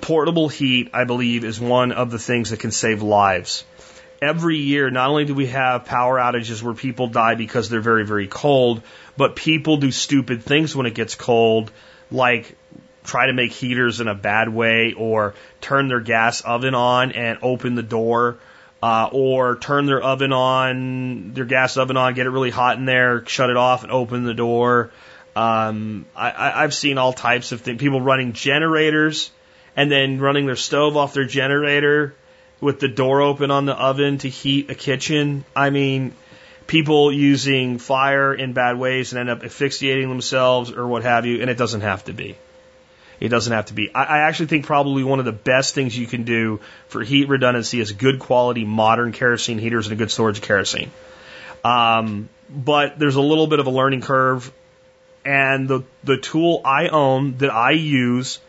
Portable 0.00 0.48
heat, 0.48 0.90
I 0.94 1.02
believe, 1.02 1.42
is 1.42 1.58
one 1.58 1.90
of 1.90 2.12
the 2.12 2.20
things 2.20 2.50
that 2.50 2.60
can 2.60 2.70
save 2.70 3.02
lives. 3.02 3.64
Every 4.20 4.58
year, 4.58 4.90
not 4.90 5.10
only 5.10 5.24
do 5.24 5.34
we 5.34 5.48
have 5.48 5.86
power 5.86 6.18
outages 6.18 6.62
where 6.62 6.74
people 6.74 7.08
die 7.08 7.34
because 7.34 7.68
they're 7.68 7.80
very, 7.80 8.06
very 8.06 8.28
cold, 8.28 8.82
but 9.16 9.34
people 9.34 9.78
do 9.78 9.90
stupid 9.90 10.44
things 10.44 10.76
when 10.76 10.86
it 10.86 10.94
gets 10.94 11.16
cold, 11.16 11.72
like 12.12 12.56
try 13.04 13.26
to 13.26 13.32
make 13.32 13.52
heaters 13.52 14.00
in 14.00 14.08
a 14.08 14.14
bad 14.14 14.48
way 14.48 14.94
or 14.96 15.34
turn 15.60 15.88
their 15.88 16.00
gas 16.00 16.40
oven 16.40 16.74
on 16.74 17.12
and 17.12 17.38
open 17.42 17.74
the 17.74 17.82
door 17.82 18.38
uh, 18.82 19.08
or 19.12 19.56
turn 19.56 19.86
their 19.86 20.02
oven 20.02 20.32
on, 20.32 21.32
their 21.34 21.44
gas 21.44 21.76
oven 21.76 21.96
on, 21.96 22.14
get 22.14 22.26
it 22.26 22.30
really 22.30 22.50
hot 22.50 22.78
in 22.78 22.84
there, 22.84 23.24
shut 23.26 23.50
it 23.50 23.56
off 23.56 23.84
and 23.84 23.92
open 23.92 24.24
the 24.24 24.34
door. 24.34 24.90
Um, 25.36 26.04
I, 26.16 26.62
I've 26.62 26.74
seen 26.74 26.98
all 26.98 27.12
types 27.12 27.52
of 27.52 27.60
things. 27.60 27.80
People 27.80 28.00
running 28.00 28.32
generators 28.32 29.30
and 29.76 29.90
then 29.90 30.20
running 30.20 30.46
their 30.46 30.56
stove 30.56 30.96
off 30.96 31.14
their 31.14 31.24
generator 31.24 32.14
with 32.60 32.80
the 32.80 32.88
door 32.88 33.22
open 33.22 33.50
on 33.50 33.64
the 33.66 33.74
oven 33.74 34.18
to 34.18 34.28
heat 34.28 34.70
a 34.70 34.74
kitchen. 34.74 35.44
I 35.54 35.70
mean, 35.70 36.12
people 36.66 37.12
using 37.12 37.78
fire 37.78 38.34
in 38.34 38.52
bad 38.52 38.78
ways 38.78 39.12
and 39.12 39.20
end 39.20 39.30
up 39.30 39.44
asphyxiating 39.44 40.08
themselves 40.08 40.70
or 40.70 40.86
what 40.86 41.02
have 41.02 41.24
you, 41.24 41.40
and 41.40 41.50
it 41.50 41.56
doesn't 41.56 41.80
have 41.82 42.04
to 42.04 42.12
be. 42.12 42.36
It 43.22 43.28
doesn't 43.28 43.52
have 43.52 43.66
to 43.66 43.74
be. 43.74 43.94
I, 43.94 44.02
I 44.02 44.18
actually 44.22 44.46
think 44.46 44.66
probably 44.66 45.04
one 45.04 45.20
of 45.20 45.24
the 45.24 45.30
best 45.32 45.76
things 45.76 45.96
you 45.96 46.08
can 46.08 46.24
do 46.24 46.60
for 46.88 47.04
heat 47.04 47.28
redundancy 47.28 47.78
is 47.78 47.92
good 47.92 48.18
quality 48.18 48.64
modern 48.64 49.12
kerosene 49.12 49.58
heaters 49.58 49.86
and 49.86 49.92
a 49.92 49.96
good 49.96 50.10
storage 50.10 50.38
of 50.38 50.44
kerosene. 50.44 50.90
Um, 51.64 52.28
but 52.50 52.98
there's 52.98 53.14
a 53.14 53.20
little 53.20 53.46
bit 53.46 53.60
of 53.60 53.68
a 53.68 53.70
learning 53.70 54.00
curve, 54.00 54.52
and 55.24 55.68
the 55.68 55.84
the 56.02 56.16
tool 56.16 56.62
I 56.64 56.88
own 56.88 57.38
that 57.38 57.50
I 57.50 57.70
use 57.70 58.40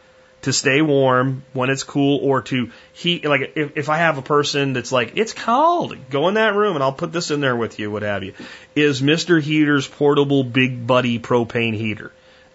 to 0.41 0.51
stay 0.51 0.81
warm 0.81 1.43
when 1.53 1.69
it's 1.69 1.83
cool 1.83 2.19
or 2.23 2.41
to 2.41 2.71
heat. 2.93 3.25
Like 3.25 3.53
if, 3.55 3.77
if 3.77 3.89
I 3.89 3.97
have 3.97 4.17
a 4.17 4.23
person 4.23 4.73
that's 4.73 4.91
like, 4.91 5.13
it's 5.17 5.33
cold, 5.33 5.95
go 6.09 6.29
in 6.29 6.33
that 6.33 6.55
room 6.55 6.75
and 6.75 6.83
I'll 6.83 6.91
put 6.91 7.11
this 7.11 7.29
in 7.29 7.41
there 7.41 7.55
with 7.55 7.77
you, 7.77 7.91
what 7.91 8.01
have 8.01 8.23
you, 8.23 8.33
is 8.75 9.03
Mr. 9.03 9.39
Heater's 9.39 9.87
portable 9.87 10.43
big 10.43 10.87
buddy 10.87 11.19
propane 11.19 11.75
heater. 11.75 12.11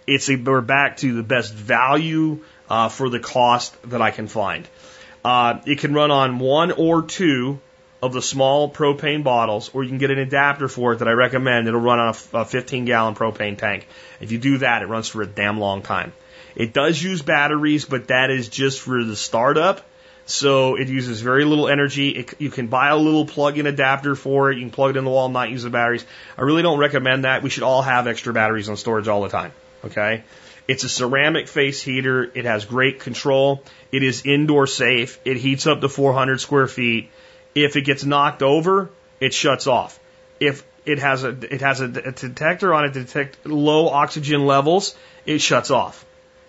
It's 0.08 0.30
a, 0.30 0.36
we're 0.36 0.62
back 0.62 0.96
to 0.98 1.14
the 1.14 1.22
best 1.22 1.52
value 1.52 2.42
uh, 2.70 2.88
for 2.88 3.10
the 3.10 3.20
cost 3.20 3.76
that 3.90 4.00
I 4.00 4.10
can 4.10 4.26
find. 4.26 4.66
Uh, 5.22 5.60
it 5.66 5.80
can 5.80 5.92
run 5.92 6.10
on 6.10 6.38
one 6.38 6.72
or 6.72 7.02
two 7.02 7.60
of 8.02 8.14
the 8.14 8.22
small 8.22 8.70
propane 8.70 9.22
bottles, 9.22 9.70
or 9.74 9.82
you 9.82 9.90
can 9.90 9.98
get 9.98 10.10
an 10.10 10.18
adapter 10.18 10.66
for 10.66 10.94
it 10.94 11.00
that 11.00 11.08
I 11.08 11.12
recommend. 11.12 11.68
It'll 11.68 11.80
run 11.80 11.98
on 11.98 12.14
a, 12.32 12.38
a 12.38 12.44
15 12.46 12.86
gallon 12.86 13.16
propane 13.16 13.58
tank. 13.58 13.86
If 14.18 14.32
you 14.32 14.38
do 14.38 14.58
that, 14.58 14.80
it 14.80 14.86
runs 14.86 15.08
for 15.08 15.20
a 15.20 15.26
damn 15.26 15.60
long 15.60 15.82
time. 15.82 16.14
It 16.56 16.72
does 16.72 17.02
use 17.02 17.20
batteries, 17.20 17.84
but 17.84 18.08
that 18.08 18.30
is 18.30 18.48
just 18.48 18.80
for 18.80 19.04
the 19.04 19.16
startup. 19.16 19.84
So 20.24 20.76
it 20.76 20.88
uses 20.88 21.20
very 21.20 21.44
little 21.44 21.68
energy. 21.68 22.10
It, 22.10 22.34
you 22.40 22.50
can 22.50 22.68
buy 22.68 22.88
a 22.88 22.96
little 22.96 23.26
plug-in 23.26 23.66
adapter 23.66 24.14
for 24.14 24.50
it. 24.50 24.56
You 24.56 24.62
can 24.62 24.70
plug 24.70 24.90
it 24.90 24.98
in 24.98 25.04
the 25.04 25.10
wall 25.10 25.26
and 25.26 25.34
not 25.34 25.50
use 25.50 25.64
the 25.64 25.70
batteries. 25.70 26.06
I 26.38 26.42
really 26.42 26.62
don't 26.62 26.78
recommend 26.78 27.24
that. 27.24 27.42
We 27.42 27.50
should 27.50 27.62
all 27.62 27.82
have 27.82 28.06
extra 28.06 28.32
batteries 28.32 28.70
on 28.70 28.78
storage 28.78 29.08
all 29.08 29.22
the 29.22 29.28
time. 29.28 29.52
Okay. 29.84 30.22
It's 30.66 30.84
a 30.84 30.88
ceramic 30.88 31.48
face 31.48 31.80
heater. 31.82 32.30
It 32.34 32.44
has 32.44 32.66
great 32.66 33.00
control. 33.00 33.62
It 33.90 34.02
is 34.02 34.26
indoor 34.26 34.66
safe. 34.66 35.18
It 35.24 35.38
heats 35.38 35.66
up 35.66 35.80
to 35.80 35.88
400 35.88 36.40
square 36.40 36.66
feet. 36.66 37.10
If 37.54 37.76
it 37.76 37.82
gets 37.82 38.04
knocked 38.04 38.42
over, 38.42 38.90
it 39.20 39.32
shuts 39.32 39.66
off. 39.66 39.98
If 40.40 40.64
it 40.84 40.98
has 40.98 41.24
a 41.24 41.30
it 41.30 41.60
has 41.60 41.80
a, 41.80 41.88
detector 41.88 42.72
on 42.72 42.84
it 42.84 42.92
to 42.94 43.04
detect 43.04 43.46
low 43.46 43.88
oxygen 43.88 44.46
levels, 44.46 44.94
it 45.26 45.38
shuts 45.40 45.70
off. 45.70 46.04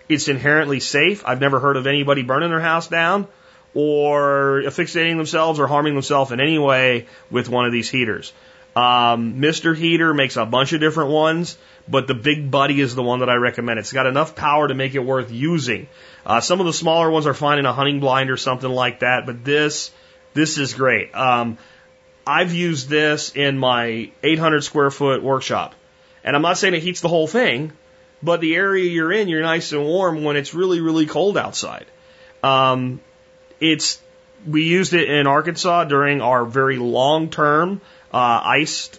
It's 0.08 0.28
inherently 0.28 0.80
safe. 0.80 1.22
I've 1.26 1.40
never 1.40 1.60
heard 1.60 1.76
of 1.76 1.86
anybody 1.86 2.22
burning 2.22 2.50
their 2.50 2.60
house 2.60 2.88
down 2.88 3.26
or 3.74 4.62
asphyxiating 4.66 5.16
themselves 5.16 5.60
or 5.60 5.66
harming 5.66 5.94
themselves 5.94 6.32
in 6.32 6.40
any 6.40 6.58
way 6.58 7.06
with 7.30 7.48
one 7.48 7.66
of 7.66 7.72
these 7.72 7.88
heaters. 7.88 8.32
Um, 8.74 9.34
Mr. 9.40 9.76
Heater 9.76 10.14
makes 10.14 10.36
a 10.36 10.46
bunch 10.46 10.72
of 10.72 10.80
different 10.80 11.10
ones, 11.10 11.56
but 11.90 12.06
the 12.06 12.14
Big 12.14 12.50
Buddy 12.50 12.80
is 12.80 12.94
the 12.94 13.02
one 13.02 13.20
that 13.20 13.28
I 13.28 13.34
recommend. 13.34 13.78
It's 13.78 13.92
got 13.92 14.06
enough 14.06 14.36
power 14.36 14.68
to 14.68 14.74
make 14.74 14.94
it 14.94 15.00
worth 15.00 15.30
using. 15.30 15.88
Uh, 16.24 16.40
some 16.40 16.60
of 16.60 16.66
the 16.66 16.72
smaller 16.72 17.10
ones 17.10 17.26
are 17.26 17.34
fine 17.34 17.58
in 17.58 17.66
a 17.66 17.72
hunting 17.72 18.00
blind 18.00 18.30
or 18.30 18.36
something 18.36 18.70
like 18.70 19.00
that, 19.00 19.26
but 19.26 19.44
this, 19.44 19.90
this 20.34 20.58
is 20.58 20.74
great. 20.74 21.14
Um, 21.14 21.58
I've 22.26 22.52
used 22.52 22.88
this 22.88 23.34
in 23.34 23.58
my 23.58 24.10
800 24.22 24.62
square 24.62 24.90
foot 24.90 25.22
workshop. 25.22 25.74
And 26.22 26.36
I'm 26.36 26.42
not 26.42 26.58
saying 26.58 26.74
it 26.74 26.82
heats 26.82 27.00
the 27.00 27.08
whole 27.08 27.26
thing, 27.26 27.72
but 28.22 28.40
the 28.40 28.54
area 28.54 28.84
you're 28.84 29.12
in, 29.12 29.28
you're 29.28 29.42
nice 29.42 29.72
and 29.72 29.82
warm 29.82 30.22
when 30.22 30.36
it's 30.36 30.54
really, 30.54 30.80
really 30.80 31.06
cold 31.06 31.38
outside. 31.38 31.86
Um, 32.42 33.00
it's 33.58 34.00
we 34.46 34.62
used 34.64 34.94
it 34.94 35.08
in 35.08 35.26
Arkansas 35.26 35.84
during 35.84 36.20
our 36.20 36.44
very 36.44 36.76
long 36.76 37.30
term 37.30 37.80
uh, 38.12 38.40
ice 38.44 38.90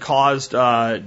caused 0.00 0.54
uh, 0.54 1.00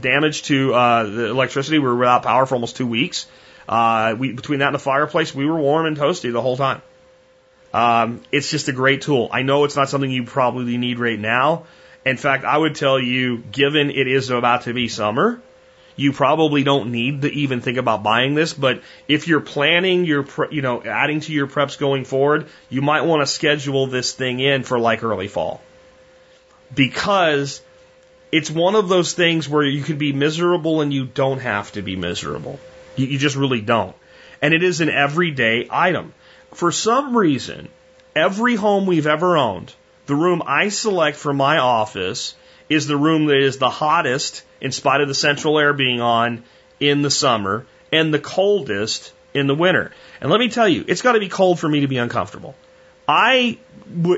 damage 0.00 0.42
to 0.44 0.74
uh, 0.74 1.04
the 1.04 1.26
electricity. 1.26 1.78
We 1.78 1.84
were 1.84 1.96
without 1.96 2.22
power 2.22 2.46
for 2.46 2.54
almost 2.54 2.76
two 2.76 2.86
weeks. 2.86 3.26
Uh, 3.68 4.16
we, 4.18 4.32
between 4.32 4.60
that 4.60 4.68
and 4.68 4.74
the 4.74 4.80
fireplace, 4.80 5.34
we 5.34 5.46
were 5.46 5.58
warm 5.58 5.86
and 5.86 5.96
toasty 5.96 6.32
the 6.32 6.42
whole 6.42 6.56
time. 6.56 6.82
Um, 7.72 8.22
it's 8.32 8.50
just 8.50 8.68
a 8.68 8.72
great 8.72 9.02
tool. 9.02 9.28
I 9.30 9.42
know 9.42 9.64
it's 9.64 9.76
not 9.76 9.88
something 9.90 10.10
you 10.10 10.24
probably 10.24 10.76
need 10.78 10.98
right 10.98 11.18
now. 11.18 11.64
In 12.04 12.16
fact, 12.16 12.44
I 12.44 12.56
would 12.56 12.74
tell 12.74 12.98
you, 12.98 13.38
given 13.38 13.90
it 13.90 14.08
is 14.08 14.30
about 14.30 14.62
to 14.62 14.72
be 14.72 14.88
summer, 14.88 15.42
you 15.94 16.12
probably 16.12 16.62
don't 16.62 16.90
need 16.92 17.22
to 17.22 17.32
even 17.32 17.60
think 17.60 17.76
about 17.76 18.02
buying 18.02 18.34
this, 18.34 18.54
but 18.54 18.82
if 19.08 19.28
you're 19.28 19.40
planning 19.40 20.04
your, 20.04 20.24
you 20.50 20.62
know, 20.62 20.82
adding 20.82 21.20
to 21.20 21.32
your 21.32 21.48
preps 21.48 21.76
going 21.76 22.04
forward, 22.04 22.46
you 22.70 22.80
might 22.80 23.02
want 23.02 23.20
to 23.20 23.26
schedule 23.26 23.88
this 23.88 24.12
thing 24.12 24.40
in 24.40 24.62
for 24.62 24.78
like 24.78 25.02
early 25.02 25.28
fall. 25.28 25.60
Because 26.74 27.62
it's 28.30 28.50
one 28.50 28.74
of 28.74 28.88
those 28.88 29.14
things 29.14 29.48
where 29.48 29.64
you 29.64 29.82
can 29.82 29.98
be 29.98 30.12
miserable 30.12 30.80
and 30.80 30.92
you 30.92 31.06
don't 31.06 31.40
have 31.40 31.72
to 31.72 31.82
be 31.82 31.96
miserable. 31.96 32.58
You, 32.96 33.06
you 33.06 33.18
just 33.18 33.36
really 33.36 33.60
don't. 33.60 33.96
And 34.42 34.54
it 34.54 34.62
is 34.62 34.80
an 34.80 34.90
everyday 34.90 35.66
item. 35.70 36.14
For 36.54 36.70
some 36.70 37.16
reason, 37.16 37.68
every 38.14 38.54
home 38.56 38.86
we've 38.86 39.06
ever 39.06 39.36
owned, 39.36 39.72
the 40.06 40.14
room 40.14 40.42
I 40.46 40.68
select 40.68 41.16
for 41.16 41.32
my 41.32 41.58
office 41.58 42.34
is 42.68 42.86
the 42.86 42.96
room 42.96 43.26
that 43.26 43.38
is 43.38 43.58
the 43.58 43.70
hottest 43.70 44.44
in 44.60 44.72
spite 44.72 45.00
of 45.00 45.08
the 45.08 45.14
central 45.14 45.58
air 45.58 45.72
being 45.72 46.00
on 46.00 46.44
in 46.80 47.02
the 47.02 47.10
summer 47.10 47.66
and 47.92 48.12
the 48.12 48.18
coldest 48.18 49.12
in 49.34 49.46
the 49.46 49.54
winter. 49.54 49.92
And 50.20 50.30
let 50.30 50.40
me 50.40 50.48
tell 50.48 50.68
you, 50.68 50.84
it's 50.86 51.02
got 51.02 51.12
to 51.12 51.20
be 51.20 51.28
cold 51.28 51.58
for 51.58 51.68
me 51.68 51.80
to 51.80 51.88
be 51.88 51.98
uncomfortable. 51.98 52.54
I, 53.06 53.58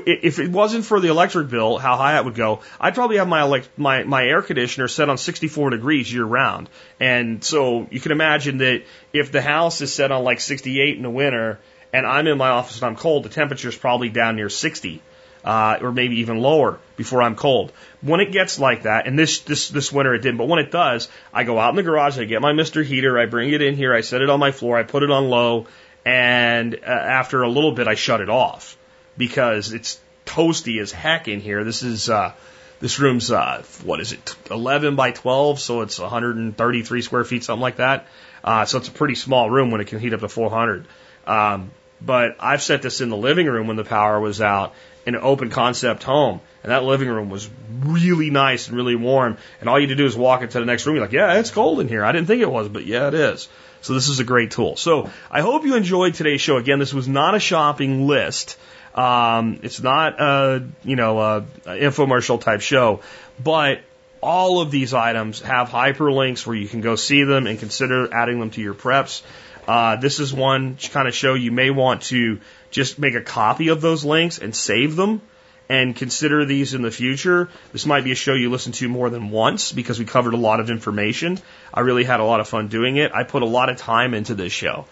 if 0.05 0.39
it 0.39 0.49
wasn't 0.49 0.85
for 0.85 0.99
the 0.99 1.09
electric 1.09 1.49
bill, 1.49 1.77
how 1.77 1.95
high 1.97 2.17
it 2.17 2.25
would 2.25 2.35
go, 2.35 2.61
I'd 2.79 2.95
probably 2.95 3.17
have 3.17 3.27
my 3.27 3.43
elect, 3.43 3.69
my 3.77 4.03
my 4.03 4.23
air 4.23 4.41
conditioner 4.41 4.87
set 4.87 5.09
on 5.09 5.17
64 5.17 5.71
degrees 5.71 6.11
year 6.13 6.25
round. 6.25 6.69
And 6.99 7.43
so 7.43 7.87
you 7.89 7.99
can 7.99 8.11
imagine 8.11 8.57
that 8.59 8.83
if 9.13 9.31
the 9.31 9.41
house 9.41 9.81
is 9.81 9.93
set 9.93 10.11
on 10.11 10.23
like 10.23 10.39
68 10.39 10.97
in 10.97 11.03
the 11.03 11.09
winter, 11.09 11.59
and 11.93 12.05
I'm 12.05 12.27
in 12.27 12.37
my 12.37 12.49
office 12.49 12.81
and 12.81 12.85
I'm 12.85 12.95
cold, 12.95 13.23
the 13.23 13.29
temperature 13.29 13.69
is 13.69 13.75
probably 13.75 14.09
down 14.09 14.35
near 14.35 14.49
60 14.49 15.01
uh, 15.43 15.77
or 15.81 15.91
maybe 15.91 16.19
even 16.19 16.37
lower 16.37 16.79
before 16.95 17.21
I'm 17.21 17.35
cold. 17.35 17.71
When 18.01 18.19
it 18.19 18.31
gets 18.31 18.59
like 18.59 18.83
that, 18.83 19.07
and 19.07 19.17
this 19.17 19.39
this 19.39 19.69
this 19.69 19.91
winter 19.91 20.13
it 20.13 20.21
didn't, 20.21 20.37
but 20.37 20.47
when 20.47 20.59
it 20.59 20.71
does, 20.71 21.07
I 21.33 21.43
go 21.43 21.59
out 21.59 21.71
in 21.71 21.75
the 21.75 21.83
garage, 21.83 22.19
I 22.19 22.25
get 22.25 22.41
my 22.41 22.53
Mister 22.53 22.83
Heater, 22.83 23.17
I 23.19 23.25
bring 23.25 23.51
it 23.51 23.61
in 23.61 23.75
here, 23.75 23.93
I 23.93 24.01
set 24.01 24.21
it 24.21 24.29
on 24.29 24.39
my 24.39 24.51
floor, 24.51 24.77
I 24.77 24.83
put 24.83 25.03
it 25.03 25.11
on 25.11 25.29
low, 25.29 25.67
and 26.05 26.75
uh, 26.75 26.87
after 26.87 27.41
a 27.43 27.49
little 27.49 27.71
bit, 27.71 27.87
I 27.87 27.95
shut 27.95 28.21
it 28.21 28.29
off 28.29 28.77
because 29.17 29.73
it's 29.73 29.99
toasty 30.25 30.81
as 30.81 30.91
heck 30.91 31.27
in 31.27 31.39
here. 31.39 31.63
This 31.63 31.83
is 31.83 32.09
uh, 32.09 32.33
this 32.79 32.99
room's 32.99 33.31
uh, 33.31 33.63
what 33.83 33.99
is 33.99 34.11
it, 34.13 34.35
11 34.49 34.95
by 34.95 35.11
12, 35.11 35.59
so 35.59 35.81
it's 35.81 35.99
133 35.99 37.01
square 37.01 37.23
feet, 37.23 37.43
something 37.43 37.61
like 37.61 37.77
that. 37.77 38.07
Uh, 38.43 38.65
so 38.65 38.79
it's 38.79 38.87
a 38.87 38.91
pretty 38.91 39.15
small 39.15 39.49
room 39.49 39.71
when 39.71 39.81
it 39.81 39.87
can 39.87 39.99
heat 39.99 40.13
up 40.13 40.21
to 40.21 40.29
400. 40.29 40.87
Um, 41.27 41.71
but 42.01 42.37
I've 42.39 42.63
set 42.63 42.81
this 42.81 43.01
in 43.01 43.09
the 43.09 43.17
living 43.17 43.45
room 43.45 43.67
when 43.67 43.77
the 43.77 43.83
power 43.83 44.19
was 44.19 44.41
out, 44.41 44.73
in 45.05 45.15
an 45.15 45.21
open 45.23 45.49
concept 45.49 46.03
home. 46.03 46.41
And 46.63 46.71
that 46.71 46.83
living 46.83 47.07
room 47.07 47.29
was 47.29 47.49
really 47.79 48.29
nice 48.29 48.67
and 48.67 48.77
really 48.77 48.95
warm. 48.95 49.37
And 49.59 49.69
all 49.69 49.79
you 49.79 49.87
had 49.87 49.95
to 49.97 50.03
do 50.03 50.05
is 50.05 50.15
walk 50.15 50.41
into 50.41 50.59
the 50.59 50.65
next 50.65 50.85
room. 50.85 50.95
You're 50.95 51.05
like, 51.05 51.13
yeah, 51.13 51.39
it's 51.39 51.51
cold 51.51 51.79
in 51.79 51.87
here. 51.87 52.03
I 52.03 52.11
didn't 52.11 52.27
think 52.27 52.41
it 52.41 52.51
was, 52.51 52.69
but 52.69 52.85
yeah, 52.85 53.07
it 53.07 53.13
is. 53.13 53.47
So 53.81 53.93
this 53.93 54.09
is 54.09 54.19
a 54.19 54.23
great 54.23 54.51
tool. 54.51 54.75
So 54.75 55.09
I 55.29 55.41
hope 55.41 55.65
you 55.65 55.75
enjoyed 55.75 56.13
today's 56.13 56.41
show. 56.41 56.57
Again, 56.57 56.77
this 56.77 56.93
was 56.93 57.07
not 57.07 57.33
a 57.33 57.39
shopping 57.39 58.07
list. 58.07 58.57
Um, 58.95 59.59
it's 59.63 59.81
not 59.81 60.19
a, 60.19 60.67
you 60.83 60.95
know, 60.95 61.19
a, 61.19 61.41
infomercial 61.65 62.41
type 62.41 62.61
show, 62.61 63.01
but 63.41 63.81
all 64.21 64.61
of 64.61 64.69
these 64.69 64.93
items 64.93 65.41
have 65.41 65.69
hyperlinks 65.69 66.45
where 66.45 66.55
you 66.55 66.67
can 66.67 66.81
go 66.81 66.95
see 66.95 67.23
them 67.23 67.47
and 67.47 67.57
consider 67.59 68.13
adding 68.13 68.39
them 68.39 68.51
to 68.51 68.61
your 68.61 68.73
preps. 68.73 69.21
Uh, 69.67 69.95
this 69.95 70.19
is 70.19 70.33
one 70.33 70.75
kind 70.75 71.07
of 71.07 71.13
show 71.13 71.33
you 71.33 71.51
may 71.51 71.69
want 71.69 72.03
to 72.03 72.39
just 72.69 72.99
make 72.99 73.15
a 73.15 73.21
copy 73.21 73.69
of 73.69 73.81
those 73.81 74.03
links 74.03 74.37
and 74.37 74.55
save 74.55 74.95
them 74.95 75.21
and 75.69 75.95
consider 75.95 76.43
these 76.43 76.73
in 76.73 76.81
the 76.81 76.91
future. 76.91 77.49
This 77.71 77.85
might 77.85 78.03
be 78.03 78.11
a 78.11 78.15
show 78.15 78.33
you 78.33 78.49
listen 78.49 78.73
to 78.73 78.89
more 78.89 79.09
than 79.09 79.29
once 79.29 79.71
because 79.71 79.99
we 79.99 80.05
covered 80.05 80.33
a 80.33 80.37
lot 80.37 80.59
of 80.59 80.69
information. 80.69 81.39
I 81.73 81.79
really 81.81 82.03
had 82.03 82.19
a 82.19 82.25
lot 82.25 82.41
of 82.41 82.47
fun 82.47 82.67
doing 82.67 82.97
it. 82.97 83.13
I 83.13 83.23
put 83.23 83.41
a 83.41 83.45
lot 83.45 83.69
of 83.69 83.77
time 83.77 84.13
into 84.13 84.35
this 84.35 84.51
show. 84.51 84.85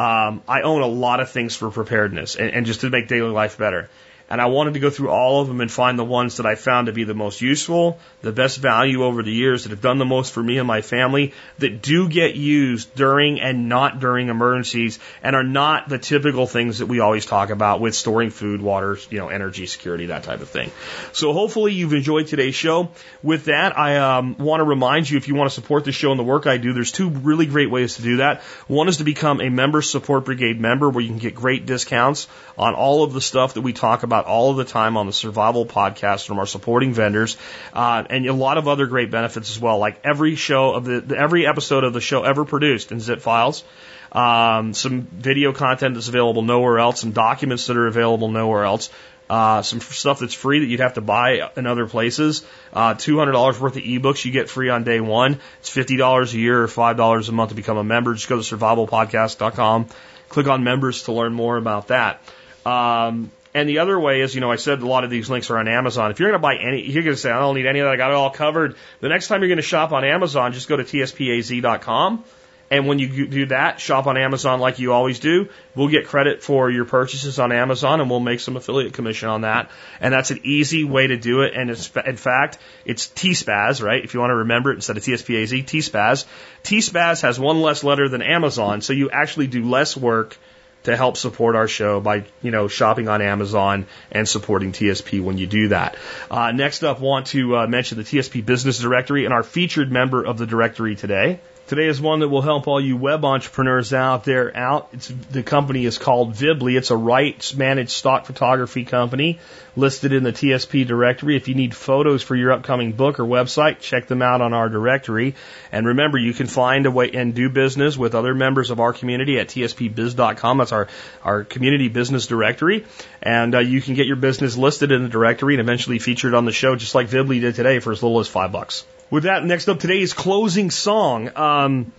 Um, 0.00 0.42
I 0.48 0.62
own 0.62 0.80
a 0.80 0.86
lot 0.86 1.20
of 1.20 1.30
things 1.30 1.54
for 1.54 1.70
preparedness 1.70 2.36
and, 2.36 2.50
and 2.50 2.64
just 2.64 2.80
to 2.80 2.88
make 2.88 3.06
daily 3.06 3.28
life 3.28 3.58
better. 3.58 3.90
And 4.30 4.40
I 4.40 4.46
wanted 4.46 4.74
to 4.74 4.80
go 4.80 4.90
through 4.90 5.10
all 5.10 5.40
of 5.40 5.48
them 5.48 5.60
and 5.60 5.70
find 5.70 5.98
the 5.98 6.04
ones 6.04 6.36
that 6.36 6.46
I 6.46 6.54
found 6.54 6.86
to 6.86 6.92
be 6.92 7.02
the 7.02 7.14
most 7.14 7.40
useful, 7.40 7.98
the 8.22 8.30
best 8.30 8.58
value 8.58 9.02
over 9.02 9.24
the 9.24 9.32
years, 9.32 9.64
that 9.64 9.70
have 9.70 9.80
done 9.80 9.98
the 9.98 10.04
most 10.04 10.32
for 10.32 10.40
me 10.40 10.58
and 10.58 10.68
my 10.68 10.82
family, 10.82 11.34
that 11.58 11.82
do 11.82 12.08
get 12.08 12.36
used 12.36 12.94
during 12.94 13.40
and 13.40 13.68
not 13.68 13.98
during 13.98 14.28
emergencies, 14.28 15.00
and 15.24 15.34
are 15.34 15.42
not 15.42 15.88
the 15.88 15.98
typical 15.98 16.46
things 16.46 16.78
that 16.78 16.86
we 16.86 17.00
always 17.00 17.26
talk 17.26 17.50
about 17.50 17.80
with 17.80 17.94
storing 17.94 18.30
food, 18.30 18.62
water, 18.62 18.96
you 19.10 19.18
know, 19.18 19.28
energy 19.28 19.66
security, 19.66 20.06
that 20.06 20.22
type 20.22 20.40
of 20.40 20.48
thing. 20.48 20.70
So 21.12 21.32
hopefully 21.32 21.72
you've 21.72 21.92
enjoyed 21.92 22.28
today's 22.28 22.54
show. 22.54 22.90
With 23.24 23.46
that, 23.46 23.76
I 23.76 23.96
um, 23.96 24.36
want 24.38 24.60
to 24.60 24.64
remind 24.64 25.10
you 25.10 25.16
if 25.16 25.26
you 25.26 25.34
want 25.34 25.50
to 25.50 25.54
support 25.54 25.84
the 25.84 25.92
show 25.92 26.12
and 26.12 26.20
the 26.20 26.24
work 26.24 26.46
I 26.46 26.56
do, 26.56 26.72
there's 26.72 26.92
two 26.92 27.10
really 27.10 27.46
great 27.46 27.70
ways 27.70 27.96
to 27.96 28.02
do 28.02 28.18
that. 28.18 28.42
One 28.68 28.86
is 28.86 28.98
to 28.98 29.04
become 29.04 29.40
a 29.40 29.48
member 29.48 29.82
support 29.82 30.24
brigade 30.24 30.60
member 30.60 30.88
where 30.88 31.02
you 31.02 31.08
can 31.08 31.18
get 31.18 31.34
great 31.34 31.66
discounts 31.66 32.28
on 32.56 32.74
all 32.74 33.02
of 33.02 33.12
the 33.12 33.20
stuff 33.20 33.54
that 33.54 33.62
we 33.62 33.72
talk 33.72 34.04
about 34.04 34.19
all 34.26 34.50
of 34.50 34.56
the 34.56 34.64
time 34.64 34.96
on 34.96 35.06
the 35.06 35.12
survival 35.12 35.66
podcast 35.66 36.26
from 36.26 36.38
our 36.38 36.46
supporting 36.46 36.92
vendors, 36.92 37.36
uh, 37.72 38.04
and 38.08 38.26
a 38.26 38.32
lot 38.32 38.58
of 38.58 38.68
other 38.68 38.86
great 38.86 39.10
benefits 39.10 39.50
as 39.50 39.60
well, 39.60 39.78
like 39.78 40.00
every 40.04 40.34
show 40.34 40.74
of 40.74 40.84
the, 40.84 41.16
every 41.16 41.46
episode 41.46 41.84
of 41.84 41.92
the 41.92 42.00
show 42.00 42.22
ever 42.22 42.44
produced 42.44 42.92
in 42.92 43.00
zip 43.00 43.20
files. 43.20 43.64
Um, 44.12 44.74
some 44.74 45.02
video 45.02 45.52
content 45.52 45.94
that's 45.94 46.08
available 46.08 46.42
nowhere 46.42 46.78
else, 46.78 47.00
some 47.00 47.12
documents 47.12 47.66
that 47.66 47.76
are 47.76 47.86
available 47.86 48.28
nowhere 48.28 48.64
else, 48.64 48.90
uh, 49.30 49.62
some 49.62 49.80
stuff 49.80 50.18
that's 50.18 50.34
free 50.34 50.58
that 50.58 50.66
you'd 50.66 50.80
have 50.80 50.94
to 50.94 51.00
buy 51.00 51.48
in 51.56 51.66
other 51.66 51.86
places. 51.86 52.44
Uh, 52.72 52.94
$200 52.94 53.60
worth 53.60 53.76
of 53.76 53.82
ebooks 53.82 54.24
you 54.24 54.32
get 54.32 54.50
free 54.50 54.68
on 54.68 54.82
day 54.82 55.00
one. 55.00 55.38
It's 55.60 55.70
$50 55.70 56.34
a 56.34 56.36
year 56.36 56.64
or 56.64 56.66
$5 56.66 57.28
a 57.28 57.32
month 57.32 57.50
to 57.50 57.54
become 57.54 57.76
a 57.76 57.84
member. 57.84 58.12
Just 58.14 58.28
go 58.28 58.42
to 58.42 58.56
survivalpodcast.com, 58.56 59.86
click 60.28 60.48
on 60.48 60.64
members 60.64 61.04
to 61.04 61.12
learn 61.12 61.32
more 61.32 61.56
about 61.56 61.88
that. 61.88 62.20
Um, 62.66 63.30
and 63.52 63.68
the 63.68 63.80
other 63.80 63.98
way 63.98 64.20
is, 64.20 64.34
you 64.34 64.40
know, 64.40 64.50
I 64.50 64.56
said 64.56 64.80
a 64.80 64.86
lot 64.86 65.04
of 65.04 65.10
these 65.10 65.28
links 65.28 65.50
are 65.50 65.58
on 65.58 65.66
Amazon. 65.66 66.10
If 66.10 66.20
you're 66.20 66.30
going 66.30 66.40
to 66.40 66.42
buy 66.42 66.56
any, 66.56 66.88
you're 66.88 67.02
going 67.02 67.16
to 67.16 67.20
say, 67.20 67.30
I 67.30 67.40
don't 67.40 67.56
need 67.56 67.66
any 67.66 67.80
of 67.80 67.86
that. 67.86 67.94
I 67.94 67.96
got 67.96 68.10
it 68.10 68.14
all 68.14 68.30
covered. 68.30 68.76
The 69.00 69.08
next 69.08 69.28
time 69.28 69.40
you're 69.40 69.48
going 69.48 69.56
to 69.56 69.62
shop 69.62 69.92
on 69.92 70.04
Amazon, 70.04 70.52
just 70.52 70.68
go 70.68 70.76
to 70.76 70.84
tspaz.com. 70.84 72.24
And 72.72 72.86
when 72.86 73.00
you 73.00 73.26
do 73.26 73.46
that, 73.46 73.80
shop 73.80 74.06
on 74.06 74.16
Amazon 74.16 74.60
like 74.60 74.78
you 74.78 74.92
always 74.92 75.18
do. 75.18 75.48
We'll 75.74 75.88
get 75.88 76.06
credit 76.06 76.40
for 76.40 76.70
your 76.70 76.84
purchases 76.84 77.40
on 77.40 77.50
Amazon 77.50 78.00
and 78.00 78.08
we'll 78.08 78.20
make 78.20 78.38
some 78.38 78.56
affiliate 78.56 78.92
commission 78.92 79.28
on 79.28 79.40
that. 79.40 79.70
And 80.00 80.14
that's 80.14 80.30
an 80.30 80.42
easy 80.44 80.84
way 80.84 81.08
to 81.08 81.16
do 81.16 81.40
it. 81.40 81.54
And 81.56 81.68
it's, 81.68 81.90
in 82.06 82.16
fact, 82.16 82.58
it's 82.84 83.08
TSPAZ, 83.08 83.82
right? 83.82 84.04
If 84.04 84.14
you 84.14 84.20
want 84.20 84.30
to 84.30 84.36
remember 84.36 84.70
it 84.70 84.76
instead 84.76 84.96
of 84.96 85.02
TSPAZ, 85.02 85.64
TSPAZ. 85.64 86.26
TSPAZ 86.62 87.22
has 87.22 87.40
one 87.40 87.60
less 87.60 87.82
letter 87.82 88.08
than 88.08 88.22
Amazon. 88.22 88.82
So 88.82 88.92
you 88.92 89.10
actually 89.10 89.48
do 89.48 89.64
less 89.64 89.96
work 89.96 90.38
to 90.84 90.96
help 90.96 91.16
support 91.16 91.56
our 91.56 91.68
show 91.68 92.00
by, 92.00 92.24
you 92.42 92.50
know, 92.50 92.68
shopping 92.68 93.08
on 93.08 93.22
Amazon 93.22 93.86
and 94.10 94.28
supporting 94.28 94.72
TSP 94.72 95.22
when 95.22 95.38
you 95.38 95.46
do 95.46 95.68
that. 95.68 95.96
Uh, 96.30 96.52
next 96.52 96.82
up, 96.82 97.00
want 97.00 97.26
to 97.28 97.56
uh, 97.58 97.66
mention 97.66 97.98
the 97.98 98.04
TSP 98.04 98.44
Business 98.44 98.78
Directory 98.78 99.24
and 99.24 99.34
our 99.34 99.42
featured 99.42 99.92
member 99.92 100.24
of 100.24 100.38
the 100.38 100.46
directory 100.46 100.96
today. 100.96 101.40
Today 101.70 101.86
is 101.86 102.00
one 102.00 102.18
that 102.18 102.28
will 102.28 102.42
help 102.42 102.66
all 102.66 102.80
you 102.80 102.96
web 102.96 103.24
entrepreneurs 103.24 103.92
out 103.92 104.24
there 104.24 104.56
out. 104.56 104.88
It's, 104.92 105.06
the 105.06 105.44
company 105.44 105.84
is 105.84 105.98
called 105.98 106.32
Vibly. 106.32 106.76
It's 106.76 106.90
a 106.90 106.96
rights 106.96 107.54
managed 107.54 107.92
stock 107.92 108.26
photography 108.26 108.84
company 108.84 109.38
listed 109.76 110.12
in 110.12 110.24
the 110.24 110.32
TSP 110.32 110.84
directory. 110.84 111.36
If 111.36 111.46
you 111.46 111.54
need 111.54 111.72
photos 111.72 112.24
for 112.24 112.34
your 112.34 112.50
upcoming 112.50 112.90
book 112.90 113.20
or 113.20 113.22
website, 113.22 113.78
check 113.78 114.08
them 114.08 114.20
out 114.20 114.40
on 114.40 114.52
our 114.52 114.68
directory. 114.68 115.36
And 115.70 115.86
remember, 115.86 116.18
you 116.18 116.34
can 116.34 116.48
find 116.48 116.86
a 116.86 116.90
way 116.90 117.12
and 117.14 117.36
do 117.36 117.48
business 117.48 117.96
with 117.96 118.16
other 118.16 118.34
members 118.34 118.72
of 118.72 118.80
our 118.80 118.92
community 118.92 119.38
at 119.38 119.46
tspbiz.com. 119.46 120.58
That's 120.58 120.72
our, 120.72 120.88
our 121.22 121.44
community 121.44 121.86
business 121.86 122.26
directory. 122.26 122.84
And 123.22 123.54
uh, 123.54 123.60
you 123.60 123.80
can 123.80 123.94
get 123.94 124.08
your 124.08 124.16
business 124.16 124.56
listed 124.56 124.90
in 124.90 125.04
the 125.04 125.08
directory 125.08 125.54
and 125.54 125.60
eventually 125.60 126.00
featured 126.00 126.34
on 126.34 126.46
the 126.46 126.52
show, 126.52 126.74
just 126.74 126.96
like 126.96 127.08
Vibly 127.08 127.40
did 127.40 127.54
today 127.54 127.78
for 127.78 127.92
as 127.92 128.02
little 128.02 128.18
as 128.18 128.26
five 128.26 128.50
bucks. 128.50 128.84
With 129.10 129.24
that, 129.24 129.44
next 129.44 129.68
up 129.68 129.80
today's 129.80 130.12
closing 130.12 130.70
song. 130.70 131.30
Um, 131.34 131.92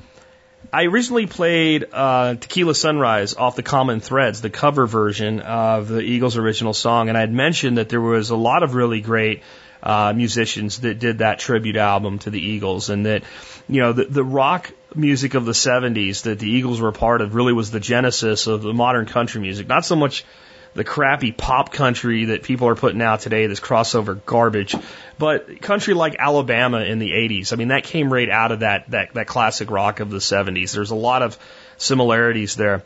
I 0.72 0.84
recently 0.84 1.28
played 1.28 1.86
uh, 1.92 2.36
Tequila 2.36 2.74
Sunrise 2.74 3.34
off 3.34 3.58
the 3.58 3.64
Common 3.64 4.00
Threads, 4.00 4.40
the 4.40 4.50
cover 4.50 4.88
version 4.88 5.42
of 5.42 5.90
the 5.90 6.00
Eagles' 6.00 6.38
original 6.38 6.74
song, 6.74 7.10
and 7.10 7.18
I 7.18 7.22
had 7.22 7.34
mentioned 7.34 7.80
that 7.80 7.90
there 7.90 8.00
was 8.00 8.30
a 8.30 8.38
lot 8.38 8.64
of 8.64 8.76
really 8.76 9.02
great 9.02 9.44
uh, 9.84 10.14
musicians 10.16 10.80
that 10.82 11.00
did 11.00 11.18
that 11.18 11.40
tribute 11.40 11.76
album 11.76 12.20
to 12.20 12.30
the 12.30 12.40
Eagles, 12.40 12.90
and 12.90 13.06
that 13.06 13.24
you 13.68 13.82
know 13.82 13.92
the, 13.92 14.06
the 14.06 14.24
rock 14.24 14.72
music 14.96 15.34
of 15.34 15.44
the 15.44 15.52
'70s 15.52 16.22
that 16.24 16.40
the 16.40 16.50
Eagles 16.50 16.80
were 16.80 16.90
a 16.90 16.94
part 16.94 17.20
of 17.20 17.36
really 17.36 17.52
was 17.52 17.72
the 17.72 17.82
genesis 17.82 18.48
of 18.48 18.62
the 18.62 18.74
modern 18.74 19.06
country 19.06 19.42
music. 19.42 19.68
Not 19.68 19.84
so 19.84 19.98
much 19.98 20.24
the 20.73 20.84
crappy 20.84 21.31
pop 21.31 21.73
country 21.73 22.26
that 22.26 22.43
people 22.43 22.68
are 22.68 22.76
putting 22.76 23.02
out 23.02 23.22
today, 23.22 23.48
this 23.48 23.60
crossover 23.60 24.19
garbage. 24.26 24.76
But 25.18 25.61
country 25.61 25.93
like 25.93 26.15
Alabama 26.18 26.80
in 26.80 26.99
the 26.99 27.11
80s, 27.11 27.53
I 27.53 27.56
mean, 27.57 27.69
that 27.69 27.84
came 27.84 28.11
right 28.11 28.30
out 28.30 28.52
of 28.52 28.61
that, 28.61 28.89
that, 28.91 29.14
that 29.14 29.27
classic 29.27 29.69
rock 29.69 29.99
of 29.99 30.10
the 30.10 30.18
70s. 30.18 30.73
There's 30.73 30.91
a 30.91 30.95
lot 30.95 31.22
of 31.22 31.38
similarities 31.77 32.56
there. 32.56 32.84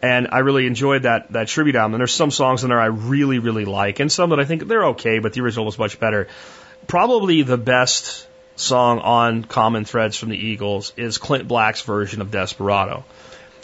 And 0.00 0.28
I 0.30 0.40
really 0.40 0.66
enjoyed 0.66 1.02
that, 1.02 1.32
that 1.32 1.48
tribute 1.48 1.76
album. 1.76 1.94
And 1.94 2.00
there's 2.00 2.14
some 2.14 2.30
songs 2.30 2.62
in 2.62 2.70
there 2.70 2.80
I 2.80 2.86
really, 2.86 3.38
really 3.38 3.64
like, 3.64 4.00
and 4.00 4.10
some 4.10 4.30
that 4.30 4.40
I 4.40 4.44
think 4.44 4.66
they're 4.66 4.86
okay, 4.88 5.18
but 5.18 5.32
the 5.32 5.40
original 5.40 5.64
was 5.64 5.78
much 5.78 5.98
better. 5.98 6.28
Probably 6.86 7.42
the 7.42 7.58
best 7.58 8.26
song 8.56 8.98
on 9.00 9.44
Common 9.44 9.84
Threads 9.84 10.16
from 10.16 10.30
the 10.30 10.36
Eagles 10.36 10.92
is 10.96 11.18
Clint 11.18 11.46
Black's 11.48 11.82
version 11.82 12.20
of 12.20 12.30
Desperado. 12.30 13.04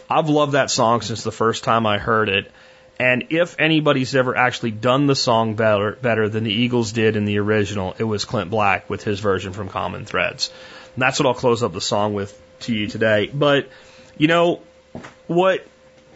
I've 0.09 0.29
loved 0.29 0.53
that 0.53 0.71
song 0.71 1.01
since 1.01 1.23
the 1.23 1.33
first 1.33 1.65
time 1.65 1.87
I 1.87 1.99
heard 1.99 2.29
it. 2.29 2.51
And 2.99 3.27
if 3.31 3.57
anybody's 3.59 4.15
ever 4.15 4.37
actually 4.37 4.71
done 4.71 5.07
the 5.07 5.17
song 5.17 5.55
better, 5.55 5.99
better 6.01 6.29
than 6.29 6.45
the 6.45 6.53
Eagles 6.53 6.93
did 6.93 7.17
in 7.17 7.25
the 7.25 7.39
original, 7.39 7.95
it 7.99 8.05
was 8.05 8.25
Clint 8.25 8.51
Black 8.51 8.89
with 8.89 9.03
his 9.03 9.19
version 9.19 9.53
from 9.53 9.69
Common 9.69 10.05
Threads. 10.05 10.53
And 10.95 11.03
that's 11.03 11.19
what 11.19 11.27
I'll 11.27 11.35
close 11.35 11.63
up 11.63 11.73
the 11.73 11.81
song 11.81 12.15
with 12.15 12.41
to 12.61 12.75
you 12.75 12.87
today. 12.87 13.31
But, 13.33 13.69
you 14.17 14.29
know, 14.29 14.61
what, 15.27 15.67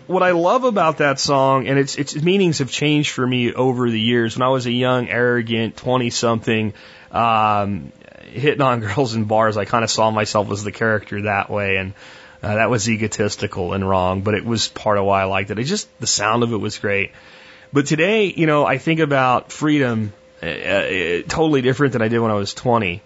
what 0.06 0.22
I 0.22 0.30
love 0.30 0.62
about 0.62 0.98
that 0.98 1.18
song, 1.18 1.66
and 1.66 1.78
its, 1.78 1.96
its 1.96 2.14
meanings 2.14 2.59
have 2.59 2.70
changed 2.70 3.10
for 3.10 3.26
me 3.26 3.52
over 3.52 3.90
the 3.90 4.00
years. 4.00 4.36
When 4.36 4.46
I 4.46 4.50
was 4.50 4.66
a 4.66 4.72
young, 4.72 5.09
arrogant, 5.09 5.76
20 5.76 6.10
something, 6.10 6.74
um, 7.10 7.92
hitting 8.22 8.62
on 8.62 8.80
girls 8.80 9.14
in 9.14 9.24
bars, 9.24 9.56
I 9.56 9.64
kind 9.64 9.82
of 9.82 9.90
saw 9.90 10.12
myself 10.12 10.52
as 10.52 10.62
the 10.62 10.72
character 10.72 11.22
that 11.22 11.50
way. 11.50 11.76
And, 11.76 11.94
uh, 12.43 12.55
that 12.55 12.70
was 12.70 12.89
egotistical 12.89 13.73
and 13.73 13.89
wrong, 13.89 14.23
but 14.23 14.35
it 14.35 14.44
was 14.44 14.69
part 14.69 14.98
of 14.98 15.05
why 15.05 15.23
I 15.23 15.24
liked 15.24 15.51
it. 15.51 15.59
It 15.59 15.65
just, 15.65 15.89
the 15.98 16.06
sound 16.06 16.43
of 16.43 16.52
it 16.52 16.59
was 16.59 16.78
great. 16.78 17.12
But 17.73 17.86
today, 17.86 18.27
you 18.27 18.47
know, 18.47 18.65
I 18.65 18.78
think 18.78 19.01
about 19.01 19.52
freedom 19.52 20.12
uh, 20.43 20.47
uh, 20.47 21.23
totally 21.28 21.62
different 21.62 21.94
than 21.94 22.02
I 22.02 22.09
did 22.09 22.20
when 22.20 22.31
I 22.31 22.35
was 22.35 22.55
20. 22.55 23.02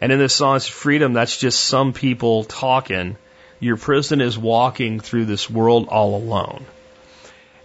And 0.00 0.10
in 0.10 0.18
this 0.18 0.34
song, 0.34 0.56
it's 0.56 0.66
freedom, 0.66 1.12
that's 1.12 1.36
just 1.36 1.60
some 1.60 1.92
people 1.92 2.42
talking. 2.42 3.16
Your 3.60 3.76
prison 3.76 4.20
is 4.20 4.36
walking 4.36 4.98
through 4.98 5.26
this 5.26 5.48
world 5.48 5.86
all 5.88 6.16
alone. 6.16 6.66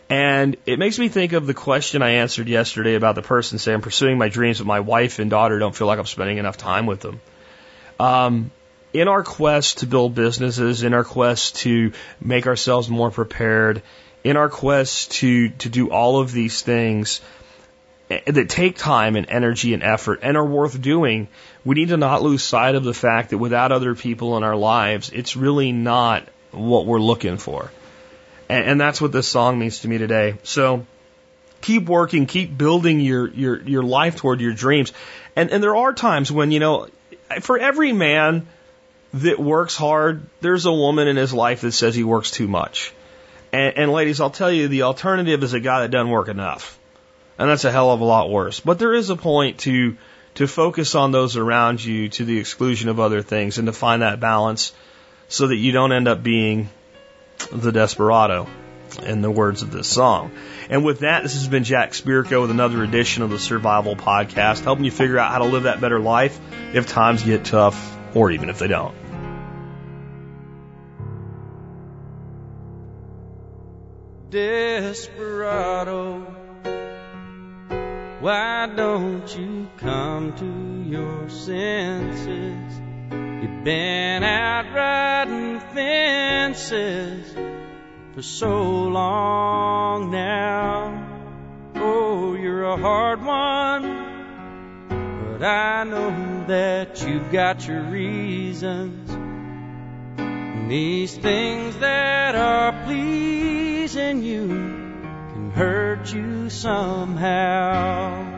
And 0.09 0.55
it 0.65 0.77
makes 0.77 0.99
me 0.99 1.09
think 1.09 1.33
of 1.33 1.47
the 1.47 1.55
question 1.55 2.03
I 2.03 2.11
answered 2.11 2.47
yesterday 2.47 2.93
about 2.93 3.15
the 3.15 3.23
person 3.23 3.57
saying, 3.57 3.75
I'm 3.75 3.81
pursuing 3.81 4.19
my 4.19 4.29
dreams, 4.29 4.59
but 4.59 4.67
my 4.67 4.79
wife 4.79 5.17
and 5.19 5.29
daughter 5.29 5.57
don't 5.57 5.75
feel 5.75 5.87
like 5.87 5.99
I'm 5.99 6.05
spending 6.05 6.37
enough 6.37 6.57
time 6.57 6.85
with 6.85 7.01
them. 7.01 7.19
Um, 7.99 8.51
in 8.99 9.07
our 9.07 9.23
quest 9.23 9.79
to 9.79 9.87
build 9.87 10.15
businesses, 10.15 10.83
in 10.83 10.93
our 10.93 11.03
quest 11.03 11.57
to 11.57 11.91
make 12.19 12.47
ourselves 12.47 12.89
more 12.89 13.11
prepared, 13.11 13.81
in 14.23 14.37
our 14.37 14.49
quest 14.49 15.11
to, 15.11 15.49
to 15.49 15.69
do 15.69 15.89
all 15.91 16.19
of 16.19 16.31
these 16.31 16.61
things 16.61 17.21
eh, 18.09 18.19
that 18.25 18.49
take 18.49 18.77
time 18.77 19.15
and 19.15 19.29
energy 19.29 19.73
and 19.73 19.83
effort 19.83 20.19
and 20.23 20.35
are 20.35 20.45
worth 20.45 20.81
doing, 20.81 21.27
we 21.63 21.75
need 21.75 21.89
to 21.89 21.97
not 21.97 22.23
lose 22.23 22.43
sight 22.43 22.75
of 22.75 22.83
the 22.83 22.93
fact 22.93 23.29
that 23.29 23.37
without 23.37 23.71
other 23.71 23.93
people 23.93 24.35
in 24.37 24.43
our 24.43 24.55
lives, 24.55 25.11
it's 25.11 25.35
really 25.35 25.71
not 25.71 26.27
what 26.51 26.85
we're 26.85 26.99
looking 26.99 27.37
for. 27.37 27.71
And, 28.49 28.65
and 28.65 28.81
that's 28.81 28.99
what 28.99 29.11
this 29.11 29.27
song 29.27 29.59
means 29.59 29.79
to 29.79 29.87
me 29.87 29.97
today. 29.97 30.35
So 30.43 30.85
keep 31.61 31.87
working, 31.87 32.25
keep 32.25 32.57
building 32.57 32.99
your, 32.99 33.29
your, 33.29 33.61
your 33.61 33.83
life 33.83 34.15
toward 34.15 34.41
your 34.41 34.53
dreams. 34.53 34.91
And, 35.35 35.51
and 35.51 35.61
there 35.61 35.75
are 35.75 35.93
times 35.93 36.31
when, 36.31 36.51
you 36.51 36.59
know, 36.59 36.87
for 37.41 37.57
every 37.59 37.93
man, 37.93 38.47
that 39.13 39.39
works 39.39 39.75
hard, 39.75 40.23
there's 40.41 40.65
a 40.65 40.73
woman 40.73 41.07
in 41.07 41.15
his 41.15 41.33
life 41.33 41.61
that 41.61 41.71
says 41.71 41.95
he 41.95 42.03
works 42.03 42.31
too 42.31 42.47
much. 42.47 42.93
And, 43.51 43.77
and 43.77 43.91
ladies, 43.91 44.19
I'll 44.19 44.29
tell 44.29 44.51
you, 44.51 44.67
the 44.67 44.83
alternative 44.83 45.43
is 45.43 45.53
a 45.53 45.59
guy 45.59 45.81
that 45.81 45.91
doesn't 45.91 46.09
work 46.09 46.27
enough. 46.27 46.77
And 47.39 47.49
that's 47.49 47.65
a 47.65 47.71
hell 47.71 47.91
of 47.91 48.01
a 48.01 48.05
lot 48.05 48.29
worse. 48.29 48.59
But 48.59 48.79
there 48.79 48.93
is 48.93 49.09
a 49.09 49.15
point 49.15 49.59
to, 49.59 49.95
to 50.35 50.47
focus 50.47 50.95
on 50.95 51.11
those 51.11 51.37
around 51.37 51.83
you 51.83 52.09
to 52.09 52.25
the 52.25 52.39
exclusion 52.39 52.89
of 52.89 52.99
other 52.99 53.21
things 53.21 53.57
and 53.57 53.67
to 53.67 53.73
find 53.73 54.01
that 54.01 54.19
balance 54.19 54.73
so 55.29 55.47
that 55.47 55.55
you 55.55 55.71
don't 55.71 55.91
end 55.91 56.07
up 56.07 56.23
being 56.23 56.69
the 57.51 57.71
desperado 57.71 58.47
in 59.03 59.21
the 59.21 59.29
words 59.29 59.61
of 59.61 59.71
this 59.71 59.87
song. 59.87 60.31
And 60.69 60.83
with 60.83 60.99
that, 60.99 61.23
this 61.23 61.33
has 61.33 61.47
been 61.47 61.63
Jack 61.63 61.91
Spirko 61.91 62.41
with 62.41 62.51
another 62.51 62.83
edition 62.83 63.23
of 63.23 63.29
the 63.29 63.39
Survival 63.39 63.95
Podcast, 63.95 64.63
helping 64.63 64.85
you 64.85 64.91
figure 64.91 65.19
out 65.19 65.31
how 65.31 65.39
to 65.39 65.45
live 65.45 65.63
that 65.63 65.79
better 65.79 65.99
life 65.99 66.39
if 66.73 66.87
times 66.87 67.23
get 67.23 67.45
tough 67.45 67.96
or 68.17 68.31
even 68.31 68.49
if 68.49 68.57
they 68.57 68.67
don't. 68.67 68.95
Desperado, 74.31 76.25
Why 78.19 78.67
don't 78.75 79.37
you 79.37 79.69
come 79.77 80.33
to 80.35 80.89
your 80.89 81.29
senses? 81.29 82.81
You've 83.11 83.63
been 83.63 84.23
out 84.23 84.73
riding 84.73 85.59
fences 85.59 87.35
for 88.15 88.23
so 88.23 88.83
long 88.85 90.09
now. 90.09 91.05
Oh, 91.75 92.33
you're 92.33 92.63
a 92.63 92.77
hard 92.77 93.23
one, 93.23 93.83
but 94.89 95.43
I 95.43 95.83
know 95.83 96.36
that 96.47 97.05
you've 97.05 97.31
got 97.31 97.67
your 97.67 97.81
reasons. 97.81 99.09
And 100.17 100.71
these 100.71 101.15
things 101.17 101.77
that 101.79 102.35
are 102.35 102.85
pleasing 102.85 104.23
you 104.23 104.47
can 104.47 105.51
hurt 105.51 106.13
you 106.13 106.49
somehow. 106.49 108.35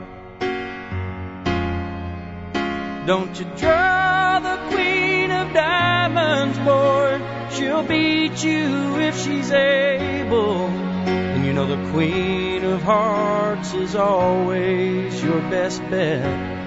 Don't 3.05 3.39
you 3.39 3.45
draw 3.57 4.39
the 4.39 4.75
queen 4.75 5.31
of 5.31 5.53
diamonds, 5.53 6.57
boy. 6.59 7.19
She'll 7.55 7.83
beat 7.83 8.43
you 8.43 8.99
if 8.99 9.19
she's 9.19 9.51
able. 9.51 10.67
And 10.67 11.45
you 11.45 11.53
know 11.53 11.65
the 11.65 11.91
queen 11.91 12.63
of 12.63 12.81
hearts 12.81 13.73
is 13.73 13.95
always 13.95 15.23
your 15.23 15.41
best 15.49 15.81
bet. 15.89 16.58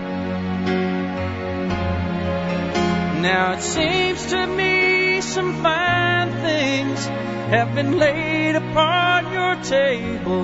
Now 3.22 3.52
it 3.52 3.62
seems 3.62 4.26
to 4.32 4.46
me 4.48 5.20
some 5.20 5.62
fine 5.62 6.32
things 6.42 7.06
have 7.06 7.72
been 7.72 7.96
laid 7.96 8.56
upon 8.56 9.32
your 9.32 9.54
table, 9.62 10.42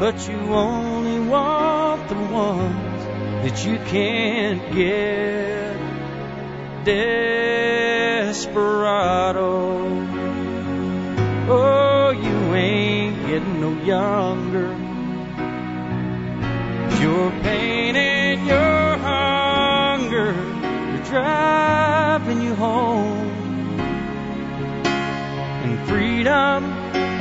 but 0.00 0.26
you 0.26 0.38
only 0.54 1.20
want 1.28 2.08
the 2.08 2.14
ones 2.14 3.04
that 3.44 3.66
you 3.66 3.76
can't 3.76 4.72
get. 4.74 5.76
Desperado. 6.86 8.38
Oh, 11.50 12.10
you 12.12 12.54
ain't 12.54 13.26
getting 13.26 13.60
no 13.60 13.72
younger. 13.84 14.68
Your 17.02 17.30
pain 17.42 17.94
and 17.94 18.46
your 18.46 18.96
hunger 18.96 20.30
are 20.30 21.04
driving 21.04 21.48
you 21.52 21.57
home. 22.58 23.30
And 25.64 25.88
freedom, 25.88 26.64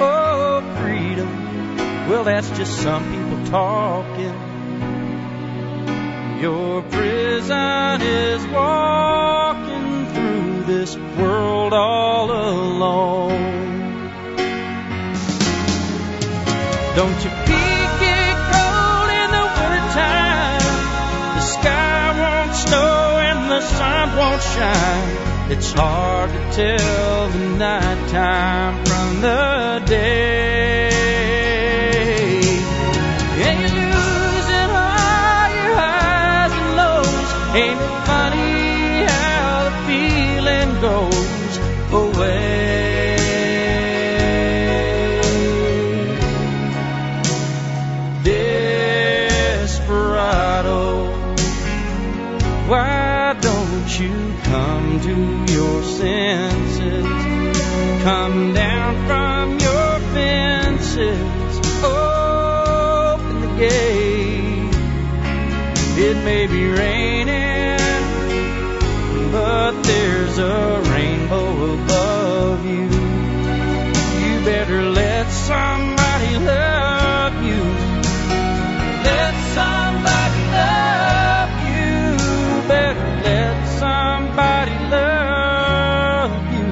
oh, 0.01 0.61
freedom. 0.81 2.09
Well, 2.09 2.23
that's 2.23 2.49
just 2.51 2.81
some 2.81 3.03
people 3.11 3.45
talking. 3.45 4.35
Your 6.41 6.81
prison 6.83 8.01
is 8.01 8.45
walking 8.47 10.05
through 10.13 10.63
this 10.63 10.95
world 11.17 11.73
all 11.73 12.31
alone. 12.31 13.57
Don't 16.95 17.23
you 17.23 17.31
peek 17.45 17.97
it 18.01 18.37
cold 18.51 19.09
in 19.21 19.29
the 19.37 19.45
wintertime? 19.57 20.61
The 21.35 21.41
sky 21.41 22.05
won't 22.21 22.55
snow 22.55 23.19
and 23.19 23.51
the 23.51 23.61
sun 23.61 24.15
won't 24.17 24.41
shine. 24.41 25.26
It's 25.49 25.71
hard 25.71 26.29
to 26.29 26.39
tell 26.51 27.29
the 27.29 27.47
nighttime 27.57 28.83
from 28.83 29.21
the 29.21 29.81
day. 29.85 30.96
Raining, 66.77 67.77
but 69.31 69.71
there's 69.83 70.37
a 70.37 70.81
rainbow 70.93 71.73
above 71.73 72.65
you. 72.65 72.89
You 74.23 74.45
better 74.45 74.81
let 74.83 75.29
somebody 75.31 76.37
love 76.37 77.33
you. 77.43 77.63
Let 79.09 79.33
somebody 79.57 80.41
love 80.59 81.51
you. 81.69 82.17
Better 82.67 83.09
let 83.29 83.55
somebody 83.79 84.75
love 84.95 86.31
you 86.55 86.69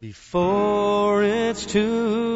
before 0.00 1.22
it's 1.24 1.66
too 1.66 2.27